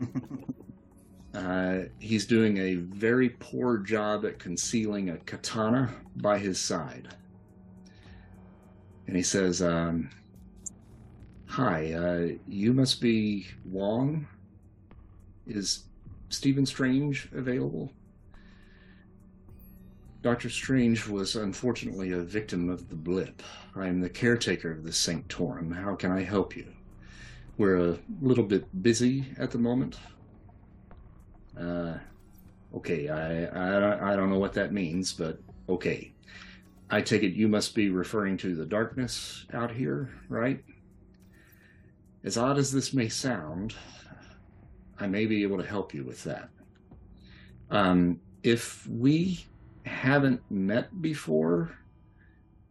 Uh, 1.34 1.84
he's 1.98 2.26
doing 2.26 2.58
a 2.58 2.74
very 2.74 3.30
poor 3.30 3.78
job 3.78 4.26
at 4.26 4.38
concealing 4.38 5.10
a 5.10 5.16
katana 5.18 5.90
by 6.16 6.38
his 6.38 6.60
side. 6.60 7.08
And 9.06 9.16
he 9.16 9.22
says, 9.22 9.62
um, 9.62 10.10
Hi, 11.46 11.92
uh, 11.92 12.28
you 12.46 12.72
must 12.72 13.00
be 13.00 13.46
Wong. 13.64 14.26
Is 15.46 15.84
Stephen 16.28 16.66
Strange 16.66 17.28
available? 17.34 17.90
Doctor 20.22 20.48
Strange 20.48 21.08
was 21.08 21.34
unfortunately 21.34 22.12
a 22.12 22.20
victim 22.20 22.70
of 22.70 22.88
the 22.88 22.94
blip. 22.94 23.42
I 23.74 23.88
am 23.88 24.00
the 24.00 24.08
caretaker 24.08 24.70
of 24.70 24.84
the 24.84 24.92
Sanctorum. 24.92 25.72
How 25.72 25.96
can 25.96 26.12
I 26.12 26.22
help 26.22 26.56
you? 26.56 26.72
We're 27.58 27.90
a 27.90 27.98
little 28.20 28.44
bit 28.44 28.82
busy 28.84 29.26
at 29.36 29.50
the 29.50 29.58
moment. 29.58 29.98
Uh, 31.58 31.94
okay, 32.72 33.08
I, 33.08 33.46
I 33.46 34.12
I 34.12 34.16
don't 34.16 34.30
know 34.30 34.38
what 34.38 34.52
that 34.54 34.72
means, 34.72 35.12
but 35.12 35.40
okay. 35.68 36.12
I 36.88 37.00
take 37.00 37.24
it 37.24 37.32
you 37.32 37.48
must 37.48 37.74
be 37.74 37.88
referring 37.88 38.36
to 38.38 38.54
the 38.54 38.66
darkness 38.66 39.46
out 39.52 39.72
here, 39.72 40.10
right? 40.28 40.62
As 42.22 42.36
odd 42.36 42.58
as 42.58 42.70
this 42.70 42.94
may 42.94 43.08
sound, 43.08 43.74
I 45.00 45.08
may 45.08 45.26
be 45.26 45.42
able 45.42 45.58
to 45.58 45.66
help 45.66 45.92
you 45.92 46.04
with 46.04 46.22
that. 46.24 46.48
Um, 47.70 48.20
if 48.42 48.86
we 48.86 49.46
haven't 49.84 50.40
met 50.50 51.02
before, 51.02 51.76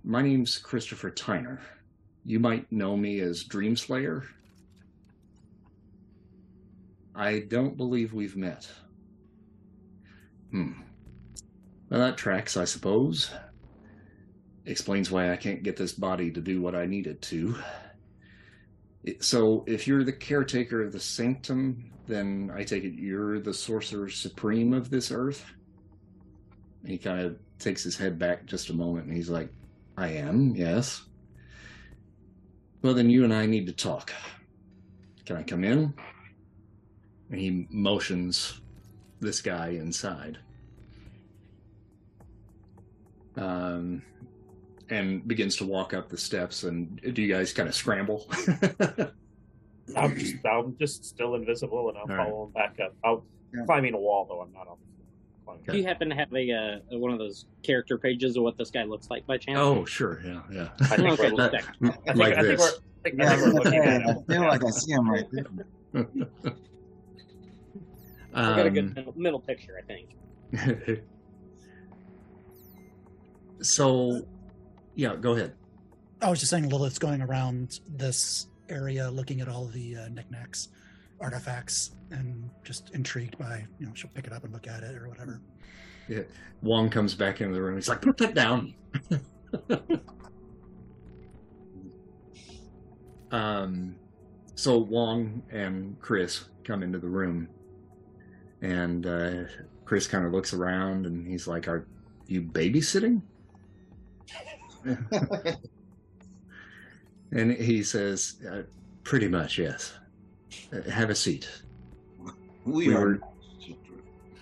my 0.03 0.21
name's 0.21 0.57
Christopher 0.57 1.11
Tyner. 1.11 1.59
You 2.25 2.39
might 2.39 2.71
know 2.71 2.95
me 2.95 3.19
as 3.19 3.43
Dreamslayer. 3.43 4.23
I 7.15 7.39
don't 7.39 7.77
believe 7.77 8.13
we've 8.13 8.35
met. 8.35 8.69
Hmm. 10.51 10.73
Well, 11.89 11.99
that 11.99 12.17
tracks, 12.17 12.55
I 12.57 12.65
suppose. 12.65 13.31
Explains 14.65 15.11
why 15.11 15.31
I 15.31 15.37
can't 15.37 15.63
get 15.63 15.75
this 15.75 15.93
body 15.93 16.31
to 16.31 16.39
do 16.39 16.61
what 16.61 16.75
I 16.75 16.85
need 16.85 17.07
it 17.07 17.21
to. 17.23 17.55
So, 19.19 19.63
if 19.67 19.87
you're 19.87 20.03
the 20.03 20.13
caretaker 20.13 20.83
of 20.83 20.91
the 20.91 20.99
sanctum, 20.99 21.91
then 22.07 22.51
I 22.53 22.63
take 22.63 22.83
it 22.83 22.93
you're 22.93 23.39
the 23.39 23.53
sorcerer 23.53 24.09
supreme 24.09 24.73
of 24.73 24.89
this 24.89 25.11
earth? 25.11 25.43
He 26.85 26.97
kind 26.97 27.21
of 27.21 27.37
takes 27.59 27.83
his 27.83 27.97
head 27.97 28.17
back 28.17 28.45
just 28.45 28.69
a 28.69 28.73
moment 28.73 29.05
and 29.07 29.15
he's 29.15 29.29
like, 29.29 29.49
I 29.97 30.07
am, 30.09 30.55
yes. 30.55 31.03
Well, 32.81 32.93
then 32.93 33.09
you 33.09 33.23
and 33.23 33.33
I 33.33 33.45
need 33.45 33.67
to 33.67 33.73
talk. 33.73 34.11
Can 35.25 35.35
I 35.37 35.43
come 35.43 35.63
in? 35.63 35.93
And 37.29 37.39
he 37.39 37.67
motions 37.69 38.59
this 39.19 39.41
guy 39.41 39.69
inside. 39.69 40.39
Um, 43.37 44.01
and 44.89 45.25
begins 45.27 45.55
to 45.57 45.65
walk 45.65 45.93
up 45.93 46.09
the 46.09 46.17
steps. 46.17 46.63
And 46.63 46.99
do 47.13 47.21
you 47.21 47.33
guys 47.33 47.53
kind 47.53 47.69
of 47.69 47.75
scramble? 47.75 48.27
I'm 49.95 50.17
just. 50.17 50.35
I'm 50.45 50.75
just 50.77 51.05
still 51.05 51.35
invisible, 51.35 51.89
and 51.89 51.97
I'll 51.97 52.03
All 52.03 52.17
right. 52.17 52.27
follow 52.27 52.45
him 52.47 52.51
back 52.51 52.75
up. 52.83 52.95
I'll 53.03 53.25
Yeah. 53.53 53.65
climbing 53.65 53.93
a 53.93 53.97
wall 53.99 54.25
though. 54.29 54.41
I'm 54.41 54.51
not 54.51 54.67
on. 54.67 54.77
Climbing. 55.57 55.71
Do 55.73 55.77
you 55.77 55.83
happen 55.85 56.09
to 56.09 56.15
have 56.15 56.33
a 56.33 56.51
uh, 56.51 56.97
one 56.97 57.11
of 57.11 57.19
those 57.19 57.45
character 57.63 57.97
pages 57.97 58.35
of 58.37 58.43
what 58.43 58.57
this 58.57 58.69
guy 58.71 58.83
looks 58.83 59.09
like 59.09 59.25
by 59.27 59.37
chance? 59.37 59.59
oh, 59.59 59.85
sure. 59.85 60.21
Yeah, 60.25 60.41
yeah. 60.51 60.69
I 60.81 60.95
think 60.97 61.19
Okay, 61.19 61.31
we're, 61.31 61.37
That- 61.49 61.53
I 61.55 61.61
think, 61.61 62.17
like 62.17 62.33
I 62.37 62.41
think 62.43 62.59
we're. 62.59 62.65
this. 62.67 62.79
I 63.03 63.09
think, 63.09 63.21
I 63.21 63.23
Yeah, 63.23 63.35
think 63.35 63.41
we're 63.53 63.59
looking 63.63 63.79
at 63.79 64.01
I 64.09 64.13
feel 64.33 64.41
like 64.41 64.63
I 64.63 64.69
see 64.69 64.91
him 64.91 65.09
right 65.09 65.27
there. 65.31 65.45
I 68.33 68.55
got 68.55 68.65
a 68.65 68.69
good 68.69 68.85
Um, 68.85 68.93
middle, 68.93 69.13
middle 69.17 69.39
picture, 69.39 69.73
I 69.77 69.81
think. 69.83 70.09
so, 73.61 74.25
yeah, 74.95 75.15
go 75.15 75.33
ahead. 75.35 75.53
I 76.21 76.29
was 76.29 76.39
just 76.39 76.49
saying 76.51 76.69
Lilith's 76.69 76.99
going 76.99 77.21
around 77.21 77.79
this 77.89 78.47
area 78.69 79.09
looking 79.11 79.41
at 79.41 79.47
all 79.49 79.65
the 79.67 79.95
uh, 79.97 80.07
knickknacks, 80.09 80.69
artifacts, 81.21 81.91
and 82.11 82.49
just 82.63 82.91
intrigued 82.91 83.37
by, 83.37 83.65
you 83.79 83.85
know, 83.85 83.93
she'll 83.93 84.11
pick 84.11 84.27
it 84.27 84.33
up 84.33 84.43
and 84.43 84.51
look 84.53 84.67
at 84.67 84.83
it 84.83 84.95
or 84.95 85.07
whatever. 85.07 85.41
yeah 86.07 86.23
Wong 86.61 86.89
comes 86.89 87.13
back 87.15 87.41
into 87.41 87.53
the 87.53 87.61
room. 87.61 87.75
He's 87.75 87.89
like, 87.89 88.01
put 88.01 88.17
that 88.17 88.33
down. 88.35 88.73
um, 93.31 93.95
so 94.55 94.77
Wong 94.77 95.41
and 95.51 95.99
Chris 95.99 96.45
come 96.63 96.83
into 96.83 96.99
the 96.99 97.07
room, 97.07 97.47
and 98.61 99.07
uh, 99.07 99.43
Chris 99.85 100.07
kind 100.07 100.25
of 100.25 100.31
looks 100.31 100.53
around 100.53 101.05
and 101.05 101.27
he's 101.27 101.47
like, 101.47 101.67
"Are 101.67 101.87
you 102.27 102.41
babysitting?" 102.41 103.21
and 107.31 107.51
he 107.51 107.83
says, 107.83 108.35
uh, 108.49 108.61
"Pretty 109.03 109.27
much, 109.27 109.57
yes. 109.57 109.93
Have 110.89 111.09
a 111.09 111.15
seat." 111.15 111.49
We, 112.65 112.87
We 112.89 112.93
are. 112.95 112.99
were- 112.99 113.19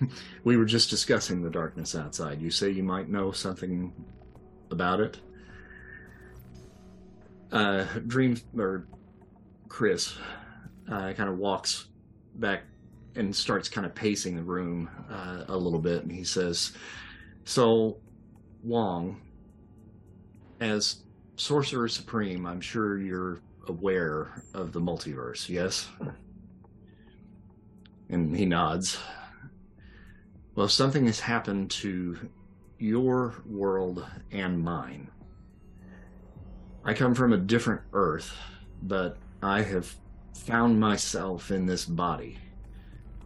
We 0.45 0.56
were 0.56 0.64
just 0.65 0.90
discussing 0.90 1.41
the 1.41 1.49
darkness 1.49 1.94
outside. 1.94 2.41
You 2.41 2.52
say 2.52 2.69
you 2.69 2.84
might 2.84 3.10
know 3.10 3.31
something 3.31 3.94
about 4.72 5.02
it. 5.02 5.18
Uh, 7.52 7.86
Dream 8.07 8.38
or 8.57 8.86
Chris 9.68 10.15
uh, 10.90 11.14
kind 11.14 11.30
of 11.30 11.38
walks 11.38 11.88
back 12.36 12.64
and 13.15 13.36
starts 13.36 13.68
kind 13.68 13.86
of 13.86 13.94
pacing 13.95 14.36
the 14.36 14.44
room 14.44 14.90
uh, 15.10 15.44
a 15.48 15.57
little 15.57 15.80
bit, 15.80 16.03
and 16.03 16.11
he 16.11 16.23
says, 16.23 16.73
"So, 17.44 17.98
Wong, 18.64 19.19
as 20.61 21.03
Sorcerer 21.36 21.88
Supreme, 21.90 22.45
I'm 22.45 22.61
sure 22.61 22.99
you're 22.99 23.41
aware 23.69 24.43
of 24.53 24.73
the 24.73 24.81
multiverse, 24.81 25.47
yes?" 25.47 25.87
And 28.09 28.35
he 28.35 28.45
nods. 28.45 28.99
Well, 30.55 30.67
something 30.67 31.05
has 31.05 31.21
happened 31.21 31.71
to 31.71 32.17
your 32.79 33.35
world 33.45 34.05
and 34.31 34.61
mine. 34.63 35.09
I 36.83 36.93
come 36.93 37.13
from 37.15 37.31
a 37.33 37.37
different 37.37 37.81
Earth, 37.93 38.35
but 38.81 39.17
I 39.41 39.61
have 39.61 39.95
found 40.33 40.79
myself 40.79 41.51
in 41.51 41.65
this 41.65 41.85
body. 41.85 42.39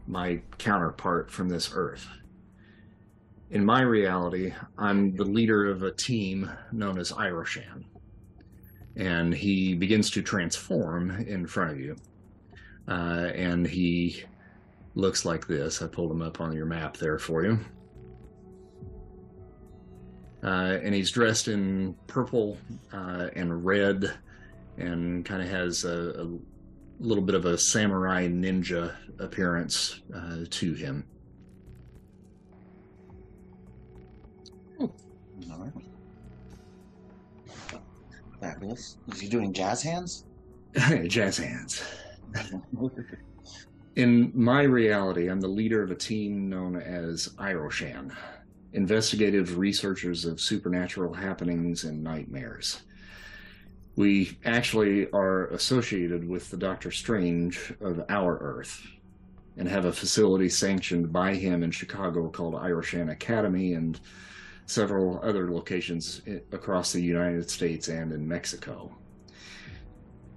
my 0.08 0.42
counterpart 0.58 1.32
from 1.32 1.50
this 1.50 1.72
earth. 1.74 2.08
In 3.50 3.64
my 3.64 3.82
reality, 3.82 4.54
I'm 4.78 5.16
the 5.16 5.24
leader 5.24 5.70
of 5.70 5.84
a 5.84 5.92
team 5.92 6.50
known 6.72 6.98
as 6.98 7.12
Iroshan. 7.12 7.86
And 8.96 9.34
he 9.34 9.74
begins 9.74 10.10
to 10.12 10.22
transform 10.22 11.12
in 11.12 11.48
front 11.48 11.72
of 11.72 11.80
you. 11.80 11.96
Uh, 12.88 13.32
and 13.34 13.66
he 13.66 14.24
looks 14.96 15.26
like 15.26 15.48
this. 15.48 15.82
I 15.82 15.88
pulled 15.88 16.12
him 16.12 16.22
up 16.22 16.40
on 16.42 16.54
your 16.54 16.66
map 16.66 16.98
there 16.98 17.18
for 17.18 17.44
you. 17.44 17.60
Uh, 20.44 20.78
and 20.84 20.94
he's 20.94 21.10
dressed 21.10 21.48
in 21.48 21.96
purple 22.08 22.58
uh, 22.92 23.30
and 23.34 23.66
red 23.66 24.14
and 24.78 25.24
kind 25.24 25.42
of 25.42 25.48
has 25.48 25.86
a, 25.86 26.22
a, 26.22 26.38
little 27.00 27.24
bit 27.24 27.36
of 27.36 27.46
a 27.46 27.58
samurai 27.58 28.28
ninja 28.28 28.96
appearance 29.20 30.02
uh, 30.16 30.46
to 30.50 30.74
him. 30.74 31.04
Is 39.08 39.20
he 39.20 39.28
doing 39.28 39.54
jazz 39.54 39.82
hands? 39.82 40.26
Jazz 41.08 41.38
hands. 41.38 41.84
In 43.96 44.32
my 44.34 44.64
reality, 44.64 45.30
I'm 45.30 45.40
the 45.40 45.48
leader 45.48 45.84
of 45.84 45.92
a 45.92 45.96
team 45.96 46.50
known 46.50 46.76
as 46.76 47.30
Iroshan, 47.38 48.12
investigative 48.74 49.58
researchers 49.58 50.26
of 50.26 50.42
supernatural 50.42 51.14
happenings 51.14 51.84
and 51.84 52.04
nightmares. 52.04 52.82
We 53.96 54.40
actually 54.46 55.12
are 55.12 55.48
associated 55.50 56.28
with 56.28 56.50
the 56.50 56.58
Doctor 56.58 56.90
Strange 56.90 57.72
of 57.80 58.04
our 58.10 58.40
Earth 58.40 58.82
and 59.58 59.68
have 59.68 59.86
a 59.86 59.94
facility 59.94 60.50
sanctioned 60.50 61.14
by 61.14 61.36
him 61.36 61.62
in 61.62 61.70
Chicago 61.70 62.30
called 62.30 62.56
Iroshan 62.56 63.12
Academy 63.12 63.74
and 63.74 64.00
several 64.66 65.20
other 65.24 65.52
locations 65.52 66.22
across 66.52 66.92
the 66.92 67.02
United 67.02 67.50
States 67.50 67.88
and 67.88 68.12
in 68.12 68.28
Mexico. 68.28 68.96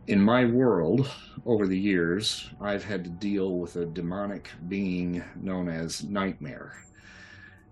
In 0.09 0.21
my 0.21 0.45
world, 0.45 1.11
over 1.45 1.67
the 1.67 1.79
years, 1.79 2.49
I've 2.61 2.85
had 2.85 3.03
to 3.05 3.11
deal 3.11 3.59
with 3.59 3.77
a 3.77 3.87
demonic 3.87 4.51
being 4.69 5.23
known 5.35 5.69
as 5.69 6.05
Nightmare, 6.05 6.75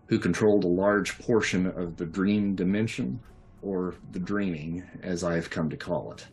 who 0.06 0.18
controlled 0.18 0.64
a 0.64 0.68
large 0.68 1.18
portion 1.18 1.66
of 1.66 1.96
the 1.96 2.06
dream 2.06 2.54
dimension, 2.54 3.20
or 3.62 3.94
the 4.12 4.18
dreaming, 4.18 4.82
as 5.02 5.24
I've 5.24 5.48
come 5.48 5.70
to 5.70 5.76
call 5.76 6.12
it. 6.12 6.26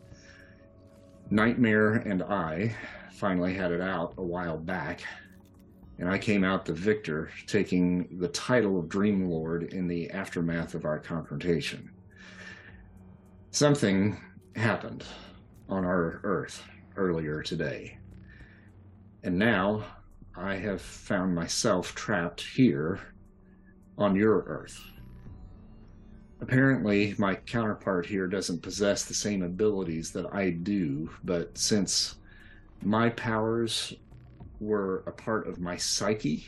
Nightmare 1.30 1.94
and 1.94 2.22
I 2.22 2.76
finally 3.12 3.54
had 3.54 3.72
it 3.72 3.80
out 3.80 4.14
a 4.18 4.22
while 4.22 4.58
back, 4.58 5.02
and 6.02 6.10
I 6.10 6.18
came 6.18 6.42
out 6.42 6.64
the 6.64 6.72
victor, 6.72 7.30
taking 7.46 8.18
the 8.18 8.26
title 8.26 8.76
of 8.76 8.88
Dream 8.88 9.30
Lord 9.30 9.72
in 9.72 9.86
the 9.86 10.10
aftermath 10.10 10.74
of 10.74 10.84
our 10.84 10.98
confrontation. 10.98 11.92
Something 13.52 14.20
happened 14.56 15.04
on 15.68 15.84
our 15.84 16.20
Earth 16.24 16.64
earlier 16.96 17.40
today. 17.40 17.98
And 19.22 19.38
now 19.38 19.84
I 20.36 20.56
have 20.56 20.82
found 20.82 21.36
myself 21.36 21.94
trapped 21.94 22.40
here 22.40 22.98
on 23.96 24.16
your 24.16 24.40
Earth. 24.40 24.82
Apparently, 26.40 27.14
my 27.16 27.36
counterpart 27.36 28.06
here 28.06 28.26
doesn't 28.26 28.60
possess 28.60 29.04
the 29.04 29.14
same 29.14 29.44
abilities 29.44 30.10
that 30.10 30.34
I 30.34 30.50
do, 30.50 31.10
but 31.22 31.56
since 31.56 32.16
my 32.82 33.08
powers 33.10 33.94
were 34.62 35.02
a 35.06 35.12
part 35.12 35.48
of 35.48 35.60
my 35.60 35.76
psyche, 35.76 36.46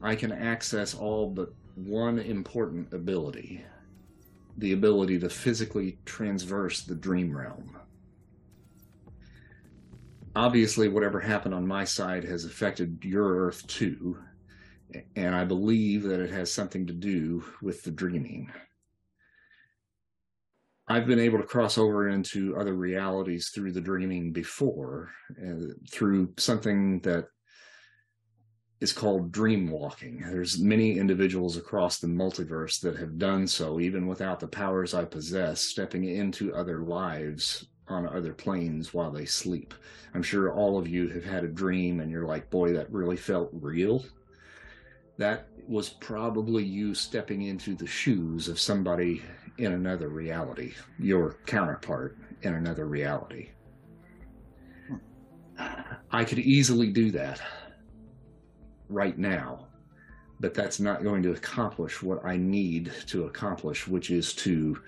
I 0.00 0.16
can 0.16 0.32
access 0.32 0.94
all 0.94 1.28
but 1.30 1.52
one 1.74 2.18
important 2.18 2.92
ability 2.92 3.64
the 4.58 4.72
ability 4.72 5.18
to 5.18 5.28
physically 5.28 5.98
transverse 6.04 6.82
the 6.82 6.94
dream 6.94 7.36
realm. 7.36 7.76
Obviously, 10.34 10.88
whatever 10.88 11.20
happened 11.20 11.54
on 11.54 11.66
my 11.66 11.84
side 11.84 12.24
has 12.24 12.44
affected 12.44 12.98
your 13.02 13.46
Earth 13.46 13.66
too, 13.66 14.18
and 15.16 15.34
I 15.34 15.44
believe 15.44 16.02
that 16.04 16.20
it 16.20 16.30
has 16.30 16.52
something 16.52 16.86
to 16.86 16.92
do 16.92 17.44
with 17.60 17.82
the 17.82 17.90
dreaming. 17.90 18.50
I've 20.92 21.06
been 21.06 21.18
able 21.18 21.38
to 21.38 21.44
cross 21.44 21.78
over 21.78 22.10
into 22.10 22.54
other 22.54 22.74
realities 22.74 23.48
through 23.48 23.72
the 23.72 23.80
dreaming 23.80 24.30
before, 24.30 25.10
through 25.90 26.34
something 26.36 27.00
that 27.00 27.28
is 28.78 28.92
called 28.92 29.32
dream 29.32 29.70
walking. 29.70 30.20
There's 30.20 30.60
many 30.60 30.98
individuals 30.98 31.56
across 31.56 31.98
the 31.98 32.08
multiverse 32.08 32.78
that 32.82 32.98
have 32.98 33.16
done 33.16 33.46
so, 33.46 33.80
even 33.80 34.06
without 34.06 34.38
the 34.38 34.46
powers 34.46 34.92
I 34.92 35.06
possess, 35.06 35.62
stepping 35.62 36.04
into 36.04 36.54
other 36.54 36.80
lives 36.80 37.64
on 37.88 38.06
other 38.06 38.34
planes 38.34 38.92
while 38.92 39.10
they 39.10 39.24
sleep. 39.24 39.72
I'm 40.12 40.22
sure 40.22 40.52
all 40.52 40.76
of 40.76 40.86
you 40.86 41.08
have 41.08 41.24
had 41.24 41.42
a 41.42 41.48
dream 41.48 42.00
and 42.00 42.10
you're 42.10 42.26
like, 42.26 42.50
boy, 42.50 42.74
that 42.74 42.92
really 42.92 43.16
felt 43.16 43.48
real. 43.54 44.04
That 45.16 45.48
was 45.66 45.88
probably 45.88 46.64
you 46.64 46.94
stepping 46.94 47.42
into 47.42 47.74
the 47.76 47.86
shoes 47.86 48.48
of 48.48 48.60
somebody 48.60 49.22
in 49.58 49.72
another 49.72 50.08
reality, 50.08 50.72
your 50.98 51.36
counterpart 51.46 52.16
in 52.42 52.54
another 52.54 52.86
reality. 52.86 53.50
I 56.10 56.24
could 56.24 56.38
easily 56.38 56.90
do 56.90 57.10
that 57.12 57.40
right 58.88 59.16
now, 59.16 59.66
but 60.40 60.54
that's 60.54 60.80
not 60.80 61.02
going 61.02 61.22
to 61.22 61.32
accomplish 61.32 62.02
what 62.02 62.24
I 62.24 62.36
need 62.36 62.92
to 63.06 63.24
accomplish, 63.24 63.86
which 63.86 64.10
is 64.10 64.34
to 64.36 64.78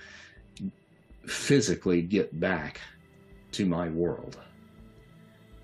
physically 1.26 2.02
get 2.02 2.38
back 2.40 2.80
to 3.52 3.66
my 3.66 3.88
world 3.88 4.38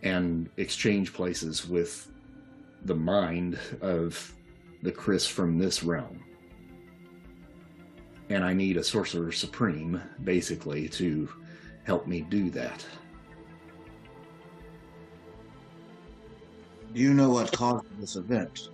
and 0.03 0.49
exchange 0.57 1.13
places 1.13 1.69
with 1.69 2.11
the 2.85 2.95
mind 2.95 3.59
of 3.83 4.35
the 4.83 4.93
Chris 4.93 5.27
from 5.27 5.59
this 5.59 5.83
realm. 5.83 6.25
And 8.31 8.45
I 8.45 8.55
need 8.55 8.77
a 8.77 8.85
sorcerer 8.85 9.33
supreme, 9.33 10.01
basically, 10.25 10.89
to 10.91 11.29
help 11.85 12.07
me 12.07 12.23
do 12.23 12.49
that. 12.51 12.87
Do 16.95 17.01
you 17.01 17.13
know 17.13 17.31
what 17.31 17.53
caused 17.53 17.87
this 18.01 18.17
event? 18.17 18.71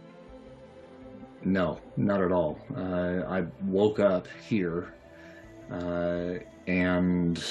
No, 1.45 1.79
not 1.97 2.23
at 2.23 2.33
all. 2.33 2.59
Uh, 2.77 3.23
I 3.29 3.47
woke 3.63 3.99
up 3.99 4.27
here 4.49 4.95
uh, 5.71 6.35
and 6.67 7.43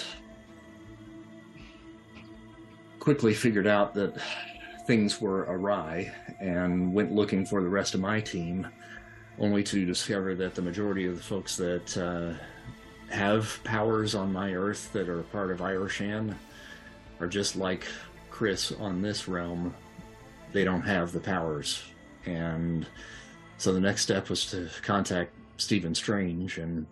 quickly 2.99 3.33
figured 3.33 3.67
out 3.67 3.93
that 3.93 4.15
things 4.87 5.21
were 5.21 5.41
awry 5.43 6.11
and 6.39 6.93
went 6.93 7.11
looking 7.11 7.45
for 7.45 7.61
the 7.61 7.69
rest 7.69 7.93
of 7.93 7.99
my 7.99 8.19
team, 8.19 8.67
only 9.39 9.63
to 9.63 9.85
discover 9.85 10.35
that 10.35 10.55
the 10.55 10.61
majority 10.61 11.05
of 11.05 11.17
the 11.17 11.23
folks 11.23 11.57
that 11.57 11.97
uh, 11.97 12.33
have 13.13 13.59
powers 13.63 14.15
on 14.15 14.31
my 14.31 14.53
Earth 14.53 14.91
that 14.93 15.09
are 15.09 15.23
part 15.23 15.51
of 15.51 15.59
Iroshan 15.59 16.35
are 17.19 17.27
just 17.27 17.55
like 17.55 17.85
Chris 18.29 18.71
on 18.71 19.01
this 19.01 19.27
realm. 19.27 19.73
They 20.51 20.63
don't 20.63 20.81
have 20.81 21.11
the 21.11 21.19
powers. 21.19 21.83
And 22.25 22.87
so 23.57 23.73
the 23.73 23.79
next 23.79 24.01
step 24.01 24.29
was 24.29 24.45
to 24.51 24.69
contact 24.81 25.33
Stephen 25.57 25.95
Strange, 25.95 26.57
and 26.57 26.85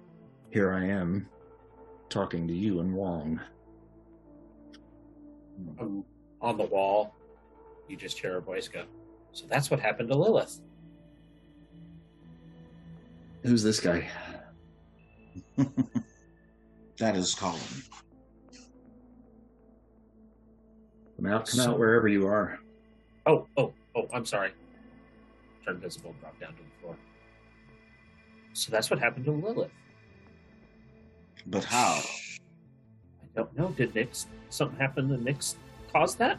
here 0.51 0.71
I 0.71 0.85
am 0.85 1.27
talking 2.09 2.47
to 2.47 2.53
you 2.53 2.79
and 2.79 2.93
Wong. 2.93 3.39
Um, 5.79 6.05
on 6.41 6.57
the 6.57 6.65
wall, 6.65 7.15
you 7.87 7.97
just 7.97 8.19
hear 8.19 8.37
a 8.37 8.41
voice 8.41 8.67
go, 8.67 8.83
So 9.33 9.45
that's 9.47 9.71
what 9.71 9.79
happened 9.79 10.09
to 10.09 10.15
Lilith. 10.15 10.59
Who's 13.43 13.61
this 13.63 13.79
guy? 13.79 14.07
that 16.97 17.15
is 17.15 17.35
Colin. 17.35 17.59
Come 21.17 21.25
out, 21.25 21.47
come 21.47 21.59
So- 21.59 21.71
out 21.71 21.79
wherever 21.79 22.07
you 22.07 22.25
are. 22.27 22.59
Oh, 23.25 23.47
oh, 23.57 23.73
oh, 23.95 24.07
I'm 24.13 24.25
sorry. 24.25 24.51
Turn 25.65 25.77
visible, 25.79 26.13
drop 26.19 26.37
down 26.39 26.51
to 26.53 26.57
the 26.57 26.81
floor. 26.81 26.95
So 28.53 28.71
that's 28.71 28.89
what 28.89 28.99
happened 28.99 29.25
to 29.25 29.31
Lilith. 29.31 29.71
But 31.47 31.63
how? 31.63 32.01
I 32.01 33.25
don't 33.35 33.57
know. 33.57 33.69
Did 33.69 33.93
Nyx 33.93 34.25
something 34.49 34.77
happen 34.77 35.09
to 35.09 35.15
Nyx 35.17 35.55
cause 35.91 36.15
that? 36.15 36.37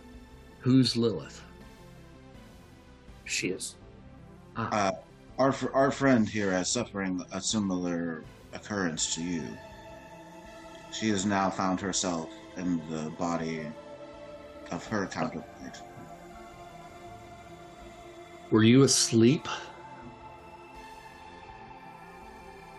Who's 0.60 0.96
Lilith? 0.96 1.42
She 3.24 3.48
is. 3.48 3.76
Ah, 4.56 4.88
Uh, 4.88 4.92
our 5.38 5.52
fr- 5.52 5.72
our 5.74 5.90
friend 5.90 6.28
here 6.28 6.52
is 6.52 6.68
suffering 6.68 7.24
a 7.32 7.40
similar 7.40 8.24
occurrence 8.52 9.14
to 9.14 9.22
you. 9.22 9.42
She 10.92 11.08
has 11.10 11.26
now 11.26 11.50
found 11.50 11.80
herself 11.80 12.30
in 12.56 12.80
the 12.88 13.10
body 13.18 13.66
of 14.70 14.86
her 14.86 15.06
counterpart. 15.06 15.82
Were 18.50 18.62
you 18.62 18.82
asleep? 18.84 19.48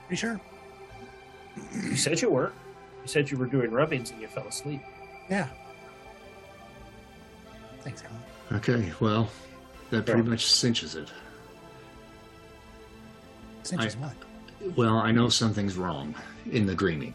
Pretty 0.07 0.19
sure. 0.19 0.39
You 1.73 1.95
said 1.95 2.21
you 2.21 2.29
were. 2.29 2.53
You 3.01 3.07
said 3.07 3.29
you 3.29 3.37
were 3.37 3.47
doing 3.47 3.71
rubbings 3.71 4.11
and 4.11 4.21
you 4.21 4.27
fell 4.27 4.47
asleep. 4.47 4.81
Yeah. 5.29 5.49
Thanks, 7.81 8.01
Colin. 8.01 8.23
Okay, 8.53 8.93
well, 8.99 9.29
that 9.89 10.05
pretty 10.05 10.21
much 10.21 10.45
cinches 10.45 10.95
it. 10.95 11.09
Cinches 13.65 13.95
I- 13.95 13.99
what? 13.99 14.15
Well, 14.77 14.97
I 14.97 15.11
know 15.11 15.29
something's 15.29 15.75
wrong 15.77 16.15
in 16.51 16.65
the 16.65 16.75
dreaming. 16.75 17.13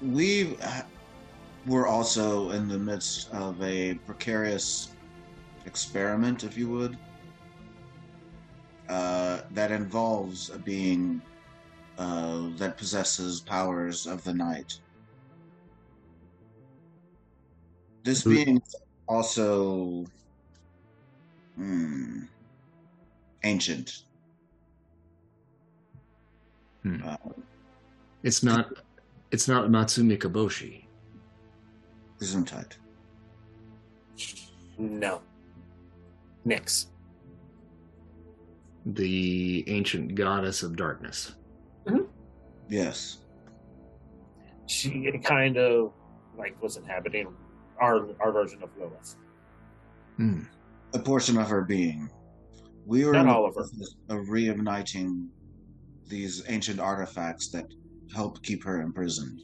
We 0.00 0.58
uh, 0.60 0.82
were 1.66 1.86
also 1.86 2.50
in 2.50 2.68
the 2.68 2.78
midst 2.78 3.28
of 3.30 3.60
a 3.62 3.94
precarious 4.06 4.96
experiment, 5.66 6.44
if 6.44 6.56
you 6.56 6.70
would, 6.70 6.98
uh, 8.88 9.42
that 9.50 9.70
involves 9.70 10.50
a 10.50 10.58
being 10.58 11.22
uh, 11.98 12.50
that 12.56 12.78
possesses 12.78 13.42
powers 13.42 14.06
of 14.06 14.22
the 14.24 14.34
night. 14.34 14.72
This 18.04 18.22
Who- 18.24 18.34
being 18.34 18.56
is 18.56 18.74
also 19.08 20.06
hmm, 21.56 22.26
ancient. 23.44 24.05
Hmm. 26.86 27.02
Uh, 27.04 27.16
It's 28.22 28.42
not. 28.42 28.72
It's 29.32 29.48
not 29.48 29.70
Matsumi 29.70 30.16
Kaboshi. 30.18 30.84
Gesundheit. 32.20 32.72
No. 34.78 35.20
Nyx. 36.46 36.86
the 38.90 39.64
ancient 39.68 40.14
goddess 40.14 40.62
of 40.62 40.76
darkness. 40.76 41.34
Yes. 42.68 43.18
She 44.66 45.10
kind 45.24 45.56
of 45.56 45.92
like 46.38 46.60
was 46.62 46.76
inhabiting 46.76 47.34
our 47.80 48.06
our 48.20 48.30
version 48.32 48.62
of 48.62 48.70
Lilith. 48.78 49.16
Hmm. 50.18 50.42
a 50.94 50.98
portion 51.00 51.36
of 51.36 51.48
her 51.48 51.62
being. 51.62 52.08
We 52.86 53.04
were 53.04 53.12
Not 53.12 53.22
in 53.22 53.26
the 53.26 53.32
all 53.34 53.46
of 53.46 53.54
her. 53.56 53.62
process 53.62 53.94
of 54.08 54.18
reigniting 54.26 55.26
these 56.08 56.42
ancient 56.48 56.80
artifacts 56.80 57.48
that 57.50 57.66
help 58.14 58.42
keep 58.42 58.64
her 58.64 58.80
imprisoned. 58.80 59.40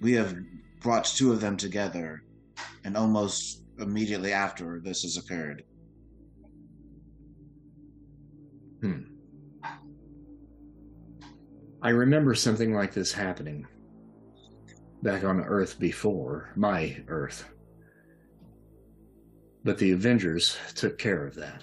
We 0.00 0.12
have 0.12 0.36
brought 0.80 1.04
two 1.04 1.32
of 1.32 1.40
them 1.40 1.56
together, 1.56 2.22
and 2.84 2.96
almost 2.96 3.62
immediately 3.78 4.32
after 4.32 4.80
this 4.80 5.02
has 5.02 5.16
occurred, 5.16 5.64
Hmm. 8.82 9.00
I 11.82 11.90
remember 11.90 12.34
something 12.34 12.74
like 12.74 12.92
this 12.92 13.12
happening 13.12 13.66
back 15.02 15.24
on 15.24 15.40
Earth 15.40 15.78
before, 15.78 16.52
my 16.56 16.96
Earth. 17.08 17.48
But 19.64 19.78
the 19.78 19.92
Avengers 19.92 20.56
took 20.74 20.98
care 20.98 21.26
of 21.26 21.34
that. 21.36 21.62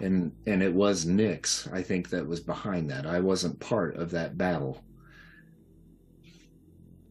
And 0.00 0.32
and 0.46 0.62
it 0.62 0.72
was 0.72 1.04
Nyx, 1.06 1.72
I 1.72 1.82
think, 1.82 2.10
that 2.10 2.26
was 2.26 2.40
behind 2.40 2.90
that. 2.90 3.06
I 3.06 3.20
wasn't 3.20 3.58
part 3.58 3.96
of 3.96 4.10
that 4.12 4.38
battle. 4.38 4.82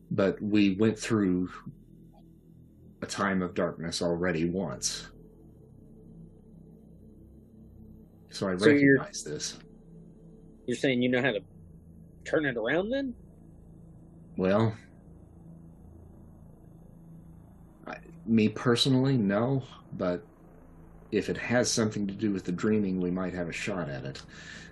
But 0.10 0.42
we 0.42 0.76
went 0.76 0.98
through 0.98 1.50
a 3.02 3.06
time 3.06 3.42
of 3.42 3.54
darkness 3.54 4.02
already 4.02 4.50
once. 4.50 5.08
So 8.30 8.48
I 8.48 8.56
So 8.58 8.70
you're- 8.70 8.98
recognize 9.00 9.24
this. 9.24 9.58
You're 10.66 10.78
saying 10.78 11.02
you 11.02 11.10
know 11.10 11.22
how 11.22 11.32
to 11.32 11.40
turn 12.26 12.46
it 12.46 12.58
around 12.58 12.90
then? 12.90 13.14
Well, 14.38 14.76
I, 17.86 17.98
me 18.26 18.50
personally, 18.50 19.18
no. 19.18 19.64
But 19.94 20.26
if 21.12 21.30
it 21.30 21.38
has 21.38 21.72
something 21.72 22.08
to 22.08 22.14
do 22.14 22.32
with 22.32 22.44
the 22.44 22.52
dreaming, 22.52 23.00
we 23.00 23.12
might 23.12 23.34
have 23.34 23.50
a 23.50 23.54
shot 23.54 23.90
at 23.90 24.04
it. 24.04 24.22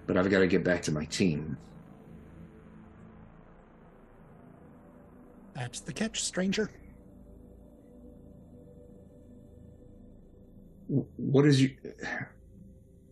But 0.07 0.17
I've 0.17 0.29
got 0.29 0.39
to 0.39 0.47
get 0.47 0.63
back 0.63 0.81
to 0.83 0.91
my 0.91 1.05
team. 1.05 1.57
That's 5.55 5.79
the 5.79 5.93
catch, 5.93 6.23
stranger. 6.23 6.69
What 10.87 11.45
is 11.45 11.61
you? 11.61 11.75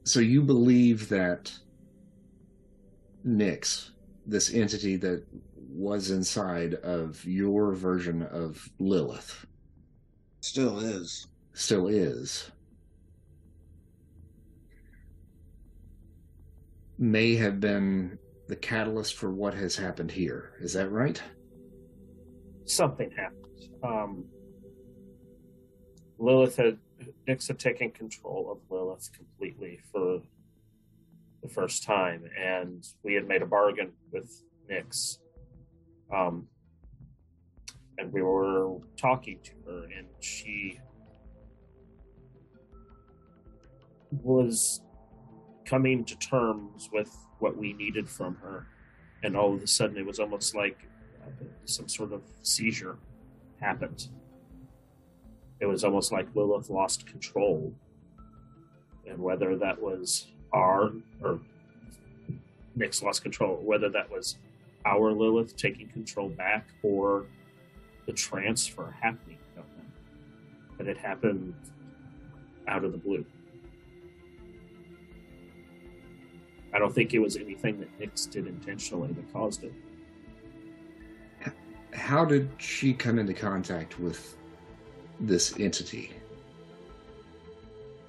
So 0.03 0.19
you 0.19 0.41
believe 0.41 1.07
that 1.09 1.51
Nyx, 3.25 3.91
this 4.27 4.53
entity 4.53 4.97
that 4.97 5.23
was 5.57 6.11
inside 6.11 6.75
of 6.75 7.23
your 7.25 7.73
version 7.73 8.21
of 8.23 8.69
Lilith, 8.77 9.45
still 10.41 10.79
is. 10.79 11.27
still 11.53 11.87
is, 11.87 12.51
may 16.97 17.35
have 17.35 17.59
been 17.59 18.17
the 18.47 18.55
catalyst 18.55 19.15
for 19.15 19.31
what 19.31 19.53
has 19.53 19.75
happened 19.75 20.11
here. 20.11 20.53
Is 20.59 20.73
that 20.73 20.89
right? 20.89 21.21
Something 22.65 23.11
happened. 23.11 23.69
Um, 23.83 24.25
Lilith 26.19 26.55
had 26.57 26.77
Nyx 27.27 27.47
had 27.47 27.59
taken 27.59 27.91
control 27.91 28.51
of 28.51 28.59
Lilith 28.69 29.09
completely 29.13 29.79
for 29.91 30.21
the 31.41 31.49
first 31.49 31.83
time, 31.83 32.23
and 32.39 32.85
we 33.03 33.13
had 33.13 33.27
made 33.27 33.41
a 33.41 33.45
bargain 33.45 33.91
with 34.11 34.43
Nyx. 34.71 35.17
Um, 36.13 36.47
and 37.97 38.11
we 38.11 38.21
were 38.21 38.77
talking 38.97 39.39
to 39.43 39.51
her, 39.65 39.83
and 39.97 40.07
she 40.19 40.79
was 44.11 44.81
coming 45.65 46.03
to 46.05 46.15
terms 46.17 46.89
with 46.91 47.15
what 47.39 47.57
we 47.57 47.73
needed 47.73 48.09
from 48.09 48.35
her. 48.35 48.67
And 49.23 49.35
all 49.37 49.53
of 49.53 49.63
a 49.63 49.67
sudden, 49.67 49.97
it 49.97 50.05
was 50.05 50.19
almost 50.19 50.55
like 50.55 50.87
uh, 51.21 51.45
some 51.65 51.87
sort 51.87 52.11
of 52.11 52.21
seizure 52.41 52.97
happened. 53.59 54.07
It 55.59 55.65
was 55.65 55.83
almost 55.83 56.11
like 56.11 56.27
Lilith 56.35 56.69
lost 56.69 57.05
control. 57.05 57.73
And 59.07 59.17
whether 59.19 59.55
that 59.57 59.81
was 59.81 60.27
our, 60.51 60.91
or 61.21 61.39
Nyx's 62.77 63.03
lost 63.03 63.21
control, 63.21 63.61
whether 63.63 63.89
that 63.89 64.09
was 64.09 64.37
our 64.85 65.11
Lilith 65.11 65.55
taking 65.55 65.87
control 65.89 66.29
back 66.29 66.67
or 66.81 67.25
the 68.05 68.13
transfer 68.13 68.95
happening, 69.01 69.37
know. 69.55 69.63
But 70.77 70.87
it 70.87 70.97
happened 70.97 71.53
out 72.67 72.83
of 72.83 72.91
the 72.91 72.97
blue. 72.97 73.25
I 76.73 76.79
don't 76.79 76.93
think 76.93 77.13
it 77.13 77.19
was 77.19 77.37
anything 77.37 77.79
that 77.79 77.99
Nyx 77.99 78.29
did 78.29 78.47
intentionally 78.47 79.11
that 79.13 79.31
caused 79.31 79.63
it. 79.63 79.73
How 81.93 82.25
did 82.25 82.49
she 82.57 82.93
come 82.93 83.19
into 83.19 83.33
contact 83.33 83.99
with 83.99 84.35
this 85.19 85.57
entity? 85.59 86.11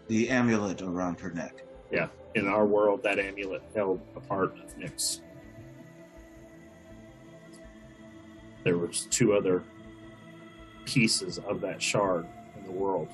The 0.09 0.31
amulet 0.31 0.81
around 0.81 1.21
her 1.21 1.31
neck. 1.31 1.65
Yeah, 1.91 2.09
in 2.35 2.49
our 2.49 2.65
world, 2.65 3.03
that 3.03 3.19
amulet 3.19 3.63
held 3.75 4.01
a 4.17 4.21
part 4.21 4.59
of 4.59 4.77
Nyx. 4.79 5.21
There 8.65 8.79
was 8.79 9.07
two 9.11 9.35
other 9.35 9.63
pieces 10.87 11.39
of 11.39 11.61
that 11.61 11.83
shard 11.83 12.27
in 12.57 12.65
the 12.65 12.73
world, 12.73 13.09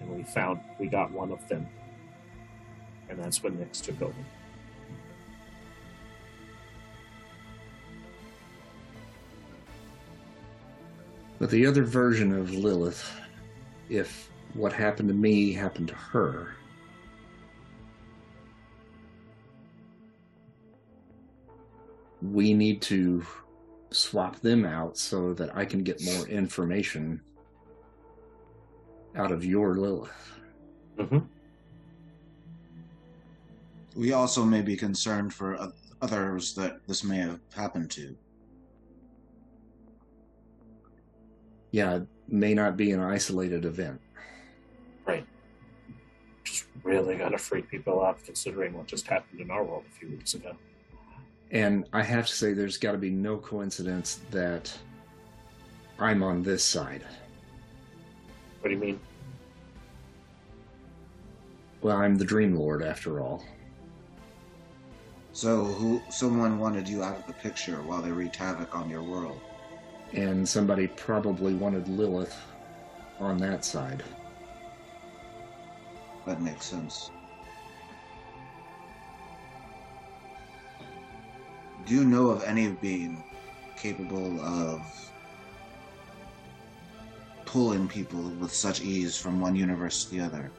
and 0.00 0.10
we 0.10 0.24
found 0.24 0.60
we 0.80 0.88
got 0.88 1.12
one 1.12 1.30
of 1.30 1.46
them, 1.48 1.68
and 3.08 3.16
that's 3.18 3.42
when 3.44 3.56
Nyx 3.56 3.80
took 3.80 4.02
over. 4.02 4.14
But 11.40 11.48
the 11.48 11.64
other 11.64 11.84
version 11.84 12.32
of 12.34 12.52
Lilith, 12.52 13.10
if 13.88 14.30
what 14.52 14.74
happened 14.74 15.08
to 15.08 15.14
me 15.14 15.54
happened 15.54 15.88
to 15.88 15.94
her, 15.94 16.54
we 22.20 22.52
need 22.52 22.82
to 22.82 23.24
swap 23.90 24.38
them 24.40 24.66
out 24.66 24.98
so 24.98 25.32
that 25.32 25.56
I 25.56 25.64
can 25.64 25.82
get 25.82 26.04
more 26.04 26.28
information 26.28 27.22
out 29.16 29.32
of 29.32 29.42
your 29.42 29.76
Lilith. 29.76 30.32
Mm-hmm. 30.98 31.20
We 33.96 34.12
also 34.12 34.44
may 34.44 34.60
be 34.60 34.76
concerned 34.76 35.32
for 35.32 35.72
others 36.02 36.54
that 36.54 36.86
this 36.86 37.02
may 37.02 37.16
have 37.16 37.40
happened 37.54 37.90
to. 37.92 38.14
Yeah, 41.70 41.96
it 41.96 42.06
may 42.28 42.54
not 42.54 42.76
be 42.76 42.92
an 42.92 43.00
isolated 43.00 43.64
event. 43.64 44.00
Right. 45.06 45.26
Just 46.44 46.66
really 46.82 47.16
gonna 47.16 47.38
freak 47.38 47.70
people 47.70 48.04
out 48.04 48.22
considering 48.24 48.74
what 48.74 48.86
just 48.86 49.06
happened 49.06 49.40
in 49.40 49.50
our 49.50 49.64
world 49.64 49.84
a 49.88 49.98
few 49.98 50.08
weeks 50.08 50.34
ago. 50.34 50.56
And 51.52 51.88
I 51.92 52.02
have 52.02 52.26
to 52.26 52.34
say, 52.34 52.52
there's 52.52 52.78
got 52.78 52.92
to 52.92 52.98
be 52.98 53.10
no 53.10 53.36
coincidence 53.36 54.20
that 54.30 54.72
I'm 55.98 56.22
on 56.22 56.42
this 56.42 56.64
side. 56.64 57.04
What 58.60 58.68
do 58.68 58.74
you 58.74 58.80
mean? 58.80 59.00
Well, 61.82 61.96
I'm 61.96 62.16
the 62.16 62.24
Dream 62.24 62.54
Lord 62.54 62.82
after 62.82 63.20
all. 63.20 63.42
So 65.32 65.64
who 65.64 66.02
someone 66.10 66.58
wanted 66.58 66.88
you 66.88 67.02
out 67.02 67.18
of 67.18 67.26
the 67.26 67.32
picture 67.32 67.82
while 67.82 68.02
they 68.02 68.10
wreaked 68.10 68.36
havoc 68.36 68.76
on 68.76 68.88
your 68.90 69.02
world. 69.02 69.40
And 70.12 70.48
somebody 70.48 70.88
probably 70.88 71.54
wanted 71.54 71.86
Lilith 71.88 72.36
on 73.20 73.38
that 73.38 73.64
side. 73.64 74.02
That 76.26 76.40
makes 76.42 76.66
sense. 76.66 77.10
Do 81.86 81.94
you 81.94 82.04
know 82.04 82.30
of 82.30 82.42
any 82.44 82.68
being 82.68 83.22
capable 83.76 84.40
of 84.40 84.82
pulling 87.46 87.88
people 87.88 88.22
with 88.38 88.52
such 88.52 88.80
ease 88.80 89.16
from 89.16 89.40
one 89.40 89.56
universe 89.56 90.04
to 90.04 90.10
the 90.10 90.20
other? 90.20 90.50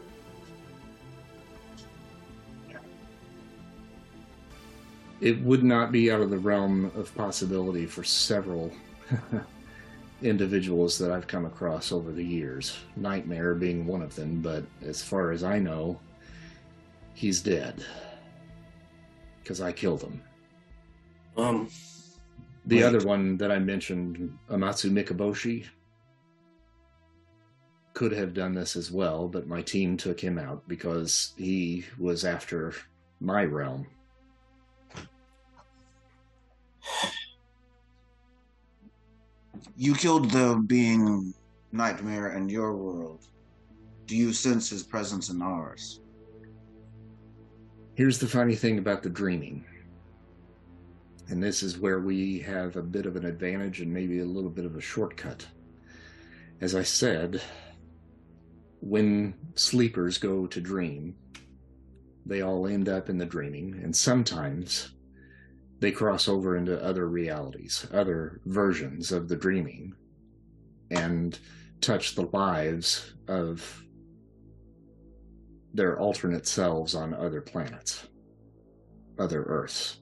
It 5.21 5.39
would 5.41 5.63
not 5.63 5.91
be 5.91 6.11
out 6.11 6.19
of 6.19 6.31
the 6.31 6.39
realm 6.39 6.91
of 6.95 7.13
possibility 7.15 7.85
for 7.85 8.03
several 8.03 8.73
individuals 10.21 10.97
that 10.97 11.11
I've 11.11 11.27
come 11.27 11.45
across 11.45 11.91
over 11.91 12.11
the 12.11 12.23
years. 12.23 12.77
Nightmare 12.95 13.55
being 13.55 13.85
one 13.85 14.01
of 14.01 14.15
them, 14.15 14.41
but 14.41 14.63
as 14.81 15.03
far 15.03 15.31
as 15.31 15.43
I 15.43 15.59
know, 15.59 15.99
he's 17.13 17.41
dead. 17.41 17.83
Because 19.41 19.61
I 19.61 19.71
killed 19.71 20.01
him. 20.03 20.21
Um, 21.37 21.69
The 22.65 22.77
Wait. 22.77 22.83
other 22.83 23.05
one 23.05 23.37
that 23.37 23.51
I 23.51 23.59
mentioned, 23.59 24.37
Amatsu 24.49 24.91
Mikaboshi, 24.91 25.65
could 27.93 28.11
have 28.11 28.33
done 28.33 28.53
this 28.53 28.75
as 28.75 28.91
well, 28.91 29.27
but 29.27 29.47
my 29.47 29.61
team 29.61 29.97
took 29.97 30.19
him 30.19 30.37
out 30.37 30.67
because 30.67 31.33
he 31.37 31.85
was 31.97 32.23
after 32.23 32.73
my 33.19 33.43
realm. 33.43 33.87
You 39.75 39.93
killed 39.95 40.31
the 40.31 40.61
being 40.67 41.33
Nightmare 41.71 42.35
in 42.37 42.49
your 42.49 42.75
world. 42.75 43.25
Do 44.05 44.15
you 44.15 44.33
sense 44.33 44.69
his 44.69 44.83
presence 44.83 45.29
in 45.29 45.41
ours? 45.41 46.01
Here's 47.95 48.19
the 48.19 48.27
funny 48.27 48.55
thing 48.55 48.77
about 48.77 49.03
the 49.03 49.09
dreaming. 49.09 49.65
And 51.29 51.41
this 51.41 51.63
is 51.63 51.77
where 51.77 51.99
we 51.99 52.39
have 52.39 52.75
a 52.75 52.81
bit 52.81 53.05
of 53.05 53.15
an 53.15 53.25
advantage 53.25 53.79
and 53.79 53.93
maybe 53.93 54.19
a 54.19 54.25
little 54.25 54.49
bit 54.49 54.65
of 54.65 54.75
a 54.75 54.81
shortcut. 54.81 55.47
As 56.59 56.75
I 56.75 56.83
said, 56.83 57.41
when 58.81 59.33
sleepers 59.55 60.17
go 60.17 60.45
to 60.47 60.59
dream, 60.59 61.15
they 62.25 62.41
all 62.41 62.67
end 62.67 62.89
up 62.89 63.09
in 63.09 63.17
the 63.17 63.25
dreaming, 63.25 63.79
and 63.81 63.95
sometimes 63.95 64.91
they 65.81 65.91
cross 65.91 66.29
over 66.29 66.55
into 66.55 66.81
other 66.81 67.09
realities, 67.09 67.87
other 67.91 68.39
versions 68.45 69.11
of 69.11 69.27
the 69.27 69.35
dreaming, 69.35 69.93
and 70.91 71.39
touch 71.81 72.13
the 72.13 72.29
lives 72.33 73.15
of 73.27 73.83
their 75.73 75.99
alternate 75.99 76.45
selves 76.45 76.93
on 76.93 77.15
other 77.15 77.41
planets, 77.41 78.07
other 79.17 79.43
Earths. 79.43 79.97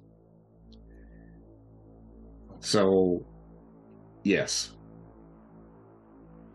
So, 2.59 3.25
yes, 4.23 4.73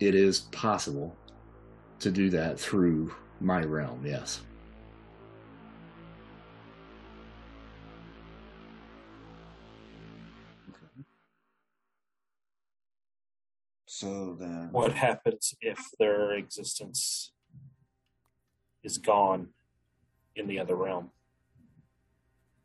it 0.01 0.15
is 0.15 0.41
possible 0.53 1.17
to 2.01 2.11
do 2.11 2.29
that 2.29 2.61
through 2.61 3.15
my 3.41 3.63
realm, 3.63 4.05
yes. 4.05 4.43
So 13.97 14.37
then, 14.41 14.71
what 14.73 14.93
happens 14.93 15.55
if 15.61 15.79
their 16.01 16.33
existence 16.33 17.31
is 18.83 18.99
gone 18.99 19.51
in 20.35 20.49
the 20.49 20.59
other 20.59 20.75
realm? 20.75 21.13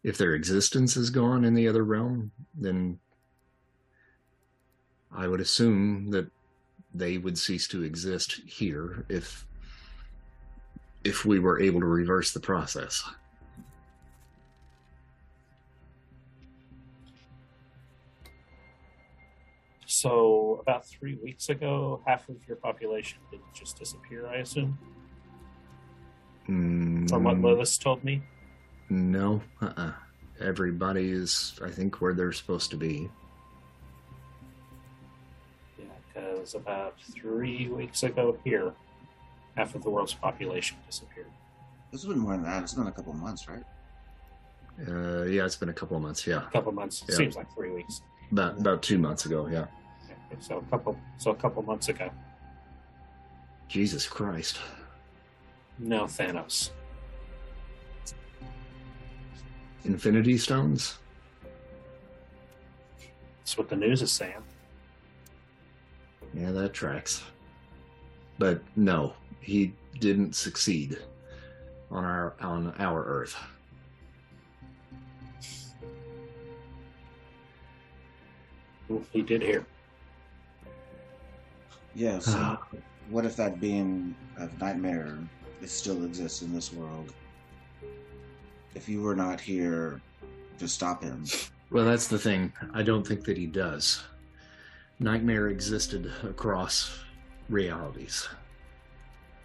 If 0.04 0.18
their 0.18 0.34
existence 0.34 0.98
is 0.98 1.12
gone 1.12 1.46
in 1.46 1.54
the 1.54 1.68
other 1.68 1.84
realm, 1.84 2.32
then 2.56 2.98
I 5.16 5.28
would 5.28 5.40
assume 5.40 6.10
that 6.10 6.32
they 6.96 7.20
would 7.20 7.38
cease 7.38 7.68
to 7.68 7.84
exist 7.84 8.42
here 8.48 9.06
if 9.08 9.46
if 11.04 11.26
we 11.26 11.38
were 11.38 11.60
able 11.60 11.82
to 11.82 11.86
reverse 11.86 12.34
the 12.34 12.40
process. 12.40 13.08
So, 19.94 20.60
about 20.61 20.86
three 20.86 21.16
weeks 21.16 21.49
ago, 21.49 21.99
half 22.06 22.30
of 22.30 22.36
your 22.48 22.57
population 22.57 23.18
did 23.32 23.40
just 23.56 23.80
disappear, 23.80 24.28
I 24.28 24.36
assume, 24.36 24.78
from 26.45 27.24
what 27.24 27.38
Mm, 27.38 27.44
Lilith 27.44 27.80
told 27.80 28.03
me. 28.03 28.22
No, 28.91 29.41
uh-uh. 29.64 29.94
Everybody 30.40 31.10
is, 31.10 31.60
I 31.64 31.72
think, 31.72 32.02
where 32.02 32.14
they're 32.14 32.32
supposed 32.32 32.70
to 32.70 32.78
be. 32.78 33.10
Yeah, 35.80 35.86
because 36.14 36.53
about 36.53 36.94
three 37.11 37.68
weeks 37.70 38.03
ago 38.03 38.38
here, 38.44 38.72
half 39.57 39.74
of 39.74 39.82
the 39.84 39.90
world's 39.90 40.14
population 40.14 40.78
disappeared. 40.86 41.26
it's 41.91 42.06
been 42.06 42.20
more 42.20 42.34
than 42.34 42.44
that. 42.44 42.61
It's 42.61 42.76
been 42.76 42.86
a 42.88 42.91
couple 42.91 43.14
months, 43.14 43.48
right? 43.49 43.64
Uh, 44.88 45.24
yeah, 45.24 45.45
it's 45.45 45.56
been 45.57 45.70
a 45.70 45.74
couple 45.74 45.98
of 45.98 46.03
months. 46.03 46.28
Yeah, 46.28 46.45
A 46.48 46.52
couple 46.52 46.72
months. 46.74 47.03
Yeah. 47.10 47.16
Seems 47.16 47.36
like 47.36 47.52
three 47.56 47.72
weeks. 47.72 48.02
about 48.32 48.60
about 48.60 48.82
two 48.84 48.99
months 48.99 49.26
ago. 49.26 49.48
Yeah. 49.52 49.66
So 50.40 50.58
a 50.58 50.62
couple. 50.70 50.98
So 51.18 51.32
a 51.32 51.36
couple 51.36 51.64
months 51.64 51.90
ago. 51.90 52.10
Jesus 53.68 54.08
Christ. 54.08 54.60
No 55.78 56.04
Thanos. 56.04 56.72
Infinity 59.86 60.38
Stones. 60.38 60.98
That's 63.40 63.58
what 63.58 63.70
the 63.70 63.76
news 63.76 64.02
is 64.02 64.12
saying. 64.12 64.44
Yeah, 66.34 66.52
that 66.52 66.74
tracks. 66.74 67.24
But 68.38 68.62
no, 68.76 69.14
he 69.40 69.74
didn't 70.00 70.36
succeed 70.36 71.00
on 71.92 72.06
our 72.06 72.36
on 72.42 72.74
our 72.80 73.04
Earth. 73.04 73.36
He 79.12 79.22
did 79.22 79.42
here. 79.42 79.66
Yeah. 81.95 82.20
So, 82.20 82.34
ah. 82.36 82.64
what 83.10 83.26
if 83.26 83.36
that 83.38 83.60
being 83.60 84.16
of 84.38 84.57
Nightmare 84.60 85.18
it 85.61 85.70
still 85.70 86.06
exists 86.06 86.41
in 86.41 86.53
this 86.53 86.74
world? 86.74 87.14
If 88.76 88.88
you 88.88 89.02
were 89.02 89.16
not 89.16 89.41
here 89.41 90.02
to 90.60 90.68
stop 90.68 91.03
him, 91.03 91.26
Well, 91.72 91.86
that's 91.86 92.07
the 92.07 92.20
thing. 92.20 92.53
I 92.74 92.84
don't 92.84 93.06
think 93.06 93.26
that 93.26 93.38
he 93.38 93.45
does. 93.45 94.03
Nightmare 94.99 95.48
existed 95.48 96.11
across 96.24 96.99
realities. 97.48 98.28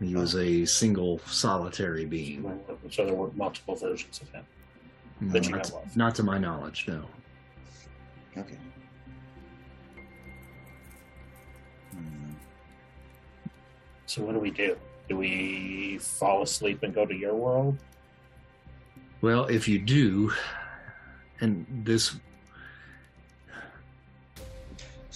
He 0.00 0.14
was 0.14 0.34
a 0.34 0.64
single, 0.64 1.20
solitary 1.26 2.04
being. 2.04 2.60
So 2.90 3.06
there 3.06 3.14
were 3.14 3.30
multiple 3.32 3.76
versions 3.76 4.20
of 4.20 4.30
him. 4.30 4.44
No, 5.20 5.38
not, 5.38 5.72
know 5.72 5.78
of. 5.78 5.96
not 5.96 6.14
to 6.16 6.22
my 6.22 6.38
knowledge, 6.38 6.86
no. 6.88 7.04
okay. 8.36 8.58
So 14.06 14.22
what 14.22 14.32
do 14.32 14.38
we 14.38 14.50
do? 14.50 14.76
Do 15.08 15.16
we 15.16 15.98
fall 15.98 16.42
asleep 16.42 16.82
and 16.82 16.94
go 16.94 17.06
to 17.06 17.14
your 17.14 17.34
world? 17.34 17.78
Well, 19.20 19.46
if 19.46 19.66
you 19.68 19.78
do, 19.78 20.32
and 21.40 21.66
this 21.84 22.16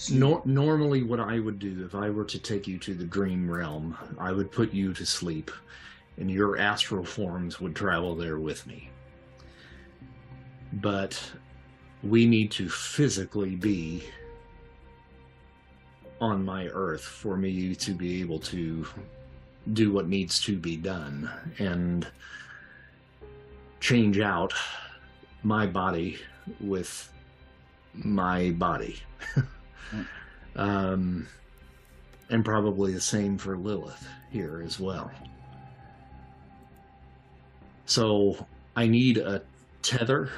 normally, 0.09 1.03
what 1.03 1.19
I 1.19 1.39
would 1.39 1.59
do 1.59 1.85
if 1.85 1.93
I 1.93 2.09
were 2.09 2.25
to 2.25 2.39
take 2.39 2.67
you 2.67 2.77
to 2.79 2.93
the 2.93 3.03
dream 3.03 3.49
realm, 3.49 3.97
I 4.17 4.31
would 4.31 4.51
put 4.51 4.73
you 4.73 4.93
to 4.93 5.05
sleep, 5.05 5.51
and 6.17 6.31
your 6.31 6.57
astral 6.57 7.03
forms 7.03 7.59
would 7.59 7.75
travel 7.75 8.15
there 8.15 8.39
with 8.39 8.65
me. 8.65 8.89
But 10.73 11.21
we 12.03 12.25
need 12.25 12.51
to 12.51 12.69
physically 12.69 13.55
be 13.55 14.03
on 16.21 16.43
my 16.43 16.67
earth 16.67 17.01
for 17.01 17.37
me 17.37 17.75
to 17.75 17.91
be 17.91 18.21
able 18.21 18.39
to 18.39 18.85
do 19.73 19.91
what 19.91 20.07
needs 20.07 20.41
to 20.41 20.57
be 20.57 20.75
done 20.75 21.29
and 21.59 22.07
change 23.79 24.19
out 24.19 24.53
my 25.43 25.65
body 25.65 26.17
with 26.59 27.11
my 27.93 28.51
body. 28.51 28.99
um, 30.55 31.27
and 32.29 32.45
probably 32.45 32.93
the 32.93 33.01
same 33.01 33.37
for 33.37 33.57
Lilith 33.57 34.07
here 34.31 34.61
as 34.65 34.79
well. 34.79 35.11
So 37.85 38.45
I 38.75 38.87
need 38.87 39.17
a 39.17 39.41
tether 39.81 40.29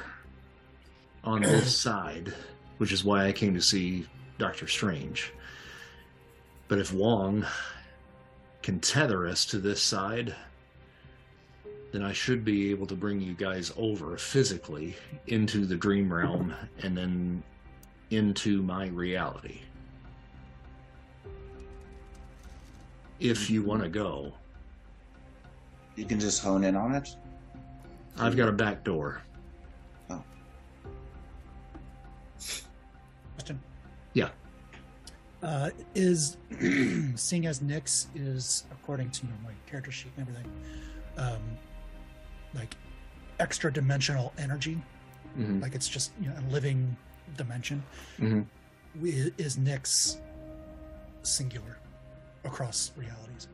on 1.24 1.42
this 1.42 1.76
side, 1.76 2.32
which 2.78 2.92
is 2.92 3.04
why 3.04 3.26
I 3.26 3.32
came 3.32 3.54
to 3.54 3.60
see 3.60 4.06
Doctor 4.38 4.66
Strange. 4.66 5.32
But 6.72 6.78
if 6.78 6.90
Wong 6.94 7.44
can 8.62 8.80
tether 8.80 9.26
us 9.26 9.44
to 9.44 9.58
this 9.58 9.82
side, 9.82 10.34
then 11.92 12.02
I 12.02 12.14
should 12.14 12.46
be 12.46 12.70
able 12.70 12.86
to 12.86 12.94
bring 12.94 13.20
you 13.20 13.34
guys 13.34 13.74
over 13.76 14.16
physically 14.16 14.96
into 15.26 15.66
the 15.66 15.76
dream 15.76 16.10
realm 16.10 16.54
and 16.82 16.96
then 16.96 17.42
into 18.08 18.62
my 18.62 18.86
reality. 18.86 19.60
If 23.20 23.50
you 23.50 23.62
want 23.62 23.82
to 23.82 23.90
go, 23.90 24.32
You 25.94 26.06
can 26.06 26.18
just 26.18 26.42
hone 26.42 26.64
in 26.64 26.74
on 26.74 26.94
it. 26.94 27.06
I've 28.16 28.34
got 28.34 28.48
a 28.48 28.52
back 28.52 28.82
door. 28.82 29.20
Uh, 35.42 35.70
is 35.96 36.36
seeing 37.16 37.46
as 37.46 37.58
Nyx 37.60 38.06
is 38.14 38.64
according 38.70 39.10
to 39.10 39.26
my 39.44 39.50
character 39.66 39.90
sheet 39.90 40.12
and 40.16 40.28
everything, 40.28 40.50
um, 41.16 41.42
like 42.54 42.76
extra 43.40 43.72
dimensional 43.72 44.32
energy, 44.38 44.80
Mhm. 45.36 45.60
like 45.60 45.74
it's 45.74 45.88
just 45.88 46.12
you 46.20 46.28
know, 46.28 46.36
a 46.38 46.44
living 46.52 46.96
dimension. 47.36 47.82
Mhm. 48.18 48.46
We- 49.00 49.32
Is 49.38 49.56
Nyx 49.56 50.18
singular 51.22 51.78
across 52.44 52.92
realities? 52.96 53.48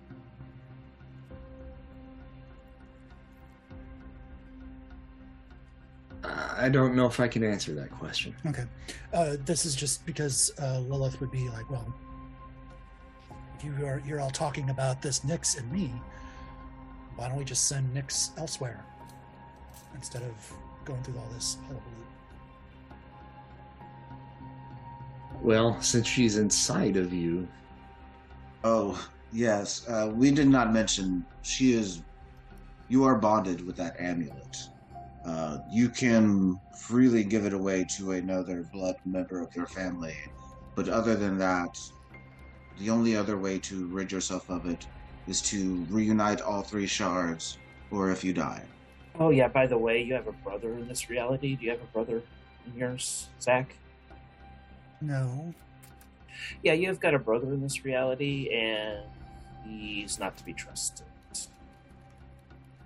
I 6.25 6.69
don't 6.69 6.95
know 6.95 7.07
if 7.07 7.21
I 7.21 7.29
can 7.29 7.45
answer 7.45 7.75
that 7.75 7.91
question. 7.91 8.35
Okay. 8.47 8.65
Uh, 9.13 9.37
this 9.45 9.65
is 9.65 9.75
just 9.75 10.05
because 10.05 10.51
uh, 10.61 10.81
Lilith 10.81 11.21
would 11.21 11.31
be 11.31 11.49
like, 11.49 11.71
well, 11.71 11.95
you 13.63 13.73
are 13.87 14.03
you're 14.07 14.21
all 14.21 14.31
talking 14.31 14.71
about 14.71 15.01
this 15.03 15.21
Nyx 15.21 15.59
and 15.59 15.71
me, 15.71 15.93
why 17.17 17.29
don't 17.29 17.37
we 17.37 17.45
just 17.45 17.67
send 17.69 17.95
Nyx 17.95 18.37
elsewhere 18.39 18.85
instead 19.95 20.23
of 20.23 20.53
going 20.85 21.03
through 21.03 21.19
all 21.19 21.29
this 21.35 21.57
hullabaloo? 21.67 21.83
Well, 25.41 25.81
since 25.81 26.07
she's 26.07 26.37
inside 26.37 26.97
of 26.97 27.13
you, 27.13 27.47
Oh, 28.65 29.03
yes. 29.33 29.89
Uh, 29.89 30.11
we 30.15 30.31
did 30.31 30.49
not 30.49 30.73
mention 30.73 31.25
she 31.43 31.73
is. 31.73 32.03
You 32.89 33.05
are 33.05 33.15
bonded 33.15 33.65
with 33.65 33.77
that 33.77 33.99
amulet. 34.01 34.57
Uh, 35.25 35.59
you 35.71 35.89
can 35.89 36.59
freely 36.81 37.25
give 37.25 37.45
it 37.45 37.53
away 37.53 37.85
to 37.97 38.13
another 38.13 38.65
blood 38.73 38.97
member 39.05 39.41
of 39.41 39.55
your 39.55 39.67
family, 39.67 40.17
but 40.75 40.89
other 40.89 41.17
than 41.17 41.37
that, 41.39 41.79
the 42.79 42.91
only 42.91 43.17
other 43.17 43.37
way 43.37 43.59
to 43.59 43.87
rid 43.89 44.13
yourself 44.13 44.49
of 44.49 44.67
it 44.67 44.87
is 45.27 45.43
to 45.43 45.85
reunite 45.91 46.41
all 46.41 46.63
three 46.63 46.87
shards, 46.87 47.59
or 47.91 48.11
if 48.11 48.25
you 48.25 48.33
die. 48.33 48.63
Oh 49.19 49.31
yeah. 49.31 49.49
By 49.49 49.67
the 49.67 49.77
way, 49.77 50.01
you 50.03 50.15
have 50.15 50.29
a 50.29 50.33
brother 50.33 50.73
in 50.75 50.87
this 50.89 51.11
reality. 51.11 51.57
Do 51.57 51.65
you 51.65 51.71
have 51.73 51.83
a 51.83 51.87
brother 51.87 52.23
in 52.67 52.79
yours, 52.79 53.29
Zach? 53.41 53.75
No. 55.01 55.53
Yeah, 56.63 56.75
you've 56.75 57.01
got 57.01 57.15
a 57.15 57.19
brother 57.19 57.53
in 57.53 57.61
this 57.61 57.85
reality, 57.85 58.49
and 58.55 59.05
he's 59.67 60.19
not 60.19 60.37
to 60.37 60.45
be 60.45 60.53
trusted. 60.53 61.07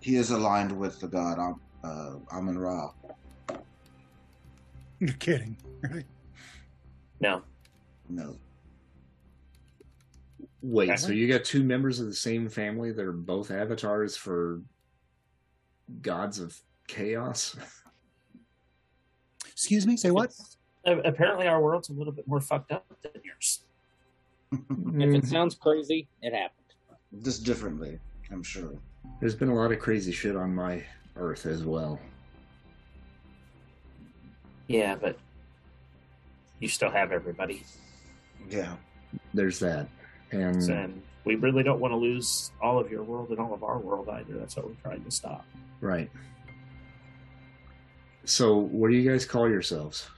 He 0.00 0.16
is 0.16 0.30
aligned 0.30 0.72
with 0.72 1.00
the 1.00 1.06
god 1.06 1.38
Am- 1.38 1.60
uh, 1.84 2.14
Amun 2.32 2.58
Ra. 2.58 2.90
You're 5.00 5.12
kidding, 5.18 5.56
right? 5.82 6.04
No. 7.20 7.42
No. 8.08 8.36
wait, 10.62 10.90
Okay. 10.90 10.96
so 10.96 11.12
you 11.12 11.26
got 11.28 11.44
two 11.44 11.62
members 11.64 11.98
of 12.00 12.06
the 12.06 12.14
same 12.14 12.48
family 12.48 12.92
that 12.92 13.04
are 13.04 13.12
both 13.12 13.50
avatars 13.50 14.16
for 14.16 14.60
gods 16.02 16.38
of 16.38 16.56
chaos? 16.86 17.56
Excuse 19.50 19.86
me. 19.86 19.96
Say 19.96 20.10
what? 20.10 20.32
A- 20.84 20.98
Apparently, 21.00 21.46
our 21.46 21.60
world's 21.62 21.88
a 21.88 21.92
little 21.92 22.12
bit 22.12 22.26
more 22.28 22.40
fucked 22.40 22.72
up 22.72 22.84
than 23.02 23.12
yours. 23.24 23.60
If 25.00 25.14
it 25.14 25.26
sounds 25.26 25.54
crazy, 25.54 26.06
it 26.20 26.32
happened. 26.34 26.58
Just 27.24 27.44
differently, 27.44 27.98
I'm 28.30 28.42
sure. 28.42 28.74
There's 29.20 29.34
been 29.34 29.48
a 29.48 29.54
lot 29.54 29.72
of 29.72 29.78
crazy 29.78 30.12
shit 30.12 30.36
on 30.36 30.54
my 30.54 30.84
Earth 31.16 31.46
as 31.46 31.64
well. 31.64 31.98
Yeah, 34.68 34.94
but 34.94 35.18
you 36.60 36.68
still 36.68 36.90
have 36.90 37.12
everybody, 37.12 37.62
Yeah. 38.48 38.76
There's 39.34 39.58
that. 39.58 39.88
And 40.30 40.62
and 40.70 41.02
we 41.24 41.34
really 41.34 41.62
don't 41.62 41.80
want 41.80 41.92
to 41.92 41.96
lose 41.96 42.50
all 42.62 42.78
of 42.78 42.90
your 42.90 43.02
world 43.02 43.28
and 43.30 43.38
all 43.38 43.52
of 43.52 43.62
our 43.62 43.78
world 43.78 44.08
either. 44.08 44.38
That's 44.38 44.56
what 44.56 44.66
we're 44.68 44.74
trying 44.82 45.04
to 45.04 45.10
stop. 45.10 45.44
right. 45.80 46.10
So, 48.24 48.56
what 48.56 48.88
do 48.90 48.96
you 48.96 49.10
guys 49.10 49.26
call 49.26 49.48
yourselves? 49.50 50.08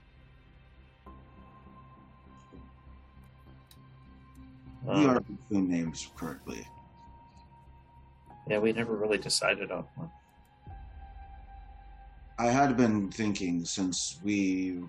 we 4.85 5.07
are 5.07 5.17
Um, 5.17 5.39
between 5.49 5.69
names 5.71 6.11
currently. 6.15 6.67
yeah, 8.47 8.59
we 8.59 8.73
never 8.73 8.95
really 8.95 9.17
decided 9.19 9.73
on 9.73 9.85
one. 9.97 10.11
I 12.39 12.47
had 12.47 12.77
been 12.77 13.11
thinking 13.11 13.65
since 13.65 14.19
we 14.25 14.83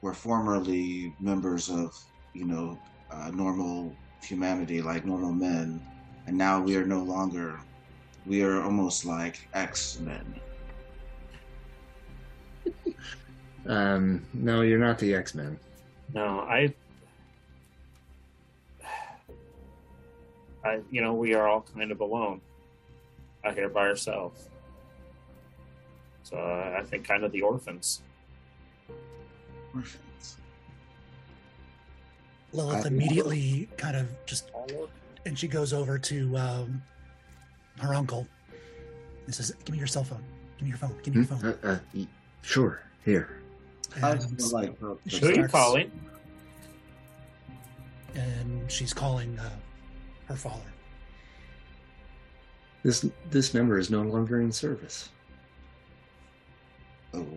were 0.00 0.14
formerly 0.14 1.14
members 1.20 1.68
of, 1.68 1.94
you 2.32 2.46
know, 2.46 2.78
uh, 3.10 3.30
normal 3.34 3.94
humanity, 4.22 4.80
like 4.80 5.04
normal 5.04 5.32
men, 5.32 5.84
and 6.26 6.36
now 6.36 6.60
we 6.60 6.76
are 6.76 6.86
no 6.86 7.02
longer. 7.02 7.60
We 8.24 8.42
are 8.42 8.62
almost 8.62 9.04
like 9.04 9.48
X 9.54 10.00
Men. 10.00 10.40
Um, 13.68 14.24
no, 14.32 14.60
you're 14.60 14.78
not 14.78 14.96
the 14.96 15.12
X 15.12 15.34
Men. 15.34 15.58
No, 16.14 16.38
I, 16.42 16.72
I, 20.64 20.78
you 20.88 21.02
know, 21.02 21.14
we 21.14 21.34
are 21.34 21.48
all 21.48 21.62
kind 21.74 21.90
of 21.90 22.00
alone 22.00 22.40
out 23.44 23.54
here 23.54 23.68
by 23.68 23.88
ourselves. 23.88 24.48
So 26.26 26.36
uh, 26.36 26.74
I 26.76 26.82
think 26.82 27.06
kind 27.06 27.22
of 27.22 27.30
the 27.30 27.40
orphans. 27.40 28.02
Orphans. 29.72 30.38
Lilith 32.52 32.84
I- 32.84 32.88
immediately 32.88 33.68
kind 33.76 33.96
of 33.96 34.08
just, 34.26 34.50
and 35.24 35.38
she 35.38 35.46
goes 35.46 35.72
over 35.72 36.00
to 36.00 36.36
um, 36.36 36.82
her 37.78 37.94
uncle 37.94 38.26
and 39.26 39.32
says, 39.32 39.52
"Give 39.64 39.72
me 39.74 39.78
your 39.78 39.86
cell 39.86 40.02
phone. 40.02 40.24
Give 40.56 40.62
me 40.64 40.68
your 40.70 40.78
phone. 40.78 40.96
Give 41.04 41.14
me 41.14 41.20
your 41.20 41.28
phone." 41.28 41.44
Uh, 41.44 41.56
uh, 41.68 41.78
y- 41.94 42.08
sure, 42.42 42.80
here. 43.04 43.40
I 44.02 44.10
And, 44.10 44.52
like 44.52 44.76
Who 44.80 44.86
are 44.94 44.98
you 45.04 45.34
starts- 45.34 45.52
calling? 45.52 45.92
and 48.16 48.68
she's 48.68 48.92
calling 48.92 49.38
uh, 49.38 49.48
her 50.26 50.34
father. 50.34 50.72
This 52.82 53.06
this 53.30 53.54
number 53.54 53.78
is 53.78 53.90
no 53.90 54.02
longer 54.02 54.40
in 54.40 54.50
service. 54.50 55.10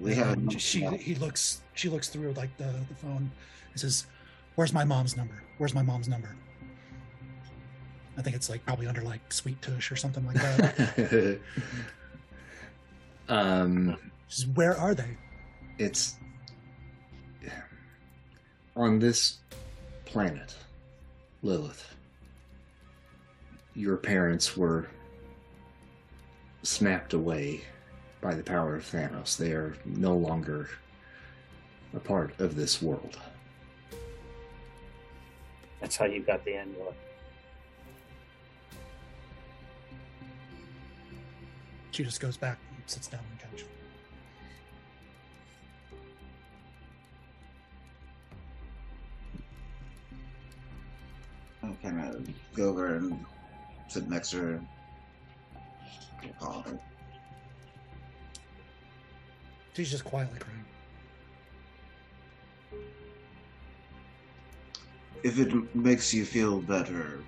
We 0.01 0.15
have. 0.15 0.37
She 0.57 0.81
he 0.97 1.15
looks 1.15 1.61
she 1.73 1.89
looks 1.89 2.09
through 2.09 2.33
like 2.33 2.55
the, 2.57 2.73
the 2.89 2.95
phone 2.95 3.31
and 3.71 3.79
says, 3.79 4.05
Where's 4.55 4.73
my 4.73 4.83
mom's 4.83 5.15
number? 5.15 5.41
Where's 5.57 5.73
my 5.73 5.81
mom's 5.81 6.07
number? 6.07 6.35
I 8.17 8.21
think 8.21 8.35
it's 8.35 8.49
like 8.49 8.65
probably 8.65 8.87
under 8.87 9.01
like 9.01 9.31
sweet 9.31 9.61
tush 9.61 9.91
or 9.91 9.95
something 9.95 10.25
like 10.25 10.35
that. 10.35 11.39
um, 13.29 13.97
says, 14.27 14.47
Where 14.47 14.77
are 14.77 14.93
they? 14.93 15.17
it's 15.79 16.15
on 18.75 18.99
this 18.99 19.37
planet, 20.05 20.55
Lilith. 21.41 21.95
Your 23.73 23.97
parents 23.97 24.57
were 24.57 24.87
snapped 26.63 27.13
away 27.13 27.61
by 28.21 28.33
the 28.33 28.43
power 28.43 28.75
of 28.75 28.83
Thanos. 28.83 29.37
They 29.37 29.51
are 29.51 29.75
no 29.85 30.15
longer 30.15 30.69
a 31.93 31.99
part 31.99 32.39
of 32.39 32.55
this 32.55 32.81
world. 32.81 33.17
That's 35.79 35.95
how 35.95 36.05
you 36.05 36.21
got 36.21 36.43
the 36.43 36.55
amulet. 36.55 36.95
She 41.91 42.03
just 42.03 42.19
goes 42.19 42.37
back 42.37 42.57
and 42.75 42.83
sits 42.85 43.07
down 43.07 43.21
on 43.21 43.25
the 43.37 43.57
couch. 43.57 43.65
I 51.63 51.67
kind 51.81 52.15
of 52.15 52.29
go 52.55 52.69
over 52.69 52.95
and 52.95 53.25
sit 53.87 54.09
next 54.09 54.31
to 54.31 54.37
her. 54.37 54.61
Call 56.39 56.61
her. 56.61 56.79
She's 59.79 59.91
just 59.91 60.03
quietly 60.03 60.37
crying. 60.39 60.65
If 65.23 65.39
it 65.39 65.73
makes 65.73 66.13
you 66.13 66.25
feel 66.25 66.59
better, 66.59 67.23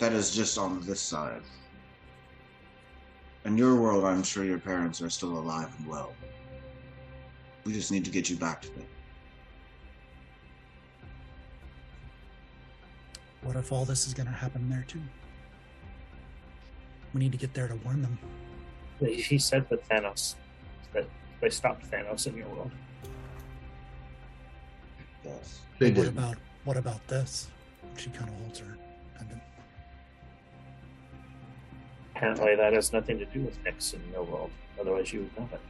that 0.00 0.12
is 0.12 0.34
just 0.34 0.58
on 0.58 0.80
this 0.80 1.00
side. 1.00 1.42
In 3.44 3.56
your 3.56 3.76
world, 3.76 4.04
I'm 4.04 4.24
sure 4.24 4.44
your 4.44 4.58
parents 4.58 5.00
are 5.02 5.08
still 5.08 5.38
alive 5.38 5.72
and 5.78 5.86
well. 5.86 6.14
We 7.64 7.74
just 7.74 7.92
need 7.92 8.04
to 8.06 8.10
get 8.10 8.28
you 8.28 8.34
back 8.34 8.60
to 8.62 8.68
them. 8.70 8.86
What 13.42 13.54
if 13.54 13.70
all 13.70 13.84
this 13.84 14.08
is 14.08 14.14
going 14.14 14.26
to 14.26 14.32
happen 14.32 14.68
there 14.68 14.84
too? 14.88 15.02
We 17.14 17.20
need 17.20 17.30
to 17.30 17.38
get 17.38 17.54
there 17.54 17.68
to 17.68 17.76
warn 17.84 18.02
them. 18.02 18.18
He 18.98 19.38
said 19.38 19.68
that 19.68 19.88
Thanos, 19.88 20.34
that 20.92 21.06
they 21.40 21.50
stopped 21.50 21.90
Thanos 21.90 22.26
in 22.26 22.36
your 22.36 22.48
world. 22.48 22.70
Yes. 25.24 25.60
They 25.78 25.90
what 25.90 26.04
did. 26.04 26.08
about 26.08 26.36
what 26.64 26.76
about 26.76 27.06
this? 27.08 27.48
She 27.96 28.10
kind 28.10 28.28
of 28.28 28.36
holds 28.36 28.58
her 28.60 28.76
pendant. 29.16 29.42
Apparently, 32.14 32.54
that 32.56 32.72
has 32.72 32.92
nothing 32.92 33.18
to 33.18 33.24
do 33.26 33.40
with 33.40 33.62
Nyx 33.64 33.94
in 33.94 34.00
your 34.12 34.22
world. 34.22 34.50
Otherwise, 34.78 35.12
you 35.12 35.20
would 35.20 35.38
know 35.38 35.48
it. 35.52 35.60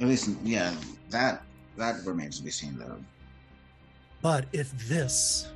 At 0.00 0.08
least, 0.08 0.30
yeah, 0.42 0.74
that 1.10 1.42
that 1.76 2.04
remains 2.04 2.38
to 2.38 2.44
be 2.44 2.50
seen, 2.50 2.78
though. 2.78 2.96
But 4.20 4.46
if 4.52 4.72
this 4.88 5.48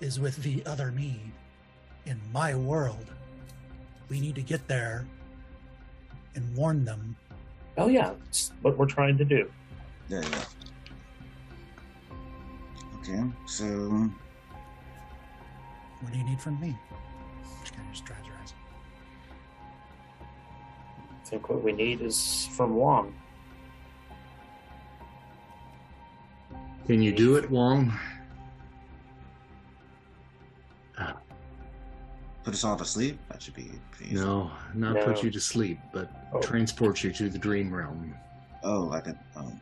is 0.00 0.18
with 0.18 0.42
the 0.42 0.64
other 0.64 0.90
me 0.90 1.20
in 2.06 2.20
my 2.32 2.54
world, 2.54 3.06
we 4.08 4.20
need 4.20 4.34
to 4.36 4.42
get 4.42 4.66
there 4.68 5.06
and 6.34 6.56
warn 6.56 6.84
them. 6.84 7.16
Oh 7.76 7.88
yeah, 7.88 8.12
that's 8.24 8.52
what 8.62 8.76
we're 8.76 8.86
trying 8.86 9.16
to 9.18 9.24
do. 9.24 9.50
Yeah, 10.08 10.22
yeah. 10.22 10.44
Okay, 13.00 13.22
so 13.46 14.10
What 16.00 16.12
do 16.12 16.18
you 16.18 16.24
need 16.24 16.40
from 16.40 16.60
me? 16.60 16.76
She 17.64 17.72
kind 17.72 17.86
of 17.86 17.92
just 17.92 18.04
dries 18.04 18.18
her 18.26 18.34
eyes. 18.42 18.52
I 20.20 21.28
think 21.28 21.48
what 21.48 21.62
we 21.62 21.72
need 21.72 22.00
is 22.00 22.48
from 22.56 22.74
Wong. 22.76 23.14
Can 26.86 27.02
you 27.02 27.12
do 27.12 27.36
it, 27.36 27.50
Wong? 27.50 27.92
Put 32.44 32.54
us 32.54 32.64
all 32.64 32.76
to 32.76 32.84
sleep. 32.84 33.18
That 33.28 33.42
should 33.42 33.54
be 33.54 33.70
pretty 33.90 34.12
easy. 34.14 34.22
No, 34.24 34.50
not 34.74 34.94
No. 34.94 35.04
put 35.04 35.22
you 35.22 35.30
to 35.30 35.40
sleep, 35.40 35.78
but 35.92 36.10
Oh. 36.32 36.40
transport 36.40 37.02
you 37.04 37.12
to 37.12 37.28
the 37.28 37.38
dream 37.38 37.72
realm. 37.74 38.14
Oh, 38.62 38.80
like 38.82 39.06
a 39.06 39.18
oh, 39.36 39.52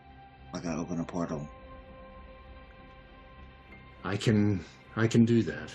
like 0.54 0.64
I 0.66 0.76
open 0.76 1.00
a 1.00 1.04
portal. 1.04 1.48
I 4.04 4.16
can 4.16 4.64
I 4.96 5.06
can 5.06 5.24
do 5.24 5.42
that. 5.42 5.70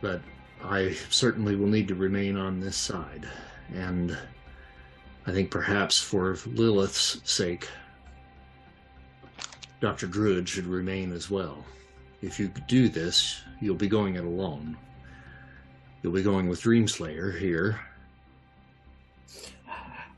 But 0.00 0.22
I 0.62 0.92
certainly 1.10 1.56
will 1.56 1.66
need 1.68 1.88
to 1.88 1.94
remain 1.94 2.36
on 2.36 2.60
this 2.60 2.76
side. 2.76 3.28
And 3.72 4.16
I 5.26 5.32
think 5.32 5.50
perhaps 5.50 5.98
for 6.00 6.36
Lilith's 6.46 7.20
sake, 7.30 7.68
Dr. 9.80 10.06
Druid 10.06 10.48
should 10.48 10.66
remain 10.66 11.12
as 11.12 11.30
well. 11.30 11.64
If 12.24 12.40
you 12.40 12.48
do 12.66 12.88
this, 12.88 13.42
you'll 13.60 13.74
be 13.74 13.86
going 13.86 14.16
it 14.16 14.24
alone. 14.24 14.78
You'll 16.02 16.14
be 16.14 16.22
going 16.22 16.48
with 16.48 16.62
Dreamslayer 16.62 17.38
here. 17.38 17.78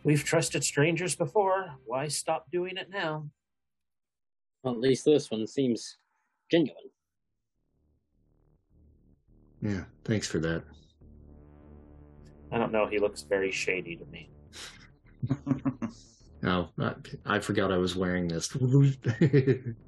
We've 0.05 0.23
trusted 0.23 0.63
strangers 0.63 1.17
before. 1.17 1.75
Why 1.85 2.07
stop 2.07 2.49
doing 2.53 2.77
it 2.77 2.91
now? 2.91 3.29
Well, 4.63 4.75
at 4.75 4.81
least 4.81 5.05
this 5.05 5.33
one 5.33 5.49
seems 5.49 5.97
genuine. 6.49 6.77
Yeah, 9.61 9.83
thanks 10.05 10.29
for 10.29 10.39
that. 10.39 10.63
I 12.53 12.59
don't 12.59 12.71
know. 12.71 12.87
He 12.87 13.01
looks 13.01 13.23
very 13.23 13.51
shady 13.51 13.97
to 13.97 14.05
me. 14.07 14.31
Oh, 16.45 16.69
I, 16.79 16.95
I 17.25 17.39
forgot 17.41 17.73
I 17.73 17.77
was 17.77 17.97
wearing 17.97 18.29
this. 18.29 18.55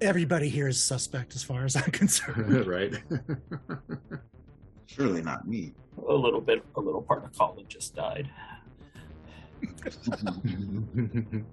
Everybody 0.00 0.48
here 0.48 0.68
is 0.68 0.82
suspect 0.82 1.34
as 1.34 1.42
far 1.42 1.64
as 1.64 1.76
I'm 1.76 1.82
concerned. 1.92 2.66
right? 2.66 2.94
Surely 4.86 5.22
not 5.22 5.46
me. 5.48 5.72
A 6.08 6.12
little 6.14 6.40
bit, 6.40 6.62
a 6.76 6.80
little 6.80 7.02
part 7.02 7.24
of 7.24 7.36
Colin 7.36 7.64
just 7.68 7.94
died. 7.94 8.28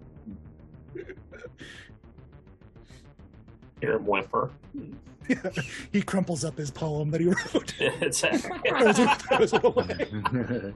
Hear 3.79 3.93
him 3.95 4.05
whimper. 4.05 4.51
he 5.91 6.01
crumples 6.01 6.43
up 6.45 6.57
his 6.57 6.69
poem 6.71 7.09
that 7.11 7.21
he 7.21 7.27
wrote. 7.27 7.73
exactly. 8.01 8.59
Throws 8.69 8.99
it- 8.99 9.21
throws 9.21 9.53
it 9.53 9.63
away. 9.63 10.73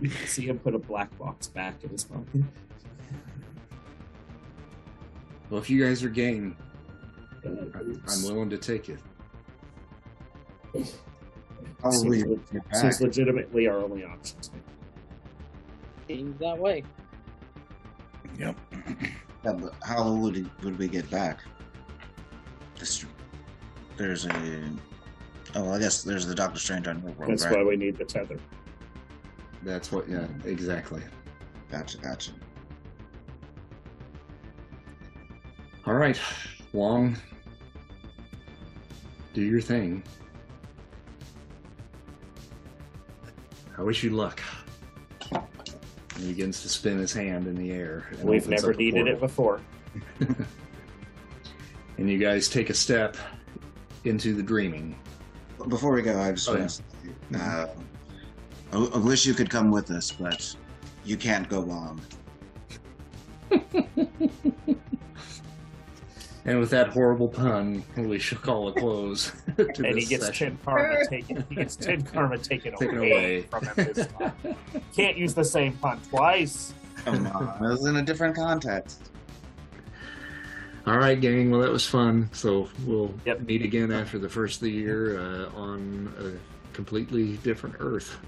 You 0.00 0.08
can 0.10 0.26
see 0.26 0.46
him 0.48 0.58
put 0.58 0.74
a 0.74 0.78
black 0.78 1.16
box 1.18 1.46
back 1.48 1.74
in 1.84 1.90
his 1.90 2.04
pocket. 2.04 2.42
Well, 5.54 5.62
if 5.62 5.70
you 5.70 5.86
guys 5.86 6.02
are 6.02 6.08
game, 6.08 6.56
I'm 7.44 8.24
willing 8.24 8.50
to 8.50 8.58
take 8.58 8.88
it. 8.88 8.98
Probably 11.78 12.22
Seems, 12.22 12.50
get 12.50 12.68
back. 12.70 12.80
seems 12.80 13.00
legitimately 13.00 13.68
our 13.68 13.78
only 13.78 14.04
options. 14.04 14.50
Seems 16.08 16.36
that 16.40 16.58
way. 16.58 16.82
Yep. 18.36 18.56
Yeah, 19.44 19.52
but 19.52 19.74
how 19.84 20.12
would 20.12 20.38
it, 20.38 20.46
would 20.64 20.76
we 20.76 20.88
get 20.88 21.08
back? 21.08 21.44
This, 22.80 23.06
there's 23.96 24.26
a. 24.26 24.70
Oh, 25.54 25.70
I 25.70 25.78
guess 25.78 26.02
there's 26.02 26.26
the 26.26 26.34
Doctor 26.34 26.58
Strange 26.58 26.88
on 26.88 27.00
your 27.00 27.12
world, 27.12 27.30
That's 27.30 27.44
right? 27.44 27.58
why 27.58 27.62
we 27.62 27.76
need 27.76 27.96
the 27.96 28.04
tether. 28.04 28.40
That's 29.62 29.92
what, 29.92 30.08
yeah, 30.08 30.26
exactly. 30.44 31.02
Gotcha, 31.70 31.98
gotcha. 31.98 32.32
All 35.86 35.94
right, 35.94 36.18
Wong, 36.72 37.16
do 39.34 39.42
your 39.42 39.60
thing. 39.60 40.02
I 43.76 43.82
wish 43.82 44.02
you 44.02 44.10
luck. 44.10 44.40
And 45.32 45.42
he 46.22 46.28
begins 46.28 46.62
to 46.62 46.68
spin 46.68 46.98
his 46.98 47.12
hand 47.12 47.46
in 47.46 47.54
the 47.56 47.72
air. 47.72 48.06
and 48.12 48.22
We've 48.28 48.48
never 48.48 48.72
needed 48.72 49.06
it 49.08 49.20
before. 49.20 49.60
And 51.96 52.10
you 52.10 52.18
guys 52.18 52.48
take 52.48 52.70
a 52.70 52.74
step 52.74 53.16
into 54.02 54.34
the 54.34 54.42
dreaming. 54.42 54.98
Before 55.68 55.92
we 55.92 56.02
go, 56.02 56.20
I 56.20 56.32
just 56.32 56.48
Oh, 56.48 56.56
want 56.56 56.80
to. 57.32 57.38
Uh, 57.38 57.68
I, 58.72 58.76
I 58.76 58.98
wish 58.98 59.24
you 59.26 59.32
could 59.32 59.48
come 59.48 59.70
with 59.70 59.92
us, 59.92 60.10
but 60.10 60.56
you 61.04 61.16
can't 61.16 61.48
go 61.48 61.70
on. 61.70 62.00
And 66.46 66.60
with 66.60 66.70
that 66.70 66.88
horrible 66.88 67.28
pun, 67.28 67.82
we 67.96 68.18
shall 68.18 68.38
call 68.38 68.68
a 68.68 68.72
close 68.74 69.32
to 69.56 69.86
and 69.86 69.98
he 69.98 70.04
gets 70.04 70.26
session. 70.26 70.56
ten 70.56 70.58
karma 70.64 71.06
taken. 71.08 71.44
He 71.48 71.54
gets 71.54 71.74
ten 71.76 72.02
karma 72.02 72.36
taken, 72.38 72.76
Taken 72.78 72.98
away, 72.98 73.10
away. 73.10 73.40
from 73.42 73.64
him 73.64 73.74
this 73.94 74.06
time. 74.08 74.32
Can't 74.94 75.16
use 75.16 75.32
the 75.34 75.44
same 75.44 75.72
pun 75.78 76.00
twice. 76.10 76.74
Come 77.04 77.26
on, 77.28 77.64
it 77.64 77.68
was 77.68 77.86
in 77.86 77.96
a 77.96 78.02
different 78.02 78.36
context. 78.36 79.10
All 80.86 80.98
right, 80.98 81.18
gang. 81.18 81.50
Well, 81.50 81.60
that 81.62 81.70
was 81.72 81.86
fun. 81.86 82.28
So 82.32 82.68
we'll 82.84 83.14
Yep. 83.24 83.40
meet 83.46 83.62
again 83.62 83.90
after 83.90 84.18
the 84.18 84.28
first 84.28 84.56
of 84.56 84.64
the 84.64 84.70
year 84.70 85.18
uh, 85.18 85.48
on 85.56 86.12
a 86.18 86.74
completely 86.74 87.38
different 87.38 87.76
Earth. 87.78 88.18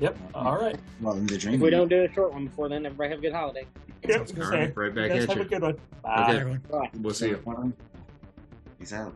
Yep. 0.00 0.16
All 0.34 0.56
right. 0.60 0.76
Well, 1.00 1.14
in 1.16 1.26
the 1.26 1.38
dream. 1.38 1.54
If 1.54 1.60
we 1.60 1.70
don't 1.70 1.88
do 1.88 2.04
a 2.04 2.12
short 2.12 2.32
one 2.32 2.46
before 2.46 2.68
then, 2.68 2.84
everybody 2.84 3.10
have 3.10 3.18
a 3.18 3.22
good 3.22 3.32
holiday. 3.32 3.66
Yep. 4.08 4.28
All 4.40 4.50
right, 4.50 4.76
right 4.76 4.94
back 4.94 5.10
You 5.10 5.14
guys 5.14 5.22
at 5.24 5.28
have 5.30 5.38
you. 5.38 5.42
a 5.44 5.46
good 5.46 5.62
one. 5.62 5.76
Bye. 6.02 6.34
Okay. 6.42 6.58
Bye. 6.70 6.90
We'll 7.00 7.14
see 7.14 7.28
you. 7.28 7.72
Peace 8.78 8.92
out. 8.92 9.14